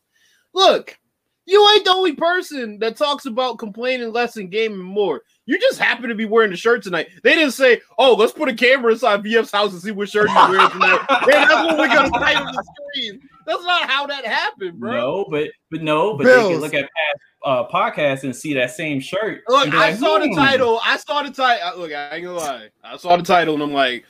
Look, 0.54 0.98
you 1.46 1.68
ain't 1.74 1.86
the 1.86 1.92
only 1.92 2.14
person 2.14 2.80
that 2.80 2.96
talks 2.96 3.26
about 3.26 3.60
complaining 3.60 4.14
less 4.14 4.38
and 4.38 4.52
gaming 4.52 4.78
more. 4.80 5.22
You 5.46 5.60
just 5.60 5.80
happen 5.80 6.10
to 6.10 6.16
be 6.16 6.26
wearing 6.26 6.52
the 6.52 6.58
shirt 6.58 6.84
tonight. 6.84 7.10
They 7.24 7.36
didn't 7.36 7.54
say, 7.54 7.82
"Oh, 7.98 8.14
let's 8.14 8.32
put 8.32 8.50
a 8.50 8.54
camera 8.54 8.92
inside 8.94 9.24
VF's 9.24 9.52
house 9.52 9.72
and 9.72 9.82
see 9.82 9.92
what 9.92 10.10
shirt 10.10 10.30
you're 10.30 10.50
wearing 10.50 10.70
tonight." 10.70 11.00
hey, 11.10 11.32
that's 11.32 11.54
what 11.54 11.78
we're 11.78 11.88
gonna 11.88 12.10
type 12.12 12.38
on 12.38 12.54
the 12.54 12.64
screen. 12.64 13.20
That's 13.46 13.64
not 13.64 13.90
how 13.90 14.06
that 14.08 14.26
happened, 14.26 14.80
bro. 14.80 14.92
No, 14.92 15.26
but 15.30 15.50
but 15.72 15.82
no, 15.82 16.16
but 16.16 16.26
they 16.26 16.34
can 16.34 16.62
look 16.62 16.74
at 16.74 16.84
past 16.84 17.22
uh, 17.44 17.68
podcast 17.68 18.24
and 18.24 18.36
see 18.36 18.54
that 18.54 18.72
same 18.72 19.00
shirt. 19.00 19.44
Look, 19.48 19.74
I 19.74 19.92
like, 19.92 19.96
saw 19.98 20.20
the 20.20 20.28
"Hmm." 20.28 20.36
title. 20.36 20.80
I 20.84 20.98
saw 20.98 21.24
the 21.24 21.32
title. 21.32 21.80
Look, 21.80 21.92
I 21.94 22.16
ain't 22.16 22.26
gonna 22.26 22.38
lie. 22.38 22.70
I 22.84 22.98
saw 22.98 23.16
the 23.18 23.24
title 23.24 23.54
and 23.56 23.64
I'm 23.64 23.74
like, 23.74 24.06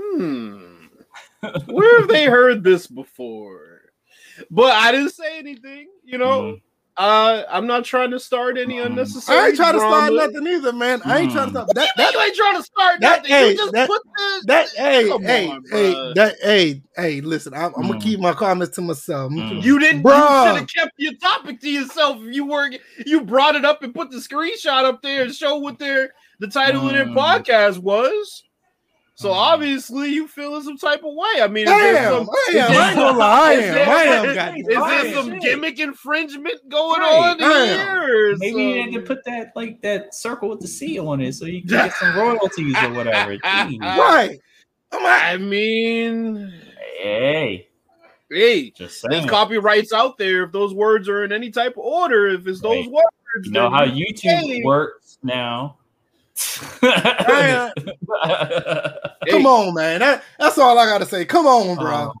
hmm, 0.00 0.86
where 1.66 2.00
have 2.00 2.08
they 2.08 2.26
heard 2.26 2.64
this 2.64 2.86
before? 2.86 3.80
But 4.50 4.72
I 4.72 4.90
didn't 4.92 5.10
say 5.10 5.38
anything. 5.38 5.88
You 6.04 6.18
know, 6.18 6.42
Mm. 6.42 6.62
Uh, 6.98 7.44
I'm 7.48 7.66
not 7.66 7.84
trying 7.84 8.10
to 8.10 8.20
start 8.20 8.58
any 8.58 8.74
Mm. 8.76 8.86
unnecessary. 8.86 9.38
I 9.38 9.46
ain't 9.48 9.56
trying 9.56 9.72
to 9.74 9.78
start 9.78 10.12
nothing 10.12 10.46
either, 10.46 10.72
man. 10.72 11.00
I 11.04 11.20
ain't 11.20 11.32
trying 11.32 11.46
to 11.46 11.50
start. 11.52 11.68
That, 11.74 11.88
That, 11.96 12.12
you 12.12 12.20
ain't 12.20 12.36
trying 12.36 12.56
to 12.56 12.62
start 12.62 13.00
that- 13.00 13.16
nothing. 13.18 13.30
hey, 13.30 13.50
you 13.52 13.56
just 13.56 13.72
that- 13.72 13.88
put 13.88 14.02
this. 14.18 14.44
that, 14.46 14.68
hey, 14.76 15.04
hey, 15.04 15.10
on, 15.10 15.22
hey, 15.24 15.48
bruh. 15.48 16.14
that, 16.16 16.36
hey, 16.42 16.82
hey, 16.96 17.20
listen, 17.22 17.54
I'm, 17.54 17.72
I'm 17.76 17.82
gonna 17.82 17.94
Mm. 17.94 18.02
keep 18.02 18.20
my 18.20 18.32
comments 18.34 18.74
to 18.76 18.82
myself. 18.82 19.32
Mm. 19.32 19.62
You 19.62 19.78
didn't. 19.78 20.02
Bruh. 20.02 20.12
You 20.44 20.48
should 20.50 20.58
have 20.58 20.68
kept 20.68 20.92
your 20.98 21.14
topic 21.14 21.60
to 21.62 21.70
yourself. 21.70 22.18
You 22.22 22.44
were. 22.46 22.70
You 23.06 23.22
brought 23.22 23.54
it 23.56 23.64
up 23.64 23.82
and 23.82 23.94
put 23.94 24.10
the 24.10 24.18
screenshot 24.18 24.84
up 24.84 25.00
there 25.02 25.22
and 25.22 25.34
show 25.34 25.56
what 25.56 25.78
their 25.78 26.12
the 26.40 26.48
title 26.48 26.86
of 26.86 26.92
their 26.92 27.06
Mm. 27.06 27.14
podcast 27.14 27.78
was. 27.78 28.44
So 29.22 29.28
Mm. 29.30 29.34
obviously 29.34 30.08
you 30.10 30.26
feeling 30.26 30.62
some 30.62 30.76
type 30.76 30.98
of 31.04 31.14
way. 31.14 31.40
I 31.42 31.46
mean, 31.48 31.68
I 31.68 31.72
is 31.76 31.78
there 31.94 31.96
am, 32.12 32.26
some, 32.26 32.30
I 32.30 32.48
is 32.50 32.56
am, 32.56 32.72
there- 32.72 32.80
I 32.80 32.88
ain't 32.90 32.96
gonna 32.96 33.52
is 33.52 33.74
there- 33.74 33.88
I 33.88 34.02
am, 34.02 34.24
is 34.26 34.34
goddamn. 34.34 34.64
there 34.66 34.80
Right. 34.80 35.14
some 35.14 35.38
gimmick 35.38 35.78
infringement 35.78 36.68
going 36.68 37.00
Right. 37.00 37.12
on 37.30 37.42
I 37.42 37.66
here? 37.66 38.36
Maybe 38.38 38.62
you 38.64 38.82
had 38.82 38.92
to 38.94 39.00
put 39.02 39.24
that 39.26 39.52
like 39.54 39.80
that 39.82 40.14
circle 40.14 40.48
with 40.48 40.60
the 40.60 40.66
C 40.68 40.98
on 40.98 41.20
it 41.20 41.34
so 41.34 41.44
you 41.46 41.60
can 41.60 41.68
get 41.70 41.94
some 41.94 42.16
royalties 42.18 42.74
or 42.82 42.92
whatever. 42.92 43.36
Jeez. 43.38 43.78
Right. 43.98 44.38
I'm 44.92 45.02
like, 45.04 45.22
I 45.22 45.36
mean, 45.38 46.52
Hey, 47.00 47.68
hey, 48.30 48.70
just 48.70 49.02
there's 49.08 49.20
saying. 49.22 49.28
copyrights 49.28 49.92
out 49.92 50.18
there. 50.18 50.42
If 50.44 50.52
those 50.52 50.74
words 50.74 51.08
are 51.08 51.24
in 51.24 51.32
any 51.32 51.50
type 51.50 51.72
of 51.72 51.78
order, 51.84 52.26
if 52.28 52.46
it's 52.46 52.60
those 52.60 52.86
Right. 52.86 52.90
words, 52.90 53.46
You 53.46 53.52
know 53.52 53.70
how 53.70 53.86
YouTube 53.86 54.20
Hey. 54.40 54.62
works 54.62 55.18
now. 55.22 55.78
Man, 56.82 57.72
come 59.30 59.46
on, 59.46 59.74
man. 59.74 60.00
That, 60.00 60.22
that's 60.38 60.58
all 60.58 60.78
I 60.78 60.86
gotta 60.86 61.06
say. 61.06 61.24
Come 61.24 61.46
on, 61.46 61.76
bro. 61.76 61.94
Um, 61.94 62.12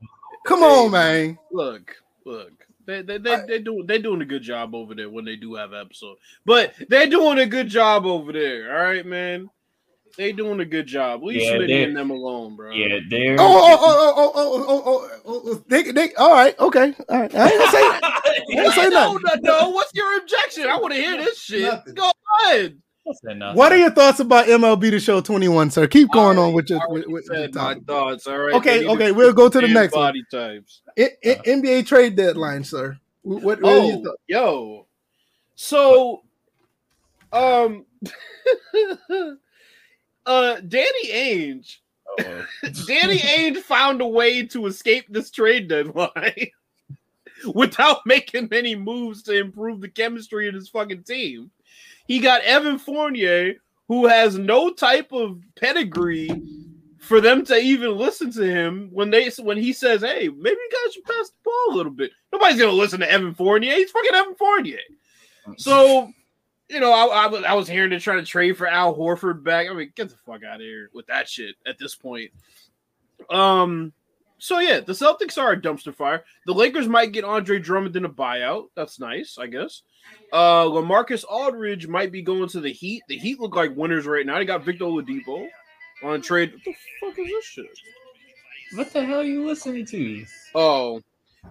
Come 0.46 0.62
on, 0.62 0.90
man. 0.90 1.38
look, 1.52 1.96
look. 2.24 2.50
They 2.84 3.02
they 3.02 3.18
they 3.18 3.36
they 3.46 3.58
do 3.60 3.84
they 3.86 3.98
doing 3.98 4.22
a 4.22 4.24
good 4.24 4.42
job 4.42 4.74
over 4.74 4.94
there 4.94 5.08
when 5.08 5.24
they 5.24 5.36
do 5.36 5.54
have 5.54 5.72
episode, 5.72 6.16
but 6.44 6.74
they're 6.88 7.06
doing 7.06 7.38
a 7.38 7.46
good 7.46 7.68
job 7.68 8.04
over 8.06 8.32
there. 8.32 8.76
All 8.76 8.82
right, 8.92 9.06
man. 9.06 9.48
They 10.18 10.32
doing 10.32 10.60
a 10.60 10.64
good 10.64 10.86
job. 10.88 11.22
We 11.22 11.40
Yeah, 11.42 11.52
Smitty 11.52 11.66
they- 11.68 11.84
and 11.84 11.96
them 11.96 12.10
alone, 12.10 12.54
bro. 12.56 12.72
yeah, 12.72 12.98
they're. 13.08 13.36
Oh, 13.38 13.46
oh, 13.46 13.78
oh, 13.80 14.14
oh, 14.16 14.32
oh, 14.34 14.64
oh, 14.68 14.82
oh, 14.84 15.10
oh, 15.24 15.42
oh, 15.52 15.64
they, 15.68 15.90
they, 15.90 16.12
all 16.16 16.32
right, 16.32 16.58
okay, 16.60 16.92
all 17.08 17.20
right. 17.20 17.34
I 17.34 17.48
ain't 17.50 17.58
gonna 17.58 17.70
say 17.70 17.80
that. 17.80 18.20
Hey, 18.24 18.56
Don't 18.56 18.72
say 18.74 18.88
no, 18.90 19.12
nothing. 19.16 19.40
no, 19.44 19.60
no. 19.60 19.68
What's 19.70 19.94
your 19.94 20.18
objection? 20.18 20.64
I 20.68 20.76
want 20.76 20.92
to 20.92 21.00
hear 21.00 21.16
this 21.16 21.38
shit. 21.40 21.62
Nothing. 21.62 21.94
Go 21.94 22.10
ahead. 22.44 22.78
What 23.04 23.72
are 23.72 23.76
your 23.76 23.90
thoughts 23.90 24.20
about 24.20 24.46
MLB 24.46 24.90
The 24.92 25.00
Show 25.00 25.20
21, 25.20 25.70
sir? 25.70 25.86
Keep 25.86 26.12
going 26.12 26.38
I 26.38 26.42
on 26.42 26.52
with 26.52 26.70
your, 26.70 26.80
with, 26.88 27.04
with, 27.06 27.12
with 27.12 27.24
said 27.26 27.52
your 27.54 27.62
my 27.62 27.70
topic. 27.74 27.84
thoughts. 27.86 28.26
All 28.26 28.38
right. 28.38 28.54
Okay, 28.54 28.86
okay, 28.86 29.12
we'll 29.12 29.32
go 29.32 29.48
to 29.48 29.58
the 29.58 29.64
understand 29.66 29.74
next 29.74 29.94
one. 29.94 30.02
body 30.08 30.22
types. 30.30 30.82
I- 30.98 31.10
I- 31.24 31.40
NBA 31.46 31.86
trade 31.86 32.16
deadline, 32.16 32.64
sir. 32.64 32.96
What, 33.22 33.42
what, 33.42 33.62
what 33.62 33.72
are 33.72 33.84
your 33.84 34.02
Oh, 34.06 34.16
yo. 34.28 34.86
So, 35.54 36.22
um, 37.32 37.84
uh, 40.26 40.60
Danny 40.60 41.08
Ainge, 41.10 41.78
Oh, 42.20 42.44
Danny 42.86 43.18
Ainge 43.18 43.58
found 43.58 44.00
a 44.02 44.06
way 44.06 44.44
to 44.48 44.66
escape 44.66 45.06
this 45.08 45.30
trade 45.30 45.68
deadline 45.68 46.48
without 47.54 48.00
making 48.06 48.48
any 48.52 48.74
moves 48.76 49.22
to 49.24 49.38
improve 49.38 49.80
the 49.80 49.88
chemistry 49.88 50.46
of 50.48 50.54
his 50.54 50.68
fucking 50.68 51.04
team. 51.04 51.50
He 52.06 52.18
got 52.18 52.42
Evan 52.42 52.78
Fournier, 52.78 53.54
who 53.88 54.06
has 54.06 54.38
no 54.38 54.72
type 54.72 55.12
of 55.12 55.40
pedigree 55.56 56.30
for 56.98 57.20
them 57.20 57.44
to 57.44 57.56
even 57.56 57.96
listen 57.96 58.32
to 58.32 58.44
him 58.44 58.88
when 58.92 59.10
they 59.10 59.28
when 59.40 59.56
he 59.56 59.72
says, 59.72 60.02
"Hey, 60.02 60.28
maybe 60.28 60.56
you 60.56 60.70
guys 60.84 60.94
should 60.94 61.04
pass 61.04 61.30
the 61.30 61.36
ball 61.44 61.74
a 61.74 61.76
little 61.76 61.92
bit." 61.92 62.12
Nobody's 62.32 62.60
gonna 62.60 62.72
listen 62.72 63.00
to 63.00 63.10
Evan 63.10 63.34
Fournier. 63.34 63.74
He's 63.74 63.90
fucking 63.90 64.14
Evan 64.14 64.34
Fournier. 64.34 64.78
So, 65.56 66.12
you 66.68 66.80
know, 66.80 66.92
I, 66.92 67.26
I, 67.26 67.42
I 67.42 67.54
was 67.54 67.68
hearing 67.68 67.90
they're 67.90 67.98
trying 67.98 68.20
to 68.20 68.24
trade 68.24 68.56
for 68.56 68.68
Al 68.68 68.96
Horford 68.96 69.42
back. 69.42 69.68
I 69.68 69.74
mean, 69.74 69.92
get 69.96 70.08
the 70.08 70.16
fuck 70.16 70.44
out 70.44 70.56
of 70.56 70.60
here 70.60 70.90
with 70.94 71.06
that 71.08 71.28
shit 71.28 71.56
at 71.66 71.78
this 71.78 71.96
point. 71.96 72.30
Um, 73.28 73.92
so 74.38 74.58
yeah, 74.58 74.80
the 74.80 74.92
Celtics 74.92 75.38
are 75.38 75.52
a 75.52 75.60
dumpster 75.60 75.94
fire. 75.94 76.24
The 76.46 76.54
Lakers 76.54 76.88
might 76.88 77.12
get 77.12 77.24
Andre 77.24 77.58
Drummond 77.58 77.96
in 77.96 78.04
a 78.04 78.08
buyout. 78.08 78.68
That's 78.74 78.98
nice, 78.98 79.38
I 79.38 79.46
guess. 79.46 79.82
Uh, 80.32 80.64
Lamarcus 80.64 81.24
Aldridge 81.28 81.86
might 81.86 82.10
be 82.10 82.22
going 82.22 82.48
to 82.48 82.60
the 82.60 82.72
Heat. 82.72 83.02
The 83.08 83.18
Heat 83.18 83.38
look 83.40 83.54
like 83.54 83.76
winners 83.76 84.06
right 84.06 84.24
now. 84.24 84.38
They 84.38 84.44
got 84.44 84.64
Victor 84.64 84.84
Oladipo 84.84 85.46
on 86.02 86.22
trade. 86.22 86.52
What 86.54 86.64
the 86.64 86.74
fuck 87.00 87.18
is 87.18 87.26
this 87.28 87.44
shit? 87.44 87.66
what 88.74 88.90
the 88.92 89.04
hell 89.04 89.20
are 89.20 89.24
you 89.24 89.44
listening 89.46 89.84
to? 89.86 90.24
Oh, 90.54 91.02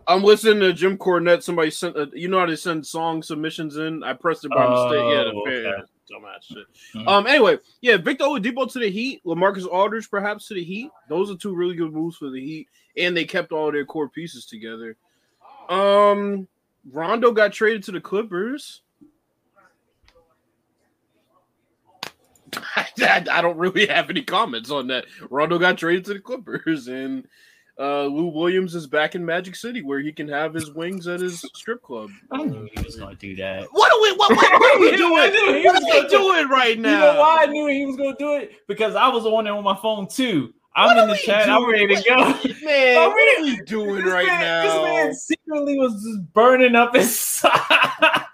I'm 0.08 0.24
listening 0.24 0.60
to 0.62 0.74
Jim 0.74 0.98
Cornette. 0.98 1.44
Somebody 1.44 1.70
sent, 1.70 1.96
a, 1.98 2.10
you 2.14 2.28
know 2.28 2.40
how 2.40 2.46
they 2.48 2.56
send 2.56 2.86
song 2.86 3.22
submissions 3.22 3.78
in. 3.78 4.04
I 4.04 4.14
pressed 4.14 4.46
it 4.46 4.50
by 4.50 4.68
mistake. 4.68 5.04
Yeah, 5.14 5.24
the 5.26 5.34
Oh, 5.36 5.46
fair, 5.46 5.68
okay. 5.68 5.84
dumbass 6.12 6.44
shit. 6.44 6.66
Mhm. 6.96 7.08
Um. 7.08 7.28
Anyway, 7.28 7.60
yeah, 7.82 7.98
Victor 7.98 8.24
Oladipo 8.24 8.72
to 8.72 8.80
the 8.80 8.90
Heat, 8.90 9.22
Lamarcus 9.26 9.68
Aldridge 9.68 10.10
perhaps 10.10 10.48
to 10.48 10.56
the 10.56 10.64
Heat. 10.64 10.90
Those 11.10 11.30
are 11.30 11.36
two 11.36 11.54
really 11.54 11.76
good 11.76 11.94
moves 11.94 12.18
for 12.18 12.30
the 12.32 12.42
Heat, 12.44 12.68
and 12.98 13.16
they 13.16 13.26
kept 13.26 13.52
all 13.52 13.72
their 13.72 13.86
core 13.86 14.10
pieces 14.10 14.46
together. 14.46 14.96
Um, 15.70 16.48
Rondo 16.90 17.32
got 17.32 17.54
traded 17.54 17.84
to 17.84 17.92
the 17.92 18.02
Clippers. 18.02 18.82
I, 22.76 23.26
I 23.32 23.42
don't 23.42 23.58
really 23.58 23.88
have 23.88 24.10
any 24.10 24.22
comments 24.24 24.72
on 24.72 24.88
that. 24.88 25.06
Rondo 25.30 25.58
got 25.58 25.78
traded 25.78 26.06
to 26.06 26.14
the 26.14 26.20
Clippers, 26.20 26.88
and 26.88 27.26
uh, 27.80 28.04
Lou 28.04 28.28
Williams 28.28 28.76
is 28.76 28.88
back 28.88 29.16
in 29.16 29.26
Magic 29.26 29.56
City, 29.56 29.82
where 29.82 30.00
he 30.00 30.12
can 30.12 30.28
have 30.28 30.54
his 30.54 30.72
wings 30.72 31.08
at 31.08 31.20
his 31.22 31.40
strip 31.56 31.82
club. 31.82 32.10
I 32.32 32.44
knew 32.44 32.68
he 32.74 32.84
was 32.84 32.98
going 32.98 33.16
to 33.16 33.28
do 33.28 33.36
that. 33.38 33.68
What 33.72 33.92
are 33.92 34.02
we? 34.02 34.12
What, 34.18 34.36
what, 34.36 34.60
what 34.60 34.76
are 34.76 34.80
we 34.80 34.92
doing? 34.98 35.32
he 35.34 35.66
What 35.66 35.76
was 35.76 35.84
are 35.84 35.86
we 35.86 35.92
gonna 35.94 36.10
do- 36.10 36.18
doing 36.18 36.50
right 36.50 36.78
now? 36.80 36.90
You 36.92 36.98
now? 36.98 37.14
know 37.14 37.20
why 37.22 37.38
I 37.44 37.46
knew 37.46 37.68
he 37.68 37.86
was 37.86 37.96
going 37.96 38.16
to 38.16 38.24
do 38.24 38.34
it? 38.36 38.52
Because 38.68 38.96
I 38.96 39.08
was 39.08 39.26
on 39.26 39.48
it 39.48 39.52
on 39.52 39.64
my 39.64 39.78
phone 39.78 40.08
too. 40.08 40.54
I'm 40.74 40.96
What 40.96 41.04
in 41.04 41.10
the 41.10 41.18
chat. 41.18 41.50
I'm 41.50 41.70
ready 41.70 41.88
to 41.88 42.02
go. 42.02 42.16
Man, 42.66 43.10
what 43.10 43.40
are 43.40 43.44
we 43.44 43.58
doing 43.66 44.06
right 44.06 44.26
man, 44.26 44.40
now? 44.42 44.64
This 44.64 44.84
man 44.84 45.14
secretly 45.14 45.78
was 45.78 45.94
just 45.94 46.34
burning 46.34 46.76
up 46.76 46.96
inside. 46.96 47.52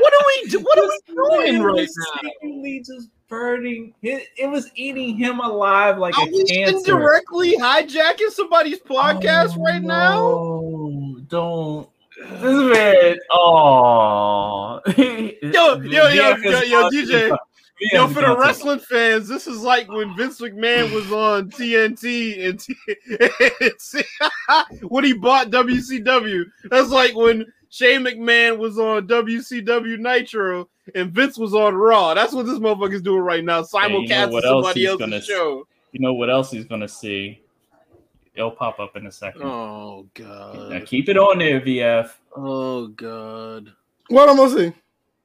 What 0.00 0.12
are 0.12 0.24
we 0.44 0.50
do? 0.50 0.60
What 0.60 0.78
are 0.78 0.86
we 0.86 1.00
doing 1.48 1.62
right 1.62 1.76
now? 1.76 2.20
Secretly 2.22 2.78
just 2.86 3.08
burning. 3.28 3.94
It, 4.02 4.28
it 4.36 4.46
was 4.48 4.70
eating 4.76 5.16
him 5.16 5.40
alive 5.40 5.98
like 5.98 6.16
Are 6.16 6.26
a 6.26 6.30
we 6.30 6.44
cancer. 6.44 6.78
indirectly 6.78 7.56
hijacking 7.56 8.30
somebody's 8.30 8.78
podcast 8.78 9.56
Oh, 9.58 9.62
right 9.64 9.82
now? 9.82 11.16
Don't. 11.26 11.88
This 12.16 12.76
man. 12.76 13.16
Oh. 13.32 14.80
Yo, 14.96 15.32
yo, 15.42 16.08
yo, 16.08 16.36
yo, 16.36 16.60
yo, 16.62 16.90
DJ. 16.90 17.36
Yo, 17.80 18.08
for 18.08 18.22
the 18.22 18.36
wrestling 18.36 18.80
fans, 18.80 19.28
this 19.28 19.46
is 19.46 19.62
like 19.62 19.88
when 19.90 20.16
Vince 20.16 20.40
McMahon 20.40 20.92
was 20.92 21.10
on 21.12 21.50
TNT 21.50 22.48
and, 22.48 22.58
T- 22.58 22.76
when 24.88 25.04
he 25.04 25.12
bought 25.12 25.50
WCW. 25.50 26.44
That's 26.70 26.90
like 26.90 27.14
when 27.14 27.46
Shane 27.70 28.02
McMahon 28.04 28.58
was 28.58 28.78
on 28.78 29.06
WCW 29.06 29.98
Nitro 29.98 30.68
and 30.94 31.12
Vince 31.12 31.38
was 31.38 31.54
on 31.54 31.74
Raw. 31.74 32.14
That's 32.14 32.32
what 32.32 32.46
this 32.46 32.58
motherfucker's 32.58 33.02
doing 33.02 33.22
right 33.22 33.44
now, 33.44 33.62
Hey, 33.62 33.88
you 33.88 33.88
know 33.88 34.00
simulcasting 34.00 34.30
what 34.32 34.44
else 34.44 34.64
somebody 34.64 34.80
he's 34.80 34.88
else's 34.88 35.00
gonna- 35.00 35.22
show. 35.22 35.66
You 35.92 36.00
know 36.00 36.12
what 36.14 36.28
else 36.30 36.50
he's 36.50 36.64
gonna 36.66 36.88
see? 36.88 37.40
It'll 38.34 38.50
pop 38.50 38.78
up 38.78 38.96
in 38.96 39.06
a 39.06 39.12
second. 39.12 39.42
Oh 39.42 40.06
Now 40.18 40.68
god. 40.68 40.86
keep 40.86 41.08
it 41.08 41.16
on 41.16 41.38
there, 41.38 41.60
VF. 41.60 42.10
Oh 42.36 42.88
god. 42.88 43.72
What 44.08 44.28
I'm 44.28 44.36
gonna 44.36 44.50
see? 44.56 44.72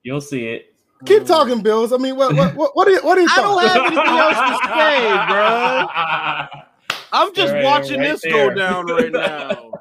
You'll 0.03 0.21
see 0.21 0.47
it. 0.47 0.72
Keep 1.05 1.25
talking, 1.25 1.61
Bills. 1.61 1.91
I 1.93 1.97
mean, 1.97 2.15
what, 2.15 2.35
what, 2.35 2.55
what, 2.55 2.75
what 2.75 2.87
are 2.87 2.91
you, 2.91 3.01
what 3.01 3.17
are 3.17 3.21
you 3.21 3.27
I 3.31 3.35
don't 3.41 3.61
have 3.67 3.77
anything 3.85 3.97
else 4.07 4.37
to 4.37 4.57
say, 4.69 5.09
bro. 5.29 6.63
I'm 7.11 7.33
just 7.33 7.53
Right, 7.53 7.63
watching 7.63 7.99
right 7.99 8.09
this 8.11 8.21
there. 8.21 8.49
go 8.49 8.55
down 8.55 8.85
right 8.87 9.11
now. 9.11 9.71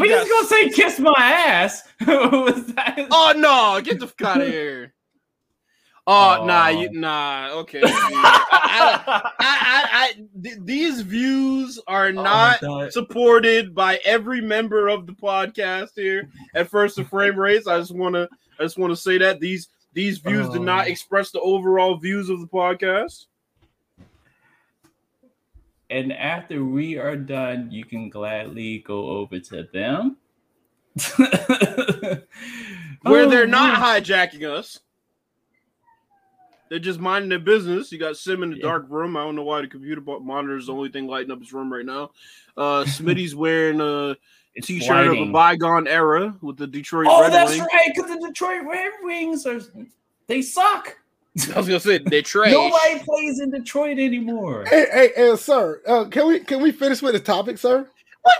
We 0.00 0.08
Yes. 0.08 0.26
just 0.28 0.30
gonna 0.30 0.48
say 0.48 0.68
kiss 0.70 0.98
my 0.98 1.14
ass. 1.16 1.82
Was 2.06 2.66
that? 2.74 3.06
Oh 3.10 3.32
no, 3.36 3.80
get 3.82 4.00
the 4.00 4.08
fuck 4.08 4.22
out 4.22 4.40
of 4.42 4.48
here. 4.48 4.92
Oh, 6.08 6.38
oh, 6.40 6.46
nah, 6.46 6.66
Oh. 6.66 6.80
you 6.80 6.90
nah, 6.92 7.50
okay. 7.54 7.80
I, 7.84 9.32
I, 9.40 9.88
I, 9.92 10.12
th- 10.40 10.58
these 10.62 11.00
views 11.00 11.80
are 11.88 12.08
Oh 12.08 12.22
not 12.22 12.60
God. 12.60 12.92
supported 12.92 13.74
by 13.74 13.98
every 14.04 14.40
member 14.40 14.86
of 14.88 15.06
the 15.06 15.12
podcast 15.14 15.90
here 15.96 16.28
at 16.54 16.68
First 16.68 16.96
the 16.96 17.04
Frame 17.04 17.36
Rates. 17.38 17.66
I 17.66 17.78
just 17.78 17.94
wanna 17.94 18.28
I 18.60 18.62
just 18.62 18.78
wanna 18.78 18.94
say 18.96 19.18
that 19.18 19.40
these 19.40 19.68
these 19.94 20.18
views 20.18 20.48
do 20.50 20.60
not 20.60 20.86
Oh. 20.86 20.90
express 20.90 21.30
the 21.32 21.40
overall 21.40 21.96
views 21.96 22.30
of 22.30 22.40
the 22.40 22.46
podcast. 22.46 23.26
And 25.90 26.12
after 26.12 26.64
we 26.64 26.98
are 26.98 27.16
done, 27.16 27.70
you 27.70 27.84
can 27.84 28.10
gladly 28.10 28.78
go 28.78 29.08
over 29.08 29.38
to 29.40 29.64
them 29.72 30.16
Where 33.02 33.04
Oh, 33.04 33.30
they're 33.30 33.46
not 33.46 33.78
hijacking 33.80 34.44
us. 34.48 34.80
They're 36.68 36.78
just 36.78 36.98
minding 36.98 37.28
their 37.28 37.38
business. 37.38 37.92
You 37.92 37.98
got 37.98 38.16
Sim 38.16 38.42
in 38.42 38.50
the 38.50 38.56
Yeah. 38.56 38.62
dark 38.62 38.86
room. 38.88 39.16
I 39.16 39.22
don't 39.22 39.36
know 39.36 39.42
why 39.44 39.60
the 39.62 39.68
computer 39.68 40.00
monitor 40.00 40.56
is 40.56 40.66
the 40.66 40.72
only 40.72 40.88
thing 40.88 41.06
lighting 41.06 41.30
up 41.30 41.38
his 41.40 41.52
room 41.52 41.72
right 41.72 41.84
now. 41.86 42.10
Uh, 42.56 42.84
Smitty's 42.84 43.34
wearing 43.36 43.80
a 43.80 44.16
It's 44.54 44.66
t-shirt 44.66 45.06
of 45.08 45.18
a 45.18 45.26
bygone 45.32 45.86
era 45.86 46.34
with 46.42 46.56
the 46.56 46.66
Detroit 46.66 47.06
Oh, 47.08 47.22
Red 47.22 47.32
that's 47.32 47.50
Wings. 47.50 47.68
right. 47.72 47.92
Because 47.94 48.10
the 48.10 48.26
Detroit 48.28 48.62
Red 48.68 48.90
Wings 49.02 49.46
are 49.46 49.60
they 50.26 50.42
suck. 50.42 50.96
I 51.54 51.58
was 51.58 51.66
gonna 51.68 51.78
say 51.80 51.98
they're 51.98 52.22
trash. 52.22 52.52
Nobody 52.52 52.98
plays 53.04 53.40
in 53.40 53.50
Detroit 53.50 53.98
anymore. 53.98 54.64
Hey, 54.66 54.86
hey, 54.92 55.10
hey, 55.14 55.36
sir, 55.36 55.82
uh, 55.86 56.04
can 56.06 56.26
we 56.26 56.40
can 56.40 56.62
we 56.62 56.72
finish 56.72 57.02
with 57.02 57.12
the 57.12 57.20
topic, 57.20 57.58
sir? 57.58 57.86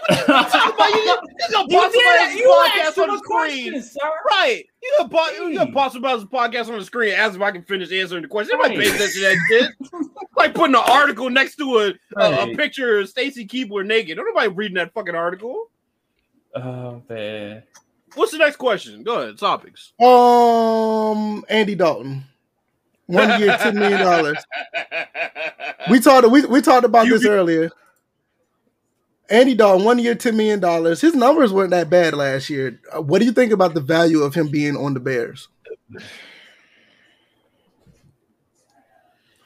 Talk 0.08 0.74
about 0.74 0.94
you, 0.94 1.00
you 1.00 1.16
gonna 1.52 1.66
You 1.68 1.80
put 1.80 1.92
did 1.92 2.02
somebody 2.02 2.06
it. 2.06 2.20
else's 2.20 2.38
You 2.40 2.48
podcast 2.66 3.02
on 3.02 3.08
the 3.08 3.14
a 3.14 3.18
screen. 3.18 3.72
question. 3.72 4.00
Right. 4.30 4.64
You 4.82 4.94
gonna 4.98 5.08
put 5.08 5.34
you 5.34 5.54
gonna 5.54 5.66
Hey. 5.66 5.72
put 5.72 6.30
podcast 6.30 6.68
on 6.72 6.78
the 6.78 6.84
screen 6.84 7.12
and 7.12 7.20
ask 7.22 7.34
if 7.36 7.42
I 7.42 7.50
can 7.52 7.62
finish 7.62 7.92
answering 7.92 8.22
the 8.22 8.28
question. 8.28 8.54
Everybody 8.54 8.78
Right. 8.88 8.98
pays 8.98 9.12
attention 9.12 9.22
to 9.22 9.28
that 9.28 9.70
shit. 10.00 10.10
like 10.36 10.54
putting 10.54 10.74
an 10.74 10.82
article 10.86 11.30
next 11.30 11.56
to 11.56 11.78
a, 11.78 11.94
a, 12.20 12.50
a 12.52 12.56
picture 12.56 12.98
of 12.98 13.08
Stacy 13.08 13.46
Keibler 13.46 13.84
naked. 13.86 14.16
Don't 14.16 14.26
nobody 14.26 14.48
reading 14.48 14.74
that 14.76 14.92
fucking 14.94 15.14
article. 15.14 15.70
Oh 16.54 17.02
man. 17.08 17.62
What's 18.14 18.32
the 18.32 18.38
next 18.38 18.56
question? 18.56 19.02
Go 19.02 19.20
ahead. 19.20 19.38
Topics. 19.38 19.92
Um, 20.00 21.44
Andy 21.50 21.74
Dalton, 21.74 22.24
one 23.06 23.40
year, 23.40 23.56
ten 23.58 23.74
million 23.78 24.00
dollars. 24.00 24.38
We 25.90 26.00
talked 26.00 26.28
we, 26.30 26.44
we 26.46 26.60
talked 26.62 26.84
about 26.84 27.06
You 27.06 27.12
this 27.12 27.22
be- 27.22 27.28
earlier. 27.28 27.70
Andy 29.28 29.54
Dalton, 29.54 29.84
one 29.84 29.98
year, 29.98 30.14
ten 30.14 30.36
million 30.36 30.60
dollars. 30.60 31.00
His 31.00 31.14
numbers 31.14 31.52
weren't 31.52 31.70
that 31.70 31.90
bad 31.90 32.14
last 32.14 32.48
year. 32.48 32.80
Uh, 32.94 33.02
What 33.02 33.18
do 33.18 33.24
you 33.24 33.32
think 33.32 33.52
about 33.52 33.74
the 33.74 33.80
value 33.80 34.22
of 34.22 34.34
him 34.34 34.48
being 34.48 34.76
on 34.76 34.94
the 34.94 35.00
Bears? 35.00 35.48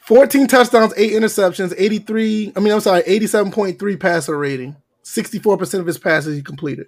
Fourteen 0.00 0.46
touchdowns, 0.46 0.92
eight 0.96 1.12
interceptions, 1.12 1.72
eighty-three. 1.78 2.52
I 2.56 2.60
mean, 2.60 2.72
I'm 2.72 2.80
sorry, 2.80 3.02
eighty-seven 3.06 3.52
point 3.52 3.78
three 3.78 3.96
passer 3.96 4.36
rating. 4.36 4.76
Sixty-four 5.02 5.56
percent 5.56 5.80
of 5.80 5.86
his 5.86 5.98
passes 5.98 6.36
he 6.36 6.42
completed. 6.42 6.86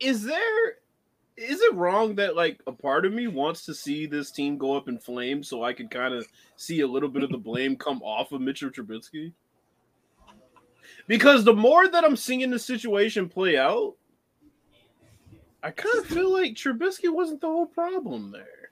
Is 0.00 0.22
there 0.24 0.76
is 1.36 1.60
it 1.60 1.74
wrong 1.74 2.16
that 2.16 2.36
like 2.36 2.60
a 2.66 2.72
part 2.72 3.04
of 3.04 3.12
me 3.12 3.26
wants 3.26 3.64
to 3.66 3.74
see 3.74 4.06
this 4.06 4.30
team 4.30 4.56
go 4.58 4.76
up 4.76 4.88
in 4.88 4.98
flames 4.98 5.48
so 5.48 5.64
I 5.64 5.72
can 5.72 5.88
kind 5.88 6.14
of 6.14 6.26
see 6.56 6.80
a 6.80 6.86
little 6.86 7.08
bit 7.08 7.22
of 7.22 7.30
the 7.30 7.38
blame 7.38 7.76
come 7.76 8.02
off 8.02 8.32
of 8.32 8.40
Mitchell 8.40 8.70
Trubisky? 8.70 9.32
Because 11.12 11.44
the 11.44 11.52
more 11.52 11.86
that 11.88 12.04
I'm 12.04 12.16
seeing 12.16 12.48
the 12.48 12.58
situation 12.58 13.28
play 13.28 13.58
out, 13.58 13.96
I 15.62 15.70
kind 15.70 15.98
of 15.98 16.06
feel 16.06 16.32
like 16.32 16.54
Trubisky 16.54 17.12
wasn't 17.12 17.42
the 17.42 17.48
whole 17.48 17.66
problem 17.66 18.30
there. 18.30 18.70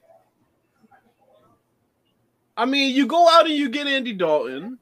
I 2.56 2.64
mean, 2.64 2.94
you 2.96 3.06
go 3.06 3.28
out 3.28 3.44
and 3.44 3.54
you 3.54 3.68
get 3.68 3.86
Andy 3.86 4.14
Dalton, 4.14 4.78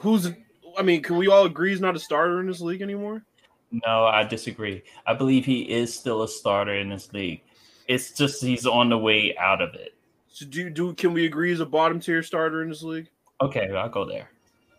who's 0.00 0.32
I 0.76 0.82
mean, 0.82 1.04
can 1.04 1.16
we 1.16 1.28
all 1.28 1.44
agree 1.44 1.70
he's 1.70 1.80
not 1.80 1.94
a 1.94 2.00
starter 2.00 2.40
in 2.40 2.48
this 2.48 2.60
league 2.60 2.82
anymore? 2.82 3.22
No, 3.70 4.06
I 4.06 4.24
disagree. 4.24 4.82
I 5.06 5.14
believe 5.14 5.44
he 5.44 5.60
is 5.60 5.94
still 5.94 6.24
a 6.24 6.28
starter 6.28 6.74
in 6.74 6.88
this 6.88 7.12
league. 7.12 7.42
It's 7.86 8.10
just 8.10 8.42
he's 8.42 8.66
on 8.66 8.88
the 8.88 8.98
way 8.98 9.36
out 9.38 9.62
of 9.62 9.76
it. 9.76 9.94
So 10.30 10.46
do 10.46 10.68
do 10.68 10.94
can 10.94 11.12
we 11.12 11.26
agree 11.26 11.50
he's 11.50 11.60
a 11.60 11.64
bottom 11.64 12.00
tier 12.00 12.24
starter 12.24 12.60
in 12.60 12.70
this 12.70 12.82
league? 12.82 13.08
Okay, 13.40 13.70
I'll 13.72 13.88
go 13.88 14.04
there. 14.04 14.32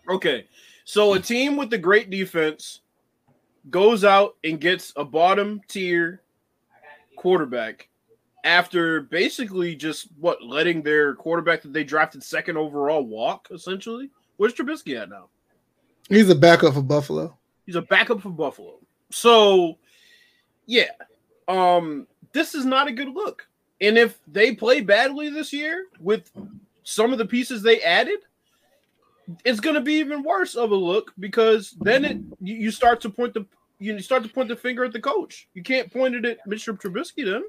Okay. 0.10 0.46
So 0.86 1.14
a 1.14 1.20
team 1.20 1.58
with 1.58 1.74
a 1.74 1.78
great 1.78 2.10
defense 2.10 2.82
goes 3.70 4.04
out 4.04 4.36
and 4.44 4.60
gets 4.60 4.94
a 4.96 5.06
bottom 5.06 5.62
tier 5.68 6.22
quarterback 7.16 7.88
after 8.44 9.02
basically 9.02 9.76
just 9.76 10.08
what 10.20 10.44
letting 10.44 10.82
their 10.82 11.14
quarterback 11.14 11.62
that 11.62 11.74
they 11.74 11.84
drafted 11.84 12.24
second 12.24 12.58
overall 12.58 13.04
walk 13.04 13.48
essentially. 13.52 14.10
Where's 14.38 14.54
Trubisky 14.54 15.00
at 15.00 15.10
now? 15.10 15.28
He's 16.10 16.30
a 16.30 16.36
backup 16.36 16.74
for 16.74 16.82
Buffalo. 16.82 17.38
He's 17.66 17.76
a 17.76 17.84
backup 17.84 18.22
for 18.22 18.32
Buffalo. 18.32 18.80
So, 19.12 19.78
yeah, 20.66 20.90
um, 21.48 22.08
this 22.34 22.56
is 22.56 22.66
not 22.66 22.88
a 22.88 22.92
good 22.92 23.10
look. 23.10 23.48
And 23.80 23.98
if 23.98 24.20
they 24.28 24.56
play 24.56 24.82
badly 24.82 25.30
this 25.30 25.54
year 25.54 25.86
with 26.00 26.32
some 26.84 27.12
of 27.12 27.18
the 27.18 27.26
pieces 27.26 27.62
they 27.62 27.82
added, 27.82 28.20
it's 29.46 29.60
going 29.60 29.76
to 29.76 29.82
be 29.82 29.96
even 29.96 30.24
worse 30.24 30.56
of 30.56 30.72
a 30.72 30.76
look 30.76 31.14
because 31.20 31.76
then 31.82 32.06
it 32.06 32.18
you, 32.42 32.56
you 32.56 32.72
start 32.72 33.02
to 33.02 33.10
point 33.10 33.34
the 33.34 33.46
you 33.80 34.00
start 34.00 34.24
to 34.24 34.30
point 34.30 34.48
the 34.50 34.56
finger 34.56 34.84
at 34.84 34.94
the 34.94 35.00
coach. 35.00 35.48
You 35.54 35.64
can't 35.64 35.92
point 35.92 36.16
it 36.16 36.26
at 36.26 36.46
Mitchell 36.46 36.76
Trubisky 36.78 37.26
then. 37.26 37.44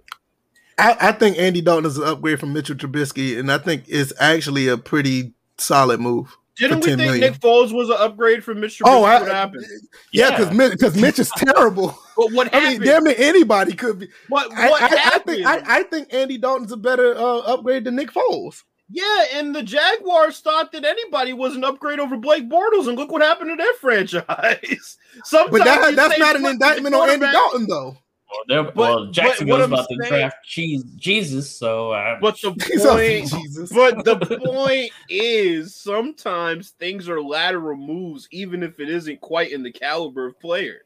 I, 0.78 0.96
I 1.08 1.12
think 1.12 1.38
Andy 1.38 1.60
Dalton 1.60 1.84
is 1.84 1.98
an 1.98 2.04
upgrade 2.04 2.40
from 2.40 2.52
Mitchell 2.54 2.76
Trubisky, 2.76 3.38
and 3.38 3.52
I 3.52 3.58
think 3.58 3.84
it's 3.88 4.12
actually 4.18 4.68
a 4.68 4.78
pretty 4.78 5.34
solid 5.58 6.00
move. 6.00 6.34
Didn't 6.56 6.80
we 6.80 6.86
think 6.86 6.98
million. 6.98 7.20
Nick 7.20 7.40
Foles 7.40 7.72
was 7.72 7.88
an 7.88 7.96
upgrade 7.98 8.44
from 8.44 8.58
Mr. 8.58 8.80
Trubisky? 8.80 8.82
Oh, 8.86 9.04
I, 9.04 9.20
what 9.20 9.30
happened? 9.30 9.64
yeah, 10.12 10.28
Yeah. 10.28 10.38
because 10.50 10.70
because 10.70 11.00
Mitch 11.00 11.18
is 11.18 11.30
terrible. 11.36 11.98
But 12.16 12.32
what 12.32 12.54
I 12.54 12.58
happened? 12.58 12.80
mean, 12.80 12.88
damn 12.88 13.06
it, 13.06 13.18
anybody 13.20 13.72
could 13.74 13.98
be. 14.00 14.08
what 14.28 14.50
I, 14.54 14.68
what 14.70 14.82
I, 14.82 14.86
I 14.86 14.98
happened? 14.98 15.36
think 15.36 15.46
I, 15.46 15.62
I 15.78 15.82
think 15.84 16.12
Andy 16.14 16.38
Dalton's 16.38 16.72
a 16.72 16.76
better 16.76 17.14
uh, 17.14 17.38
upgrade 17.38 17.84
than 17.84 17.96
Nick 17.96 18.10
Foles. 18.12 18.62
Yeah, 18.94 19.24
and 19.34 19.54
the 19.54 19.62
Jaguars 19.62 20.40
thought 20.40 20.70
that 20.72 20.84
anybody 20.84 21.32
was 21.32 21.56
an 21.56 21.64
upgrade 21.64 21.98
over 21.98 22.16
Blake 22.16 22.48
Bortles, 22.48 22.88
and 22.88 22.96
look 22.98 23.10
what 23.10 23.22
happened 23.22 23.50
to 23.50 23.56
their 23.56 23.72
franchise. 23.80 24.98
Sometimes 25.24 25.50
But 25.58 25.64
that, 25.64 25.96
that's 25.96 26.18
not 26.18 26.36
an 26.36 26.44
indictment 26.44 26.94
on 26.94 27.08
Andy 27.08 27.24
Dalton, 27.26 27.66
though. 27.68 27.96
Well, 28.30 28.40
they're, 28.48 28.62
But- 28.64 28.76
well 28.76 29.04
but 29.06 29.12
Jacksonville's 29.12 29.60
what 29.60 29.64
I'm 29.64 29.72
about 29.72 29.88
to 29.88 30.08
draft 30.08 30.36
Jesus, 30.46 31.50
so 31.50 31.92
uh, 31.92 32.18
But 32.20 32.38
the 32.42 32.50
point, 32.82 33.30
Jesus. 33.30 33.72
but 33.72 34.04
the 34.04 34.16
point 34.44 34.90
is, 35.08 35.74
sometimes 35.74 36.70
things 36.70 37.08
are 37.08 37.20
lateral 37.22 37.76
moves, 37.76 38.28
even 38.30 38.62
if 38.62 38.78
it 38.80 38.88
isn't 38.90 39.20
quite 39.20 39.52
in 39.52 39.62
the 39.62 39.72
caliber 39.72 40.26
of 40.26 40.38
player. 40.40 40.82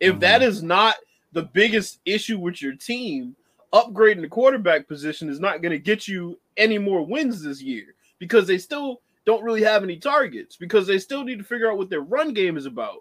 If 0.00 0.16
Mhm. 0.16 0.20
that 0.20 0.42
is 0.42 0.62
not 0.62 0.96
the 1.32 1.42
biggest 1.44 2.00
issue 2.04 2.38
with 2.38 2.60
your 2.62 2.74
team, 2.74 3.34
upgrading 3.72 4.22
the 4.22 4.28
quarterback 4.28 4.88
position 4.88 5.28
is 5.28 5.40
not 5.40 5.62
going 5.62 5.72
to 5.72 5.78
get 5.78 6.08
you 6.08 6.38
any 6.56 6.78
more 6.78 7.06
wins 7.06 7.42
this 7.42 7.62
year 7.62 7.94
because 8.18 8.46
they 8.46 8.58
still 8.58 9.00
don't 9.24 9.44
really 9.44 9.62
have 9.62 9.82
any 9.82 9.96
targets 9.96 10.56
because 10.56 10.86
they 10.86 10.98
still 10.98 11.24
need 11.24 11.38
to 11.38 11.44
figure 11.44 11.70
out 11.70 11.78
what 11.78 11.90
their 11.90 12.00
run 12.00 12.32
game 12.34 12.56
is 12.56 12.66
about. 12.66 12.98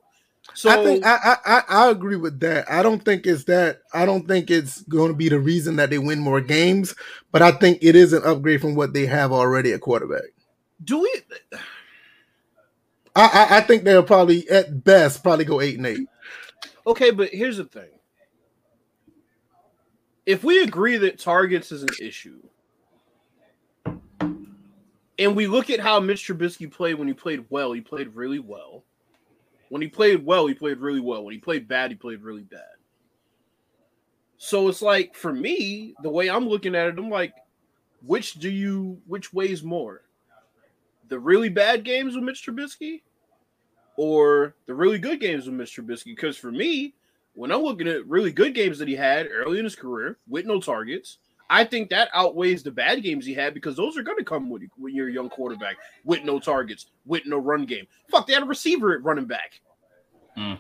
So 0.54 0.70
I 0.70 0.84
think 0.84 1.06
I, 1.06 1.38
I 1.46 1.64
I 1.68 1.90
agree 1.92 2.16
with 2.16 2.40
that. 2.40 2.70
I 2.72 2.82
don't 2.82 3.04
think 3.04 3.28
it's 3.28 3.44
that. 3.46 3.82
I 3.94 4.06
don't 4.06 4.28
think 4.28 4.50
it's 4.50 4.82
going 4.84 5.10
to 5.10 5.16
be 5.16 5.30
the 5.30 5.40
reason 5.40 5.76
that 5.76 5.90
they 5.90 6.00
win 6.00 6.20
more 6.20 6.42
games. 6.42 6.96
But 7.32 7.42
I 7.42 7.52
think 7.52 7.80
it 7.82 7.96
is 7.96 8.14
an 8.14 8.24
upgrade 8.26 8.62
from 8.62 8.76
what 8.76 8.94
they 8.94 9.06
have 9.06 9.32
already 9.32 9.74
at 9.74 9.82
quarterback. 9.82 10.24
do 10.84 11.02
we? 11.02 11.22
I 13.16 13.22
I, 13.50 13.58
I 13.58 13.62
think 13.62 13.84
they'll 13.84 14.02
probably 14.02 14.50
at 14.50 14.84
best 14.84 15.24
probably 15.24 15.46
go 15.46 15.62
eight 15.62 15.78
and 15.78 15.86
eight. 15.86 16.08
Okay, 16.88 17.12
but 17.12 17.30
here's 17.30 17.58
the 17.58 17.66
thing. 17.66 17.90
If 20.30 20.44
we 20.44 20.62
agree 20.62 20.96
that 20.98 21.18
targets 21.18 21.72
is 21.72 21.82
an 21.82 21.90
issue, 22.00 22.40
and 25.18 25.36
we 25.36 25.48
look 25.48 25.72
at 25.72 25.80
how 25.80 26.00
Mitch 26.00 26.28
Trubisky 26.28 26.72
played 26.72 27.00
when 27.00 27.08
he 27.08 27.16
played 27.16 27.46
well, 27.50 27.72
he 27.72 27.82
played 27.82 28.14
really 28.14 28.38
well. 28.38 28.84
When 29.70 29.82
he 29.82 29.88
played 29.88 30.24
well, 30.24 30.46
he 30.46 30.54
played 30.54 30.78
really 30.78 31.00
well. 31.00 31.24
When 31.26 31.34
he 31.34 31.40
played 31.40 31.68
bad, 31.68 31.90
he 31.90 31.98
played 31.98 32.22
really 32.22 32.44
bad. 32.44 32.76
So 34.38 34.68
it's 34.68 34.84
like 34.84 35.16
for 35.16 35.34
me, 35.34 35.96
the 36.04 36.12
way 36.12 36.30
I'm 36.30 36.48
looking 36.48 36.76
at 36.76 36.86
it, 36.86 37.00
I'm 37.00 37.10
like, 37.10 37.34
which 38.06 38.34
do 38.34 38.52
you 38.52 39.02
which 39.08 39.34
weighs 39.34 39.64
more? 39.64 40.04
The 41.08 41.18
really 41.18 41.50
bad 41.50 41.84
games 41.84 42.14
with 42.14 42.24
Mitch 42.24 42.46
Trubisky 42.46 43.02
or 43.98 44.54
the 44.68 44.76
really 44.76 45.00
good 45.00 45.20
games 45.20 45.48
with 45.48 45.56
Mitch 45.56 45.76
Trubisky? 45.76 46.16
Because 46.16 46.38
for 46.38 46.52
me, 46.52 46.94
when 47.34 47.52
I'm 47.52 47.62
looking 47.62 47.88
at 47.88 48.06
really 48.08 48.32
good 48.32 48.54
games 48.54 48.80
that 48.80 48.88
he 48.88 48.96
had 48.96 49.28
early 49.32 49.60
in 49.60 49.64
his 49.64 49.76
career 49.76 50.18
with 50.28 50.46
no 50.46 50.60
targets, 50.60 51.18
I 51.50 51.64
think 51.64 51.90
that 51.90 52.10
outweighs 52.14 52.62
the 52.64 52.72
bad 52.72 53.02
games 53.02 53.26
he 53.26 53.34
had 53.34 53.54
because 53.54 53.76
those 53.76 53.98
are 53.98 54.04
going 54.04 54.18
to 54.18 54.24
come 54.24 54.50
with 54.50 54.64
when 54.78 54.94
you're 54.94 55.10
a 55.10 55.14
young 55.14 55.30
quarterback 55.30 55.78
with 56.04 56.24
no 56.24 56.40
targets, 56.40 56.88
with 57.06 57.26
no 57.26 57.38
run 57.38 57.66
game. 57.66 57.88
Fuck, 58.10 58.28
they 58.28 58.34
had 58.34 58.44
a 58.44 58.46
receiver 58.46 58.94
at 58.94 59.04
running 59.04 59.26
back. 59.26 59.60
Mm. 60.38 60.60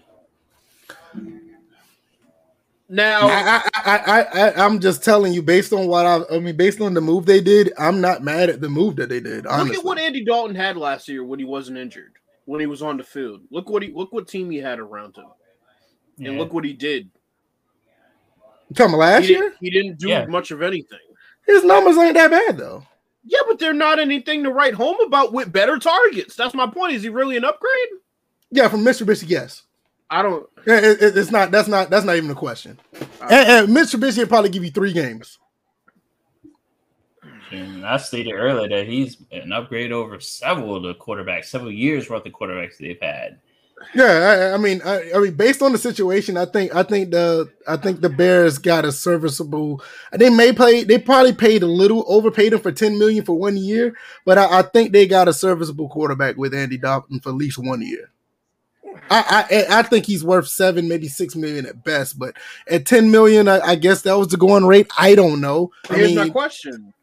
Now, 2.92 3.28
I, 3.28 3.62
I, 3.76 3.82
I, 3.86 3.98
I, 3.98 4.22
I, 4.22 4.66
I'm 4.66 4.80
just 4.80 5.04
telling 5.04 5.32
you, 5.32 5.44
based 5.44 5.72
on 5.74 5.86
what 5.86 6.08
I, 6.08 6.22
I 6.32 6.40
mean, 6.40 6.58
based 6.58 6.82
on 6.82 6.96
the 6.96 7.02
move 7.02 7.28
they 7.28 7.40
did, 7.40 7.72
I'm 7.78 8.02
not 8.02 8.24
mad 8.24 8.50
at 8.50 8.62
the 8.62 8.70
move 8.70 8.96
that 8.96 9.10
they 9.10 9.20
did. 9.20 9.46
Honestly, 9.46 9.76
look 9.76 9.78
at 9.78 9.86
what 9.86 10.00
Andy 10.00 10.26
Dalton 10.26 10.56
had 10.56 10.76
last 10.76 11.08
year 11.08 11.24
when 11.24 11.38
he 11.38 11.46
wasn't 11.46 11.78
injured, 11.78 12.14
when 12.46 12.60
he 12.60 12.66
was 12.66 12.82
on 12.82 12.98
the 12.98 13.04
field. 13.04 13.42
Look 13.52 13.70
what 13.70 13.84
he 13.84 13.92
look 13.92 14.12
what 14.12 14.28
team 14.28 14.50
he 14.50 14.58
had 14.58 14.80
around 14.80 15.16
him, 15.16 15.28
and 16.20 16.38
look 16.38 16.54
what 16.54 16.64
he 16.66 16.74
did. 16.74 17.10
You 18.70 18.76
talking 18.76 18.94
about 18.94 19.00
last 19.00 19.24
He, 19.26 19.30
year, 19.34 19.42
didn't, 19.42 19.56
he 19.62 19.70
didn't 19.70 19.98
do 20.00 20.10
Yeah. 20.10 20.26
much 20.26 20.52
of 20.52 20.62
anything. 20.62 21.00
his 21.48 21.64
numbers 21.64 21.98
ain't 21.98 22.14
that 22.16 22.30
bad 22.32 22.58
though. 22.58 22.84
Yeah, 23.26 23.40
but 23.48 23.60
they're 23.60 23.74
not 23.74 24.00
anything 24.00 24.44
to 24.44 24.52
write 24.52 24.74
home 24.74 24.98
about 25.06 25.34
with 25.34 25.52
better 25.52 25.78
targets. 25.78 26.36
That's 26.36 26.54
my 26.54 26.68
point. 26.68 26.94
Is 26.96 27.04
he 27.04 27.10
really 27.10 27.38
an 27.38 27.44
upgrade? 27.46 27.90
Yeah, 28.52 28.68
from 28.68 28.84
Mr. 28.84 29.06
Trubisky, 29.06 29.30
yes. 29.30 29.64
I 30.10 30.22
don't. 30.24 30.48
It, 30.66 31.02
it, 31.04 31.18
it's 31.18 31.30
not. 31.30 31.52
That's 31.52 31.68
not. 31.68 31.90
That's 31.92 32.06
not 32.06 32.16
even 32.16 32.32
a 32.32 32.36
question. 32.36 32.80
Uh, 33.00 33.28
and, 33.30 33.50
and 33.66 33.74
Mitch 33.74 33.90
Trubisky 33.90 34.20
will 34.20 34.28
probably 34.28 34.50
give 34.50 34.64
you 34.64 34.72
three 34.72 34.94
games. 34.94 35.38
And 37.52 37.86
I 37.86 37.98
stated 37.98 38.34
earlier 38.34 38.70
that 38.70 38.88
he's 38.88 39.18
an 39.32 39.52
upgrade 39.52 39.92
over 39.92 40.20
several 40.20 40.76
of 40.76 40.84
the 40.84 40.96
quarterbacks, 40.96 41.46
several 41.46 41.72
years 41.72 42.10
worth 42.10 42.26
of 42.26 42.32
quarterbacks 42.32 42.78
they've 42.78 43.02
had. 43.02 43.40
Yeah, 43.94 44.06
I, 44.52 44.54
I 44.54 44.58
mean, 44.58 44.82
I, 44.84 45.12
I, 45.16 45.20
mean, 45.20 45.34
based 45.34 45.62
on 45.62 45.72
the 45.72 45.78
situation, 45.78 46.38
I 46.38 46.46
think, 46.46 46.76
I 46.76 46.84
think 46.84 47.12
the, 47.12 47.50
I 47.68 47.78
think 47.78 48.02
the 48.02 48.10
Bears 48.10 48.58
got 48.58 48.86
a 48.86 48.92
serviceable. 48.92 49.82
They 50.12 50.30
may 50.30 50.54
play, 50.54 50.84
they 50.84 50.98
probably 50.98 51.34
paid 51.34 51.64
a 51.64 51.68
little, 51.68 52.06
overpaid 52.08 52.54
him 52.54 52.60
for 52.60 52.72
ten 52.72 53.00
million 53.00 53.26
for 53.26 53.38
one 53.38 53.58
year, 53.58 53.96
but 54.26 54.38
I, 54.38 54.60
I 54.60 54.62
think 54.62 54.92
they 54.92 55.08
got 55.08 55.28
a 55.28 55.34
serviceable 55.34 55.90
quarterback 55.90 56.38
with 56.38 56.54
Andy 56.54 56.78
Dalton 56.78 57.20
for 57.20 57.30
at 57.30 57.36
least 57.36 57.58
one 57.58 57.82
year. 57.82 58.12
I, 59.10 59.46
I, 59.50 59.80
I 59.80 59.84
think 59.84 60.06
he's 60.06 60.24
worth 60.24 60.48
seven, 60.48 60.88
maybe 60.88 61.08
six 61.08 61.36
million 61.36 61.66
at 61.66 61.84
best, 61.84 62.20
but 62.20 62.36
at 62.68 62.86
ten 62.86 63.12
million, 63.12 63.48
I, 63.48 63.60
I 63.60 63.76
guess 63.76 64.04
that 64.04 64.18
was 64.18 64.28
the 64.28 64.38
going 64.38 64.66
rate. 64.66 64.88
I 64.98 65.16
don't 65.16 65.42
know. 65.42 65.72
Here's 65.90 66.16
I 66.16 66.26
my 66.26 66.30
question: 66.30 66.94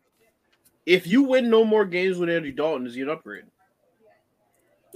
If 0.85 1.07
you 1.07 1.25
win 1.25 1.51
no 1.51 1.65
more 1.65 1.85
games 1.85 2.19
with 2.19 2.31
Andy 2.31 2.53
Dalton, 2.53 2.87
is 2.87 2.95
he 2.95 3.03
an 3.03 3.11
upgrade? 3.11 3.45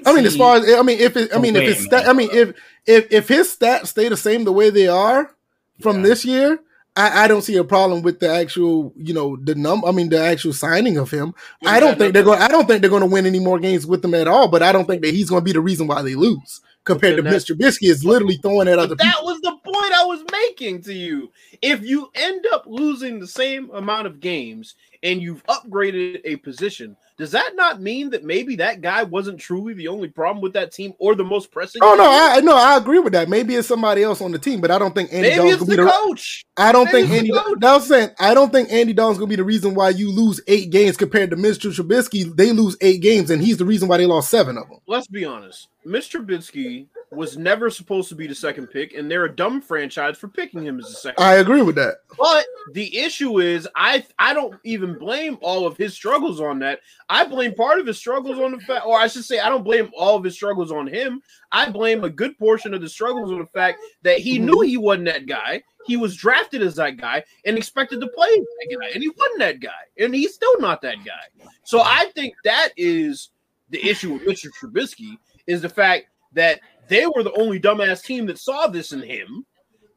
I 0.06 0.14
mean, 0.14 0.26
as 0.26 0.36
far 0.36 0.56
as 0.56 0.72
I 0.74 0.82
mean, 0.82 0.98
if 0.98 1.16
it, 1.16 1.34
I 1.34 1.38
mean, 1.38 1.56
if 1.56 1.62
it's, 1.68 1.84
sta- 1.84 2.08
I 2.08 2.12
mean, 2.12 2.30
if 2.32 2.52
if 2.86 3.12
if 3.12 3.28
his 3.28 3.56
stats 3.56 3.88
stay 3.88 4.08
the 4.08 4.16
same 4.16 4.44
the 4.44 4.52
way 4.52 4.70
they 4.70 4.88
are 4.88 5.34
from 5.80 5.96
Yeah. 5.98 6.02
this 6.02 6.24
year, 6.24 6.60
I, 6.96 7.24
I 7.24 7.28
don't 7.28 7.42
see 7.42 7.56
a 7.56 7.64
problem 7.64 8.02
with 8.02 8.20
the 8.20 8.28
actual, 8.28 8.92
you 8.96 9.14
know, 9.14 9.36
the 9.36 9.54
num. 9.54 9.84
I 9.84 9.92
mean, 9.92 10.08
the 10.08 10.20
actual 10.20 10.52
signing 10.52 10.96
of 10.98 11.10
him. 11.10 11.34
What 11.60 11.72
I 11.74 11.80
don't 11.80 11.98
think 11.98 12.14
they're 12.14 12.24
going. 12.24 12.40
I 12.40 12.48
don't 12.48 12.66
think 12.66 12.80
they're 12.80 12.90
going 12.90 13.02
to 13.02 13.06
win 13.14 13.26
any 13.26 13.38
more 13.40 13.58
games 13.58 13.86
with 13.86 14.04
him 14.04 14.14
at 14.14 14.28
all. 14.28 14.48
But 14.48 14.62
I 14.62 14.72
don't 14.72 14.86
think 14.86 15.02
that 15.02 15.14
he's 15.14 15.30
going 15.30 15.40
to 15.40 15.44
be 15.44 15.52
the 15.52 15.60
reason 15.60 15.86
why 15.86 16.02
they 16.02 16.14
lose. 16.14 16.60
Compared 16.84 17.16
to 17.18 17.22
Mr. 17.22 17.54
Trubisky, 17.54 17.90
is 17.90 18.06
literally 18.06 18.38
throwing 18.38 18.66
at 18.66 18.78
other 18.78 18.94
that 18.94 19.04
people. 19.04 19.26
was 19.26 19.38
the 19.42 19.54
point 19.62 19.92
I 19.92 20.04
was 20.06 20.24
making 20.32 20.82
to 20.84 20.94
you. 20.94 21.30
If 21.60 21.82
you 21.82 22.10
end 22.14 22.46
up 22.54 22.64
losing 22.66 23.20
the 23.20 23.26
same 23.26 23.70
amount 23.70 24.06
of 24.06 24.18
games 24.18 24.76
and 25.02 25.20
you've 25.20 25.44
upgraded 25.46 26.22
a 26.24 26.36
position, 26.36 26.96
does 27.20 27.32
that 27.32 27.54
not 27.54 27.82
mean 27.82 28.08
that 28.10 28.24
maybe 28.24 28.56
that 28.56 28.80
guy 28.80 29.02
wasn't 29.02 29.38
truly 29.38 29.74
the 29.74 29.88
only 29.88 30.08
problem 30.08 30.40
with 30.40 30.54
that 30.54 30.72
team 30.72 30.94
or 30.98 31.14
the 31.14 31.22
most 31.22 31.50
pressing? 31.50 31.82
Oh 31.84 31.94
no. 31.94 32.10
I 32.10 32.40
no, 32.40 32.56
I 32.56 32.78
agree 32.78 32.98
with 32.98 33.12
that. 33.12 33.28
Maybe 33.28 33.54
it's 33.54 33.68
somebody 33.68 34.02
else 34.02 34.22
on 34.22 34.32
the 34.32 34.38
team, 34.38 34.62
but 34.62 34.70
I 34.70 34.78
don't 34.78 34.94
think 34.94 35.12
Andy 35.12 35.28
maybe 35.28 35.36
Dalton's 35.36 35.56
gonna 35.58 35.76
the 35.76 35.76
be 35.76 35.84
the. 35.84 35.90
coach. 35.90 36.46
I 36.56 36.72
don't 36.72 36.90
maybe 36.90 37.08
think 37.08 37.30
Andy. 37.30 37.58
That 37.60 37.74
was 37.74 37.86
saying 37.86 38.08
I 38.18 38.32
don't 38.32 38.50
think 38.50 38.72
Andy 38.72 38.94
Dalton's 38.94 39.18
gonna 39.18 39.28
be 39.28 39.36
the 39.36 39.44
reason 39.44 39.74
why 39.74 39.90
you 39.90 40.10
lose 40.10 40.40
eight 40.46 40.70
games 40.70 40.96
compared 40.96 41.28
to 41.28 41.36
Mr. 41.36 41.70
Trubisky. 41.70 42.34
They 42.34 42.52
lose 42.52 42.78
eight 42.80 43.02
games, 43.02 43.28
and 43.28 43.42
he's 43.42 43.58
the 43.58 43.66
reason 43.66 43.86
why 43.86 43.98
they 43.98 44.06
lost 44.06 44.30
seven 44.30 44.56
of 44.56 44.66
them. 44.70 44.78
Let's 44.86 45.06
be 45.06 45.26
honest. 45.26 45.68
Mr. 45.86 46.24
Trubisky 46.24 46.86
was 47.12 47.36
never 47.36 47.70
supposed 47.70 48.08
to 48.08 48.14
be 48.14 48.28
the 48.28 48.34
second 48.34 48.68
pick, 48.68 48.94
and 48.94 49.10
they're 49.10 49.24
a 49.24 49.34
dumb 49.34 49.60
franchise 49.60 50.16
for 50.16 50.28
picking 50.28 50.64
him 50.64 50.78
as 50.78 50.86
the 50.86 50.94
second. 50.94 51.24
I 51.24 51.34
agree 51.36 51.62
with 51.62 51.74
that. 51.74 51.96
But 52.16 52.46
the 52.72 52.96
issue 52.96 53.40
is, 53.40 53.66
I 53.74 54.04
I 54.18 54.32
don't 54.32 54.54
even 54.64 54.96
blame 54.96 55.36
all 55.40 55.66
of 55.66 55.76
his 55.76 55.92
struggles 55.92 56.40
on 56.40 56.60
that. 56.60 56.80
I 57.08 57.24
blame 57.24 57.54
part 57.54 57.80
of 57.80 57.86
his 57.86 57.98
struggles 57.98 58.38
on 58.38 58.52
the 58.52 58.60
fact, 58.60 58.86
or 58.86 58.96
I 58.96 59.08
should 59.08 59.24
say, 59.24 59.40
I 59.40 59.48
don't 59.48 59.64
blame 59.64 59.90
all 59.96 60.16
of 60.16 60.22
his 60.22 60.34
struggles 60.34 60.70
on 60.70 60.86
him. 60.86 61.20
I 61.50 61.68
blame 61.68 62.04
a 62.04 62.10
good 62.10 62.38
portion 62.38 62.74
of 62.74 62.80
the 62.80 62.88
struggles 62.88 63.32
on 63.32 63.40
the 63.40 63.46
fact 63.46 63.80
that 64.02 64.18
he 64.18 64.38
mhm. 64.38 64.44
knew 64.44 64.60
he 64.60 64.76
wasn't 64.76 65.06
that 65.06 65.26
guy. 65.26 65.64
He 65.86 65.96
was 65.96 66.14
drafted 66.14 66.62
as 66.62 66.76
that 66.76 66.96
guy 66.96 67.24
and 67.44 67.56
expected 67.56 68.00
to 68.00 68.08
play 68.08 68.28
that 68.28 68.78
guy, 68.78 68.90
and 68.94 69.02
he 69.02 69.08
wasn't 69.08 69.40
that 69.40 69.58
guy, 69.58 69.70
and 69.98 70.14
he's 70.14 70.34
still 70.34 70.60
not 70.60 70.80
that 70.82 70.98
guy. 71.04 71.44
So 71.64 71.80
I 71.80 72.06
think 72.14 72.34
that 72.44 72.68
is 72.76 73.30
the 73.70 73.84
issue 73.84 74.12
with 74.12 74.22
Richard 74.22 74.52
Trubisky 74.60 75.18
is 75.46 75.62
the 75.62 75.68
fact 75.68 76.06
that 76.32 76.60
they 76.90 77.06
were 77.06 77.22
the 77.22 77.32
only 77.32 77.58
dumbass 77.58 78.04
team 78.04 78.26
that 78.26 78.38
saw 78.38 78.66
this 78.66 78.92
in 78.92 79.00
him, 79.02 79.46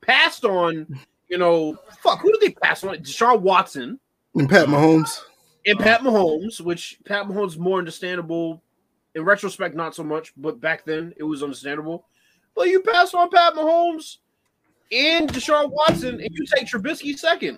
passed 0.02 0.46
on, 0.46 0.88
you 1.28 1.38
know, 1.38 1.78
fuck, 2.02 2.22
who 2.22 2.32
did 2.32 2.42
they 2.42 2.52
pass 2.52 2.84
on? 2.84 2.96
Deshaun 2.98 3.42
Watson 3.42 4.00
And 4.36 4.48
Pat 4.48 4.68
Mahomes. 4.68 5.20
and 5.66 5.80
Pat 5.80 6.02
Mahomes, 6.02 6.62
which 6.62 7.00
Pat 7.06 7.26
Mahomes 7.26 7.58
more 7.58 7.80
understandable 7.80 8.62
in 9.16 9.24
retrospect, 9.26 9.76
not 9.76 9.94
so 9.96 10.04
much, 10.04 10.32
but 10.38 10.62
back 10.62 10.86
then 10.86 11.14
it 11.18 11.24
was 11.24 11.44
understandable. 11.44 12.06
But 12.56 12.70
you 12.70 12.82
pass 12.82 13.14
on 13.14 13.30
Pat 13.30 13.54
Mahomes 13.56 14.18
and 14.92 15.28
Deshaun 15.32 15.72
Watson, 15.72 16.22
and 16.22 16.30
you 16.32 16.46
take 16.56 16.68
Trubisky 16.68 17.18
second. 17.18 17.58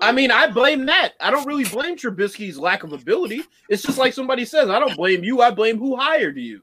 I 0.00 0.12
mean, 0.12 0.30
I 0.30 0.48
blame 0.48 0.86
that. 0.86 1.12
I 1.20 1.30
don't 1.30 1.46
really 1.46 1.64
blame 1.64 1.96
Trubisky's 1.96 2.58
lack 2.58 2.82
of 2.82 2.92
ability. 2.92 3.42
It's 3.68 3.82
just 3.82 3.98
like 3.98 4.12
somebody 4.12 4.44
says, 4.44 4.68
I 4.68 4.78
don't 4.78 4.96
blame 4.96 5.22
you. 5.24 5.40
I 5.40 5.50
blame 5.50 5.78
who 5.78 5.96
hired 5.96 6.36
you. 6.36 6.60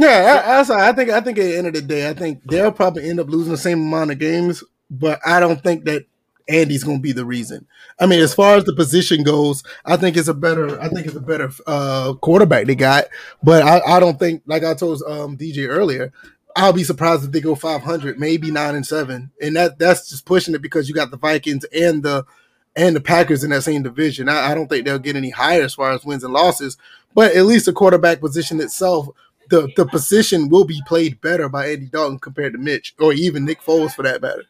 Yeah, 0.00 0.64
I, 0.68 0.88
I 0.88 0.92
think. 0.92 1.10
I 1.10 1.20
think 1.20 1.38
at 1.38 1.42
the 1.44 1.56
end 1.58 1.66
of 1.66 1.74
the 1.74 1.82
day, 1.82 2.08
I 2.08 2.14
think 2.14 2.42
they'll 2.44 2.72
probably 2.72 3.08
end 3.08 3.20
up 3.20 3.28
losing 3.28 3.52
the 3.52 3.58
same 3.58 3.80
amount 3.80 4.10
of 4.10 4.18
games, 4.18 4.64
but 4.90 5.20
I 5.26 5.40
don't 5.40 5.62
think 5.62 5.84
that 5.84 6.06
Andy's 6.48 6.84
going 6.84 6.98
to 6.98 7.02
be 7.02 7.12
the 7.12 7.24
reason. 7.24 7.66
I 7.98 8.06
mean, 8.06 8.20
as 8.20 8.34
far 8.34 8.56
as 8.56 8.64
the 8.64 8.74
position 8.74 9.22
goes, 9.22 9.62
I 9.84 9.96
think 9.96 10.16
it's 10.16 10.28
a 10.28 10.34
better. 10.34 10.80
I 10.80 10.88
think 10.88 11.06
it's 11.06 11.16
a 11.16 11.20
better 11.20 11.50
uh, 11.66 12.14
quarterback 12.14 12.66
they 12.66 12.74
got, 12.74 13.04
but 13.42 13.62
I, 13.62 13.96
I 13.96 14.00
don't 14.00 14.18
think, 14.18 14.42
like 14.46 14.64
I 14.64 14.74
told 14.74 15.02
um, 15.02 15.36
DJ 15.36 15.68
earlier, 15.68 16.12
I'll 16.56 16.72
be 16.72 16.84
surprised 16.84 17.24
if 17.24 17.32
they 17.32 17.40
go 17.40 17.54
500, 17.54 18.18
maybe 18.18 18.50
nine 18.50 18.74
and 18.74 18.86
seven, 18.86 19.30
and 19.40 19.54
that 19.56 19.78
that's 19.78 20.08
just 20.08 20.24
pushing 20.24 20.54
it 20.54 20.62
because 20.62 20.88
you 20.88 20.94
got 20.94 21.10
the 21.10 21.18
Vikings 21.18 21.64
and 21.74 22.02
the 22.02 22.24
and 22.74 22.96
the 22.96 23.00
Packers 23.00 23.44
in 23.44 23.50
that 23.50 23.62
same 23.62 23.82
division. 23.82 24.28
I, 24.28 24.52
I 24.52 24.54
don't 24.54 24.68
think 24.68 24.84
they'll 24.84 24.98
get 24.98 25.16
any 25.16 25.30
higher 25.30 25.62
as 25.62 25.74
far 25.74 25.92
as 25.92 26.04
wins 26.04 26.24
and 26.24 26.32
losses, 26.32 26.76
but 27.14 27.34
at 27.34 27.44
least 27.44 27.66
the 27.66 27.72
quarterback 27.72 28.20
position 28.20 28.60
itself, 28.60 29.08
the 29.50 29.68
the 29.76 29.86
position 29.86 30.48
will 30.48 30.64
be 30.64 30.80
played 30.86 31.20
better 31.20 31.48
by 31.48 31.68
Andy 31.68 31.86
Dalton 31.86 32.18
compared 32.18 32.52
to 32.54 32.58
Mitch 32.58 32.94
or 32.98 33.12
even 33.12 33.44
Nick 33.44 33.62
Foles 33.62 33.92
for 33.92 34.02
that 34.02 34.22
matter. 34.22 34.44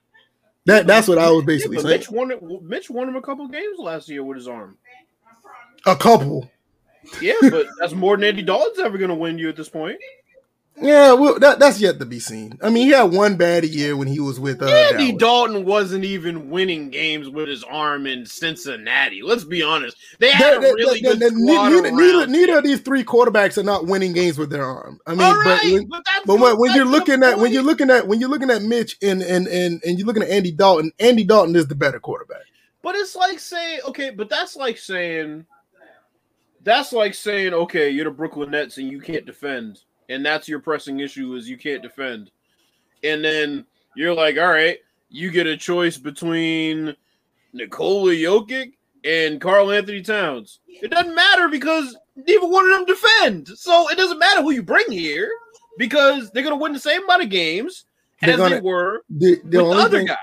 That 0.66 0.86
that's 0.86 1.08
what 1.08 1.18
I 1.18 1.30
was 1.30 1.44
basically 1.44 1.78
Yeah, 1.78 1.82
saying. 1.82 1.98
Mitch 1.98 2.10
won. 2.10 2.60
Mitch 2.62 2.90
won 2.90 3.08
him 3.08 3.16
a 3.16 3.22
couple 3.22 3.48
games 3.48 3.78
last 3.78 4.08
year 4.08 4.22
with 4.22 4.36
his 4.36 4.46
arm. 4.46 4.76
A 5.86 5.96
couple. 5.96 6.50
Yeah, 7.20 7.34
but 7.40 7.66
that's 7.80 7.94
more 7.94 8.16
than 8.16 8.24
Andy 8.24 8.42
Dalton's 8.42 8.78
ever 8.78 8.98
going 8.98 9.08
to 9.08 9.14
win 9.14 9.38
you 9.38 9.48
at 9.48 9.56
this 9.56 9.70
point. 9.70 9.98
Yeah, 10.82 11.12
well, 11.12 11.38
that, 11.40 11.58
that's 11.58 11.80
yet 11.80 11.98
to 11.98 12.06
be 12.06 12.18
seen. 12.20 12.58
I 12.62 12.70
mean, 12.70 12.86
he 12.86 12.92
had 12.92 13.12
one 13.12 13.36
bad 13.36 13.64
year 13.64 13.96
when 13.96 14.08
he 14.08 14.18
was 14.18 14.40
with 14.40 14.62
uh, 14.62 14.66
Andy 14.66 15.08
Dallas. 15.12 15.18
Dalton 15.20 15.64
wasn't 15.66 16.04
even 16.04 16.48
winning 16.48 16.88
games 16.90 17.28
with 17.28 17.48
his 17.48 17.62
arm 17.64 18.06
in 18.06 18.24
Cincinnati. 18.24 19.22
Let's 19.22 19.44
be 19.44 19.62
honest. 19.62 19.96
They 20.18 20.30
had 20.30 20.62
That- 20.62 20.70
a 20.70 20.74
really 20.74 21.00
that- 21.00 21.18
good 21.18 21.32
squad 21.32 21.70
neither, 21.70 21.90
neither, 21.92 22.26
neither 22.26 22.58
of 22.58 22.64
these 22.64 22.80
three 22.80 23.04
quarterbacks 23.04 23.58
are 23.58 23.62
not 23.62 23.86
winning 23.86 24.12
games 24.14 24.38
with 24.38 24.50
their 24.50 24.64
arm. 24.64 24.98
I 25.06 25.10
mean, 25.10 25.20
All 25.20 25.44
but 25.44 25.62
when, 25.64 25.86
but 25.88 26.02
but 26.24 26.38
when, 26.40 26.58
when 26.58 26.74
you're 26.74 26.84
looking 26.86 27.22
at 27.22 27.38
when 27.38 27.52
you're 27.52 27.62
looking 27.62 27.90
at 27.90 28.08
when 28.08 28.18
you're 28.20 28.30
looking 28.30 28.50
at 28.50 28.62
Mitch 28.62 28.96
and 29.02 29.20
and 29.22 29.46
and 29.48 29.82
and 29.84 29.98
you're 29.98 30.06
looking 30.06 30.22
at 30.22 30.30
Andy 30.30 30.50
Dalton, 30.52 30.92
Andy 30.98 31.24
Dalton 31.24 31.56
is 31.56 31.66
the 31.66 31.74
better 31.74 32.00
quarterback. 32.00 32.42
But 32.82 32.94
it's 32.94 33.14
like 33.14 33.38
saying, 33.38 33.80
okay, 33.88 34.10
but 34.10 34.30
that's 34.30 34.56
like 34.56 34.78
saying, 34.78 35.44
that's 36.62 36.92
like 36.92 37.14
saying, 37.14 37.52
okay, 37.52 37.90
you're 37.90 38.04
the 38.06 38.10
Brooklyn 38.10 38.50
Nets 38.52 38.78
and 38.78 38.90
you 38.90 39.00
can't 39.00 39.26
defend, 39.26 39.80
and 40.10 40.24
that's 40.26 40.46
your 40.48 40.58
pressing 40.60 41.00
issue 41.00 41.34
is 41.34 41.48
you 41.48 41.56
can't 41.56 41.82
defend, 41.82 42.30
and 43.02 43.24
then 43.24 43.64
you're 43.96 44.12
like, 44.14 44.36
all 44.36 44.48
right, 44.48 44.78
you 45.08 45.30
get 45.30 45.46
a 45.46 45.56
choice 45.56 45.96
between 45.96 46.94
Nikola 47.54 48.12
Jokic 48.12 48.72
and 49.04 49.40
Karl-Anthony 49.40 50.02
Towns. 50.02 50.60
It 50.68 50.90
doesn't 50.90 51.14
matter 51.14 51.48
because 51.48 51.96
neither 52.26 52.46
one 52.46 52.70
of 52.70 52.78
them 52.78 52.84
defend, 52.96 53.48
so 53.48 53.88
it 53.90 53.96
doesn't 53.96 54.18
matter 54.18 54.42
who 54.42 54.50
you 54.52 54.62
bring 54.62 54.90
here 54.90 55.30
because 55.78 56.30
they're 56.30 56.42
gonna 56.42 56.56
win 56.56 56.72
the 56.74 56.78
same 56.78 57.02
amount 57.04 57.22
of 57.22 57.30
games 57.30 57.86
They're 58.20 58.32
as 58.32 58.36
gonna- 58.36 58.56
they 58.56 58.60
were 58.60 59.02
The, 59.08 59.40
the 59.44 59.64
with 59.64 59.72
the 59.76 59.82
other 59.82 59.98
thing, 59.98 60.06
guy. 60.06 60.16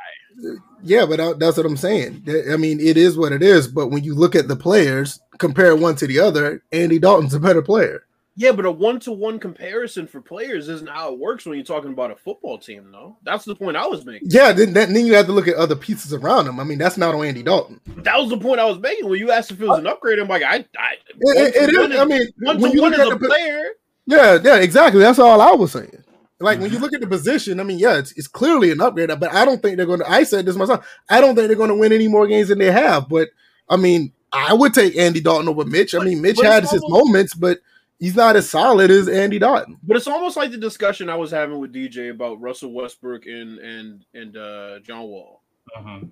yeah, 0.83 1.05
but 1.05 1.39
that's 1.39 1.57
what 1.57 1.65
I'm 1.65 1.77
saying. 1.77 2.23
I 2.51 2.57
mean, 2.57 2.79
it 2.79 2.95
is 2.97 3.17
what 3.17 3.31
it 3.31 3.41
is. 3.41 3.67
But 3.67 3.87
when 3.87 4.03
you 4.03 4.13
look 4.13 4.35
at 4.35 4.47
the 4.47 4.55
players, 4.55 5.19
compare 5.39 5.75
one 5.75 5.95
to 5.95 6.07
the 6.07 6.19
other, 6.19 6.61
Andy 6.71 6.99
Dalton's 6.99 7.33
a 7.33 7.39
better 7.39 7.61
player. 7.63 8.03
Yeah, 8.39 8.51
but 8.51 8.67
a 8.67 8.71
one 8.71 8.99
to 8.99 9.11
one 9.11 9.39
comparison 9.39 10.05
for 10.05 10.21
players 10.21 10.69
isn't 10.69 10.87
how 10.87 11.11
it 11.11 11.17
works 11.17 11.47
when 11.47 11.55
you're 11.55 11.65
talking 11.65 11.91
about 11.91 12.11
a 12.11 12.15
football 12.15 12.59
team, 12.59 12.91
though. 12.91 13.17
That's 13.23 13.45
the 13.45 13.55
point 13.55 13.75
I 13.75 13.87
was 13.87 14.05
making. 14.05 14.29
Yeah, 14.29 14.51
then, 14.51 14.73
then 14.73 14.95
you 14.95 15.15
have 15.15 15.25
to 15.25 15.31
look 15.31 15.47
at 15.47 15.55
other 15.55 15.75
pieces 15.75 16.13
around 16.13 16.47
him. 16.47 16.59
I 16.59 16.63
mean, 16.63 16.77
that's 16.77 16.97
not 16.97 17.15
on 17.15 17.25
Andy 17.25 17.41
Dalton. 17.41 17.81
That 18.03 18.15
was 18.19 18.29
the 18.29 18.37
point 18.37 18.59
I 18.59 18.65
was 18.65 18.77
making 18.77 19.09
when 19.09 19.19
you 19.19 19.31
asked 19.31 19.49
if 19.49 19.59
it 19.59 19.67
was 19.67 19.79
an 19.79 19.87
upgrade. 19.87 20.19
I'm 20.19 20.27
like, 20.27 20.43
I, 20.43 20.57
I 20.77 20.97
It, 21.19 21.55
it- 21.55 21.69
it 21.69 21.91
is. 21.91 21.99
I 21.99 22.05
mean, 22.05 22.27
one 22.37 22.61
when 22.61 22.69
to 22.69 22.77
you 22.77 22.81
one 22.83 22.91
look 22.91 22.99
as 22.99 23.07
at 23.07 23.13
a 23.13 23.17
the, 23.17 23.27
player. 23.27 23.63
Yeah, 24.05 24.37
yeah, 24.43 24.57
exactly. 24.57 25.01
That's 25.01 25.17
all 25.17 25.41
I 25.41 25.53
was 25.53 25.71
saying. 25.71 26.03
Like 26.39 26.59
when 26.59 26.69
you 26.69 26.75
mm-hmm. 26.75 26.83
look 26.83 26.93
at 26.93 27.01
the 27.01 27.07
position, 27.07 27.59
I 27.59 27.63
mean, 27.63 27.79
yeah, 27.79 27.97
it's, 27.97 28.11
it's 28.11 28.27
clearly 28.27 28.69
an 28.69 28.79
upgrade, 28.79 29.09
but 29.19 29.33
I 29.33 29.45
don't 29.45 29.59
think 29.63 29.77
they're 29.77 29.87
going 29.87 30.01
to. 30.01 30.09
I 30.09 30.21
said 30.21 30.45
this 30.45 30.55
myself. 30.55 30.87
I 31.09 31.21
don't 31.21 31.35
think 31.35 31.47
they're 31.47 31.57
going 31.57 31.69
to 31.71 31.75
win 31.75 31.91
any 31.91 32.07
more 32.07 32.27
games 32.27 32.49
than 32.49 32.59
they 32.59 32.71
have. 32.71 33.09
But 33.09 33.29
I 33.67 33.77
mean, 33.77 34.13
I 34.31 34.53
would 34.53 34.75
take 34.75 34.95
Andy 34.95 35.21
Dalton 35.21 35.49
over 35.49 35.65
Mitch. 35.65 35.95
I 35.95 36.03
mean, 36.03 36.21
Mitch 36.21 36.35
but 36.35 36.45
it's 36.45 36.53
had 36.53 36.63
his 36.69 36.83
moments, 36.87 37.33
but 37.33 37.61
he's 37.99 38.15
not 38.15 38.35
as 38.35 38.49
solid 38.49 38.91
as 38.91 39.07
Andy 39.07 39.39
Dalton. 39.39 39.77
But 39.83 39.97
it's 39.97 40.07
almost 40.07 40.37
like 40.37 40.51
the 40.51 40.57
discussion 40.57 41.09
I 41.09 41.15
was 41.15 41.31
having 41.31 41.59
with 41.59 41.73
DJ 41.73 42.11
about 42.11 42.41
Russell 42.41 42.73
Westbrook 42.73 43.25
and 43.25 43.59
and 43.59 44.05
and 44.13 44.37
uh, 44.37 44.79
John 44.79 45.03
Wall. 45.03 45.41
Mhm. 45.77 46.09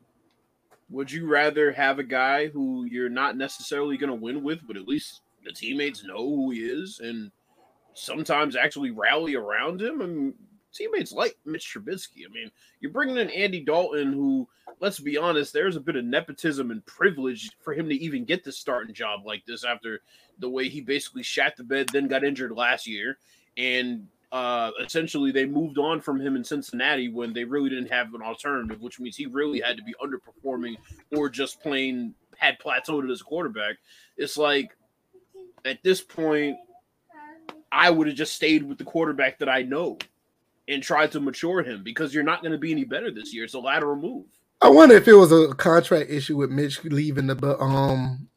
Would 0.89 1.11
you 1.11 1.27
rather 1.27 1.71
have 1.71 1.97
a 1.99 2.03
guy 2.03 2.47
who 2.47 2.85
you're 2.85 3.09
not 3.09 3.37
necessarily 3.37 3.97
going 3.97 4.11
to 4.11 4.15
win 4.15 4.43
with, 4.43 4.59
but 4.67 4.77
at 4.77 4.87
least 4.87 5.21
the 5.43 5.51
teammates 5.51 6.03
know 6.03 6.17
who 6.17 6.51
he 6.51 6.59
is, 6.59 6.99
and 7.03 7.31
sometimes 7.95 8.55
actually 8.55 8.91
rally 8.91 9.35
around 9.35 9.81
him. 9.81 10.01
And 10.01 10.33
teammates 10.75 11.11
like 11.11 11.37
Mitch 11.45 11.73
Trubisky. 11.73 12.25
I 12.27 12.31
mean, 12.31 12.51
you're 12.79 12.91
bringing 12.91 13.17
in 13.17 13.29
Andy 13.29 13.63
Dalton, 13.63 14.13
who, 14.13 14.47
let's 14.79 14.99
be 14.99 15.17
honest, 15.17 15.53
there's 15.53 15.75
a 15.75 15.81
bit 15.81 15.95
of 15.95 16.05
nepotism 16.05 16.71
and 16.71 16.85
privilege 16.85 17.49
for 17.61 17.73
him 17.73 17.89
to 17.89 17.95
even 17.95 18.25
get 18.25 18.43
the 18.43 18.51
starting 18.51 18.93
job 18.93 19.21
like 19.25 19.45
this 19.45 19.63
after 19.63 20.01
the 20.39 20.49
way 20.49 20.69
he 20.69 20.81
basically 20.81 21.23
shat 21.23 21.55
the 21.55 21.63
bed, 21.63 21.87
then 21.91 22.07
got 22.07 22.23
injured 22.23 22.51
last 22.51 22.85
year. 22.87 23.17
And 23.57 24.07
uh, 24.31 24.71
essentially, 24.83 25.31
they 25.31 25.45
moved 25.45 25.77
on 25.77 26.01
from 26.01 26.19
him 26.19 26.35
in 26.35 26.43
Cincinnati 26.43 27.09
when 27.09 27.31
they 27.31 27.45
really 27.45 27.69
didn't 27.69 27.91
have 27.91 28.13
an 28.13 28.21
alternative, 28.21 28.81
which 28.81 28.99
means 28.99 29.15
he 29.15 29.27
really 29.27 29.61
had 29.61 29.77
to 29.77 29.83
be 29.83 29.95
underperforming 30.03 30.75
or 31.15 31.29
just 31.29 31.61
plain 31.61 32.13
had 32.37 32.59
plateaued 32.59 33.09
as 33.09 33.21
a 33.21 33.23
quarterback. 33.23 33.77
It's 34.17 34.37
like 34.37 34.75
at 35.63 35.81
this 35.83 36.01
point, 36.01 36.57
I 37.71 37.89
would 37.89 38.07
have 38.07 38.15
just 38.15 38.33
stayed 38.33 38.63
with 38.63 38.77
the 38.77 38.83
quarterback 38.83 39.39
that 39.39 39.49
I 39.49 39.61
know 39.61 39.97
and 40.67 40.81
tried 40.81 41.11
to 41.11 41.19
mature 41.19 41.63
him 41.63 41.83
because 41.83 42.13
you're 42.13 42.23
not 42.23 42.41
going 42.41 42.51
to 42.51 42.57
be 42.57 42.71
any 42.71 42.83
better 42.83 43.11
this 43.11 43.33
year. 43.33 43.43
It's 43.43 43.53
a 43.53 43.59
lateral 43.59 43.95
move. 43.95 44.25
I 44.61 44.69
wonder 44.69 44.95
if 44.95 45.07
it 45.07 45.13
was 45.13 45.31
a 45.31 45.53
contract 45.53 46.09
issue 46.09 46.37
with 46.37 46.49
Mitch 46.49 46.83
leaving 46.83 47.27
the 47.27 47.59
um 47.59 48.27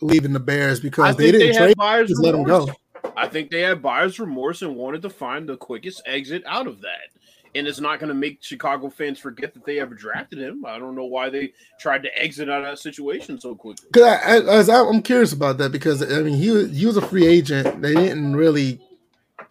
leaving 0.00 0.32
the 0.32 0.40
Bears 0.40 0.80
because 0.80 1.16
they 1.16 1.32
didn't 1.32 1.52
they 1.52 1.74
trade. 1.74 2.06
Just 2.06 2.22
let 2.22 2.34
him 2.34 2.44
go. 2.44 2.68
I 3.16 3.28
think 3.28 3.50
they 3.50 3.60
had 3.60 3.82
buyer's 3.82 4.18
remorse 4.18 4.62
and 4.62 4.76
wanted 4.76 5.02
to 5.02 5.10
find 5.10 5.48
the 5.48 5.56
quickest 5.56 6.02
exit 6.06 6.42
out 6.46 6.66
of 6.66 6.80
that. 6.80 7.10
And 7.56 7.68
it's 7.68 7.80
not 7.80 8.00
going 8.00 8.08
to 8.08 8.14
make 8.14 8.42
Chicago 8.42 8.90
fans 8.90 9.20
forget 9.20 9.54
that 9.54 9.64
they 9.64 9.78
ever 9.78 9.94
drafted 9.94 10.40
him. 10.40 10.64
I 10.66 10.78
don't 10.80 10.96
know 10.96 11.04
why 11.04 11.30
they 11.30 11.52
tried 11.78 12.02
to 12.02 12.18
exit 12.20 12.50
out 12.50 12.62
of 12.62 12.66
that 12.66 12.80
situation 12.80 13.40
so 13.40 13.54
quickly. 13.54 13.86
Because 13.92 14.68
I, 14.68 14.72
I, 14.72 14.88
I'm 14.88 15.02
curious 15.02 15.32
about 15.32 15.58
that 15.58 15.70
because 15.70 16.02
I 16.02 16.22
mean 16.22 16.34
he 16.34 16.50
was 16.50 16.76
he 16.76 16.86
was 16.86 16.96
a 16.96 17.02
free 17.02 17.26
agent. 17.26 17.80
They 17.80 17.94
didn't 17.94 18.34
really 18.34 18.80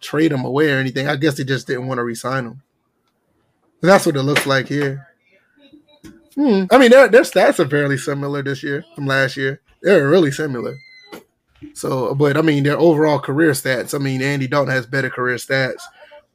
trade 0.04 0.32
him 0.32 0.44
away 0.44 0.70
or 0.70 0.78
anything. 0.78 1.08
I 1.08 1.16
guess 1.16 1.36
they 1.36 1.44
just 1.44 1.66
didn't 1.66 1.86
want 1.86 1.98
to 1.98 2.04
resign 2.04 2.46
him. 2.46 2.62
That's 3.80 4.06
what 4.06 4.16
it 4.16 4.22
looks 4.22 4.46
like 4.46 4.68
here. 4.68 5.08
Hmm. 6.34 6.64
I 6.70 6.78
mean, 6.78 6.90
their 6.90 7.08
their 7.08 7.22
stats 7.22 7.58
are 7.58 7.68
fairly 7.68 7.96
similar 7.96 8.42
this 8.42 8.62
year 8.62 8.84
from 8.94 9.06
last 9.06 9.36
year. 9.36 9.60
They're 9.82 10.08
really 10.08 10.30
similar. 10.30 10.76
So, 11.74 12.14
but 12.14 12.36
I 12.36 12.42
mean, 12.42 12.64
their 12.64 12.78
overall 12.78 13.18
career 13.18 13.52
stats. 13.52 13.94
I 13.94 13.98
mean, 13.98 14.22
Andy 14.22 14.46
Dalton 14.46 14.74
has 14.74 14.86
better 14.86 15.10
career 15.10 15.36
stats, 15.36 15.82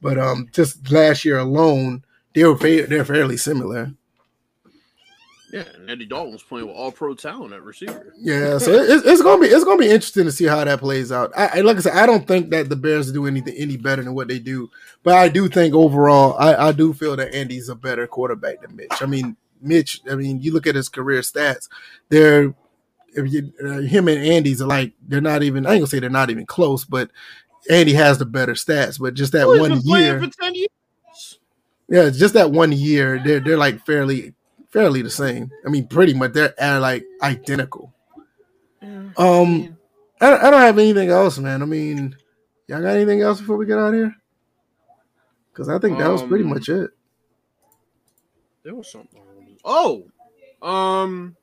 but 0.00 0.18
um, 0.18 0.48
just 0.52 0.90
last 0.90 1.24
year 1.24 1.38
alone, 1.38 2.04
they 2.34 2.44
were 2.44 2.56
they're 2.56 3.04
fairly 3.04 3.36
similar. 3.36 3.92
Yeah, 5.52 5.64
and 5.74 5.90
Andy 5.90 6.06
Dalton's 6.06 6.42
playing 6.42 6.68
with 6.68 6.76
all 6.76 6.92
pro 6.92 7.14
talent 7.14 7.52
at 7.52 7.62
receiver. 7.62 8.14
Yeah, 8.16 8.58
so 8.58 8.70
it, 8.70 9.02
it's 9.04 9.22
gonna 9.22 9.40
be 9.40 9.48
it's 9.48 9.64
gonna 9.64 9.78
be 9.78 9.90
interesting 9.90 10.24
to 10.24 10.32
see 10.32 10.44
how 10.44 10.62
that 10.64 10.78
plays 10.78 11.10
out. 11.10 11.32
I, 11.36 11.58
I, 11.58 11.60
like 11.62 11.76
I 11.76 11.80
said, 11.80 11.96
I 11.96 12.06
don't 12.06 12.26
think 12.26 12.50
that 12.50 12.68
the 12.68 12.76
Bears 12.76 13.10
do 13.10 13.26
anything 13.26 13.54
any 13.56 13.76
better 13.76 14.02
than 14.02 14.14
what 14.14 14.28
they 14.28 14.38
do, 14.38 14.70
but 15.02 15.14
I 15.14 15.28
do 15.28 15.48
think 15.48 15.74
overall, 15.74 16.36
I, 16.38 16.68
I 16.68 16.72
do 16.72 16.92
feel 16.92 17.16
that 17.16 17.34
Andy's 17.34 17.68
a 17.68 17.74
better 17.74 18.06
quarterback 18.06 18.62
than 18.62 18.76
Mitch. 18.76 19.02
I 19.02 19.06
mean, 19.06 19.36
Mitch. 19.60 20.00
I 20.08 20.14
mean, 20.14 20.40
you 20.40 20.52
look 20.52 20.68
at 20.68 20.76
his 20.76 20.88
career 20.88 21.20
stats; 21.20 21.68
they're 22.10 22.54
you, 23.16 23.52
uh, 23.64 23.80
him 23.80 24.06
and 24.06 24.24
Andy's 24.24 24.62
are 24.62 24.68
like 24.68 24.92
they're 25.06 25.20
not 25.20 25.42
even. 25.42 25.66
I 25.66 25.72
ain't 25.72 25.80
gonna 25.80 25.88
say 25.88 25.98
they're 25.98 26.10
not 26.10 26.30
even 26.30 26.46
close, 26.46 26.84
but 26.84 27.10
Andy 27.68 27.94
has 27.94 28.18
the 28.18 28.26
better 28.26 28.54
stats. 28.54 29.00
But 29.00 29.14
just 29.14 29.32
that 29.32 29.48
one 29.48 29.80
year, 29.82 30.22
yeah, 31.88 32.10
just 32.10 32.34
that 32.34 32.52
one 32.52 32.70
year, 32.70 33.20
they're 33.24 33.40
they're 33.40 33.58
like 33.58 33.84
fairly 33.84 34.34
fairly 34.70 35.02
the 35.02 35.10
same. 35.10 35.50
I 35.66 35.68
mean, 35.68 35.86
pretty 35.86 36.14
much 36.14 36.32
they're 36.32 36.54
like 36.80 37.04
identical. 37.22 37.92
Um, 39.16 39.76
I, 40.20 40.36
I 40.36 40.50
don't 40.50 40.60
have 40.60 40.78
anything 40.78 41.10
else, 41.10 41.38
man. 41.38 41.62
I 41.62 41.66
mean, 41.66 42.16
y'all 42.66 42.80
got 42.80 42.96
anything 42.96 43.20
else 43.20 43.40
before 43.40 43.56
we 43.56 43.66
get 43.66 43.78
out 43.78 43.94
here? 43.94 44.14
Because 45.52 45.68
I 45.68 45.78
think 45.78 45.98
that 45.98 46.06
um, 46.06 46.12
was 46.12 46.22
pretty 46.22 46.44
um, 46.44 46.50
much 46.50 46.68
it. 46.68 46.90
There 48.62 48.74
was 48.74 48.90
something. 48.90 49.20
Oh, 49.64 50.06
um, 50.62 51.36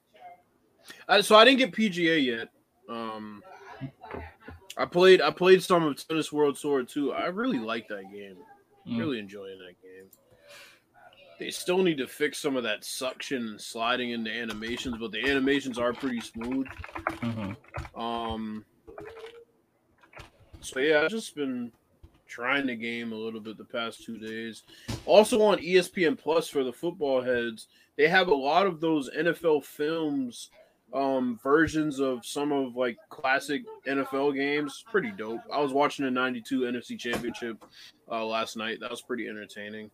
I, 1.07 1.21
so 1.21 1.35
I 1.35 1.45
didn't 1.45 1.59
get 1.59 1.71
PGA 1.73 2.23
yet. 2.23 2.49
Um, 2.89 3.43
I 4.77 4.85
played 4.85 5.21
I 5.21 5.31
played 5.31 5.61
some 5.61 5.83
of 5.83 6.07
Tennis 6.07 6.31
World 6.31 6.57
Tour 6.57 6.83
too. 6.83 7.13
I 7.13 7.25
really 7.25 7.59
like 7.59 7.87
that 7.89 8.11
game. 8.11 8.37
Mm. 8.87 8.99
Really 8.99 9.19
enjoying 9.19 9.57
that 9.59 9.81
game. 9.81 9.86
They 11.39 11.51
still 11.51 11.83
need 11.83 11.97
to 11.99 12.07
fix 12.07 12.39
some 12.39 12.55
of 12.55 12.63
that 12.63 12.83
suction 12.83 13.47
and 13.47 13.61
sliding 13.61 14.11
into 14.11 14.31
animations, 14.31 14.97
but 14.99 15.11
the 15.11 15.23
animations 15.29 15.77
are 15.77 15.93
pretty 15.93 16.21
smooth. 16.21 16.67
Mm-hmm. 17.21 17.99
Um. 17.99 18.65
So 20.61 20.79
yeah, 20.79 21.01
I've 21.01 21.11
just 21.11 21.35
been 21.35 21.71
trying 22.27 22.67
the 22.67 22.75
game 22.75 23.13
a 23.13 23.15
little 23.15 23.39
bit 23.39 23.57
the 23.57 23.63
past 23.63 24.03
two 24.03 24.17
days. 24.17 24.63
Also 25.05 25.41
on 25.41 25.59
ESPN 25.59 26.17
Plus 26.17 26.49
for 26.49 26.63
the 26.63 26.73
football 26.73 27.21
heads, 27.21 27.67
they 27.95 28.07
have 28.07 28.27
a 28.27 28.35
lot 28.35 28.65
of 28.65 28.81
those 28.81 29.09
NFL 29.11 29.63
films 29.63 30.49
um 30.93 31.37
versions 31.43 31.99
of 31.99 32.25
some 32.25 32.53
of 32.53 32.75
like 32.75 32.97
classic 33.09 33.63
NFL 33.85 34.35
games. 34.35 34.83
Pretty 34.89 35.11
dope. 35.11 35.41
I 35.53 35.59
was 35.59 35.73
watching 35.73 36.05
the 36.05 36.11
92 36.11 36.61
NFC 36.61 36.97
Championship 36.97 37.63
uh 38.09 38.25
last 38.25 38.57
night. 38.57 38.79
That 38.79 38.89
was 38.89 39.01
pretty 39.01 39.27
entertaining 39.27 39.91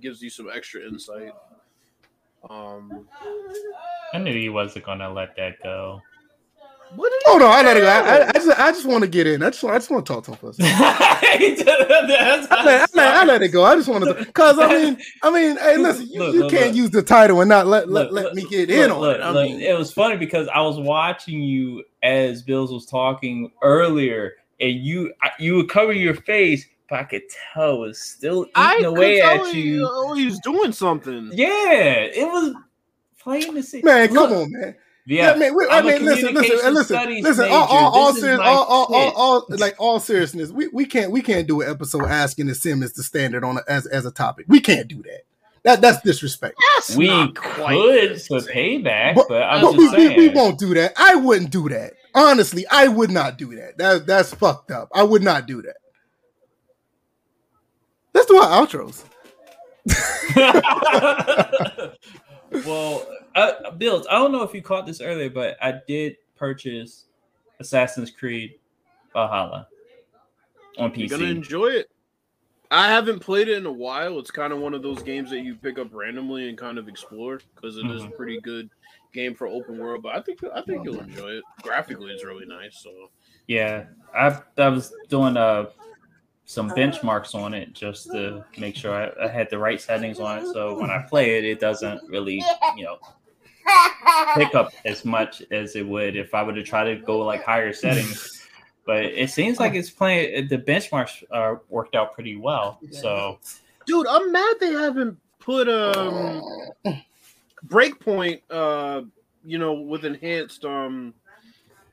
gives 0.00 0.22
you 0.22 0.30
some 0.30 0.48
extra 0.52 0.86
insight. 0.86 1.32
Um, 2.48 3.08
I 4.14 4.18
knew 4.18 4.32
he 4.32 4.48
wasn't 4.48 4.84
gonna 4.84 5.12
let 5.12 5.36
that 5.36 5.62
go. 5.62 6.00
What 6.94 7.12
Oh 7.26 7.36
no, 7.36 7.48
I 7.48 7.62
let 7.62 7.76
it 7.76 7.80
go. 7.80 7.86
I, 7.86 7.98
I, 7.98 8.28
I 8.28 8.32
just, 8.32 8.60
I 8.60 8.72
just 8.72 8.86
want 8.86 9.04
to 9.04 9.08
get 9.08 9.26
in. 9.26 9.42
I 9.42 9.50
just, 9.50 9.62
I 9.62 9.76
just 9.76 9.90
want 9.90 10.06
to 10.06 10.12
talk 10.12 10.24
to 10.24 10.30
him 10.30 10.38
first. 10.38 10.58
I, 10.62 11.36
let, 11.40 12.50
I, 12.50 12.64
let, 12.64 13.14
I 13.16 13.24
let 13.24 13.42
it 13.42 13.48
go. 13.48 13.64
I 13.64 13.76
just 13.76 13.88
want 13.88 14.04
to, 14.04 14.24
cause 14.32 14.58
I 14.58 14.68
mean, 14.68 14.98
I 15.22 15.30
mean, 15.30 15.58
hey, 15.58 15.76
listen, 15.76 16.08
you, 16.08 16.20
look, 16.20 16.34
you 16.34 16.40
look, 16.40 16.50
can't 16.50 16.68
look. 16.68 16.76
use 16.76 16.90
the 16.90 17.02
title 17.02 17.40
and 17.42 17.48
not 17.48 17.66
let 17.66 17.90
let, 17.90 18.12
let 18.12 18.34
me 18.34 18.44
get 18.48 18.70
in 18.70 18.90
on 18.90 19.16
it. 19.16 19.20
I 19.20 19.32
mean, 19.32 19.60
it 19.60 19.76
was 19.76 19.92
funny 19.92 20.16
because 20.16 20.48
I 20.48 20.60
was 20.62 20.78
watching 20.78 21.42
you 21.42 21.84
as 22.02 22.42
Bills 22.42 22.72
was 22.72 22.86
talking 22.86 23.52
earlier, 23.62 24.36
and 24.58 24.72
you, 24.72 25.12
you 25.38 25.56
would 25.56 25.68
cover 25.68 25.92
your 25.92 26.14
face 26.14 26.66
but 26.88 27.00
I 27.00 27.04
could 27.04 27.22
tell 27.52 27.74
it 27.74 27.88
was 27.88 28.00
still 28.00 28.42
eating 28.42 28.52
I 28.54 28.80
away 28.84 29.20
at 29.20 29.54
you. 29.54 29.86
Oh, 29.90 30.14
he 30.14 30.26
was 30.26 30.38
doing 30.40 30.72
something. 30.72 31.30
Yeah, 31.32 32.00
it 32.02 32.26
was 32.26 32.54
plain 33.18 33.54
to 33.54 33.62
see. 33.62 33.82
Man, 33.82 34.10
Look, 34.12 34.30
come 34.30 34.38
on, 34.38 34.52
man. 34.52 34.74
Yeah, 35.06 35.32
yeah 35.32 35.38
man. 35.38 35.56
We, 35.56 35.66
I 35.70 35.82
mean, 35.82 36.04
listen, 36.04 36.34
listen, 36.34 36.74
listen, 36.74 37.22
listen. 37.22 37.48
All, 37.50 37.66
all, 37.66 37.98
all 37.98 38.14
serious, 38.14 38.40
all, 38.40 38.64
all, 38.64 38.94
all, 38.94 39.12
all, 39.12 39.46
like 39.50 39.74
all 39.78 40.00
seriousness. 40.00 40.50
We, 40.50 40.68
we 40.68 40.86
can't 40.86 41.10
we 41.10 41.22
can't 41.22 41.46
do 41.46 41.62
an 41.62 41.70
episode 41.70 42.04
asking 42.04 42.46
the 42.46 42.54
sim 42.54 42.82
is 42.82 42.92
the 42.92 43.02
standard 43.02 43.44
on 43.44 43.58
a, 43.58 43.60
as 43.68 43.86
as 43.86 44.06
a 44.06 44.10
topic. 44.10 44.46
We 44.48 44.60
can't 44.60 44.88
do 44.88 45.02
that. 45.02 45.22
That 45.64 45.80
that's 45.80 46.00
disrespect. 46.02 46.56
That's 46.74 46.96
we 46.96 47.08
could 47.32 48.20
for 48.22 48.40
payback, 48.40 49.14
but, 49.14 49.28
but 49.28 49.42
I'm 49.42 49.62
but 49.62 49.72
just 49.72 49.78
we, 49.78 49.88
saying. 49.88 50.16
We, 50.18 50.28
we 50.28 50.34
won't 50.34 50.58
do 50.58 50.74
that. 50.74 50.92
I 50.96 51.14
wouldn't 51.14 51.50
do 51.50 51.68
that. 51.68 51.94
Honestly, 52.14 52.66
I 52.70 52.88
would 52.88 53.10
not 53.10 53.36
do 53.38 53.54
that. 53.56 53.76
That 53.78 54.06
that's 54.06 54.32
fucked 54.32 54.70
up. 54.70 54.88
I 54.94 55.02
would 55.02 55.22
not 55.22 55.46
do 55.46 55.62
that. 55.62 55.76
Let's 58.18 58.26
do 58.28 58.36
our 58.38 58.66
outros. 58.66 59.04
well, 62.66 63.06
uh, 63.36 63.70
Bills, 63.70 64.08
I 64.10 64.14
don't 64.14 64.32
know 64.32 64.42
if 64.42 64.52
you 64.52 64.60
caught 64.60 64.86
this 64.86 65.00
earlier, 65.00 65.30
but 65.30 65.56
I 65.62 65.74
did 65.86 66.16
purchase 66.34 67.04
Assassin's 67.60 68.10
Creed 68.10 68.56
Valhalla 69.12 69.68
on 70.78 70.90
PC. 70.90 70.98
You're 70.98 71.18
gonna 71.18 71.30
enjoy 71.30 71.66
it. 71.68 71.92
I 72.72 72.88
haven't 72.88 73.20
played 73.20 73.46
it 73.46 73.56
in 73.56 73.66
a 73.66 73.72
while. 73.72 74.18
It's 74.18 74.32
kind 74.32 74.52
of 74.52 74.58
one 74.58 74.74
of 74.74 74.82
those 74.82 75.00
games 75.00 75.30
that 75.30 75.42
you 75.42 75.54
pick 75.54 75.78
up 75.78 75.94
randomly 75.94 76.48
and 76.48 76.58
kind 76.58 76.76
of 76.76 76.88
explore 76.88 77.40
because 77.54 77.76
it 77.76 77.84
mm-hmm. 77.84 77.98
is 77.98 78.02
a 78.02 78.08
pretty 78.08 78.40
good 78.40 78.68
game 79.14 79.36
for 79.36 79.46
open 79.46 79.78
world. 79.78 80.02
But 80.02 80.16
I 80.16 80.22
think 80.22 80.40
I 80.52 80.62
think 80.62 80.84
you'll 80.84 80.98
enjoy 80.98 81.28
it. 81.28 81.44
Graphically, 81.62 82.10
it's 82.10 82.24
really 82.24 82.46
nice. 82.46 82.80
So 82.82 82.90
yeah, 83.46 83.84
I 84.12 84.40
I 84.58 84.68
was 84.70 84.92
doing 85.08 85.36
a 85.36 85.68
some 86.48 86.70
benchmarks 86.70 87.34
on 87.34 87.52
it 87.52 87.74
just 87.74 88.06
to 88.06 88.42
make 88.56 88.74
sure 88.74 88.94
I, 88.94 89.26
I, 89.26 89.28
had 89.28 89.50
the 89.50 89.58
right 89.58 89.78
settings 89.78 90.18
on 90.18 90.38
it. 90.38 90.46
So 90.54 90.80
when 90.80 90.88
I 90.88 91.04
play 91.06 91.36
it, 91.36 91.44
it 91.44 91.60
doesn't 91.60 92.08
really, 92.08 92.42
you 92.74 92.84
know, 92.84 92.96
pick 94.34 94.54
up 94.54 94.72
as 94.86 95.04
much 95.04 95.42
as 95.50 95.76
it 95.76 95.86
would 95.86 96.16
if 96.16 96.32
I 96.32 96.42
were 96.42 96.54
to 96.54 96.62
try 96.62 96.84
to 96.84 96.96
go 97.02 97.18
like 97.18 97.44
higher 97.44 97.74
settings. 97.74 98.46
But 98.86 99.04
it 99.04 99.28
seems 99.28 99.60
like 99.60 99.74
it's 99.74 99.90
playing. 99.90 100.48
The 100.48 100.56
benchmarks 100.56 101.22
are 101.30 101.60
worked 101.68 101.94
out 101.94 102.14
pretty 102.14 102.36
well. 102.36 102.80
So, 102.92 103.38
dude, 103.86 104.06
I'm 104.06 104.32
mad 104.32 104.54
they 104.58 104.72
haven't 104.72 105.18
put 105.40 105.68
um 105.68 106.42
breakpoint. 107.66 108.40
Uh, 108.48 109.02
you 109.44 109.58
know, 109.58 109.74
with 109.74 110.06
enhanced 110.06 110.64
um, 110.64 111.12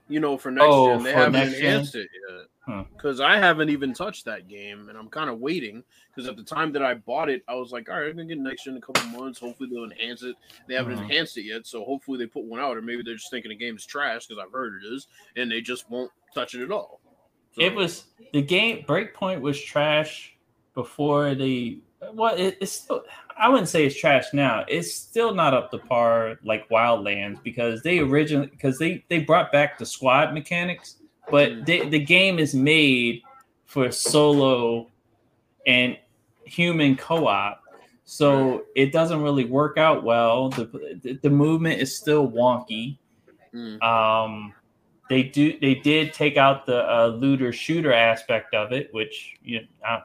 you 0.08 0.22
know, 0.22 0.38
for 0.38 0.50
next 0.50 0.68
oh, 0.70 0.96
gen. 0.96 1.04
They 1.04 1.12
haven't 1.12 1.54
enhanced 1.54 1.92
gen? 1.92 2.04
it 2.04 2.10
yet 2.30 2.48
because 2.66 3.20
huh. 3.20 3.26
I 3.26 3.38
haven't 3.38 3.70
even 3.70 3.94
touched 3.94 4.26
that 4.26 4.48
game, 4.48 4.90
and 4.90 4.98
I'm 4.98 5.10
kind 5.10 5.30
of 5.30 5.40
waiting. 5.40 5.84
Because 6.14 6.30
at 6.30 6.38
the 6.38 6.44
time 6.44 6.72
that 6.74 6.84
I 6.84 6.96
bought 6.96 7.30
it, 7.30 7.44
I 7.48 7.56
was 7.56 7.72
like, 7.72 7.90
"All 7.90 8.00
right, 8.00 8.10
I'm 8.10 8.16
gonna 8.16 8.28
get 8.28 8.40
next 8.40 8.68
in 8.68 8.78
a 8.78 8.82
couple 8.82 9.04
months. 9.10 9.40
Hopefully, 9.40 9.70
they'll 9.72 9.84
enhance 9.84 10.24
it." 10.24 10.36
They 10.68 10.76
haven't 10.76 10.94
uh-huh. 10.94 11.04
enhanced 11.04 11.38
it 11.38 11.44
yet, 11.44 11.68
so 11.68 11.84
hopefully 11.84 12.18
they 12.18 12.26
put 12.26 12.46
one 12.46 12.60
out, 12.60 12.78
or 12.78 12.82
maybe 12.82 13.04
they're 13.04 13.16
just 13.16 13.32
thinking 13.32 13.50
the 13.50 13.56
game 13.56 13.76
is 13.76 13.86
trash 13.86 14.28
because 14.28 14.44
I've 14.44 14.52
heard 14.52 14.82
it 14.82 14.88
is, 14.88 15.08
and 15.36 15.52
they 15.52 15.62
just 15.62 15.90
won't 15.90 16.12
touch 16.34 16.56
it 16.56 16.64
at 16.64 16.72
all. 16.72 17.02
So, 17.52 17.62
it 17.62 17.74
was 17.74 18.06
the 18.34 18.42
game. 18.42 18.86
Breakpoint 18.86 19.42
was 19.42 19.62
trash 19.62 20.36
before 20.74 21.36
the. 21.36 21.80
Well, 22.14 22.36
it, 22.36 22.58
it's 22.62 22.72
still. 22.72 23.04
I 23.38 23.50
wouldn't 23.50 23.70
say 23.70 23.86
it's 23.86 24.00
trash 24.00 24.26
now. 24.34 24.64
It's 24.68 24.94
still 24.94 25.34
not 25.34 25.54
up 25.54 25.70
to 25.72 25.78
par 25.78 26.40
like 26.44 26.68
Wildlands 26.70 27.44
because 27.44 27.82
they 27.82 28.00
originally 28.00 28.48
because 28.48 28.78
they 28.78 29.04
they 29.10 29.20
brought 29.20 29.52
back 29.52 29.78
the 29.78 29.86
squad 29.86 30.34
mechanics, 30.34 30.98
but 31.30 31.66
they, 31.66 31.88
the 31.90 32.00
game 32.00 32.40
is 32.40 32.54
made 32.54 33.22
for 33.66 33.92
solo 33.92 34.88
and 35.66 35.98
human 36.46 36.96
co-op 36.96 37.62
so 38.06 38.66
it 38.76 38.92
doesn't 38.92 39.22
really 39.24 39.46
work 39.46 39.78
out 39.80 40.04
well. 40.04 40.50
The 40.50 41.20
the 41.24 41.30
movement 41.30 41.82
is 41.82 41.96
still 41.96 42.30
wonky. 42.30 42.98
Mm, 43.54 43.82
um 43.82 44.54
they 45.10 45.24
do 45.24 45.58
they 45.60 45.76
did 45.76 46.14
take 46.14 46.38
out 46.38 46.66
the 46.66 46.84
uh, 46.90 47.08
looter 47.08 47.52
shooter 47.52 47.94
aspect 47.94 48.54
of 48.54 48.72
it 48.74 48.94
which 48.94 49.38
you 49.44 49.62
know, 49.62 49.68
uh, 49.88 50.02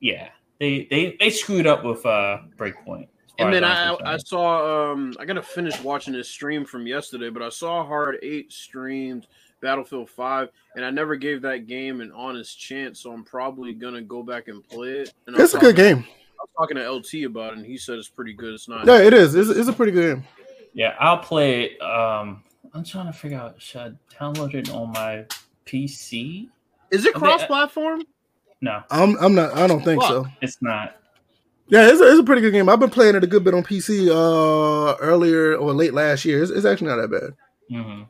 yeah 0.00 0.30
they 0.58 0.86
they 0.90 1.16
they 1.20 1.30
screwed 1.30 1.66
up 1.66 1.84
with 1.84 2.04
uh 2.04 2.38
breakpoint 2.56 3.06
and 3.38 3.54
then 3.54 3.62
I 3.62 3.96
I 4.04 4.16
saw 4.16 4.90
um 4.92 5.14
I 5.20 5.24
gotta 5.24 5.42
finish 5.42 5.80
watching 5.82 6.12
this 6.12 6.28
stream 6.28 6.64
from 6.64 6.86
yesterday, 6.86 7.30
but 7.30 7.42
I 7.42 7.48
saw 7.50 7.86
Hard 7.86 8.18
Eight 8.22 8.52
streamed 8.52 9.28
Battlefield 9.60 10.10
Five, 10.10 10.50
and 10.76 10.84
I 10.84 10.90
never 10.90 11.16
gave 11.16 11.42
that 11.42 11.66
game 11.66 12.00
an 12.00 12.12
honest 12.12 12.58
chance, 12.58 13.00
so 13.00 13.12
I'm 13.12 13.24
probably 13.24 13.72
gonna 13.72 14.02
go 14.02 14.22
back 14.22 14.48
and 14.48 14.66
play 14.68 14.90
it. 14.90 15.14
And 15.26 15.36
I 15.36 15.40
was 15.40 15.54
It's 15.54 15.62
a 15.62 15.66
good 15.66 15.76
game. 15.76 16.04
I 16.06 16.42
was 16.42 16.50
talking 16.56 16.76
to 16.76 16.90
LT 16.90 17.26
about 17.26 17.52
it, 17.52 17.58
and 17.58 17.66
he 17.66 17.76
said 17.76 17.98
it's 17.98 18.08
pretty 18.08 18.32
good. 18.32 18.54
It's 18.54 18.68
not. 18.68 18.86
Yeah, 18.86 18.98
it 18.98 19.12
is. 19.12 19.34
It's, 19.34 19.50
it's 19.50 19.68
a 19.68 19.72
pretty 19.72 19.92
good 19.92 20.16
game. 20.16 20.24
Yeah, 20.72 20.94
I'll 21.00 21.18
play 21.18 21.64
it. 21.64 21.82
Um, 21.82 22.44
I'm 22.72 22.84
trying 22.84 23.06
to 23.06 23.12
figure 23.12 23.38
out 23.38 23.60
should 23.60 23.80
I 23.80 24.14
download 24.14 24.54
it 24.54 24.70
on 24.70 24.92
my 24.92 25.24
PC? 25.66 26.48
Is 26.90 27.04
it 27.04 27.14
cross-platform? 27.14 28.02
No, 28.60 28.82
I'm 28.90 29.16
I'm 29.18 29.34
not. 29.34 29.56
I 29.56 29.66
don't 29.66 29.84
think 29.84 30.02
Fuck. 30.02 30.10
so. 30.10 30.26
it's 30.40 30.60
not. 30.62 30.96
Yeah, 31.68 31.88
it's 31.90 32.00
a, 32.00 32.10
it's 32.10 32.20
a 32.20 32.24
pretty 32.24 32.40
good 32.40 32.52
game. 32.52 32.68
I've 32.68 32.80
been 32.80 32.90
playing 32.90 33.14
it 33.14 33.22
a 33.22 33.26
good 33.26 33.44
bit 33.44 33.54
on 33.54 33.62
PC 33.62 34.08
uh 34.08 34.96
earlier 35.00 35.54
or 35.56 35.72
late 35.72 35.92
last 35.94 36.24
year. 36.24 36.42
It's, 36.42 36.50
it's 36.50 36.64
actually 36.64 36.88
not 36.88 36.96
that 36.96 37.08
bad. 37.10 37.34
hmm 37.70 38.02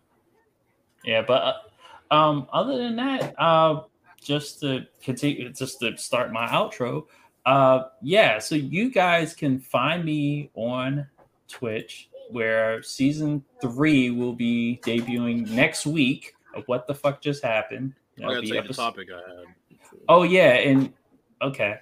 Yeah, 1.08 1.22
but 1.22 1.62
uh, 2.10 2.14
um, 2.14 2.48
other 2.52 2.76
than 2.76 2.96
that, 2.96 3.34
uh, 3.40 3.84
just 4.20 4.60
to 4.60 4.86
continue, 5.02 5.50
just 5.54 5.80
to 5.80 5.96
start 5.96 6.34
my 6.34 6.46
outro. 6.48 7.06
Uh, 7.46 7.84
yeah, 8.02 8.38
so 8.38 8.54
you 8.54 8.90
guys 8.90 9.32
can 9.32 9.58
find 9.58 10.04
me 10.04 10.50
on 10.52 11.06
Twitch, 11.48 12.10
where 12.30 12.82
season 12.82 13.42
three 13.62 14.10
will 14.10 14.34
be 14.34 14.80
debuting 14.84 15.48
next 15.48 15.86
week. 15.86 16.34
Of 16.54 16.64
what 16.66 16.86
the 16.86 16.94
fuck 16.94 17.22
just 17.22 17.42
happened? 17.42 17.94
I 18.18 18.34
gotta 18.34 18.42
take 18.42 18.68
the 18.68 18.74
topic 18.74 19.08
I 19.10 19.16
had. 19.16 19.46
Oh 20.10 20.24
yeah, 20.24 20.56
and 20.56 20.92
okay, 21.40 21.76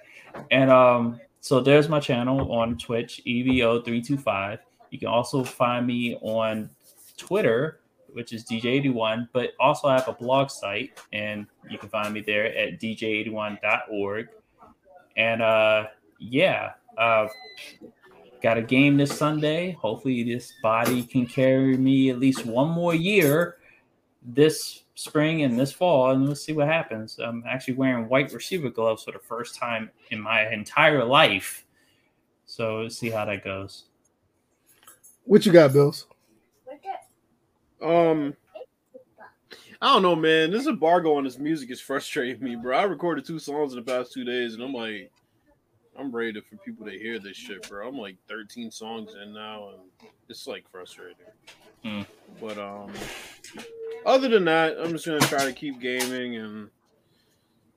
and 0.51 0.71
um, 0.71 1.19
so 1.41 1.59
there's 1.59 1.89
my 1.89 1.99
channel 1.99 2.49
on 2.53 2.77
Twitch, 2.77 3.21
E 3.25 3.43
EVO325. 3.43 4.59
You 4.91 4.99
can 4.99 5.09
also 5.09 5.43
find 5.43 5.85
me 5.85 6.15
on 6.21 6.69
Twitter, 7.17 7.81
which 8.13 8.33
is 8.33 8.43
DJ81, 8.45 9.29
but 9.33 9.51
also 9.59 9.87
I 9.87 9.95
have 9.95 10.07
a 10.07 10.13
blog 10.13 10.49
site, 10.49 10.99
and 11.13 11.47
you 11.69 11.77
can 11.77 11.89
find 11.89 12.13
me 12.13 12.21
there 12.21 12.45
at 12.45 12.79
DJ81.org. 12.79 14.29
And 15.15 15.41
uh, 15.41 15.87
yeah, 16.19 16.71
uh, 16.97 17.27
got 18.41 18.57
a 18.57 18.61
game 18.61 18.97
this 18.97 19.15
Sunday. 19.17 19.71
Hopefully, 19.71 20.23
this 20.23 20.53
body 20.61 21.03
can 21.03 21.25
carry 21.25 21.77
me 21.77 22.09
at 22.09 22.19
least 22.19 22.45
one 22.45 22.69
more 22.69 22.95
year 22.95 23.57
this 24.27 24.83
spring 24.95 25.43
and 25.43 25.57
this 25.57 25.71
fall, 25.71 26.11
and 26.11 26.23
we'll 26.23 26.35
see 26.35 26.53
what 26.53 26.67
happens. 26.67 27.19
I'm 27.19 27.43
actually 27.47 27.75
wearing 27.75 28.09
white 28.09 28.31
receiver 28.33 28.69
gloves 28.69 29.03
for 29.03 29.11
the 29.11 29.19
first 29.19 29.55
time 29.55 29.89
in 30.11 30.19
my 30.19 30.51
entire 30.51 31.03
life. 31.03 31.65
So 32.45 32.87
see 32.89 33.09
how 33.09 33.25
that 33.25 33.43
goes. 33.43 33.85
What 35.23 35.45
you 35.45 35.51
got, 35.51 35.73
Bills? 35.73 36.07
Um, 37.81 38.35
I 39.81 39.93
don't 39.93 40.01
know, 40.01 40.15
man. 40.15 40.51
This 40.51 40.67
embargo 40.67 41.15
on 41.15 41.23
this 41.23 41.37
music 41.37 41.69
is 41.69 41.79
frustrating 41.79 42.43
me, 42.43 42.55
bro. 42.55 42.77
I 42.77 42.83
recorded 42.83 43.25
two 43.25 43.39
songs 43.39 43.73
in 43.73 43.79
the 43.79 43.85
past 43.85 44.11
two 44.11 44.23
days, 44.23 44.55
and 44.55 44.63
I'm 44.63 44.73
like, 44.73 45.11
I'm 45.97 46.11
ready 46.11 46.39
for 46.41 46.57
people 46.57 46.85
to 46.85 46.91
hear 46.91 47.19
this 47.19 47.37
shit, 47.37 47.67
bro. 47.69 47.87
I'm 47.87 47.97
like 47.97 48.17
13 48.27 48.71
songs 48.71 49.13
in 49.21 49.33
now, 49.33 49.69
and 49.69 50.09
it's 50.29 50.47
like 50.47 50.69
frustrating. 50.71 51.15
Hmm. 51.83 52.01
But 52.41 52.57
um, 52.57 52.91
other 54.05 54.27
than 54.27 54.45
that, 54.45 54.77
I'm 54.79 54.91
just 54.91 55.05
gonna 55.05 55.19
try 55.19 55.45
to 55.45 55.53
keep 55.53 55.79
gaming 55.79 56.35
and 56.35 56.69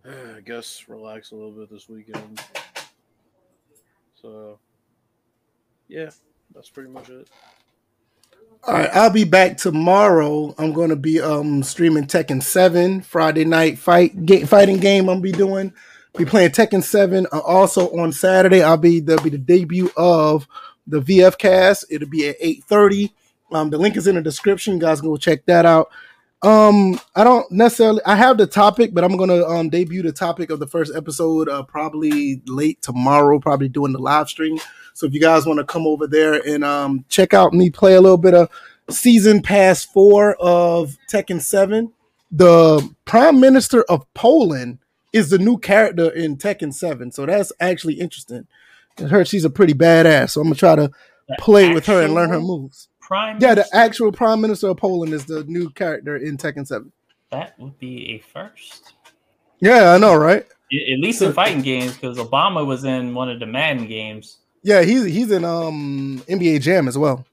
uh, 0.06 0.10
I 0.36 0.40
guess 0.40 0.85
relax 0.89 1.32
a 1.32 1.35
little 1.35 1.52
bit 1.52 1.70
this 1.70 1.89
weekend. 1.89 2.43
So, 4.20 4.59
yeah, 5.89 6.10
that's 6.55 6.70
pretty 6.70 6.90
much 6.90 7.09
it. 7.09 7.28
All 8.65 8.74
right, 8.74 8.91
I'll 8.93 9.11
be 9.11 9.24
back 9.24 9.57
tomorrow. 9.57 10.55
I'm 10.59 10.74
to 10.91 10.97
be 10.97 11.19
um 11.19 11.62
streaming 11.62 12.07
Tekken 12.07 12.43
7 12.43 13.01
Friday 13.01 13.47
night 13.47 13.78
fight 13.78 14.12
fighting 14.47 14.77
game. 14.77 15.09
I'm 15.09 15.23
be 15.23 15.32
doing 15.32 15.73
be 16.19 16.27
playing 16.27 16.51
Tekken 16.51 16.82
7. 16.82 17.27
Uh, 17.32 17.39
also 17.39 17.89
on 17.99 18.12
Saturday, 18.12 18.62
I'll 18.62 18.77
be 18.77 19.01
there'll 19.01 19.23
be 19.23 19.31
the 19.31 19.39
debut 19.39 19.91
of 19.97 20.47
the 20.87 21.01
VF 21.01 21.39
cast. 21.39 21.87
It'll 21.91 22.09
be 22.09 22.28
at 22.28 22.37
8:30. 22.39 23.11
Um, 23.51 23.70
the 23.70 23.78
link 23.78 23.97
is 23.97 24.07
in 24.07 24.16
the 24.16 24.23
description. 24.23 24.74
You 24.74 24.81
guys 24.81 25.01
go 25.01 25.16
check 25.16 25.47
that 25.47 25.65
out. 25.65 25.89
Um, 26.43 27.01
I 27.16 27.24
don't 27.24 27.51
necessarily 27.51 28.03
I 28.05 28.15
have 28.15 28.37
the 28.37 28.47
topic, 28.47 28.93
but 28.93 29.05
I'm 29.05 29.16
gonna 29.16 29.43
um 29.43 29.70
debut 29.70 30.03
the 30.03 30.12
topic 30.12 30.51
of 30.51 30.61
the 30.61 30.66
first 30.66 30.95
episode 30.95 31.49
uh 31.49 31.62
probably 31.62 32.43
late 32.47 32.82
tomorrow, 32.82 33.39
probably 33.41 33.70
doing 33.70 33.93
the 33.93 33.99
live 33.99 34.28
stream. 34.28 34.59
So 34.95 35.07
if 35.07 35.15
you 35.15 35.21
guys 35.21 35.47
want 35.47 35.59
to 35.59 35.65
come 35.65 35.87
over 35.87 36.07
there 36.07 36.35
and 36.35 36.65
um 36.65 37.05
check 37.09 37.35
out 37.35 37.53
me 37.53 37.71
play 37.71 37.95
a 37.95 38.01
little 38.01 38.19
bit 38.19 38.35
of 38.35 38.51
season 38.91 39.43
pass 39.43 39.85
four 39.85 40.35
of 40.37 40.97
Tekken 41.11 41.41
7, 41.41 41.93
the 42.31 42.89
Prime 43.05 43.41
Minister 43.41 43.83
of 43.85 44.12
Poland 44.15 44.79
is 45.12 45.31
the 45.31 45.39
new 45.39 45.59
character 45.59 46.09
in 46.11 46.37
Tekken 46.37 46.73
7. 46.73 47.11
So 47.12 47.27
that's 47.27 47.53
actually 47.61 47.95
interesting. 47.95 48.47
I 48.99 49.05
heard 49.05 49.29
she's 49.29 49.45
a 49.45 49.51
pretty 49.51 49.75
badass. 49.75 50.31
So 50.31 50.41
I'm 50.41 50.49
gonna 50.49 50.57
try 50.57 50.77
to 50.77 50.91
The 51.29 51.37
play 51.39 51.73
with 51.73 51.87
her 51.87 52.03
and 52.03 52.15
learn 52.15 52.31
her 52.31 52.41
moves. 52.41 52.89
Prime 53.01 53.39
Yeah, 53.41 53.55
the 53.55 53.67
actual 53.73 54.12
Prime 54.12 54.41
Minister 54.41 54.69
of 54.69 54.77
Poland 54.77 55.12
is 55.12 55.25
the 55.25 55.45
new 55.45 55.71
character 55.71 56.17
in 56.17 56.37
Tekken 56.37 56.67
7. 56.67 56.93
that 57.31 57.59
would 57.59 57.79
be 57.79 58.11
a 58.12 58.19
first. 58.19 58.93
Yeah, 59.61 59.93
I 59.93 59.99
know, 59.99 60.15
right? 60.17 60.45
At 60.73 60.99
least 60.99 61.21
in 61.23 61.33
fighting 61.33 61.62
games, 61.62 61.95
because 61.95 62.19
Obama 62.19 62.65
was 62.65 62.85
in 62.85 63.15
one 63.15 63.29
of 63.29 63.41
the 63.41 63.47
Madden 63.47 63.87
games. 63.87 64.39
Yeah, 64.62 64.82
he's 64.82 65.05
he's 65.05 65.31
in 65.31 65.45
um 65.45 66.23
NBA 66.28 66.61
Jam 66.61 66.89
as 66.89 66.99
well. 66.99 67.24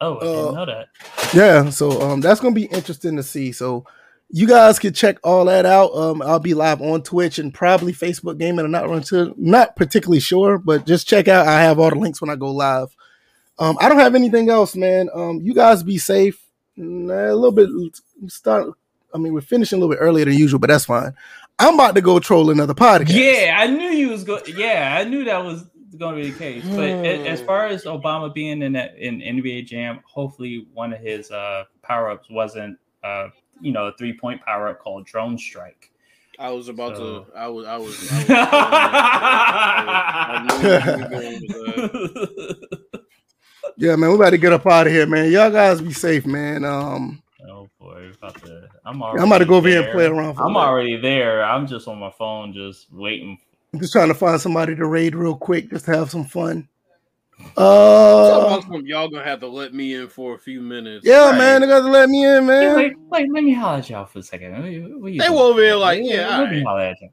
Oh, 0.00 0.16
I 0.16 0.20
didn't 0.20 0.38
Uh, 0.48 0.50
know 0.52 0.66
that. 0.66 0.88
Yeah, 1.34 1.70
so 1.70 2.00
um 2.02 2.20
that's 2.20 2.40
gonna 2.40 2.54
be 2.54 2.64
interesting 2.66 3.16
to 3.16 3.22
see. 3.22 3.52
So 3.52 3.84
you 4.30 4.46
guys 4.46 4.78
can 4.78 4.92
check 4.94 5.18
all 5.24 5.44
that 5.46 5.66
out. 5.66 5.92
Um 5.94 6.22
I'll 6.22 6.38
be 6.38 6.54
live 6.54 6.80
on 6.80 7.02
Twitch 7.02 7.38
and 7.38 7.52
probably 7.52 7.92
Facebook 7.92 8.38
gaming. 8.38 8.64
I'm 8.64 8.70
not 8.70 8.88
run 8.88 9.02
to 9.04 9.34
not 9.36 9.76
particularly 9.76 10.20
sure, 10.20 10.58
but 10.58 10.86
just 10.86 11.08
check 11.08 11.28
out. 11.28 11.46
I 11.46 11.62
have 11.62 11.78
all 11.78 11.90
the 11.90 11.96
links 11.96 12.20
when 12.20 12.30
I 12.30 12.36
go 12.36 12.50
live. 12.52 12.94
Um 13.58 13.76
I 13.80 13.88
don't 13.88 13.98
have 13.98 14.14
anything 14.14 14.48
else, 14.48 14.76
man. 14.76 15.08
Um 15.14 15.40
you 15.42 15.54
guys 15.54 15.82
be 15.82 15.98
safe. 15.98 16.40
Nah, 16.76 17.30
a 17.30 17.34
little 17.34 17.52
bit 17.52 17.68
start 18.28 18.68
I 19.14 19.18
mean 19.18 19.32
we're 19.34 19.40
finishing 19.40 19.76
a 19.76 19.80
little 19.80 19.94
bit 19.94 20.00
earlier 20.00 20.24
than 20.24 20.34
usual, 20.34 20.58
but 20.60 20.68
that's 20.68 20.84
fine. 20.86 21.12
I'm 21.58 21.74
about 21.74 21.94
to 21.96 22.00
go 22.00 22.18
troll 22.18 22.50
another 22.50 22.74
podcast. 22.74 23.10
Yeah, 23.10 23.56
I 23.60 23.66
knew 23.66 23.90
you 23.90 24.08
was 24.08 24.24
going. 24.24 24.42
Yeah, 24.56 24.96
I 24.98 25.04
knew 25.04 25.24
that 25.24 25.44
was 25.44 25.64
going 25.96 26.16
to 26.16 26.22
be 26.22 26.30
the 26.30 26.38
case. 26.38 26.64
But 26.64 26.80
a- 26.80 27.28
as 27.28 27.40
far 27.40 27.66
as 27.66 27.84
Obama 27.84 28.32
being 28.32 28.62
in 28.62 28.72
that 28.72 28.96
in 28.98 29.20
NBA 29.20 29.66
Jam, 29.66 30.00
hopefully 30.04 30.66
one 30.74 30.92
of 30.92 31.00
his 31.00 31.30
uh, 31.30 31.64
power 31.82 32.10
ups 32.10 32.28
wasn't, 32.30 32.78
uh, 33.04 33.28
you 33.60 33.72
know, 33.72 33.86
a 33.86 33.92
three 33.96 34.16
point 34.16 34.40
power 34.42 34.68
up 34.68 34.80
called 34.80 35.06
Drone 35.06 35.38
Strike. 35.38 35.90
I 36.38 36.50
was 36.50 36.68
about 36.68 36.96
So- 36.96 37.24
to. 37.24 37.36
I 37.36 37.48
was. 37.48 37.66
I 37.66 37.76
was. 37.76 38.10
I, 38.30 40.46
was 40.48 40.64
I 40.64 40.66
knew 40.66 40.68
you 40.68 41.02
were 41.02 41.08
going 41.08 41.42
with 41.42 41.54
that. 42.82 43.02
Yeah, 43.76 43.96
man, 43.96 44.10
we 44.10 44.16
about 44.16 44.30
to 44.30 44.38
get 44.38 44.52
up 44.52 44.66
out 44.66 44.86
of 44.86 44.92
here, 44.92 45.06
man. 45.06 45.30
Y'all 45.32 45.50
guys 45.50 45.80
be 45.80 45.92
safe, 45.92 46.26
man. 46.26 46.64
Um 46.64 47.22
oh 47.48 47.68
boy, 47.80 48.10
about 48.16 48.34
to, 48.44 48.68
I'm 48.84 49.02
already. 49.02 49.20
I'm 49.22 49.28
about 49.28 49.38
to 49.38 49.44
go 49.46 49.54
over 49.54 49.68
here 49.68 49.82
and 49.82 49.92
play 49.92 50.06
around 50.06 50.34
for 50.34 50.42
a 50.42 50.46
I'm 50.46 50.52
bit. 50.52 50.58
already 50.58 50.96
there. 50.96 51.44
I'm 51.44 51.66
just 51.66 51.88
on 51.88 51.98
my 51.98 52.10
phone, 52.10 52.52
just 52.52 52.92
waiting. 52.92 53.38
I'm 53.72 53.80
just 53.80 53.92
trying 53.92 54.08
to 54.08 54.14
find 54.14 54.40
somebody 54.40 54.74
to 54.76 54.86
raid 54.86 55.14
real 55.14 55.36
quick 55.36 55.70
just 55.70 55.86
to 55.86 55.96
have 55.96 56.10
some 56.10 56.24
fun. 56.24 56.68
Uh, 57.56 58.60
of 58.72 58.86
y'all 58.86 59.08
gonna 59.08 59.24
have 59.24 59.40
to 59.40 59.48
let 59.48 59.74
me 59.74 59.94
in 59.94 60.08
for 60.08 60.34
a 60.34 60.38
few 60.38 60.60
minutes. 60.60 61.04
yeah, 61.06 61.30
Right. 61.30 61.38
man, 61.38 61.60
they 61.62 61.66
got 61.66 61.80
to 61.80 61.88
let 61.90 62.08
me 62.08 62.24
in, 62.24 62.42
Hey, 62.42 62.46
man. 62.46 62.76
wait, 62.76 62.92
wait, 63.08 63.32
let 63.32 63.42
me 63.42 63.52
holler 63.52 63.78
at 63.78 63.90
y'all 63.90 64.04
for 64.04 64.20
a 64.20 64.22
second. 64.22 64.52
What 64.52 65.00
what 65.00 65.12
They 65.12 65.18
doing? 65.18 65.32
were 65.32 65.38
over 65.40 65.60
here 65.60 65.74
like, 65.74 66.00
yeah, 66.04 66.38
let 66.38 66.50
me 66.50 66.62
holler 66.62 66.82
at 66.82 67.00
you. 67.00 67.08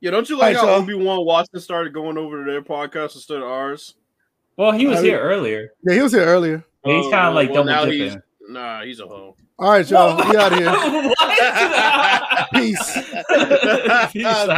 Yeah, 0.00 0.10
don't 0.12 0.28
you 0.28 0.36
like 0.38 0.56
Alright, 0.56 0.68
how 0.68 0.74
y'all. 0.74 0.82
Obi 0.82 0.94
Wan 0.94 1.24
Watson 1.24 1.58
started 1.60 1.92
going 1.94 2.16
over 2.18 2.44
to 2.44 2.50
their 2.50 2.62
podcast 2.62 3.14
instead 3.16 3.38
of 3.38 3.44
ours? 3.44 3.94
Well, 4.56 4.70
he 4.72 4.86
was 4.86 4.98
I 5.00 5.02
here 5.02 5.18
earlier. 5.20 5.72
Yeah, 5.82 5.94
he 5.94 6.02
was 6.02 6.12
here 6.12 6.24
earlier. 6.26 6.58
He's 6.84 7.06
Oh, 7.06 7.10
kind 7.10 7.28
of 7.28 7.34
like 7.34 7.50
well, 7.50 7.64
double 7.64 7.86
dipping. 7.90 8.10
he's 8.12 8.16
nah, 8.48 8.82
he's 8.84 9.00
a 9.00 9.06
hoe. 9.06 9.34
All 9.58 9.70
right, 9.70 9.88
y'all. 9.90 10.16
We 10.30 10.36
out 10.36 10.52
of 10.52 10.58
here. 10.58 10.70
Peace. 12.52 12.92
Peace 14.12 14.26
out. 14.26 14.48